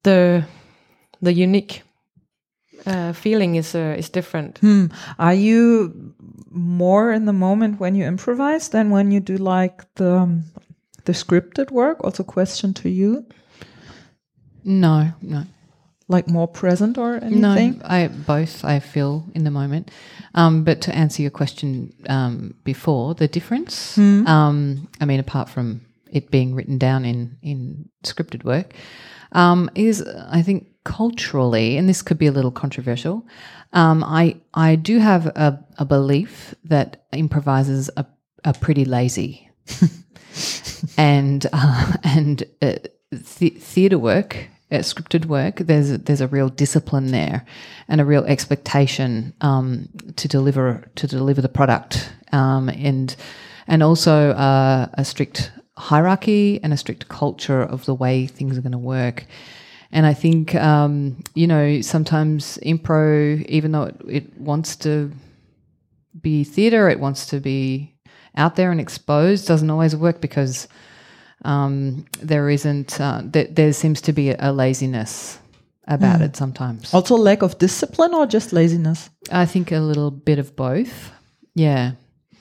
the 0.03 0.45
the 1.23 1.33
unique 1.33 1.83
uh, 2.87 3.13
feeling 3.13 3.57
is 3.57 3.75
uh, 3.75 3.95
is 3.99 4.11
different. 4.11 4.59
Hmm. 4.59 4.87
Are 5.19 5.35
you 5.35 6.15
more 6.51 7.13
in 7.13 7.25
the 7.27 7.33
moment 7.33 7.81
when 7.81 7.95
you 7.95 8.05
improvise 8.07 8.69
than 8.71 8.91
when 8.91 9.11
you 9.11 9.21
do 9.21 9.37
like 9.37 9.85
the 9.95 10.13
um, 10.17 10.45
the 11.05 11.13
scripted 11.13 11.71
work? 11.71 12.05
Also, 12.05 12.25
question 12.25 12.75
to 12.75 12.89
you, 12.89 13.25
No, 14.65 15.13
no. 15.23 15.43
like 16.09 16.29
more 16.29 16.49
present 16.49 16.99
or 16.99 17.17
anything? 17.17 17.41
No, 17.41 17.85
I 17.85 18.09
both 18.09 18.65
I 18.65 18.81
feel 18.81 19.25
in 19.35 19.45
the 19.45 19.51
moment. 19.51 19.91
Um, 20.35 20.65
but 20.65 20.81
to 20.83 20.95
answer 20.95 21.23
your 21.23 21.31
question 21.31 21.93
um, 22.09 22.55
before, 22.65 23.15
the 23.15 23.29
difference. 23.29 23.99
Um, 23.99 24.89
I 25.01 25.05
mean, 25.05 25.21
apart 25.21 25.49
from 25.49 25.81
it 26.13 26.31
being 26.31 26.55
written 26.55 26.79
down 26.79 27.05
in 27.05 27.37
in 27.43 27.89
scripted 28.05 28.45
work 28.45 28.75
um, 29.33 29.71
is 29.75 30.03
I 30.31 30.43
think 30.43 30.67
culturally, 30.85 31.77
and 31.77 31.89
this 31.89 32.03
could 32.03 32.19
be 32.19 32.27
a 32.27 32.33
little 32.33 32.51
controversial. 32.51 33.27
Um, 33.73 34.03
I 34.05 34.37
I 34.55 34.77
do 34.77 34.99
have 34.99 35.27
a, 35.27 35.65
a 35.79 35.85
belief 35.85 36.55
that 36.65 37.05
improvisers 37.13 37.91
are, 37.91 38.07
are 38.45 38.55
pretty 38.55 38.85
lazy, 38.85 39.51
and 40.97 41.47
uh, 41.53 41.93
and 42.03 42.45
uh, 42.63 42.77
th- 43.13 43.55
theatre 43.55 43.99
work. 43.99 44.49
Uh, 44.71 44.81
scripted 44.81 45.25
work, 45.25 45.57
there's 45.57 45.91
a, 45.91 45.97
there's 45.97 46.21
a 46.21 46.29
real 46.29 46.51
discipline 46.51 47.07
there, 47.07 47.47
and 47.89 48.03
a 48.03 48.05
real 48.05 48.23
expectation 48.25 49.33
um, 49.41 49.89
to 50.17 50.29
deliver 50.29 50.91
to 50.95 51.07
deliver 51.07 51.41
the 51.41 51.49
product, 51.49 52.13
um, 52.33 52.69
and 52.69 53.17
and 53.67 53.83
also 53.83 54.31
uh, 54.33 54.87
a 54.93 55.05
strict 55.07 55.53
hierarchy 55.79 56.61
and 56.63 56.73
a 56.73 56.77
strict 56.77 57.09
culture 57.09 57.63
of 57.63 57.85
the 57.87 57.95
way 57.95 58.27
things 58.27 58.59
are 58.59 58.61
going 58.61 58.73
to 58.73 58.79
work. 58.79 59.27
And 59.91 60.05
I 60.05 60.15
think, 60.15 60.55
um, 60.55 61.23
you 61.35 61.47
know, 61.47 61.81
sometimes 61.81 62.59
impro, 62.59 63.45
even 63.47 63.73
though 63.73 63.85
it, 63.85 63.97
it 64.09 64.39
wants 64.39 64.77
to 64.77 65.11
be 66.21 66.45
theatre, 66.45 66.89
it 66.89 67.01
wants 67.01 67.27
to 67.27 67.41
be 67.41 67.95
out 68.37 68.57
there 68.57 68.71
and 68.71 68.81
exposed, 68.81 69.47
doesn't 69.47 69.71
always 69.71 69.97
work 69.97 70.21
because 70.21 70.69
um, 71.45 72.05
there 72.21 72.51
isn't, 72.51 73.01
uh, 73.01 73.23
th- 73.33 73.51
there 73.53 73.73
seems 73.73 74.01
to 74.03 74.13
be 74.13 74.31
a, 74.31 74.53
laziness 74.53 75.39
about 75.87 76.21
mm. 76.21 76.25
it 76.25 76.37
sometimes. 76.37 76.93
Also, 76.93 77.17
lack 77.17 77.43
of 77.43 77.59
discipline 77.59 78.15
or 78.15 78.27
just 78.27 78.53
laziness? 78.53 79.09
I 79.33 79.47
think 79.47 79.73
a 79.73 79.81
little 79.81 80.11
bit 80.11 80.39
of 80.39 80.55
both. 80.55 81.11
Yeah. 81.55 81.93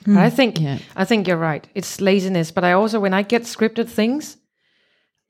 Mm. 0.04 0.16
I 0.16 0.30
think 0.30 0.60
yeah. 0.60 0.78
I 0.96 1.04
think 1.04 1.26
you're 1.28 1.36
right. 1.36 1.66
It's 1.74 2.00
laziness, 2.00 2.50
but 2.50 2.64
I 2.64 2.72
also 2.72 2.98
when 2.98 3.12
I 3.12 3.22
get 3.22 3.42
scripted 3.42 3.88
things, 3.88 4.37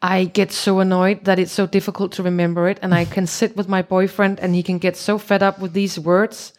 I 0.01 0.26
get 0.26 0.53
so 0.53 0.78
annoyed 0.78 1.24
that 1.24 1.38
it's 1.38 1.53
so 1.53 1.66
difficult 1.66 2.12
to 2.12 2.22
remember 2.22 2.68
it, 2.68 2.78
and 2.82 2.94
I 2.94 3.05
can 3.05 3.26
sit 3.26 3.57
with 3.57 3.68
my 3.68 3.82
boyfriend, 3.82 4.38
and 4.40 4.55
he 4.55 4.62
can 4.62 4.78
get 4.78 4.96
so 4.96 5.18
fed 5.18 5.42
up 5.42 5.59
with 5.59 5.72
these 5.72 5.99
words, 5.99 6.53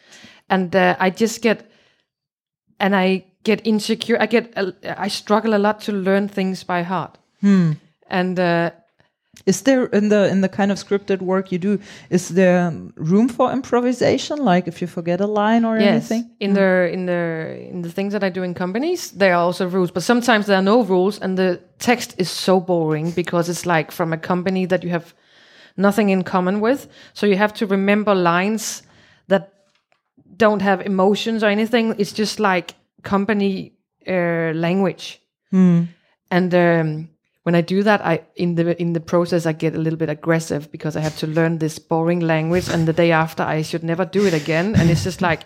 and 0.49 0.75
uh, 0.75 0.95
I 0.99 1.09
just 1.09 1.41
get, 1.41 1.71
and 2.79 2.95
I 2.95 3.25
get 3.43 3.65
insecure. 3.65 4.17
I 4.19 4.25
get, 4.25 4.51
uh, 4.57 4.71
I 4.83 5.07
struggle 5.07 5.55
a 5.55 5.57
lot 5.57 5.79
to 5.81 5.93
learn 5.93 6.27
things 6.27 6.63
by 6.63 6.83
heart, 6.83 7.17
hmm. 7.39 7.73
and 8.07 8.37
uh, 8.39 8.71
is 9.45 9.61
there 9.61 9.85
in 9.85 10.09
the 10.09 10.27
in 10.27 10.41
the 10.41 10.49
kind 10.49 10.71
of 10.71 10.77
scripted 10.77 11.21
work 11.21 11.51
you 11.51 11.59
do? 11.59 11.79
Is 12.09 12.29
there 12.29 12.71
room 12.95 13.27
for 13.27 13.51
improvisation? 13.51 14.37
Like 14.37 14.67
if 14.67 14.81
you 14.81 14.87
forget 14.87 15.21
a 15.21 15.27
line 15.27 15.65
or 15.65 15.77
yes. 15.77 16.11
anything? 16.11 16.31
In 16.39 16.53
the 16.53 16.89
in 16.91 17.05
the 17.05 17.67
in 17.69 17.81
the 17.81 17.91
things 17.91 18.13
that 18.13 18.23
I 18.23 18.29
do 18.29 18.43
in 18.43 18.53
companies, 18.53 19.11
there 19.11 19.33
are 19.33 19.43
also 19.43 19.67
rules, 19.67 19.91
but 19.91 20.03
sometimes 20.03 20.45
there 20.45 20.57
are 20.57 20.63
no 20.63 20.83
rules, 20.83 21.19
and 21.19 21.37
the 21.37 21.59
text 21.79 22.15
is 22.17 22.29
so 22.29 22.59
boring 22.59 23.11
because 23.11 23.49
it's 23.49 23.65
like 23.65 23.91
from 23.91 24.13
a 24.13 24.17
company 24.17 24.65
that 24.65 24.83
you 24.83 24.89
have 24.89 25.13
nothing 25.77 26.09
in 26.09 26.23
common 26.23 26.59
with. 26.59 26.87
So 27.13 27.25
you 27.25 27.37
have 27.37 27.53
to 27.53 27.65
remember 27.65 28.13
lines 28.15 28.83
that 29.27 29.53
don't 30.37 30.61
have 30.61 30.81
emotions 30.85 31.43
or 31.43 31.47
anything. 31.47 31.95
It's 31.97 32.13
just 32.13 32.39
like 32.39 32.75
company 33.03 33.73
uh, 34.07 34.53
language, 34.53 35.21
mm. 35.53 35.87
and. 36.29 36.53
Um, 36.53 37.09
when 37.43 37.55
I 37.55 37.61
do 37.61 37.83
that, 37.83 38.05
I 38.05 38.21
in 38.35 38.55
the 38.55 38.79
in 38.81 38.93
the 38.93 38.99
process 38.99 39.45
I 39.45 39.53
get 39.53 39.75
a 39.75 39.77
little 39.77 39.97
bit 39.97 40.09
aggressive 40.09 40.71
because 40.71 40.95
I 40.95 41.01
have 41.01 41.17
to 41.19 41.27
learn 41.27 41.57
this 41.57 41.79
boring 41.79 42.19
language, 42.19 42.69
and 42.69 42.87
the 42.87 42.93
day 42.93 43.11
after 43.11 43.43
I 43.43 43.61
should 43.61 43.83
never 43.83 44.05
do 44.05 44.25
it 44.25 44.33
again. 44.33 44.75
And 44.75 44.89
it's 44.89 45.03
just 45.03 45.21
like, 45.21 45.41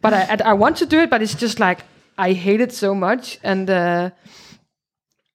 but 0.00 0.12
I 0.12 0.36
I 0.44 0.52
want 0.54 0.76
to 0.78 0.86
do 0.86 1.00
it, 1.00 1.10
but 1.10 1.22
it's 1.22 1.34
just 1.34 1.60
like 1.60 1.84
I 2.18 2.32
hate 2.32 2.60
it 2.60 2.72
so 2.72 2.94
much, 2.94 3.38
and 3.42 3.70
uh, 3.70 4.10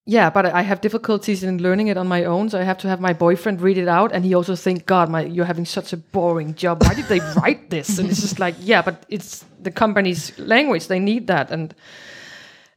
yeah, 0.06 0.30
but 0.30 0.46
I 0.46 0.64
have 0.64 0.82
difficulties 0.82 1.44
in 1.44 1.64
learning 1.64 1.88
it 1.88 1.98
on 1.98 2.08
my 2.08 2.26
own. 2.26 2.50
So 2.50 2.60
I 2.60 2.64
have 2.64 2.78
to 2.80 2.90
have 2.90 3.00
my 3.00 3.14
boyfriend 3.14 3.62
read 3.62 3.78
it 3.78 3.88
out, 3.88 4.12
and 4.12 4.26
he 4.26 4.36
also 4.36 4.56
think, 4.56 4.86
God, 4.86 5.10
my 5.10 5.24
you're 5.24 5.46
having 5.46 5.66
such 5.66 5.94
a 5.94 5.98
boring 5.98 6.56
job. 6.56 6.84
Why 6.84 6.94
did 6.94 7.06
they 7.06 7.22
write 7.38 7.70
this? 7.70 7.98
And 8.00 8.10
it's 8.10 8.22
just 8.22 8.40
like, 8.40 8.56
yeah, 8.60 8.82
but 8.82 9.06
it's 9.08 9.46
the 9.62 9.72
company's 9.72 10.38
language. 10.38 10.88
They 10.88 11.00
need 11.00 11.28
that, 11.28 11.52
and 11.52 11.74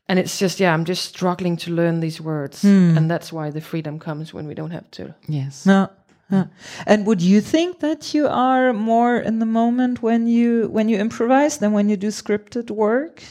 and 0.08 0.18
it's 0.18 0.38
just 0.38 0.60
yeah 0.60 0.72
i'm 0.72 0.84
just 0.84 1.04
struggling 1.04 1.56
to 1.56 1.70
learn 1.70 2.00
these 2.00 2.20
words 2.20 2.62
hmm. 2.62 2.96
and 2.96 3.10
that's 3.10 3.32
why 3.32 3.50
the 3.50 3.60
freedom 3.60 3.98
comes 3.98 4.32
when 4.32 4.46
we 4.46 4.54
don't 4.54 4.70
have 4.70 4.90
to 4.90 5.14
yes 5.28 5.66
no 5.66 5.88
yeah. 6.30 6.46
And 6.86 7.06
would 7.06 7.22
you 7.22 7.40
think 7.40 7.80
that 7.80 8.12
you 8.12 8.26
are 8.26 8.72
more 8.72 9.16
in 9.16 9.38
the 9.38 9.46
moment 9.46 10.02
when 10.02 10.26
you 10.26 10.68
when 10.72 10.88
you 10.88 10.98
improvise 10.98 11.58
than 11.58 11.72
when 11.72 11.88
you 11.88 11.96
do 11.96 12.08
scripted 12.08 12.70
work? 12.70 13.22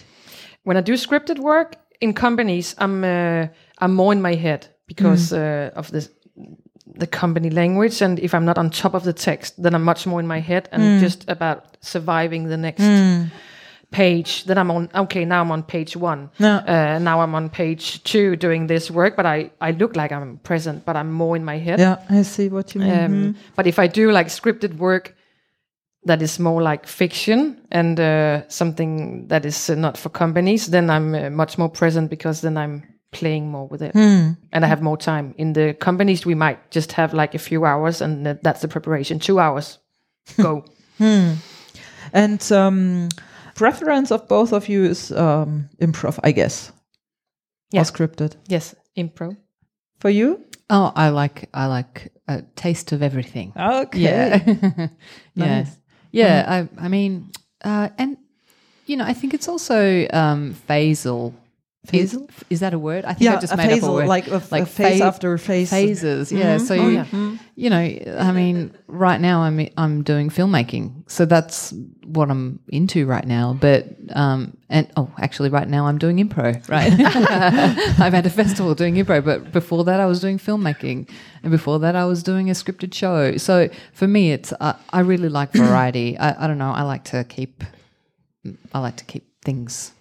When 0.63 0.77
I 0.77 0.81
do 0.81 0.93
scripted 0.93 1.39
work 1.39 1.75
in 1.99 2.13
companies, 2.13 2.75
I'm 2.77 3.03
uh, 3.03 3.47
I'm 3.79 3.93
more 3.93 4.13
in 4.13 4.21
my 4.21 4.35
head 4.35 4.67
because 4.87 5.31
mm. 5.31 5.37
uh, 5.37 5.79
of 5.79 5.91
the 5.91 6.09
the 6.97 7.07
company 7.07 7.49
language, 7.49 8.01
and 8.01 8.19
if 8.19 8.33
I'm 8.33 8.45
not 8.45 8.57
on 8.57 8.69
top 8.69 8.93
of 8.93 9.03
the 9.03 9.13
text, 9.13 9.61
then 9.61 9.75
I'm 9.75 9.83
much 9.83 10.07
more 10.07 10.21
in 10.21 10.27
my 10.27 10.39
head 10.39 10.69
and 10.71 10.81
mm. 10.81 10.99
just 11.01 11.29
about 11.29 11.77
surviving 11.81 12.47
the 12.47 12.57
next 12.57 12.83
mm 12.83 13.29
page 13.95 14.43
then 14.43 14.57
i'm 14.57 14.69
on 14.69 14.89
okay 14.93 15.23
now 15.23 15.39
i'm 15.39 15.51
on 15.51 15.63
page 15.63 15.95
one 15.95 16.29
no. 16.37 16.57
uh, 16.57 16.99
now 16.99 17.21
i'm 17.21 17.33
on 17.33 17.49
page 17.49 18.03
two 18.03 18.35
doing 18.35 18.67
this 18.67 18.91
work 18.91 19.15
but 19.15 19.25
i 19.25 19.49
i 19.61 19.71
look 19.71 19.95
like 19.95 20.11
i'm 20.11 20.37
present 20.39 20.83
but 20.83 20.97
i'm 20.97 21.11
more 21.13 21.37
in 21.37 21.45
my 21.45 21.57
head 21.57 21.79
yeah 21.79 21.95
i 22.09 22.21
see 22.21 22.49
what 22.49 22.75
you 22.75 22.81
mean 22.81 22.91
um, 22.91 23.13
mm. 23.13 23.35
but 23.55 23.67
if 23.67 23.79
i 23.79 23.87
do 23.87 24.11
like 24.11 24.27
scripted 24.27 24.75
work 24.77 25.15
that 26.03 26.21
is 26.21 26.39
more 26.39 26.61
like 26.61 26.85
fiction 26.85 27.57
and 27.71 27.97
uh, 27.99 28.47
something 28.49 29.27
that 29.29 29.45
is 29.45 29.69
uh, 29.69 29.75
not 29.75 29.97
for 29.97 30.09
companies 30.09 30.67
then 30.67 30.89
i'm 30.89 31.15
uh, 31.15 31.29
much 31.29 31.57
more 31.57 31.69
present 31.69 32.09
because 32.09 32.41
then 32.41 32.57
i'm 32.57 32.83
playing 33.11 33.49
more 33.49 33.65
with 33.69 33.81
it 33.81 33.93
mm. 33.93 34.35
and 34.51 34.65
i 34.65 34.67
have 34.67 34.81
more 34.81 34.97
time 34.97 35.33
in 35.37 35.53
the 35.53 35.73
companies 35.73 36.25
we 36.25 36.35
might 36.35 36.59
just 36.69 36.91
have 36.91 37.13
like 37.13 37.33
a 37.33 37.39
few 37.39 37.63
hours 37.63 38.01
and 38.01 38.25
that's 38.43 38.59
the 38.59 38.67
preparation 38.67 39.19
two 39.19 39.39
hours 39.39 39.79
go 40.41 40.65
hmm. 40.97 41.33
and 42.11 42.51
um 42.51 43.07
preference 43.55 44.11
of 44.11 44.27
both 44.27 44.53
of 44.53 44.69
you 44.69 44.85
is 44.85 45.11
um, 45.11 45.69
improv, 45.81 46.19
I 46.23 46.31
guess. 46.31 46.71
Yeah. 47.71 47.81
Or 47.81 47.85
scripted. 47.85 48.35
Yes, 48.47 48.75
improv. 48.95 49.37
For 49.99 50.09
you? 50.09 50.45
Oh, 50.69 50.91
I 50.95 51.09
like 51.09 51.49
I 51.53 51.65
like 51.67 52.11
a 52.27 52.43
taste 52.55 52.91
of 52.91 53.01
everything. 53.01 53.53
Okay. 53.57 53.99
Yeah. 53.99 54.37
nice. 55.35 55.71
Yeah. 56.11 56.27
Yeah. 56.27 56.45
I 56.47 56.85
I 56.85 56.87
mean, 56.87 57.31
uh, 57.63 57.89
and 57.97 58.17
you 58.85 58.97
know, 58.97 59.05
I 59.05 59.13
think 59.13 59.33
it's 59.33 59.47
also 59.47 60.07
um, 60.13 60.55
phasal 60.67 61.33
Phasal? 61.85 62.29
Is, 62.29 62.45
is, 62.49 62.59
that 62.59 62.73
a 62.73 62.79
word? 62.79 63.05
I 63.05 63.13
think 63.13 63.21
yeah, 63.21 63.37
I 63.37 63.39
just 63.39 63.53
a 63.53 63.57
made 63.57 63.69
phasal, 63.69 63.83
up 63.83 63.89
a 63.89 63.93
word. 63.93 64.07
Like 64.07 64.27
a, 64.27 64.41
like 64.51 64.63
a 64.63 64.65
phase 64.65 64.99
fa- 64.99 65.05
after 65.05 65.37
phase. 65.37 65.69
Phases, 65.69 66.31
yeah. 66.31 66.57
Mm-hmm. 66.57 66.65
So, 66.65 66.75
oh, 66.75 66.87
you, 66.87 67.05
yeah. 67.11 67.37
you 67.55 67.69
know, 67.69 68.19
I 68.19 68.31
mean, 68.31 68.75
right 68.87 69.19
now 69.19 69.41
I'm 69.41 69.67
I'm 69.77 70.03
doing 70.03 70.29
filmmaking, 70.29 71.09
so 71.09 71.25
that's 71.25 71.73
what 72.03 72.29
I'm 72.29 72.59
into 72.69 73.05
right 73.05 73.25
now. 73.25 73.53
But 73.53 73.87
um, 74.13 74.57
and 74.69 74.91
oh, 74.97 75.11
actually, 75.19 75.49
right 75.49 75.67
now 75.67 75.87
I'm 75.87 75.97
doing 75.97 76.17
improv. 76.17 76.67
Right, 76.69 76.91
I'm 77.99 78.15
at 78.15 78.25
a 78.25 78.29
festival 78.29 78.75
doing 78.75 78.95
improv, 78.95 79.25
but 79.25 79.51
before 79.51 79.83
that 79.85 79.99
I 79.99 80.05
was 80.05 80.19
doing 80.19 80.37
filmmaking, 80.37 81.09
and 81.43 81.51
before 81.51 81.79
that 81.79 81.95
I 81.95 82.05
was 82.05 82.23
doing 82.23 82.49
a 82.49 82.53
scripted 82.53 82.93
show. 82.93 83.37
So 83.37 83.69
for 83.93 84.07
me, 84.07 84.31
it's 84.31 84.53
uh, 84.59 84.73
I 84.91 84.99
really 85.01 85.29
like 85.29 85.51
variety. 85.53 86.17
I, 86.17 86.45
I 86.45 86.47
don't 86.47 86.57
know. 86.57 86.71
I 86.71 86.83
like 86.83 87.05
to 87.05 87.23
keep 87.23 87.63
I 88.73 88.79
like 88.79 88.97
to 88.97 89.05
keep 89.05 89.25
things 89.43 89.91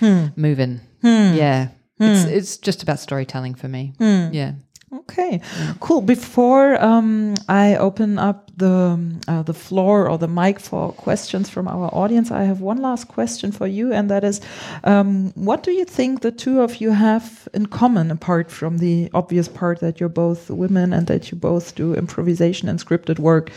hmm. 0.00 0.26
moving. 0.36 0.80
Hmm. 1.02 1.34
Yeah. 1.34 1.68
It's, 2.00 2.24
hmm. 2.24 2.30
it's 2.30 2.56
just 2.56 2.82
about 2.82 2.98
storytelling 2.98 3.54
for 3.54 3.68
me. 3.68 3.92
Hmm. 3.98 4.28
Yeah. 4.32 4.52
Okay, 4.94 5.40
cool. 5.80 6.02
Before 6.02 6.82
um, 6.84 7.34
I 7.48 7.76
open 7.76 8.18
up 8.18 8.50
the 8.54 8.98
uh, 9.26 9.42
the 9.42 9.54
floor 9.54 10.06
or 10.06 10.18
the 10.18 10.28
mic 10.28 10.60
for 10.60 10.92
questions 10.92 11.48
from 11.48 11.66
our 11.66 11.88
audience, 11.94 12.30
I 12.30 12.44
have 12.44 12.60
one 12.60 12.76
last 12.76 13.08
question 13.08 13.52
for 13.52 13.66
you, 13.66 13.90
and 13.90 14.10
that 14.10 14.22
is, 14.22 14.42
um, 14.84 15.32
what 15.34 15.62
do 15.62 15.70
you 15.70 15.86
think 15.86 16.20
the 16.20 16.30
two 16.30 16.60
of 16.60 16.76
you 16.76 16.90
have 16.90 17.48
in 17.54 17.66
common, 17.66 18.10
apart 18.10 18.50
from 18.50 18.78
the 18.78 19.08
obvious 19.14 19.48
part 19.48 19.80
that 19.80 19.98
you're 19.98 20.10
both 20.10 20.50
women 20.50 20.92
and 20.92 21.06
that 21.06 21.30
you 21.30 21.38
both 21.38 21.74
do 21.74 21.94
improvisation 21.94 22.68
and 22.68 22.78
scripted 22.78 23.18
work? 23.18 23.50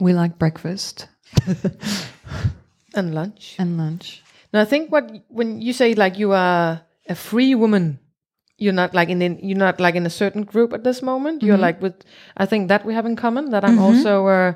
We 0.00 0.14
like 0.14 0.36
breakfast 0.36 1.06
and 2.94 3.14
lunch 3.14 3.54
and 3.56 3.78
lunch. 3.78 4.22
No, 4.52 4.60
I 4.60 4.64
think 4.64 4.90
what 4.90 5.10
when 5.28 5.60
you 5.60 5.72
say 5.72 5.94
like 5.94 6.18
you 6.18 6.32
are 6.32 6.80
a 7.08 7.14
free 7.14 7.54
woman, 7.54 7.98
you're 8.58 8.72
not 8.72 8.94
like 8.94 9.08
in, 9.08 9.22
in 9.22 9.38
you're 9.42 9.58
not 9.58 9.80
like 9.80 9.94
in 9.94 10.06
a 10.06 10.10
certain 10.10 10.44
group 10.44 10.72
at 10.72 10.84
this 10.84 11.02
moment. 11.02 11.38
Mm-hmm. 11.38 11.46
You're 11.46 11.58
like 11.58 11.80
with 11.82 12.04
I 12.36 12.46
think 12.46 12.68
that 12.68 12.84
we 12.84 12.94
have 12.94 13.06
in 13.06 13.16
common 13.16 13.50
that 13.50 13.64
I'm 13.64 13.76
mm-hmm. 13.76 13.96
also 13.96 14.26
uh, 14.26 14.54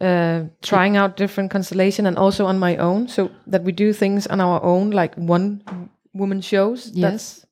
uh, 0.00 0.44
trying 0.62 0.96
out 0.96 1.16
different 1.16 1.50
constellation 1.50 2.06
and 2.06 2.18
also 2.18 2.46
on 2.46 2.58
my 2.58 2.76
own, 2.76 3.08
so 3.08 3.30
that 3.46 3.62
we 3.62 3.72
do 3.72 3.92
things 3.92 4.26
on 4.26 4.40
our 4.40 4.62
own, 4.62 4.90
like 4.90 5.14
one 5.14 5.62
woman 6.12 6.40
shows. 6.40 6.90
Yes. 6.92 7.02
That's, 7.02 7.46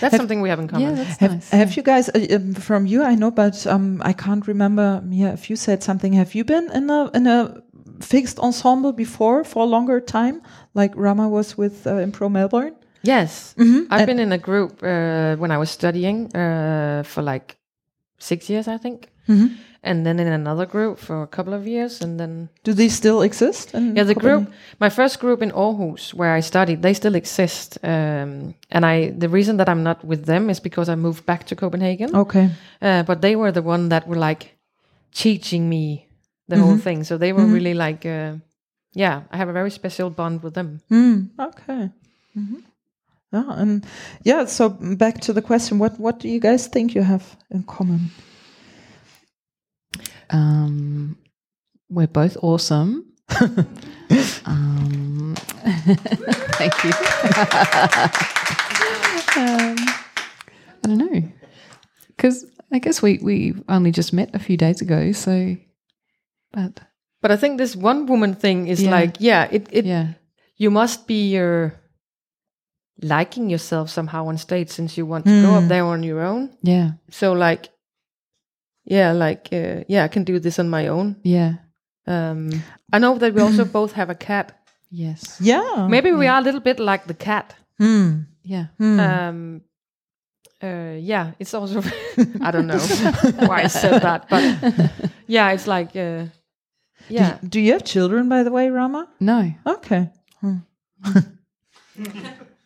that's 0.00 0.12
have, 0.12 0.20
something 0.20 0.40
we 0.40 0.48
have 0.48 0.58
in 0.58 0.68
common. 0.68 0.96
Yeah, 0.96 1.04
have, 1.04 1.32
nice. 1.32 1.50
have 1.50 1.76
you 1.76 1.82
guys, 1.82 2.08
uh, 2.08 2.26
um, 2.30 2.54
from 2.54 2.86
you, 2.86 3.04
I 3.04 3.14
know, 3.14 3.30
but 3.30 3.66
um, 3.66 4.02
I 4.04 4.12
can't 4.12 4.46
remember, 4.46 5.00
Mia, 5.04 5.32
if 5.32 5.50
you 5.50 5.56
said 5.56 5.82
something. 5.82 6.12
Have 6.14 6.34
you 6.34 6.44
been 6.44 6.70
in 6.72 6.90
a 6.90 7.10
in 7.14 7.26
a 7.26 7.62
fixed 8.00 8.38
ensemble 8.38 8.92
before 8.92 9.44
for 9.44 9.62
a 9.64 9.66
longer 9.66 10.00
time, 10.00 10.40
like 10.74 10.92
Rama 10.96 11.28
was 11.28 11.56
with 11.58 11.86
uh, 11.86 11.90
Impro 12.06 12.28
Melbourne? 12.30 12.74
Yes, 13.02 13.54
I've 13.90 14.06
been 14.06 14.18
in 14.18 14.32
a 14.32 14.38
group 14.38 14.82
uh, 14.82 15.36
when 15.36 15.50
I 15.50 15.58
was 15.58 15.70
studying 15.70 16.34
uh, 16.34 17.02
for 17.04 17.22
like 17.22 17.56
six 18.18 18.48
years, 18.50 18.66
I 18.68 18.76
think, 18.78 19.08
and 19.82 20.04
then 20.04 20.18
in 20.18 20.26
another 20.26 20.66
group 20.66 20.98
for 20.98 21.22
a 21.22 21.26
couple 21.26 21.54
of 21.54 21.66
years, 21.66 22.00
and 22.02 22.18
then 22.18 22.48
Do 22.64 22.72
they 22.72 22.88
still 22.88 23.22
exist? 23.22 23.70
yeah, 23.74 24.02
the 24.04 24.14
group, 24.14 24.50
my 24.80 24.88
first 24.90 25.20
group 25.20 25.42
in 25.42 25.52
Aarhus 25.52 26.12
where 26.14 26.34
I 26.38 26.40
studied, 26.40 26.82
they 26.82 26.92
still 26.94 27.14
exist, 27.14 27.78
um, 27.84 28.54
and 28.70 28.84
I 28.84 29.10
the 29.18 29.28
reason 29.28 29.56
that 29.58 29.68
I'm 29.68 29.82
not 29.84 30.04
with 30.04 30.24
them 30.24 30.50
is 30.50 30.60
because 30.60 30.88
I 30.92 30.96
moved 30.96 31.24
back 31.24 31.44
to 31.46 31.54
Copenhagen, 31.56 32.16
Okay. 32.16 32.50
uh, 32.82 33.04
but 33.04 33.20
they 33.20 33.36
were 33.36 33.52
the 33.52 33.62
one 33.62 33.88
that 33.90 34.06
were 34.08 34.18
like 34.30 34.58
teaching 35.14 35.68
me 35.68 36.07
the 36.48 36.58
whole 36.58 36.78
thing, 36.78 37.04
so 37.04 37.18
they 37.18 37.32
were 37.32 37.46
really 37.46 37.74
like. 37.74 38.06
Uh, 38.06 38.36
yeah, 38.94 39.22
I 39.30 39.36
have 39.36 39.48
a 39.48 39.52
very 39.52 39.70
special 39.70 40.10
bond 40.10 40.42
with 40.42 40.54
them. 40.54 40.80
Mm, 40.90 41.28
okay. 41.38 41.90
hmm 42.34 42.56
Yeah, 43.32 43.44
and 43.60 43.84
yeah. 44.24 44.46
So 44.46 44.70
back 44.70 45.20
to 45.20 45.32
the 45.32 45.42
question: 45.42 45.78
what 45.78 45.98
what 46.00 46.20
do 46.20 46.28
you 46.28 46.40
guys 46.40 46.66
think 46.68 46.94
you 46.94 47.02
have 47.02 47.36
in 47.50 47.62
common? 47.64 48.10
Um, 50.30 51.16
we're 51.90 52.06
both 52.06 52.36
awesome. 52.42 53.12
um, 54.46 55.34
thank 56.58 56.84
you. 56.84 56.90
um, 59.36 59.76
I 59.76 60.80
don't 60.82 60.98
know, 60.98 61.22
because 62.16 62.46
I 62.72 62.78
guess 62.78 63.02
we 63.02 63.18
we 63.22 63.54
only 63.68 63.90
just 63.90 64.12
met 64.12 64.34
a 64.34 64.38
few 64.38 64.56
days 64.56 64.80
ago. 64.80 65.12
So, 65.12 65.56
but 66.52 66.80
But 67.20 67.30
I 67.32 67.36
think 67.36 67.58
this 67.58 67.74
one 67.76 68.06
woman 68.06 68.34
thing 68.34 68.68
is 68.68 68.80
Yeah. 68.80 69.00
like, 69.00 69.16
yeah, 69.20 69.48
it, 69.50 69.66
it 69.72 69.84
yeah, 69.84 70.14
you 70.56 70.70
must 70.70 71.06
be 71.06 71.30
your 71.34 71.72
liking 73.02 73.50
yourself 73.50 73.90
somehow 73.90 74.26
on 74.28 74.38
stage 74.38 74.68
since 74.68 74.96
you 74.96 75.06
want 75.06 75.24
to 75.26 75.42
go 75.42 75.54
up 75.56 75.62
Hmm. 75.62 75.68
there 75.68 75.84
on 75.84 76.02
your 76.02 76.20
own. 76.20 76.50
yeah, 76.62 76.90
So 77.10 77.32
like, 77.32 77.68
yeah, 78.84 79.12
like 79.12 79.48
uh, 79.52 79.84
yeah, 79.88 80.04
I 80.04 80.08
can 80.08 80.24
do 80.24 80.38
this 80.40 80.58
on 80.58 80.68
my 80.68 80.88
own. 80.88 81.16
yeah, 81.24 81.54
Um, 82.06 82.50
I 82.92 82.98
know 82.98 83.18
that 83.18 83.34
we 83.34 83.40
also 83.42 83.64
both 83.78 83.92
have 83.92 84.10
a 84.10 84.14
cat. 84.14 84.52
yes, 84.90 85.38
Yeah. 85.40 85.86
Maybe 85.88 86.12
we 86.12 86.26
are 86.28 86.38
a 86.40 86.44
little 86.44 86.60
bit 86.60 86.78
like 86.80 87.04
the 87.06 87.14
cat. 87.14 87.54
Hmm. 87.78 88.22
yeah. 88.42 88.66
Hmm. 88.78 89.00
Um, 89.00 89.60
uh, 90.62 90.96
yeah, 91.00 91.32
it's 91.38 91.54
also 91.54 91.82
I 92.40 92.50
don't 92.50 92.66
know 92.66 92.78
why 93.48 93.64
I 93.64 93.68
said 93.68 94.02
that, 94.02 94.28
but 94.30 94.42
yeah, 95.26 95.52
it's 95.54 95.66
like 95.66 95.94
uh, 95.94 96.26
yeah. 97.10 97.38
Do 97.48 97.60
you 97.60 97.72
have 97.72 97.84
children, 97.84 98.28
by 98.28 98.42
the 98.42 98.50
way, 98.50 98.70
Rama? 98.70 99.08
No, 99.20 99.52
Okay. 99.66 100.10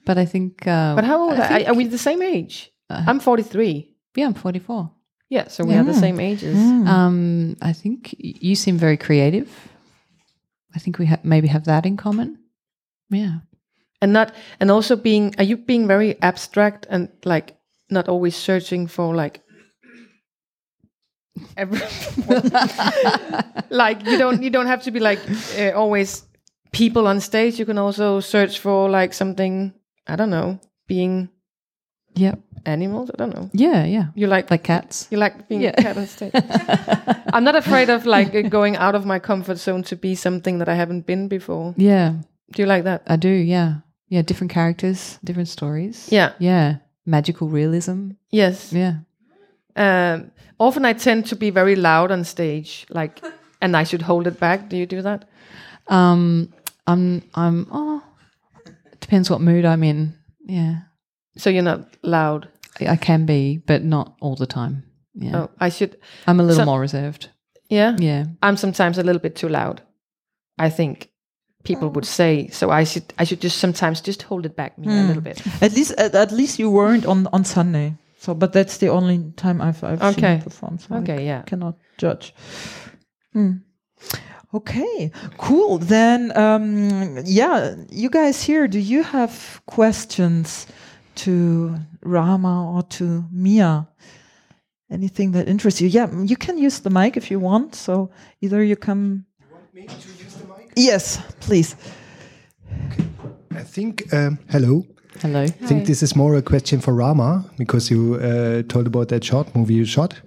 but 0.04 0.18
I 0.18 0.24
think. 0.26 0.66
Uh, 0.66 0.94
But 0.94 1.04
how 1.04 1.20
old 1.22 1.32
I 1.34 1.36
are, 1.44 1.48
think- 1.58 1.68
are 1.68 1.74
we? 1.74 1.84
The 1.86 1.98
same 1.98 2.22
age? 2.22 2.70
Uh, 2.90 3.04
I'm 3.06 3.20
43. 3.20 3.88
Yeah, 4.16 4.26
I'm 4.26 4.34
44. 4.34 4.90
Yeah, 5.30 5.48
so 5.48 5.64
we 5.64 5.74
are 5.74 5.84
the 5.84 5.94
same 5.94 6.20
ages. 6.20 6.56
Hmm. 6.58 6.86
Um, 6.86 7.56
I 7.62 7.72
think 7.72 8.14
you 8.18 8.54
seem 8.54 8.76
very 8.76 8.98
creative. 8.98 9.48
I 10.74 10.78
think 10.78 10.98
we 10.98 11.06
ha- 11.06 11.20
maybe 11.22 11.48
have 11.48 11.64
that 11.64 11.86
in 11.86 11.96
common. 11.96 12.38
Yeah. 13.10 13.38
and 14.02 14.12
not 14.12 14.34
and 14.60 14.70
also 14.70 14.96
being 14.96 15.34
are 15.38 15.44
you 15.44 15.56
being 15.56 15.86
very 15.86 16.16
abstract 16.22 16.86
and 16.90 17.08
like 17.24 17.56
not 17.90 18.08
always 18.08 18.34
searching 18.36 18.88
for 18.88 19.14
like 19.14 19.34
every, 19.34 19.51
like 23.70 24.04
you 24.06 24.18
don't 24.18 24.42
you 24.42 24.50
don't 24.50 24.66
have 24.66 24.82
to 24.82 24.90
be 24.90 25.00
like 25.00 25.18
uh, 25.58 25.70
always 25.74 26.24
people 26.72 27.06
on 27.06 27.20
stage 27.20 27.58
you 27.58 27.64
can 27.66 27.78
also 27.78 28.20
search 28.20 28.58
for 28.58 28.88
like 28.90 29.12
something 29.14 29.72
i 30.06 30.16
don't 30.16 30.30
know 30.30 30.58
being 30.86 31.28
yeah 32.14 32.34
animals 32.66 33.10
i 33.10 33.16
don't 33.16 33.34
know 33.34 33.50
Yeah, 33.52 33.84
yeah. 33.84 34.06
you 34.14 34.26
like 34.26 34.50
Like 34.50 34.62
cats. 34.62 35.08
you 35.10 35.18
like 35.18 35.48
being 35.48 35.62
Yeah. 35.62 35.74
a 35.78 35.82
cat 35.82 35.96
on 35.96 36.06
stage 36.06 36.32
i'm 37.32 37.44
not 37.44 37.56
afraid 37.56 37.90
of 37.90 38.06
like 38.06 38.50
going 38.50 38.76
out 38.76 38.94
of 38.94 39.04
my 39.04 39.18
comfort 39.18 39.58
zone 39.58 39.82
to 39.84 39.96
be 39.96 40.14
something 40.14 40.58
that 40.58 40.68
i 40.68 40.74
haven't 40.74 41.06
been 41.06 41.28
before 41.28 41.74
Yeah, 41.76 42.12
do 42.52 42.62
you 42.62 42.66
like 42.68 42.84
that 42.84 43.02
I 43.06 43.16
do. 43.16 43.28
Yeah. 43.28 43.80
Yeah, 44.08 44.20
different 44.22 44.52
characters, 44.52 45.18
different 45.24 45.48
stories. 45.48 46.08
yeah 46.12 46.32
Yeah. 46.38 46.76
Magical 47.06 47.48
realism. 47.48 48.12
yes 48.30 48.72
Yeah. 48.72 48.94
Um, 49.76 50.30
often 50.58 50.84
I 50.84 50.92
tend 50.94 51.26
to 51.26 51.36
be 51.36 51.50
very 51.50 51.76
loud 51.76 52.10
on 52.12 52.24
stage, 52.24 52.86
like, 52.90 53.20
and 53.60 53.76
I 53.76 53.84
should 53.84 54.02
hold 54.02 54.26
it 54.26 54.38
back. 54.40 54.68
Do 54.68 54.76
you 54.76 54.86
do 54.86 55.02
that? 55.02 55.24
Um 55.88 56.52
I'm 56.86 57.22
I'm 57.34 57.66
oh 57.72 58.02
it 58.66 59.00
depends 59.00 59.30
what 59.30 59.40
mood 59.40 59.64
I'm 59.64 59.82
in. 59.82 60.14
Yeah. 60.46 60.74
So 61.36 61.50
you're 61.50 61.62
not 61.64 61.80
loud. 62.02 62.48
I, 62.80 62.92
I 62.92 62.96
can 62.96 63.26
be, 63.26 63.58
but 63.66 63.82
not 63.84 64.14
all 64.20 64.36
the 64.36 64.46
time. 64.46 64.84
Yeah. 65.14 65.36
Oh, 65.42 65.50
I 65.60 65.70
should. 65.70 65.96
I'm 66.26 66.40
a 66.40 66.42
little 66.42 66.64
So- 66.64 66.70
more 66.70 66.80
reserved. 66.80 67.28
Yeah, 67.68 67.96
Yeah. 68.00 68.24
I'm 68.42 68.56
sometimes 68.56 68.98
a 68.98 69.02
little 69.02 69.20
bit 69.22 69.34
too 69.36 69.48
loud. 69.48 69.80
I 70.58 70.70
think 70.70 71.08
people 71.64 71.88
would 71.88 72.04
say 72.04 72.48
so. 72.48 72.70
I 72.70 72.84
should. 72.84 73.04
I 73.18 73.24
should 73.24 73.40
just 73.42 73.58
sometimes 73.58 74.00
just 74.02 74.22
hold 74.22 74.44
it 74.46 74.54
back 74.56 74.78
me 74.78 74.88
a 74.88 75.06
little 75.06 75.22
bit. 75.22 75.40
At 75.62 75.72
least, 75.72 75.92
at, 75.98 76.14
at 76.14 76.32
least 76.32 76.58
you 76.58 76.70
weren't 76.70 77.06
on 77.06 77.26
on 77.32 77.44
Sunday. 77.44 77.94
So, 78.22 78.34
but 78.34 78.52
that's 78.52 78.78
the 78.78 78.88
only 78.88 79.32
time 79.36 79.60
I've 79.60 79.82
I've 79.82 79.98
seen 80.00 80.24
Okay. 80.24 80.36
you 80.36 80.42
perform. 80.44 80.78
So 80.78 80.94
I 80.94 80.98
Okay, 80.98 81.26
yeah. 81.26 81.42
cannot 81.42 81.74
judge. 81.98 82.32
Hmm. 83.32 83.52
Okay, 84.54 85.10
cool. 85.38 85.78
Then, 85.78 86.30
um, 86.36 87.18
yeah, 87.24 87.74
you 87.90 88.10
guys 88.10 88.42
here, 88.46 88.68
do 88.68 88.78
you 88.78 89.02
have 89.02 89.60
questions 89.66 90.66
to 91.14 91.74
Rama 92.04 92.70
or 92.72 92.82
to 92.98 93.24
Mia? 93.32 93.88
Anything 94.90 95.32
that 95.32 95.48
interests 95.48 95.80
you? 95.80 95.88
Yeah, 95.88 96.08
you 96.24 96.36
can 96.36 96.58
use 96.58 96.80
the 96.80 96.90
mic 96.90 97.16
if 97.16 97.28
you 97.30 97.40
want. 97.40 97.74
So 97.74 98.10
either 98.40 98.62
you 98.62 98.76
come. 98.76 99.24
You 99.40 99.46
want 99.52 99.74
me 99.74 99.86
to 99.86 100.08
use 100.24 100.34
the 100.34 100.46
mic? 100.46 100.70
Yes, 100.76 101.18
please. 101.40 101.74
Okay. 102.92 103.04
I 103.56 103.64
think, 103.64 104.12
um, 104.12 104.38
hello. 104.50 104.84
Hello. 105.20 105.42
I 105.42 105.48
think 105.48 105.86
this 105.86 106.02
is 106.02 106.16
more 106.16 106.34
a 106.36 106.42
question 106.42 106.80
for 106.80 106.94
Rama 106.94 107.44
because 107.58 107.90
you 107.90 108.14
uh, 108.16 108.62
told 108.62 108.86
about 108.86 109.08
that 109.08 109.24
short 109.24 109.54
movie 109.54 109.74
you 109.74 109.84
shot. 109.84 110.20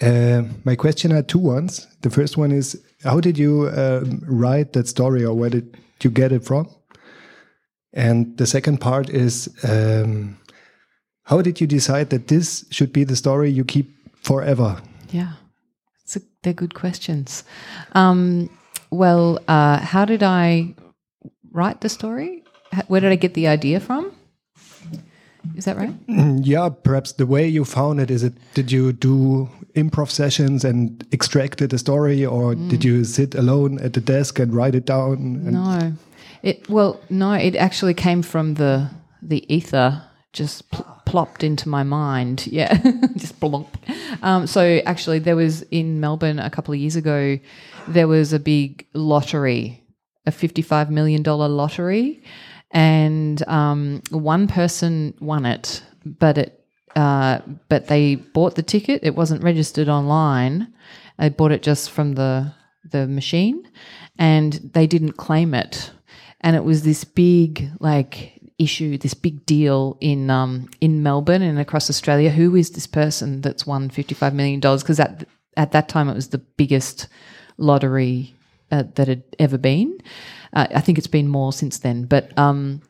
Uh, 0.00 0.42
my 0.64 0.76
question 0.76 1.10
had 1.10 1.28
two 1.28 1.38
ones. 1.38 1.86
The 2.02 2.10
first 2.10 2.36
one 2.36 2.52
is 2.52 2.80
how 3.04 3.20
did 3.20 3.38
you 3.38 3.68
um, 3.76 4.22
write 4.26 4.72
that 4.72 4.88
story 4.88 5.24
or 5.24 5.34
where 5.34 5.50
did 5.50 5.76
you 6.02 6.10
get 6.10 6.32
it 6.32 6.44
from? 6.44 6.68
And 7.92 8.36
the 8.38 8.46
second 8.46 8.80
part 8.80 9.10
is 9.10 9.48
um, 9.64 10.38
how 11.24 11.42
did 11.42 11.60
you 11.60 11.66
decide 11.66 12.10
that 12.10 12.28
this 12.28 12.64
should 12.70 12.92
be 12.92 13.04
the 13.04 13.16
story 13.16 13.50
you 13.50 13.64
keep 13.64 13.90
forever? 14.22 14.80
Yeah, 15.10 15.32
it's 16.04 16.16
a, 16.16 16.20
they're 16.42 16.52
good 16.52 16.74
questions. 16.74 17.44
Um, 17.92 18.48
well, 18.90 19.38
uh, 19.48 19.78
how 19.78 20.04
did 20.04 20.22
I 20.22 20.74
write 21.52 21.80
the 21.80 21.88
story? 21.88 22.44
Where 22.88 23.00
did 23.00 23.12
I 23.12 23.16
get 23.16 23.34
the 23.34 23.46
idea 23.48 23.80
from? 23.80 24.12
Is 25.56 25.64
that 25.64 25.76
right? 25.76 25.94
Yeah, 26.06 26.68
perhaps 26.68 27.12
the 27.12 27.26
way 27.26 27.48
you 27.48 27.64
found 27.64 28.00
it 28.00 28.10
is 28.10 28.22
it 28.22 28.34
did 28.54 28.70
you 28.70 28.92
do 28.92 29.48
improv 29.74 30.10
sessions 30.10 30.64
and 30.64 31.04
extracted 31.12 31.72
a 31.72 31.78
story 31.78 32.24
or 32.26 32.54
did 32.54 32.84
you 32.84 33.04
sit 33.04 33.34
alone 33.34 33.78
at 33.80 33.94
the 33.94 34.00
desk 34.00 34.38
and 34.38 34.54
write 34.54 34.74
it 34.74 34.84
down? 34.84 35.14
And 35.14 35.52
No, 35.52 35.92
it 36.42 36.68
well, 36.68 37.00
no, 37.08 37.32
it 37.32 37.56
actually 37.56 37.94
came 37.94 38.22
from 38.22 38.54
the 38.54 38.90
the 39.22 39.44
ether, 39.54 40.02
just 40.32 40.70
pl- 40.70 40.86
plopped 41.06 41.42
into 41.42 41.68
my 41.68 41.82
mind. 41.82 42.46
Yeah, 42.52 42.74
just 43.16 43.40
blonk. 43.40 43.68
Um, 44.22 44.46
so 44.46 44.80
actually, 44.84 45.20
there 45.20 45.36
was 45.36 45.62
in 45.70 46.00
Melbourne 46.00 46.38
a 46.38 46.50
couple 46.50 46.74
of 46.74 46.80
years 46.80 46.96
ago, 46.96 47.38
there 47.88 48.08
was 48.08 48.32
a 48.32 48.38
big 48.38 48.86
lottery, 48.92 49.82
a 50.26 50.30
fifty-five 50.30 50.90
million 50.90 51.22
dollar 51.22 51.48
lottery, 51.48 52.22
and 52.70 53.46
um, 53.48 54.02
one 54.10 54.46
person 54.46 55.14
won 55.20 55.46
it, 55.46 55.82
but 56.04 56.38
it. 56.38 56.56
Uh, 56.96 57.38
but 57.68 57.86
they 57.86 58.16
bought 58.16 58.56
the 58.56 58.64
ticket. 58.64 59.00
It 59.04 59.14
wasn't 59.14 59.44
registered 59.44 59.88
online. 59.88 60.72
They 61.20 61.28
bought 61.28 61.52
it 61.52 61.62
just 61.62 61.90
from 61.90 62.14
the 62.14 62.52
the 62.90 63.06
machine, 63.06 63.68
and 64.18 64.54
they 64.74 64.86
didn't 64.86 65.12
claim 65.12 65.54
it. 65.54 65.92
And 66.40 66.56
it 66.56 66.64
was 66.64 66.82
this 66.82 67.04
big 67.04 67.70
like 67.78 68.40
issue, 68.58 68.98
this 68.98 69.14
big 69.14 69.46
deal 69.46 69.96
in 70.00 70.30
um, 70.30 70.68
in 70.80 71.02
Melbourne 71.02 71.42
and 71.42 71.58
across 71.58 71.90
Australia. 71.90 72.30
Who 72.30 72.56
is 72.56 72.70
this 72.70 72.86
person 72.86 73.40
that's 73.40 73.66
won 73.66 73.90
fifty 73.90 74.14
five 74.14 74.34
million 74.34 74.60
dollars? 74.60 74.82
Because 74.82 75.00
at 75.00 75.26
at 75.56 75.72
that 75.72 75.88
time 75.88 76.08
it 76.08 76.14
was 76.14 76.28
the 76.28 76.38
biggest 76.38 77.08
lottery 77.56 78.34
uh, 78.70 78.84
that 78.94 79.08
had 79.08 79.22
ever 79.38 79.58
been. 79.58 79.98
Uh, 80.52 80.66
I 80.74 80.80
think 80.80 80.98
it's 80.98 81.06
been 81.06 81.28
more 81.28 81.52
since 81.52 81.78
then, 81.78 82.04
but 82.04 82.36
um, 82.38 82.82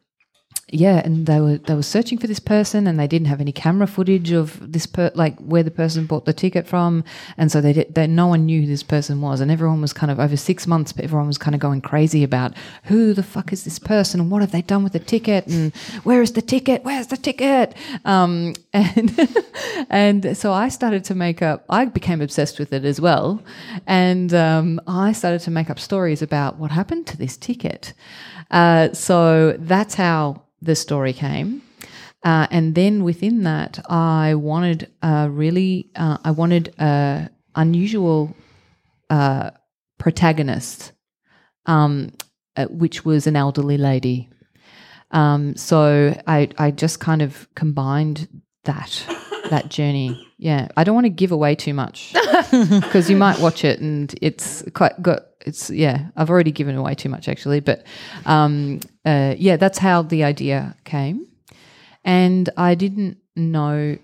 yeah, 0.72 1.02
and 1.04 1.26
they 1.26 1.40
were 1.40 1.58
they 1.58 1.74
were 1.74 1.82
searching 1.82 2.18
for 2.18 2.26
this 2.26 2.38
person, 2.38 2.86
and 2.86 2.98
they 2.98 3.06
didn't 3.06 3.26
have 3.26 3.40
any 3.40 3.52
camera 3.52 3.86
footage 3.86 4.30
of 4.30 4.72
this 4.72 4.86
per 4.86 5.10
like 5.14 5.36
where 5.38 5.62
the 5.62 5.70
person 5.70 6.06
bought 6.06 6.24
the 6.26 6.32
ticket 6.32 6.66
from, 6.66 7.02
and 7.36 7.50
so 7.50 7.60
they 7.60 7.72
did, 7.72 7.94
they 7.94 8.06
no 8.06 8.28
one 8.28 8.46
knew 8.46 8.60
who 8.62 8.66
this 8.66 8.82
person 8.82 9.20
was, 9.20 9.40
and 9.40 9.50
everyone 9.50 9.80
was 9.80 9.92
kind 9.92 10.10
of 10.12 10.20
over 10.20 10.36
six 10.36 10.66
months, 10.66 10.92
but 10.92 11.04
everyone 11.04 11.26
was 11.26 11.38
kind 11.38 11.54
of 11.54 11.60
going 11.60 11.80
crazy 11.80 12.22
about 12.22 12.54
who 12.84 13.12
the 13.12 13.22
fuck 13.22 13.52
is 13.52 13.64
this 13.64 13.78
person, 13.78 14.20
and 14.20 14.30
what 14.30 14.42
have 14.42 14.52
they 14.52 14.62
done 14.62 14.84
with 14.84 14.92
the 14.92 15.00
ticket, 15.00 15.46
and 15.48 15.74
where 16.04 16.22
is 16.22 16.32
the 16.32 16.42
ticket, 16.42 16.84
where's 16.84 17.08
the 17.08 17.16
ticket, 17.16 17.74
um, 18.04 18.54
and 18.72 19.28
and 19.90 20.36
so 20.36 20.52
I 20.52 20.68
started 20.68 21.04
to 21.04 21.14
make 21.14 21.42
up. 21.42 21.64
I 21.68 21.84
became 21.86 22.20
obsessed 22.20 22.58
with 22.60 22.72
it 22.72 22.84
as 22.84 23.00
well, 23.00 23.42
and 23.86 24.32
um, 24.32 24.80
I 24.86 25.12
started 25.12 25.40
to 25.40 25.50
make 25.50 25.68
up 25.68 25.80
stories 25.80 26.22
about 26.22 26.58
what 26.58 26.70
happened 26.70 27.08
to 27.08 27.16
this 27.16 27.36
ticket. 27.36 27.92
Uh, 28.50 28.92
so 28.92 29.56
that's 29.58 29.94
how 29.94 30.42
the 30.62 30.74
story 30.74 31.12
came. 31.12 31.62
Uh, 32.22 32.46
and 32.50 32.74
then 32.74 33.02
within 33.02 33.44
that, 33.44 33.78
I 33.88 34.34
wanted 34.34 34.90
a 35.02 35.30
really, 35.30 35.90
uh, 35.96 36.18
I 36.22 36.32
wanted 36.32 36.74
a 36.78 37.30
unusual 37.54 38.34
uh, 39.08 39.50
protagonist, 39.98 40.92
um, 41.66 42.12
uh, 42.56 42.66
which 42.66 43.04
was 43.04 43.26
an 43.26 43.36
elderly 43.36 43.78
lady. 43.78 44.28
Um, 45.12 45.56
so 45.56 46.14
I, 46.26 46.50
I 46.58 46.70
just 46.70 47.00
kind 47.00 47.22
of 47.22 47.48
combined 47.54 48.28
that, 48.64 49.02
that 49.48 49.70
journey. 49.70 50.26
Yeah, 50.38 50.68
I 50.76 50.84
don't 50.84 50.94
want 50.94 51.06
to 51.06 51.10
give 51.10 51.32
away 51.32 51.54
too 51.54 51.74
much 51.74 52.12
because 52.50 53.08
you 53.08 53.16
might 53.16 53.40
watch 53.40 53.64
it 53.64 53.80
and 53.80 54.14
it's 54.20 54.62
quite 54.74 55.00
got 55.02 55.22
it's 55.46 55.70
yeah. 55.70 56.08
I've 56.16 56.30
already 56.30 56.52
given 56.52 56.76
away 56.76 56.94
too 56.94 57.08
much 57.08 57.28
actually, 57.28 57.60
but 57.60 57.84
um, 58.26 58.80
uh, 59.04 59.34
yeah, 59.38 59.56
that's 59.56 59.78
how 59.78 60.02
the 60.02 60.24
idea 60.24 60.76
came, 60.84 61.26
and 62.04 62.48
I 62.56 62.74
didn't 62.74 63.18
know. 63.36 63.98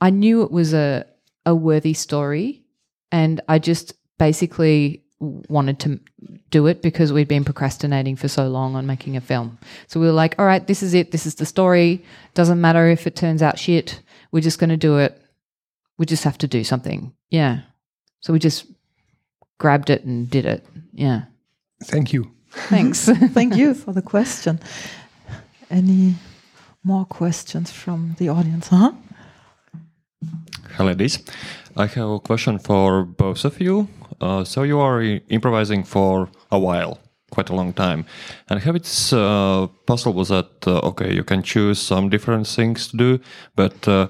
I 0.00 0.10
knew 0.10 0.42
it 0.42 0.50
was 0.50 0.74
a 0.74 1.06
a 1.44 1.54
worthy 1.54 1.94
story, 1.94 2.64
and 3.10 3.40
I 3.48 3.58
just 3.58 3.94
basically 4.18 5.02
wanted 5.18 5.80
to 5.80 5.98
do 6.50 6.66
it 6.66 6.82
because 6.82 7.12
we'd 7.12 7.26
been 7.26 7.44
procrastinating 7.44 8.16
for 8.16 8.28
so 8.28 8.48
long 8.48 8.76
on 8.76 8.86
making 8.86 9.16
a 9.16 9.20
film. 9.20 9.58
So 9.86 9.98
we 9.98 10.06
were 10.06 10.12
like, 10.12 10.34
all 10.38 10.44
right, 10.44 10.66
this 10.66 10.82
is 10.82 10.92
it. 10.92 11.10
This 11.10 11.24
is 11.24 11.36
the 11.36 11.46
story. 11.46 12.04
Doesn't 12.34 12.60
matter 12.60 12.88
if 12.88 13.06
it 13.06 13.16
turns 13.16 13.40
out 13.40 13.58
shit. 13.58 14.02
We're 14.30 14.42
just 14.42 14.58
going 14.58 14.70
to 14.70 14.76
do 14.76 14.98
it 14.98 15.20
we 15.98 16.06
just 16.06 16.24
have 16.24 16.38
to 16.38 16.48
do 16.48 16.64
something. 16.64 17.12
Yeah. 17.30 17.60
So 18.20 18.32
we 18.32 18.38
just 18.38 18.66
grabbed 19.58 19.90
it 19.90 20.04
and 20.04 20.30
did 20.30 20.44
it. 20.44 20.66
Yeah. 20.92 21.22
Thank 21.84 22.12
you. 22.12 22.30
Thanks. 22.50 23.08
Thank 23.34 23.56
you 23.56 23.74
for 23.74 23.92
the 23.92 24.02
question. 24.02 24.60
Any 25.70 26.14
more 26.82 27.04
questions 27.04 27.70
from 27.70 28.16
the 28.18 28.28
audience? 28.28 28.68
Huh? 28.68 28.92
Hello, 30.76 30.90
ladies. 30.90 31.18
I 31.76 31.86
have 31.86 32.08
a 32.08 32.20
question 32.20 32.58
for 32.58 33.04
both 33.04 33.44
of 33.44 33.60
you. 33.60 33.88
Uh, 34.20 34.44
so 34.44 34.62
you 34.62 34.78
are 34.78 35.02
improvising 35.28 35.84
for 35.84 36.28
a 36.50 36.58
while, 36.58 36.98
quite 37.30 37.50
a 37.50 37.54
long 37.54 37.72
time, 37.72 38.06
and 38.48 38.60
have 38.60 38.76
it's 38.76 39.12
uh, 39.12 39.66
possible 39.86 40.24
that 40.24 40.66
uh, 40.66 40.78
okay, 40.88 41.14
you 41.14 41.24
can 41.24 41.42
choose 41.42 41.78
some 41.78 42.08
different 42.08 42.46
things 42.46 42.88
to 42.88 42.96
do, 42.96 43.20
but 43.54 43.86
uh, 43.88 44.08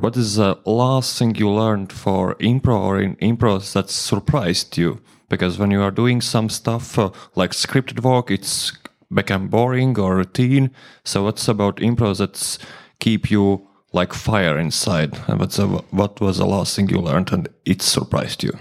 what 0.00 0.16
is 0.16 0.36
the 0.36 0.58
last 0.64 1.18
thing 1.18 1.34
you 1.34 1.50
learned 1.50 1.92
for 1.92 2.34
improv 2.36 2.80
or 2.80 3.00
in 3.00 3.16
improv 3.16 3.72
that 3.74 3.90
surprised 3.90 4.76
you? 4.78 5.00
Because 5.28 5.58
when 5.58 5.70
you 5.70 5.82
are 5.82 5.90
doing 5.90 6.20
some 6.20 6.48
stuff 6.48 6.98
uh, 6.98 7.10
like 7.36 7.52
scripted 7.52 8.02
work, 8.02 8.30
it's 8.30 8.72
become 9.12 9.48
boring 9.48 9.98
or 9.98 10.16
routine. 10.16 10.70
So 11.04 11.24
what's 11.24 11.46
about 11.48 11.76
improv 11.76 12.18
that's 12.18 12.58
keep 12.98 13.30
you 13.30 13.68
like 13.92 14.12
fire 14.12 14.58
inside? 14.58 15.18
And 15.28 15.38
what's 15.38 15.56
the, 15.56 15.66
what 15.66 16.20
was 16.20 16.38
the 16.38 16.46
last 16.46 16.74
thing 16.74 16.88
you 16.88 16.98
learned 16.98 17.32
and 17.32 17.48
it 17.64 17.82
surprised 17.82 18.42
you? 18.42 18.58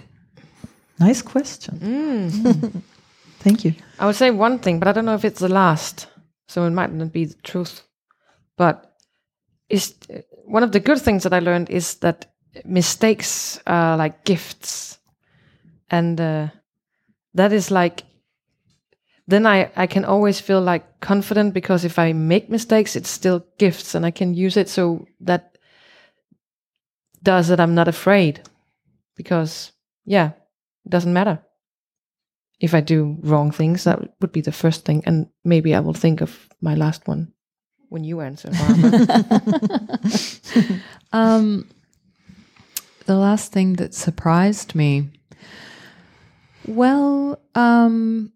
Nice 1.00 1.22
question. 1.22 1.80
Mm. 1.80 2.82
Thank 3.40 3.64
you. 3.64 3.74
I 3.98 4.06
would 4.06 4.16
say 4.16 4.32
one 4.32 4.60
thing, 4.60 4.80
but 4.80 4.90
I 4.90 4.92
don't 4.92 5.06
know 5.06 5.16
if 5.16 5.24
it's 5.24 5.40
the 5.40 5.48
last. 5.48 6.08
So 6.50 6.66
it 6.66 6.72
might 6.72 6.92
not 6.92 7.14
be 7.14 7.26
the 7.26 7.36
truth. 7.44 7.84
But 8.58 8.90
is 9.70 9.96
one 10.50 10.64
of 10.64 10.72
the 10.72 10.80
good 10.80 11.00
things 11.00 11.24
that 11.24 11.34
I 11.34 11.40
learned 11.40 11.70
is 11.70 11.96
that 11.96 12.34
mistakes 12.66 13.60
are 13.68 13.98
like 13.98 14.26
gifts, 14.26 14.98
and 15.90 16.20
uh, 16.20 16.48
that 17.36 17.54
is 17.54 17.72
like 17.72 18.04
then 19.28 19.46
I, 19.46 19.70
I 19.76 19.86
can 19.86 20.06
always 20.06 20.40
feel 20.40 20.60
like 20.60 21.02
confident 21.02 21.54
because 21.54 21.86
if 21.86 22.00
I 22.00 22.14
make 22.14 22.50
mistakes, 22.50 22.96
it's 22.96 23.10
still 23.10 23.46
gifts 23.60 23.94
and 23.94 24.04
I 24.04 24.10
can 24.10 24.34
use 24.34 24.58
it. 24.58 24.68
So 24.68 25.06
that 25.22 25.60
does 27.22 27.50
that 27.50 27.60
I'm 27.60 27.76
not 27.76 27.88
afraid 27.88 28.42
because, 29.16 29.72
yeah, 30.04 30.32
it 30.84 30.90
doesn't 30.90 31.14
matter. 31.14 31.44
If 32.60 32.74
I 32.74 32.82
do 32.82 33.20
wrong 33.22 33.52
things, 33.52 33.84
that 33.84 34.00
would 34.20 34.32
be 34.32 34.42
the 34.42 34.52
first 34.52 34.84
thing. 34.84 35.04
And 35.06 35.28
maybe 35.46 35.76
I 35.76 35.80
will 35.80 35.94
think 35.94 36.22
of 36.22 36.50
my 36.60 36.74
last 36.74 37.08
one 37.08 37.32
when 37.90 38.04
you 38.04 38.22
answer. 38.22 38.50
um, 41.12 41.68
the 43.06 43.16
last 43.16 43.52
thing 43.52 43.74
that 43.74 43.94
surprised 43.94 44.76
me. 44.76 45.10
Well, 46.68 47.40
um, 47.56 48.32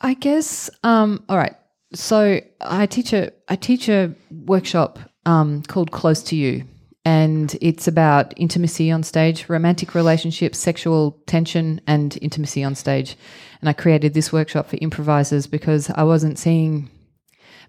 I 0.00 0.14
guess. 0.14 0.70
Um, 0.82 1.24
all 1.28 1.36
right. 1.36 1.56
So 1.92 2.40
I 2.60 2.86
teach 2.86 3.12
a 3.12 3.32
I 3.48 3.56
teach 3.56 3.88
a 3.88 4.14
workshop 4.30 4.98
um, 5.26 5.62
called 5.62 5.90
Close 5.90 6.22
to 6.24 6.36
You, 6.36 6.64
and 7.04 7.56
it's 7.60 7.88
about 7.88 8.32
intimacy 8.36 8.90
on 8.90 9.02
stage, 9.02 9.48
romantic 9.48 9.94
relationships, 9.94 10.58
sexual 10.58 11.18
tension, 11.26 11.80
and 11.86 12.16
intimacy 12.22 12.62
on 12.62 12.74
stage. 12.74 13.16
And 13.60 13.68
I 13.68 13.72
created 13.72 14.14
this 14.14 14.32
workshop 14.32 14.68
for 14.68 14.76
improvisers 14.80 15.46
because 15.46 15.90
I 15.94 16.04
wasn't 16.04 16.38
seeing 16.38 16.90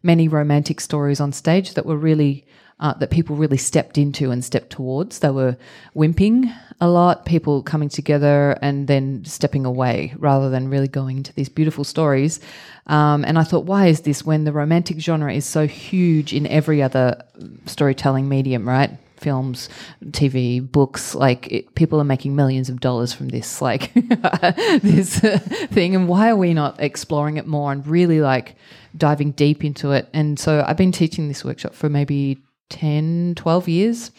many 0.03 0.27
romantic 0.27 0.79
stories 0.79 1.19
on 1.19 1.31
stage 1.31 1.73
that 1.73 1.85
were 1.85 1.97
really 1.97 2.45
uh, 2.79 2.93
that 2.95 3.09
people 3.09 3.35
really 3.35 3.57
stepped 3.57 3.97
into 3.97 4.31
and 4.31 4.43
stepped 4.43 4.69
towards. 4.69 5.19
They 5.19 5.29
were 5.29 5.55
wimping 5.95 6.53
a 6.81 6.89
lot, 6.89 7.25
people 7.25 7.63
coming 7.63 7.87
together 7.87 8.57
and 8.61 8.87
then 8.87 9.23
stepping 9.23 9.65
away 9.65 10.13
rather 10.17 10.49
than 10.49 10.69
really 10.69 10.89
going 10.89 11.17
into 11.17 11.33
these 11.33 11.47
beautiful 11.47 11.85
stories. 11.85 12.41
Um, 12.87 13.23
and 13.23 13.39
I 13.39 13.43
thought, 13.43 13.63
why 13.63 13.87
is 13.87 14.01
this 14.01 14.25
when 14.25 14.43
the 14.43 14.51
romantic 14.51 14.99
genre 14.99 15.33
is 15.33 15.45
so 15.45 15.67
huge 15.67 16.33
in 16.33 16.45
every 16.47 16.83
other 16.83 17.23
storytelling 17.65 18.27
medium, 18.27 18.67
right? 18.67 18.91
Films, 19.25 19.69
TV, 20.11 20.61
books, 20.61 21.15
like 21.15 21.51
it, 21.51 21.73
people 21.73 21.99
are 21.99 22.11
making 22.15 22.35
millions 22.35 22.69
of 22.69 22.79
dollars 22.79 23.11
from 23.11 23.29
this, 23.29 23.61
like 23.61 23.91
this 24.83 25.23
uh, 25.23 25.39
thing. 25.71 25.95
And 25.95 26.07
why 26.07 26.29
are 26.29 26.35
we 26.35 26.53
not 26.53 26.79
exploring 26.79 27.37
it 27.37 27.47
more 27.47 27.71
and 27.71 27.85
really 27.87 28.21
like 28.21 28.55
diving 28.97 29.31
deep 29.31 29.63
into 29.63 29.91
it. 29.91 30.09
And 30.13 30.39
so 30.39 30.63
I've 30.65 30.77
been 30.77 30.91
teaching 30.91 31.27
this 31.27 31.43
workshop 31.43 31.73
for 31.73 31.89
maybe 31.89 32.39
10, 32.69 33.33
12 33.35 33.67
years. 33.67 34.11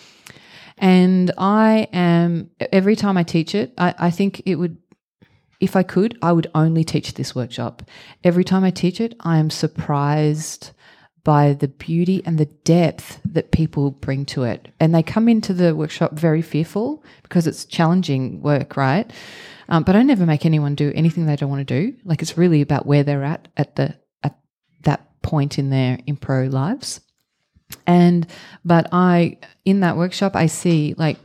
And 0.79 1.31
I 1.39 1.89
am, 1.93 2.51
every 2.73 2.97
time 2.97 3.17
I 3.17 3.23
teach 3.23 3.55
it, 3.55 3.73
I, 3.79 3.95
I 3.99 4.11
think 4.11 4.43
it 4.45 4.57
would, 4.57 4.77
if 5.61 5.75
I 5.75 5.83
could, 5.83 6.19
I 6.21 6.33
would 6.33 6.51
only 6.55 6.85
teach 6.85 7.15
this 7.15 7.35
workshop. 7.35 7.83
Every 8.23 8.45
time 8.45 8.63
I 8.63 8.71
teach 8.71 9.01
it, 9.01 9.15
I 9.21 9.39
am 9.39 9.49
surprised 9.49 10.73
by 11.27 11.55
the 11.55 11.67
beauty 11.67 12.23
and 12.25 12.39
the 12.39 12.45
depth 12.45 13.19
that 13.25 13.51
people 13.51 13.91
bring 13.91 14.25
to 14.25 14.45
it. 14.45 14.69
And 14.79 14.95
they 14.95 15.03
come 15.03 15.29
into 15.29 15.53
the 15.53 15.75
workshop 15.75 16.13
very 16.13 16.41
fearful 16.41 17.03
because 17.25 17.49
it's 17.49 17.65
challenging 17.65 18.41
work, 18.43 18.77
right? 18.77 19.13
Um, 19.69 19.83
but 19.83 19.97
I 19.97 20.05
never 20.05 20.25
make 20.25 20.47
anyone 20.47 20.77
do 20.77 20.93
anything 20.95 21.27
they 21.27 21.35
don't 21.35 21.51
want 21.51 21.67
to 21.67 21.81
do. 21.83 21.97
Like 22.05 22.23
it's 22.23 22.39
really 22.39 22.61
about 22.61 22.87
where 22.87 23.03
they're 23.03 23.25
at 23.25 23.49
at 23.57 23.75
the 23.75 23.97
at 24.23 24.39
that 24.85 25.21
point 25.23 25.59
in 25.59 25.71
their 25.71 25.97
impro 26.07 26.49
lives. 26.49 27.01
And, 27.89 28.29
but 28.65 28.87
I, 28.93 29.39
in 29.65 29.81
that 29.81 29.97
workshop, 29.97 30.37
I 30.37 30.47
see 30.47 30.95
like 30.97 31.19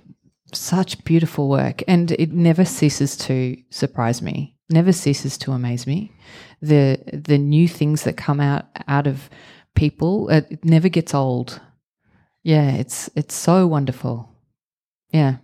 such 0.52 1.04
beautiful 1.04 1.48
work 1.48 1.84
and 1.88 2.12
it 2.14 2.32
never 2.32 2.66
ceases 2.66 3.16
to 3.18 3.56
surprise 3.70 4.24
me, 4.24 4.56
never 4.68 4.94
ceases 4.94 5.38
to 5.38 5.52
amaze 5.52 5.86
me. 5.86 6.12
The, 6.60 7.00
the 7.14 7.38
new 7.38 7.68
things 7.68 8.04
that 8.06 8.18
come 8.18 8.40
out, 8.40 8.66
out 8.88 9.06
of 9.06 9.30
people, 9.76 10.30
it 10.30 10.64
never 10.64 10.90
gets 10.90 11.14
old. 11.14 11.60
Yeah, 12.44 12.72
it's, 12.72 13.10
it's 13.16 13.36
so 13.36 13.68
wonderful. 13.68 14.30
Yeah. 15.12 15.38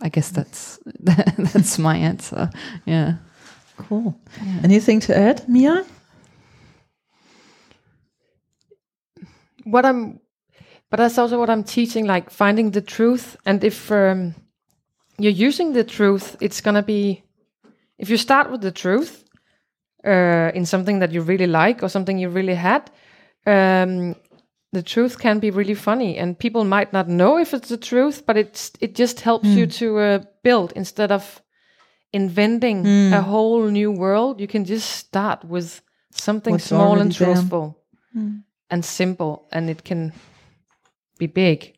I 0.00 0.08
guess 0.08 0.30
that's, 0.30 0.78
that's 1.00 1.78
my 1.78 1.96
answer. 1.96 2.50
Yeah. 2.84 3.16
Cool. 3.76 4.18
Yeah. 4.42 4.60
Anything 4.62 5.00
to 5.00 5.16
add, 5.16 5.48
Mia? 5.48 5.84
what 9.64 9.84
I'm, 9.84 10.20
but 10.90 10.98
that's 10.98 11.18
also 11.18 11.38
what 11.38 11.50
I'm 11.50 11.64
teaching, 11.64 12.06
like 12.06 12.30
finding 12.30 12.70
the 12.70 12.80
truth. 12.80 13.36
And 13.44 13.64
if 13.64 13.90
um, 13.90 14.34
you're 15.18 15.32
using 15.32 15.72
the 15.72 15.84
truth, 15.84 16.36
it's 16.40 16.60
gonna 16.60 16.82
be, 16.82 17.24
if 17.98 18.10
you 18.10 18.16
start 18.16 18.50
with 18.50 18.60
the 18.60 18.70
truth, 18.72 19.23
uh, 20.04 20.50
in 20.54 20.66
something 20.66 21.00
that 21.00 21.12
you 21.12 21.22
really 21.22 21.46
like 21.46 21.82
or 21.82 21.88
something 21.88 22.18
you 22.18 22.28
really 22.28 22.54
had, 22.54 22.90
um, 23.46 24.14
the 24.72 24.82
truth 24.82 25.18
can 25.18 25.38
be 25.38 25.50
really 25.50 25.74
funny, 25.74 26.18
and 26.18 26.38
people 26.38 26.64
might 26.64 26.92
not 26.92 27.08
know 27.08 27.38
if 27.38 27.54
it's 27.54 27.68
the 27.68 27.76
truth, 27.76 28.24
but 28.26 28.36
it's 28.36 28.72
it 28.80 28.94
just 28.98 29.20
helps 29.20 29.46
you 29.56 29.66
to 29.66 29.98
uh, 29.98 30.18
build 30.42 30.72
instead 30.76 31.12
of 31.12 31.42
inventing 32.12 32.86
a 33.14 33.20
whole 33.22 33.70
new 33.70 33.90
world. 33.92 34.40
You 34.40 34.46
can 34.48 34.64
just 34.64 34.90
start 34.90 35.44
with 35.44 35.80
something 36.10 36.54
What's 36.54 36.64
small 36.64 37.00
and 37.00 37.12
truthful 37.14 37.78
and 38.70 38.84
simple, 38.84 39.46
and 39.52 39.70
it 39.70 39.84
can 39.84 40.12
be 41.18 41.26
big. 41.26 41.73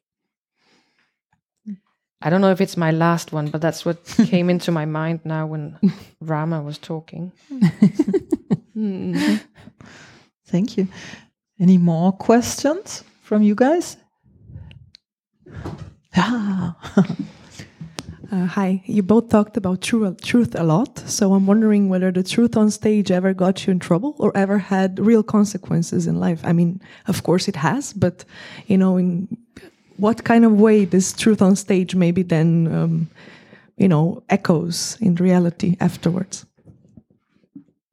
I 2.23 2.31
don't 2.31 2.41
know 2.41 2.51
if 2.51 2.61
it's 2.61 2.77
my 2.77 2.91
last 2.91 3.33
one, 3.33 3.49
but 3.49 3.61
that's 3.61 3.85
what 3.85 4.05
came 4.27 4.49
into 4.51 4.73
my 4.73 4.85
mind 4.87 5.21
now 5.25 5.47
when 5.47 5.79
Rama 6.21 6.63
was 6.63 6.79
talking. 6.79 7.33
Thank 10.47 10.77
you. 10.77 10.89
Any 11.59 11.79
more 11.79 12.13
questions 12.13 13.05
from 13.23 13.43
you 13.43 13.55
guys? 13.55 13.97
Ah, 16.17 16.77
Uh, 18.33 18.45
hi, 18.45 18.83
you 18.87 19.05
both 19.05 19.29
talked 19.29 19.57
about 19.57 19.81
true, 19.81 20.13
truth 20.21 20.57
a 20.59 20.65
lot, 20.65 20.99
so 20.99 21.33
I'm 21.33 21.47
wondering 21.47 21.89
whether 21.89 22.11
the 22.11 22.25
truth 22.25 22.57
on 22.57 22.73
stage 22.73 23.13
ever 23.13 23.33
got 23.33 23.67
you 23.67 23.71
in 23.71 23.79
trouble 23.79 24.17
or 24.19 24.37
ever 24.37 24.59
had 24.59 24.99
real 24.99 25.23
consequences 25.23 26.09
in 26.09 26.19
life. 26.19 26.41
I 26.43 26.53
mean, 26.53 26.83
of 27.07 27.23
course 27.23 27.47
it 27.47 27.55
has, 27.55 27.93
but 27.93 28.25
you 28.67 28.79
know, 28.79 28.97
in 28.97 29.29
what 29.99 30.25
kind 30.25 30.45
of 30.45 30.53
way 30.53 30.85
this 30.85 31.13
truth 31.13 31.43
on 31.43 31.57
stage 31.57 31.95
maybe 31.95 32.23
then, 32.23 32.69
um, 32.73 33.11
you 33.77 33.89
know, 33.89 34.23
echoes 34.29 34.99
in 35.01 35.15
reality 35.17 35.77
afterwards? 35.81 36.47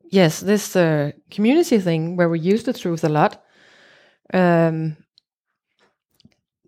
Yes, 0.09 0.41
this 0.41 0.75
uh, 0.75 1.11
community 1.31 1.79
thing 1.79 2.15
where 2.15 2.29
we 2.29 2.39
use 2.39 2.63
the 2.63 2.73
truth 2.73 3.03
a 3.03 3.09
lot. 3.09 3.43
Um, 4.33 4.97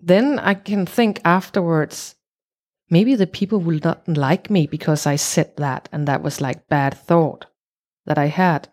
then 0.02 0.40
I 0.40 0.54
can 0.54 0.86
think 0.86 1.20
afterwards, 1.24 2.16
maybe 2.90 3.16
the 3.16 3.28
people 3.28 3.60
will 3.60 3.80
not 3.84 4.08
like 4.08 4.50
me 4.50 4.68
because 4.68 5.06
I 5.06 5.16
said 5.16 5.58
that, 5.58 5.90
and 5.92 6.08
that 6.08 6.24
was 6.24 6.42
like 6.42 6.68
bad 6.68 6.94
thought 6.94 7.46
that 8.06 8.18
I 8.18 8.28
had. 8.28 8.70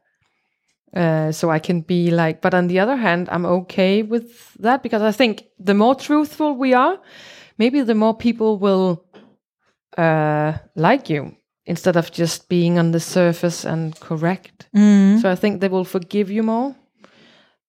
Uh, 0.94 1.32
so 1.32 1.50
I 1.50 1.58
can 1.58 1.80
be 1.80 2.10
like, 2.10 2.42
but 2.42 2.52
on 2.54 2.66
the 2.66 2.78
other 2.78 2.96
hand, 2.96 3.28
I'm 3.30 3.46
okay 3.46 4.02
with 4.02 4.52
that 4.58 4.82
because 4.82 5.00
I 5.00 5.10
think 5.12 5.44
the 5.58 5.74
more 5.74 5.94
truthful 5.94 6.54
we 6.54 6.74
are, 6.74 7.00
maybe 7.56 7.80
the 7.80 7.94
more 7.94 8.14
people 8.14 8.58
will 8.58 9.04
uh, 9.96 10.52
like 10.76 11.08
you 11.08 11.34
instead 11.64 11.96
of 11.96 12.10
just 12.12 12.48
being 12.48 12.78
on 12.78 12.90
the 12.90 13.00
surface 13.00 13.64
and 13.64 13.98
correct. 14.00 14.68
So 15.20 15.30
I 15.30 15.34
think 15.36 15.60
they 15.60 15.68
will 15.68 15.84
forgive 15.84 16.30
you 16.30 16.42
more. 16.42 16.74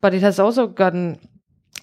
But 0.02 0.14
it 0.14 0.22
has 0.22 0.40
also 0.40 0.68
gotten 0.68 1.18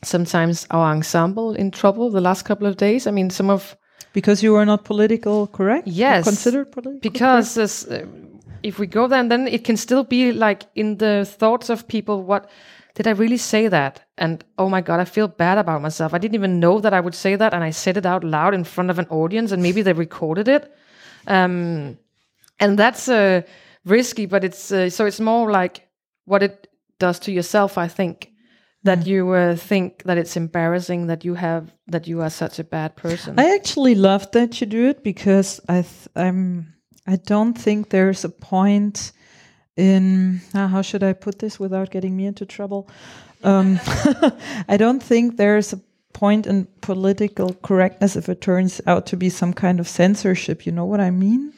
sometimes 0.02 0.66
our 0.70 0.92
ensemble 0.92 1.54
in 1.54 1.70
trouble 1.70 2.10
the 2.10 2.20
last 2.20 2.42
couple 2.44 2.66
of 2.66 2.76
days. 2.76 3.06
I 3.06 3.12
mean, 3.12 3.30
some 3.30 3.48
of 3.48 3.76
because 4.12 4.42
you 4.42 4.56
are 4.56 4.66
not 4.66 4.84
political 4.84 5.46
correct? 5.46 5.86
Or 5.86 5.90
Yes, 5.90 6.24
Considered 6.24 6.72
political 6.72 7.00
because 7.00 7.54
this, 7.54 7.86
uh, 7.86 8.04
if 8.62 8.78
we 8.78 8.86
go 8.86 9.06
there, 9.06 9.26
then 9.28 9.48
it 9.48 9.64
can 9.64 9.76
still 9.76 10.04
be 10.04 10.32
like 10.32 10.64
in 10.74 10.98
the 10.98 11.24
thoughts 11.24 11.70
of 11.70 11.88
people. 11.88 12.22
What 12.22 12.48
did 12.94 13.06
I 13.06 13.12
really 13.12 13.36
say 13.36 13.68
that? 13.68 14.02
And 14.18 14.44
oh 14.58 14.68
my 14.68 14.80
god, 14.80 15.00
I 15.00 15.04
feel 15.04 15.28
bad 15.28 15.58
about 15.58 15.82
myself. 15.82 16.12
I 16.14 16.18
didn't 16.18 16.34
even 16.34 16.60
know 16.60 16.80
that 16.80 16.92
I 16.92 17.00
would 17.00 17.14
say 17.14 17.36
that, 17.36 17.54
and 17.54 17.64
I 17.64 17.70
said 17.70 17.96
it 17.96 18.06
out 18.06 18.24
loud 18.24 18.54
in 18.54 18.64
front 18.64 18.90
of 18.90 18.98
an 18.98 19.06
audience, 19.08 19.52
and 19.52 19.62
maybe 19.62 19.82
they 19.82 19.92
recorded 19.92 20.48
it. 20.48 20.72
Um, 21.26 21.98
and 22.58 22.78
that's 22.78 23.08
uh, 23.08 23.42
risky, 23.84 24.26
but 24.26 24.44
it's 24.44 24.72
uh, 24.72 24.90
so 24.90 25.06
it's 25.06 25.20
more 25.20 25.50
like 25.50 25.88
what 26.24 26.42
it 26.42 26.66
does 26.98 27.18
to 27.20 27.32
yourself. 27.32 27.78
I 27.78 27.88
think 27.88 28.32
that 28.82 29.06
you 29.06 29.30
uh, 29.30 29.56
think 29.56 30.02
that 30.04 30.18
it's 30.18 30.36
embarrassing 30.36 31.06
that 31.06 31.24
you 31.24 31.34
have 31.34 31.72
that 31.86 32.06
you 32.06 32.22
are 32.22 32.30
such 32.30 32.58
a 32.58 32.64
bad 32.64 32.96
person. 32.96 33.38
I 33.38 33.54
actually 33.54 33.94
love 33.94 34.30
that 34.32 34.60
you 34.60 34.66
do 34.66 34.88
it 34.88 35.02
because 35.02 35.60
I 35.68 35.82
th- 35.82 36.08
I'm 36.16 36.74
I 37.10 37.16
don't 37.16 37.54
think 37.54 37.90
there's 37.90 38.24
a 38.24 38.28
point 38.28 39.10
in 39.76 40.40
ah, 40.54 40.68
how 40.68 40.82
should 40.82 41.02
I 41.02 41.12
put 41.12 41.40
this 41.40 41.58
without 41.58 41.90
getting 41.90 42.16
me 42.16 42.26
into 42.26 42.46
trouble. 42.46 42.88
Um, 43.42 43.80
I 44.68 44.76
don't 44.76 45.02
think 45.02 45.36
there's 45.36 45.72
a 45.72 45.80
point 46.12 46.46
in 46.46 46.68
political 46.82 47.54
correctness 47.54 48.14
if 48.14 48.28
it 48.28 48.40
turns 48.40 48.80
out 48.86 49.06
to 49.06 49.16
be 49.16 49.28
some 49.28 49.52
kind 49.52 49.80
of 49.80 49.88
censorship. 49.88 50.66
You 50.66 50.72
know 50.72 50.84
what 50.84 51.00
I 51.00 51.10
mean? 51.10 51.52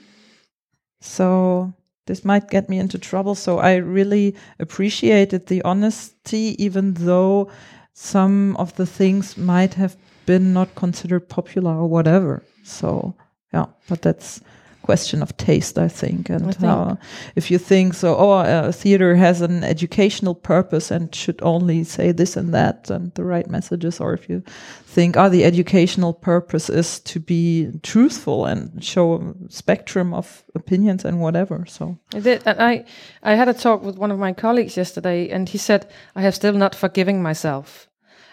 So 1.00 1.74
this 2.06 2.24
might 2.24 2.48
get 2.48 2.70
me 2.70 2.78
into 2.78 2.98
trouble. 2.98 3.34
So 3.34 3.58
I 3.58 3.76
really 3.76 4.34
appreciated 4.58 5.48
the 5.48 5.60
honesty, 5.62 6.56
even 6.58 6.94
though 6.94 7.50
some 7.92 8.56
of 8.56 8.74
the 8.76 8.86
things 8.86 9.36
might 9.36 9.74
have 9.74 9.96
been 10.24 10.54
not 10.54 10.74
considered 10.76 11.28
popular 11.28 11.72
or 11.72 11.88
whatever. 11.88 12.42
So 12.62 13.14
yeah, 13.52 13.66
but 13.88 14.00
that's 14.00 14.40
question 14.82 15.22
of 15.22 15.36
taste, 15.36 15.78
I 15.78 15.88
think. 15.88 16.30
And 16.30 16.48
I 16.48 16.52
think- 16.52 16.98
if 17.36 17.50
you 17.50 17.59
think 17.59 17.94
so, 17.94 18.16
oh, 18.16 18.30
uh, 18.32 18.72
theater 18.72 19.14
has 19.16 19.40
an 19.40 19.64
educational 19.64 20.34
purpose 20.34 20.90
and 20.90 21.14
should 21.14 21.40
only 21.42 21.84
say 21.84 22.12
this 22.12 22.36
and 22.36 22.52
that 22.54 22.90
and 22.90 23.12
the 23.14 23.24
right 23.24 23.48
messages, 23.48 24.00
or 24.00 24.12
if 24.14 24.28
you 24.28 24.42
think, 24.94 25.16
oh, 25.16 25.28
the 25.28 25.44
educational 25.44 26.12
purpose 26.12 26.68
is 26.68 27.00
to 27.00 27.20
be 27.20 27.70
truthful 27.82 28.44
and 28.46 28.82
show 28.84 29.14
a 29.14 29.50
spectrum 29.50 30.12
of 30.14 30.44
opinions 30.54 31.04
and 31.04 31.20
whatever. 31.20 31.64
So 31.66 31.96
I 32.14 32.20
did, 32.20 32.42
and 32.46 32.60
I 32.60 32.84
I 33.22 33.34
had 33.34 33.48
a 33.48 33.54
talk 33.54 33.82
with 33.82 33.96
one 33.96 34.10
of 34.12 34.18
my 34.18 34.32
colleagues 34.32 34.76
yesterday, 34.76 35.30
and 35.30 35.48
he 35.48 35.59
said 35.59 35.86
I 36.16 36.22
have 36.22 36.34
still 36.34 36.54
not 36.54 36.74
forgiving 36.74 37.22
myself, 37.22 37.88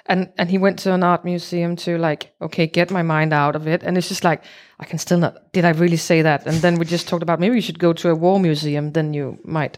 and 0.10 0.34
and 0.38 0.50
he 0.50 0.58
went 0.58 0.80
to 0.80 0.94
an 0.94 1.04
art 1.04 1.24
museum 1.24 1.76
to 1.78 1.98
like 1.98 2.34
okay 2.42 2.68
get 2.68 2.92
my 2.92 3.04
mind 3.04 3.32
out 3.32 3.56
of 3.56 3.68
it, 3.68 3.84
and 3.84 3.98
it's 3.98 4.10
just 4.10 4.24
like 4.24 4.44
I 4.80 4.86
can 4.86 4.98
still 4.98 5.20
not. 5.20 5.54
Did 5.54 5.64
I 5.64 5.70
really 5.70 5.98
say 5.98 6.24
that? 6.24 6.48
And 6.48 6.58
then 6.58 6.80
we 6.80 6.86
just 6.86 7.08
talked 7.08 7.24
about 7.24 7.40
maybe 7.40 7.56
you 7.56 7.62
should 7.62 7.80
go 7.80 7.94
to 7.94 8.10
a 8.10 8.16
war 8.16 8.40
museum, 8.40 8.92
then 8.92 9.14
you 9.14 9.38
might. 9.46 9.78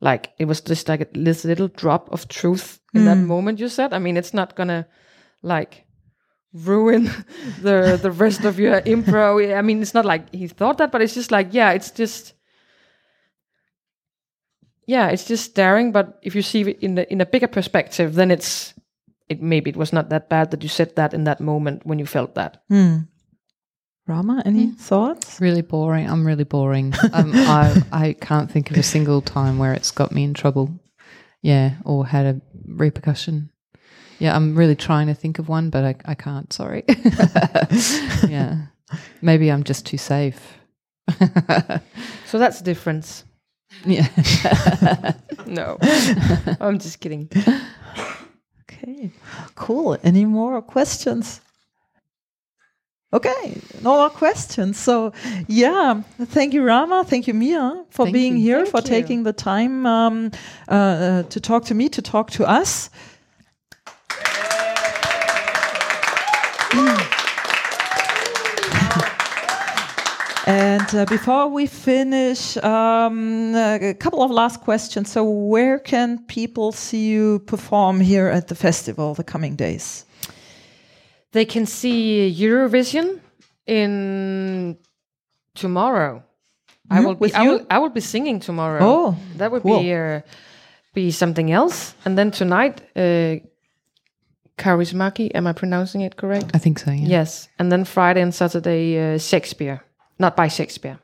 Like 0.00 0.32
it 0.38 0.44
was 0.44 0.60
just 0.60 0.88
like 0.88 1.10
this 1.14 1.44
little 1.44 1.68
drop 1.68 2.12
of 2.12 2.28
truth 2.28 2.78
in 2.92 3.06
that 3.06 3.16
mm. 3.16 3.26
moment 3.26 3.58
you 3.58 3.68
said. 3.68 3.94
I 3.94 3.98
mean, 3.98 4.18
it's 4.18 4.34
not 4.34 4.54
gonna 4.54 4.86
like 5.42 5.86
ruin 6.52 7.04
the 7.62 7.98
the 8.00 8.10
rest 8.10 8.44
of 8.44 8.58
your 8.58 8.82
impro. 8.82 9.56
I 9.56 9.62
mean, 9.62 9.80
it's 9.80 9.94
not 9.94 10.04
like 10.04 10.32
he 10.34 10.46
thought 10.46 10.76
that, 10.78 10.92
but 10.92 11.00
it's 11.00 11.14
just 11.14 11.30
like 11.30 11.54
yeah, 11.54 11.72
it's 11.72 11.90
just 11.90 12.34
yeah, 14.86 15.08
it's 15.08 15.24
just 15.24 15.44
staring. 15.44 15.90
But 15.90 16.18
if 16.22 16.34
you 16.34 16.42
see 16.42 16.60
it 16.60 16.80
in 16.80 16.96
the 16.96 17.10
in 17.10 17.22
a 17.22 17.26
bigger 17.26 17.48
perspective, 17.48 18.14
then 18.14 18.30
it's 18.30 18.73
it 19.28 19.40
maybe 19.42 19.70
it 19.70 19.76
was 19.76 19.92
not 19.92 20.08
that 20.10 20.28
bad 20.28 20.50
that 20.50 20.62
you 20.62 20.68
said 20.68 20.94
that 20.96 21.14
in 21.14 21.24
that 21.24 21.40
moment 21.40 21.84
when 21.86 21.98
you 21.98 22.06
felt 22.06 22.34
that. 22.34 22.62
Rama, 24.06 24.42
any 24.44 24.66
thoughts? 24.72 25.40
Really 25.40 25.62
boring. 25.62 26.08
I'm 26.10 26.26
really 26.26 26.44
boring. 26.44 26.92
Um, 27.12 27.32
I 27.34 27.82
I 27.90 28.12
can't 28.12 28.50
think 28.50 28.70
of 28.70 28.76
a 28.76 28.82
single 28.82 29.22
time 29.22 29.58
where 29.58 29.72
it's 29.72 29.90
got 29.90 30.12
me 30.12 30.24
in 30.24 30.34
trouble. 30.34 30.78
Yeah, 31.40 31.74
or 31.84 32.06
had 32.06 32.26
a 32.26 32.40
repercussion. 32.66 33.50
Yeah, 34.18 34.36
I'm 34.36 34.54
really 34.56 34.76
trying 34.76 35.06
to 35.08 35.14
think 35.14 35.38
of 35.38 35.48
one, 35.48 35.70
but 35.70 35.84
I, 35.84 35.94
I 36.04 36.14
can't. 36.14 36.52
Sorry. 36.52 36.84
yeah, 38.28 38.66
maybe 39.22 39.50
I'm 39.50 39.64
just 39.64 39.86
too 39.86 39.98
safe. 39.98 40.58
So 42.26 42.38
that's 42.38 42.58
the 42.58 42.64
difference. 42.64 43.24
yeah. 43.86 44.08
No, 45.46 45.78
I'm 46.60 46.78
just 46.80 46.98
kidding. 46.98 47.30
Okay, 48.84 49.10
cool. 49.54 49.96
Any 50.02 50.26
more 50.26 50.60
questions? 50.60 51.40
Okay, 53.14 53.60
no 53.82 53.96
more 53.96 54.10
questions. 54.10 54.76
So, 54.76 55.12
yeah, 55.46 56.02
thank 56.20 56.52
you, 56.52 56.62
Rama. 56.64 57.04
Thank 57.06 57.26
you, 57.26 57.32
Mia, 57.32 57.84
for 57.88 58.04
Thank 58.04 58.12
being 58.12 58.36
you. 58.36 58.42
here, 58.42 58.58
Thank 58.66 58.70
for 58.70 58.80
you. 58.80 58.88
taking 58.88 59.22
the 59.22 59.32
time 59.32 59.86
um, 59.86 60.32
uh, 60.68 60.72
uh, 60.72 61.22
to 61.22 61.40
talk 61.40 61.64
to 61.66 61.74
me, 61.74 61.88
to 61.88 62.02
talk 62.02 62.30
to 62.32 62.46
us. 62.46 62.90
And 70.46 70.94
uh, 70.94 71.06
before 71.06 71.48
we 71.48 71.66
finish, 71.66 72.56
um, 72.58 73.54
a 73.54 73.94
couple 73.94 74.22
of 74.22 74.30
last 74.30 74.60
questions. 74.60 75.10
So, 75.10 75.24
where 75.24 75.78
can 75.78 76.18
people 76.26 76.70
see 76.72 77.06
you 77.08 77.38
perform 77.46 78.00
here 78.00 78.28
at 78.28 78.48
the 78.48 78.54
festival 78.54 79.14
the 79.14 79.24
coming 79.24 79.56
days? 79.56 80.04
They 81.32 81.46
can 81.46 81.66
see 81.66 82.30
Eurovision 82.38 83.20
in 83.66 84.76
tomorrow. 85.54 86.22
I 86.90 86.98
Mhm, 87.00 87.04
will 87.06 87.14
be. 87.14 87.32
I 87.34 87.42
will. 87.48 87.66
I 87.70 87.78
will 87.78 87.90
be 87.94 88.00
singing 88.02 88.38
tomorrow. 88.40 88.80
Oh, 88.82 89.16
that 89.38 89.50
would 89.50 89.62
cool. 89.62 89.80
be 89.80 89.94
uh, 89.94 90.20
be 90.94 91.10
something 91.10 91.50
else. 91.50 91.94
And 92.04 92.16
then 92.18 92.30
tonight, 92.30 92.82
uh, 92.94 93.40
Kaurismäki. 94.58 95.30
Am 95.34 95.46
I 95.46 95.52
pronouncing 95.54 96.02
it 96.02 96.16
correct? 96.16 96.50
I 96.54 96.58
think 96.58 96.78
so. 96.78 96.90
Yeah. 96.90 97.08
Yes. 97.20 97.48
And 97.58 97.72
then 97.72 97.84
Friday 97.84 98.20
and 98.22 98.34
Saturday, 98.34 99.14
uh, 99.14 99.18
Shakespeare. 99.18 99.80
Not 100.18 100.36
by 100.36 100.48
Shakespeare. 100.48 100.98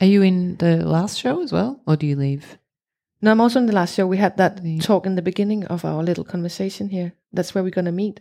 Are 0.00 0.06
you 0.06 0.22
in 0.22 0.56
the 0.56 0.84
last 0.84 1.18
show 1.18 1.42
as 1.42 1.52
well, 1.52 1.80
or 1.86 1.96
do 1.96 2.06
you 2.06 2.16
leave? 2.16 2.58
No, 3.22 3.30
I'm 3.30 3.40
also 3.40 3.58
in 3.58 3.66
the 3.66 3.72
last 3.72 3.94
show. 3.94 4.06
We 4.06 4.16
had 4.18 4.36
that 4.36 4.62
The- 4.62 4.78
talk 4.78 5.06
in 5.06 5.14
the 5.14 5.22
beginning 5.22 5.64
of 5.66 5.84
our 5.84 6.02
little 6.02 6.24
conversation 6.24 6.88
here. 6.88 7.12
That's 7.32 7.54
where 7.54 7.64
we're 7.64 7.70
gonna 7.74 7.92
meet. 7.92 8.20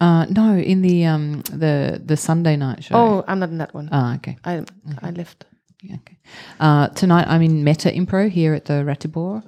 Uh, 0.00 0.26
no, 0.26 0.56
in 0.58 0.82
the 0.82 1.06
um 1.06 1.42
the 1.52 2.00
the 2.04 2.16
Sunday 2.16 2.56
night 2.56 2.82
show. 2.84 2.94
Oh, 2.96 3.24
I'm 3.28 3.38
not 3.38 3.50
in 3.50 3.58
that 3.58 3.74
one. 3.74 3.88
Ah, 3.92 4.14
okay. 4.16 4.36
I 4.44 4.64
I 5.02 5.10
left. 5.10 5.44
Yeah, 5.82 5.96
okay. 5.96 6.18
Uh, 6.58 6.88
tonight 6.88 7.26
I'm 7.28 7.42
in 7.42 7.62
Meta 7.64 7.90
Impro 7.90 8.28
here 8.28 8.54
at 8.54 8.64
the 8.64 8.84
Ratibor. 8.84 9.42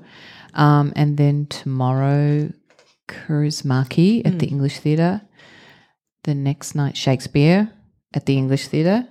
Um, 0.54 0.92
and 0.96 1.16
then 1.16 1.46
tomorrow, 1.46 2.50
Kaurismäki 3.08 4.22
at 4.26 4.38
the 4.38 4.46
English 4.46 4.80
Theatre. 4.80 5.20
The 6.24 6.34
next 6.34 6.74
night, 6.74 6.96
Shakespeare 6.96 7.68
at 8.14 8.26
the 8.26 8.36
English 8.36 8.68
Theatre. 8.68 9.06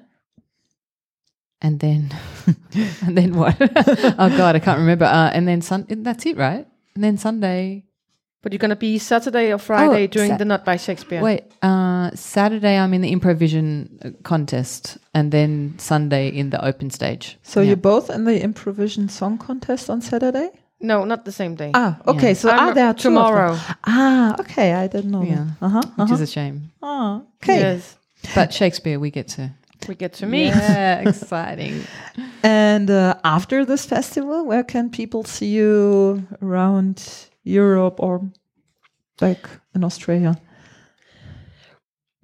And 1.62 1.80
then, 1.80 2.14
and 3.06 3.18
then 3.18 3.36
what? 3.36 3.56
oh 3.60 4.30
God, 4.38 4.56
I 4.56 4.60
can't 4.60 4.80
remember. 4.80 5.06
Uh, 5.06 5.32
and 5.34 5.48
then 5.48 5.62
sun. 5.62 5.86
That's 5.90 6.26
it, 6.26 6.38
right? 6.38 6.68
And 6.96 7.04
then 7.04 7.18
Sunday. 7.18 7.84
But 8.42 8.52
you're 8.54 8.60
gonna 8.60 8.76
be 8.76 9.00
Saturday 9.00 9.52
or 9.52 9.58
Friday 9.58 10.04
Oh, 10.04 10.08
doing 10.08 10.32
Sa- 10.32 10.38
the 10.38 10.46
Not 10.46 10.64
by 10.64 10.78
Shakespeare. 10.78 11.20
Wait, 11.20 11.46
uh, 11.64 12.12
Saturday 12.14 12.78
I'm 12.78 12.94
in 12.94 13.02
the 13.02 13.12
Improvision 13.12 14.06
uh, 14.06 14.12
contest, 14.22 15.00
and 15.16 15.32
then 15.32 15.74
Sunday 15.80 16.30
in 16.30 16.52
the 16.52 16.64
open 16.64 16.92
stage. 16.92 17.40
So 17.42 17.62
Yeah. 17.62 17.70
you're 17.70 17.78
both 17.78 18.12
in 18.12 18.26
the 18.26 18.40
Improvision 18.40 19.10
Song 19.10 19.40
Contest 19.40 19.90
on 19.90 20.02
Saturday? 20.02 20.52
No, 20.80 21.06
not 21.06 21.26
the 21.26 21.32
same 21.32 21.56
day. 21.56 21.72
Ah, 21.74 21.98
okay. 22.06 22.30
Yeah. 22.30 22.34
So 22.34 22.50
I'm 22.52 22.70
ah, 22.70 22.74
there 22.74 22.94
two 22.94 23.10
tomorrow. 23.10 23.58
Ah, 23.86 24.36
okay. 24.42 24.74
I 24.74 24.86
didn't 24.88 25.10
know. 25.10 25.24
Yeah. 25.24 25.48
Uh 25.60 25.70
huh. 25.70 25.82
which 25.96 26.12
is 26.12 26.22
a 26.22 26.28
shame. 26.28 26.70
Ah, 26.84 27.22
okay. 27.42 27.60
Yes, 27.60 27.98
But 28.36 28.54
Shakespeare, 28.54 29.00
we 29.00 29.10
get 29.10 29.28
to 29.30 29.50
we 29.88 29.96
get 29.96 30.14
to 30.14 30.26
meet. 30.26 30.48
Yeah, 30.48 31.00
exciting. 31.08 31.84
And 32.44 32.90
uh, 32.90 33.16
after 33.24 33.66
this 33.66 33.86
festival, 33.86 34.46
where 34.46 34.64
can 34.64 34.90
people 34.90 35.24
see 35.24 35.48
you 35.48 36.28
around 36.42 37.28
Europe 37.44 38.00
or 38.00 38.30
back 39.20 39.50
in 39.74 39.84
Australia? 39.84 40.40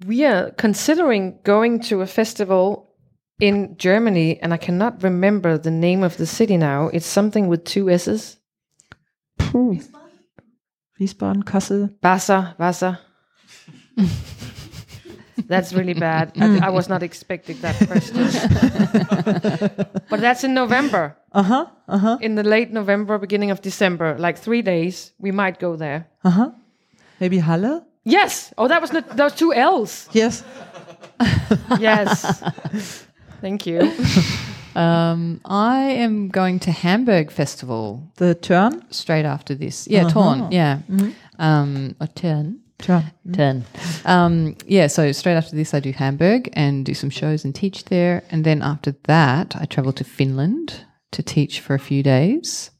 We 0.06 0.24
are 0.24 0.50
considering 0.52 1.38
going 1.44 1.80
to 1.82 2.00
a 2.00 2.06
festival 2.06 2.90
in 3.40 3.76
Germany, 3.76 4.40
and 4.40 4.52
I 4.52 4.56
cannot 4.56 5.02
remember 5.02 5.58
the 5.58 5.70
name 5.70 6.02
of 6.02 6.16
the 6.16 6.26
city 6.26 6.56
now. 6.56 6.88
It's 6.88 7.06
something 7.06 7.48
with 7.48 7.64
two 7.64 7.90
S's. 7.90 8.38
Puh. 9.38 9.80
Wiesbaden, 11.00 11.42
Kassel. 11.44 11.94
Wasser, 12.02 12.54
Wasser. 12.58 12.98
That's 15.48 15.72
really 15.72 15.94
bad. 15.94 16.32
I, 16.40 16.66
I 16.66 16.70
was 16.70 16.88
not 16.88 17.02
expecting 17.02 17.58
that 17.60 17.76
question. 17.88 18.16
but 20.10 20.20
that's 20.20 20.44
in 20.44 20.54
November, 20.54 21.16
Uh 21.32 21.42
huh. 21.42 21.66
Uh 21.88 21.98
huh. 21.98 22.18
in 22.20 22.34
the 22.34 22.42
late 22.42 22.70
November, 22.72 23.18
beginning 23.18 23.50
of 23.50 23.60
December, 23.60 24.16
like 24.18 24.38
three 24.38 24.62
days. 24.62 25.12
We 25.18 25.30
might 25.32 25.58
go 25.58 25.76
there. 25.76 26.06
Uh 26.24 26.30
huh. 26.30 26.50
Maybe 27.20 27.38
Halle? 27.38 27.82
Yes. 28.04 28.52
Oh, 28.58 28.68
that 28.68 28.80
was 28.80 28.92
not, 28.92 29.16
those 29.16 29.34
two 29.34 29.52
L's. 29.54 30.08
Yes. 30.12 30.44
Yes. 31.78 33.06
Thank 33.40 33.66
you. 33.66 33.92
Um, 34.74 35.40
I 35.44 35.80
am 36.02 36.28
going 36.28 36.58
to 36.60 36.72
Hamburg 36.72 37.30
Festival 37.30 38.02
The 38.16 38.34
turn? 38.34 38.82
straight 38.90 39.24
after 39.26 39.54
this. 39.54 39.86
Yeah, 39.86 40.06
Uh-huh. 40.06 40.12
Torn. 40.12 40.52
Yeah. 40.52 40.78
Um, 41.38 41.94
or 42.00 42.06
Turn. 42.08 42.61
Turn. 42.82 43.04
Turn. 43.32 43.64
Um, 44.04 44.56
yeah, 44.66 44.88
so 44.88 45.12
straight 45.12 45.36
after 45.36 45.54
this, 45.56 45.72
I 45.72 45.80
do 45.80 45.92
Hamburg 45.92 46.50
and 46.54 46.84
do 46.84 46.94
some 46.94 47.10
shows 47.10 47.44
and 47.44 47.54
teach 47.54 47.84
there. 47.84 48.24
And 48.30 48.44
then 48.44 48.60
after 48.60 48.94
that, 49.04 49.54
I 49.56 49.64
travel 49.66 49.92
to 49.94 50.04
Finland 50.04 50.84
to 51.12 51.22
teach 51.22 51.60
for 51.60 51.74
a 51.74 51.78
few 51.78 52.02
days. 52.02 52.70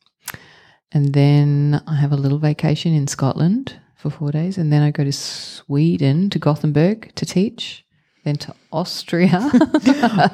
And 0.90 1.14
then 1.14 1.82
I 1.86 1.94
have 1.94 2.12
a 2.12 2.16
little 2.16 2.38
vacation 2.38 2.92
in 2.92 3.06
Scotland 3.06 3.80
for 3.96 4.10
four 4.10 4.32
days. 4.32 4.58
And 4.58 4.72
then 4.72 4.82
I 4.82 4.90
go 4.90 5.04
to 5.04 5.12
Sweden, 5.12 6.28
to 6.30 6.38
Gothenburg 6.38 7.14
to 7.14 7.24
teach. 7.24 7.84
Then 8.24 8.36
to 8.36 8.54
Austria 8.72 9.50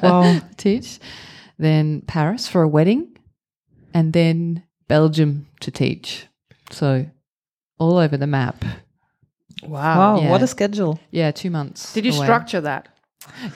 Wow. 0.03 0.41
teach. 0.57 0.99
Then 1.57 2.01
Paris 2.01 2.47
for 2.47 2.63
a 2.63 2.67
wedding. 2.67 3.17
And 3.93 4.13
then 4.13 4.63
Belgium 4.87 5.47
to 5.61 5.71
teach. 5.71 6.27
So 6.71 7.05
all 7.77 7.97
over 7.97 8.17
the 8.17 8.27
map. 8.27 8.65
Wow. 9.63 9.97
Wow. 10.15 10.21
Yeah. 10.21 10.29
What 10.31 10.41
a 10.43 10.47
schedule. 10.47 10.99
Yeah, 11.11 11.31
two 11.31 11.49
months. 11.49 11.93
Did 11.93 12.05
you 12.05 12.11
away. 12.13 12.25
structure 12.25 12.61
that? 12.61 12.87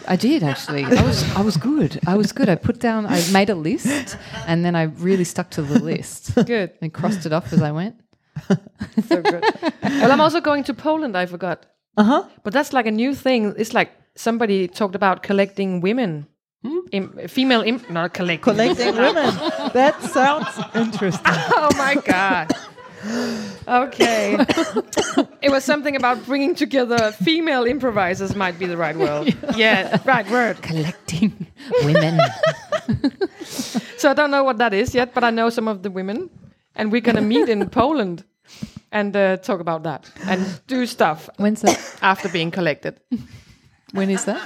I 0.08 0.16
did 0.18 0.44
actually. 0.44 0.84
I 0.84 1.02
was 1.04 1.24
I 1.36 1.42
was 1.42 1.58
good. 1.58 2.00
I 2.06 2.16
was 2.16 2.32
good. 2.34 2.50
I 2.50 2.56
put 2.56 2.80
down. 2.80 3.06
I 3.06 3.22
made 3.32 3.50
a 3.50 3.56
list, 3.56 4.18
and 4.48 4.64
then 4.66 4.76
I 4.76 4.84
really 4.84 5.24
stuck 5.24 5.50
to 5.52 5.62
the 5.62 5.80
list 5.80 6.36
Good. 6.46 6.72
and 6.82 6.94
crossed 6.94 7.26
it 7.26 7.32
off 7.34 7.54
as 7.54 7.62
I 7.62 7.72
went. 7.72 7.96
So 9.10 9.22
good. 9.22 9.44
well, 9.82 10.12
I'm 10.12 10.22
also 10.22 10.42
going 10.42 10.64
to 10.66 10.74
Poland. 10.74 11.16
I 11.16 11.26
forgot. 11.26 11.66
Uh 11.98 12.04
huh. 12.04 12.24
But 12.44 12.54
that's 12.54 12.74
like 12.74 12.86
a 12.88 12.92
new 12.92 13.16
thing. 13.16 13.54
It's 13.58 13.74
like 13.74 13.92
somebody 14.16 14.68
talked 14.68 14.96
about 14.96 15.24
collecting 15.24 15.82
women. 15.82 16.28
Im- 16.92 17.28
female, 17.28 17.62
imp- 17.62 17.90
not 17.90 18.14
collecting. 18.14 18.54
Collecting 18.56 18.96
women. 18.96 19.34
That 19.74 20.02
sounds 20.02 20.48
interesting. 20.76 21.26
oh 21.56 21.70
my 21.78 21.96
God. 22.06 22.52
Okay. 23.68 24.38
it 25.42 25.52
was 25.52 25.64
something 25.64 25.96
about 25.96 26.26
bringing 26.26 26.56
together 26.56 27.12
female 27.12 27.64
improvisers, 27.66 28.36
might 28.36 28.58
be 28.60 28.66
the 28.66 28.78
right 28.78 28.96
word. 28.96 29.36
yeah, 29.56 30.00
right 30.06 30.30
word. 30.30 30.62
Collecting 30.62 31.48
women. 31.84 32.20
So 34.04 34.10
I 34.10 34.14
don't 34.14 34.32
know 34.32 34.44
what 34.44 34.58
that 34.58 34.74
is 34.74 34.94
yet, 34.94 35.14
but 35.14 35.24
I 35.24 35.30
know 35.30 35.50
some 35.50 35.70
of 35.70 35.82
the 35.82 35.90
women. 35.90 36.30
And 36.76 36.92
we're 36.92 37.00
going 37.00 37.16
to 37.16 37.22
meet 37.22 37.48
in 37.48 37.70
Poland 37.82 38.26
and 38.92 39.16
uh, 39.16 39.38
talk 39.38 39.62
about 39.62 39.84
that 39.84 40.12
and 40.28 40.60
do 40.68 40.86
stuff 40.86 41.30
When's 41.38 41.62
that? 41.62 41.80
after 42.02 42.28
being 42.28 42.52
collected. 42.52 43.00
When 43.94 44.10
is 44.10 44.26
that? 44.26 44.42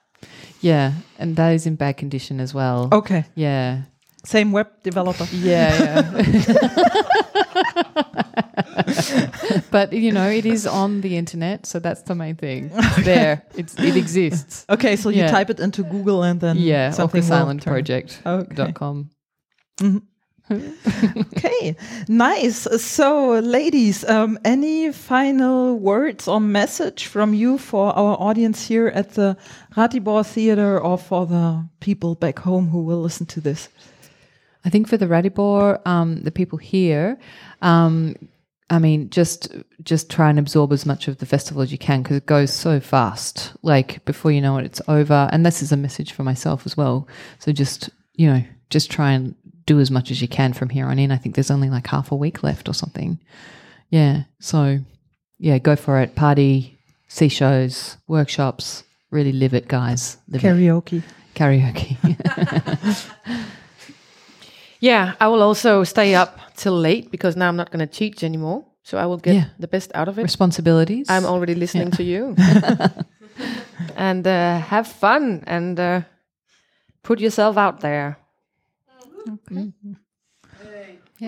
yeah, 0.61 0.93
and 1.19 1.37
that 1.37 1.53
is 1.55 1.67
in 1.67 1.77
bad 1.77 1.97
condition 1.97 2.41
as 2.41 2.55
well. 2.55 2.89
Okay. 2.93 3.25
Yeah, 3.35 3.83
Same 4.25 4.53
web 4.53 4.69
developer. 4.85 5.27
Yeah, 5.33 5.75
yeah. 5.79 7.23
but 9.71 9.93
you 9.93 10.13
know, 10.13 10.29
it 10.29 10.47
is 10.47 10.67
on 10.67 11.01
the 11.01 11.17
internet, 11.17 11.67
so 11.67 11.79
that's 11.79 12.03
the 12.03 12.15
main 12.15 12.37
thing. 12.37 12.71
It's 12.75 13.05
there. 13.05 13.43
It's 13.57 13.79
it 13.79 13.97
exists. 13.97 14.65
Okay, 14.69 14.97
so 14.97 15.09
you 15.11 15.23
Yeah. 15.23 15.31
type 15.31 15.51
it 15.51 15.61
into 15.61 15.83
Google 15.83 16.23
and 16.23 16.41
then 16.41 16.57
Yeah, 16.57 16.91
something 16.91 17.23
silentproject.com. 17.23 19.11
Okay. 19.81 20.03
okay, 21.37 21.77
nice. 22.09 22.69
So, 22.83 23.39
ladies, 23.41 24.05
um, 24.05 24.39
any 24.45 24.93
final 24.93 25.79
words 25.79 26.29
or 26.29 26.41
message 26.41 27.07
from 27.07 27.33
you 27.33 27.59
for 27.59 27.93
our 27.97 28.17
audience 28.21 28.67
here 28.69 28.89
at 28.89 29.15
the 29.15 29.37
Ratibor 29.77 30.25
Theater 30.27 30.79
or 30.81 30.99
for 30.99 31.27
the 31.27 31.65
people 31.81 32.15
back 32.17 32.41
home 32.41 32.69
who 32.69 32.83
will 32.83 33.01
listen 33.01 33.25
to 33.27 33.41
this? 33.41 33.69
I 34.65 34.71
think 34.71 34.89
for 34.89 34.97
the 34.97 35.07
Ratibor, 35.07 35.85
um, 35.87 36.23
the 36.23 36.31
people 36.31 36.59
here, 36.59 37.19
um, 37.63 38.17
I 38.71 38.79
mean, 38.79 39.11
just 39.11 39.55
just 39.83 40.09
try 40.09 40.31
and 40.31 40.39
absorb 40.39 40.73
as 40.73 40.87
much 40.87 41.07
of 41.07 41.19
the 41.19 41.27
festival 41.27 41.63
as 41.63 41.73
you 41.73 41.79
can 41.79 42.03
because 42.03 42.17
it 42.17 42.27
goes 42.27 42.51
so 42.51 42.81
fast. 42.81 43.53
Like 43.63 44.03
before 44.07 44.33
you 44.33 44.41
know 44.41 44.57
it, 44.57 44.65
it's 44.65 44.81
over. 44.89 45.29
And 45.31 45.45
this 45.45 45.63
is 45.63 45.73
a 45.73 45.77
message 45.77 46.13
for 46.13 46.23
myself 46.23 46.65
as 46.65 46.75
well. 46.75 47.07
So 47.39 47.53
just 47.53 47.91
you 48.15 48.33
know, 48.33 48.43
just 48.71 48.91
try 48.91 49.13
and 49.13 49.35
do 49.67 49.79
as 49.79 49.91
much 49.91 50.11
as 50.11 50.23
you 50.23 50.29
can 50.29 50.55
from 50.55 50.71
here 50.71 50.87
on 50.87 50.99
in. 50.99 51.13
I 51.13 51.19
think 51.19 51.35
there's 51.35 51.51
only 51.51 51.69
like 51.69 51.87
half 51.87 52.13
a 52.13 52.17
week 52.17 52.43
left 52.43 52.67
or 52.67 52.73
something. 52.73 53.21
Yeah. 53.91 54.23
So 54.41 54.79
yeah, 55.39 55.59
go 55.59 55.77
for 55.77 56.01
it. 56.01 56.15
Party, 56.15 56.79
see 57.09 57.29
shows, 57.29 57.99
workshops. 58.07 58.85
Really 59.11 59.33
live 59.33 59.53
it, 59.53 59.69
guys. 59.69 60.17
Live 60.29 60.43
it. 60.43 60.47
Karaoke. 61.35 63.39
Karaoke. 64.83 64.87
Yeah, 64.87 65.15
I 65.21 65.29
will 65.29 65.43
also 65.43 65.85
stay 65.85 66.15
up 66.15 66.39
till 66.57 66.81
late 66.81 67.11
because 67.11 67.37
now 67.37 67.49
I'm 67.49 67.57
not 67.57 67.71
going 67.71 67.89
to 67.89 67.93
teach 67.99 68.25
anymore. 68.25 68.65
So 68.83 68.99
I 68.99 69.07
will 69.07 69.19
get 69.19 69.35
Yeah. 69.35 69.45
the 69.59 69.69
best 69.69 69.93
out 69.95 70.09
of 70.09 70.19
it. 70.19 70.23
Responsibilities. 70.23 71.07
I'm 71.09 71.25
already 71.25 71.55
listening 71.55 71.91
to 71.93 72.03
you. 72.03 72.35
and 73.97 74.27
uh, 74.27 74.59
have 74.59 74.87
fun 74.89 75.45
and 75.47 75.79
uh, 75.79 76.01
put 77.03 77.21
yourself 77.21 77.57
out 77.57 77.81
there. 77.81 78.17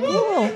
Cool. 0.00 0.48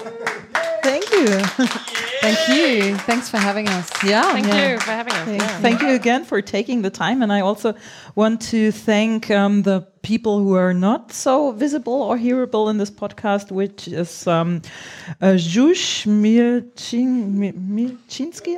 Thank 0.83 1.11
you. 1.13 1.27
Thank 2.21 2.49
you. 2.49 2.97
Thanks 2.99 3.29
for 3.29 3.37
having 3.37 3.69
us. 3.69 3.91
Yeah. 4.03 4.33
Thank 4.33 4.47
yeah. 4.49 4.73
you 4.73 4.81
for 4.81 4.91
having 4.91 5.13
us. 5.13 5.25
Thank, 5.25 5.41
Yeah. 5.41 5.61
thank 5.61 5.81
you 5.83 5.91
again 5.91 6.25
for 6.25 6.43
taking 6.43 6.83
the 6.83 6.91
time. 6.91 7.23
And 7.23 7.33
I 7.33 7.41
also 7.41 7.75
want 8.17 8.41
to 8.51 8.73
thank 8.73 9.31
um, 9.31 9.63
the 9.63 9.87
people 10.03 10.41
who 10.41 10.55
are 10.55 10.75
not 10.75 11.13
so 11.13 11.53
visible 11.53 12.03
or 12.03 12.17
hearable 12.17 12.69
in 12.71 12.79
this 12.79 12.91
podcast, 12.91 13.53
which 13.53 13.87
is 13.87 14.27
um, 14.27 14.63
uh, 15.21 15.37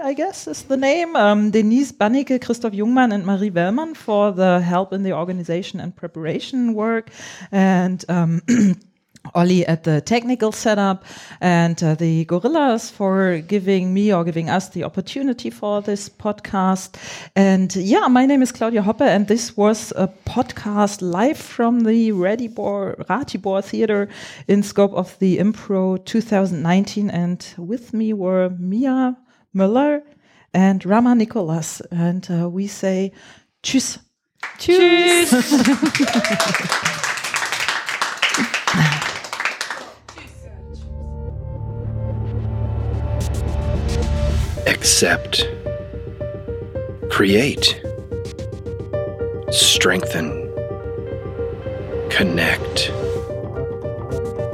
I 0.03 0.15
guess 0.15 0.47
is 0.47 0.63
the 0.63 0.77
name, 0.77 1.17
um, 1.17 1.51
Denise 1.51 1.93
Bannicke, 1.93 2.41
Christoph 2.41 2.73
Jungmann, 2.73 3.13
and 3.13 3.27
Marie 3.27 3.51
Wellmann 3.51 3.95
for 3.95 4.33
the 4.33 4.61
help 4.61 4.93
in 4.93 5.03
the 5.03 5.13
organization 5.13 5.81
and 5.81 5.95
preparation 5.95 6.75
work. 6.75 7.11
And 7.53 8.05
um, 8.09 8.43
Ollie 9.35 9.67
at 9.67 9.85
the 9.85 10.01
technical 10.01 10.53
setup 10.53 11.05
and 11.41 11.83
uh, 11.83 11.95
the 11.95 12.25
Gorillas 12.25 12.91
for 12.91 13.39
giving 13.39 13.95
me 13.95 14.13
or 14.13 14.25
giving 14.25 14.51
us 14.51 14.69
the 14.71 14.85
opportunity 14.85 15.51
for 15.51 15.83
this 15.83 16.09
podcast. 16.09 16.97
And 17.37 17.75
yeah, 17.77 18.09
my 18.09 18.27
name 18.27 18.43
is 18.43 18.53
Claudia 18.53 18.83
Hoppe, 18.83 19.03
and 19.03 19.29
this 19.29 19.57
was 19.57 19.93
a 19.97 20.09
podcast 20.27 21.03
live 21.03 21.39
from 21.39 21.81
the 21.81 22.13
Radibor, 22.13 22.97
Ratibor 23.09 23.65
Theater 23.65 24.09
in 24.49 24.63
scope 24.63 24.93
of 24.95 25.19
the 25.19 25.39
Impro 25.39 26.05
2019. 26.05 27.11
And 27.11 27.47
with 27.57 27.93
me 27.93 28.13
were 28.13 28.51
Mia 28.59 29.17
Müller 29.55 30.03
and 30.53 30.85
Rama 30.85 31.15
Nicolas. 31.15 31.81
And 31.91 32.27
uh, 32.31 32.49
we 32.49 32.67
say 32.67 33.13
tschüss. 33.63 33.99
Tschüss. 34.59 35.31
accept, 44.81 45.47
create, 47.11 47.83
strengthen, 49.51 50.51
connect, 52.09 52.91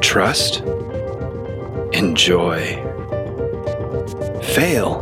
trust, 0.02 0.62
enjoy, 1.92 2.58
fail, 4.42 4.98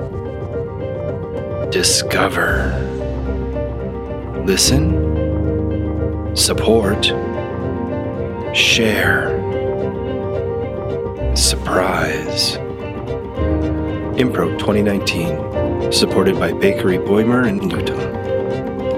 discover, 1.70 2.68
listen, 4.44 4.92
support, 6.36 7.06
share, 8.54 9.30
surprise. 11.34 12.58
Impro 14.16 14.56
2019, 14.60 15.90
supported 15.90 16.38
by 16.38 16.52
Bakery 16.52 16.98
Beumer 16.98 17.48
and 17.48 17.60
Lutum 17.60 17.98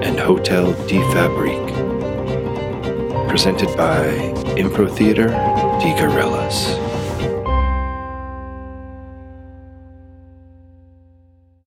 and 0.03 0.19
Hotel 0.19 0.73
de 0.85 0.99
Fabrique. 1.11 1.73
Presented 3.27 3.75
by 3.75 4.05
Impro 4.57 4.87
Theater 4.87 5.29
Die 5.79 5.99
Gorillas. 5.99 6.77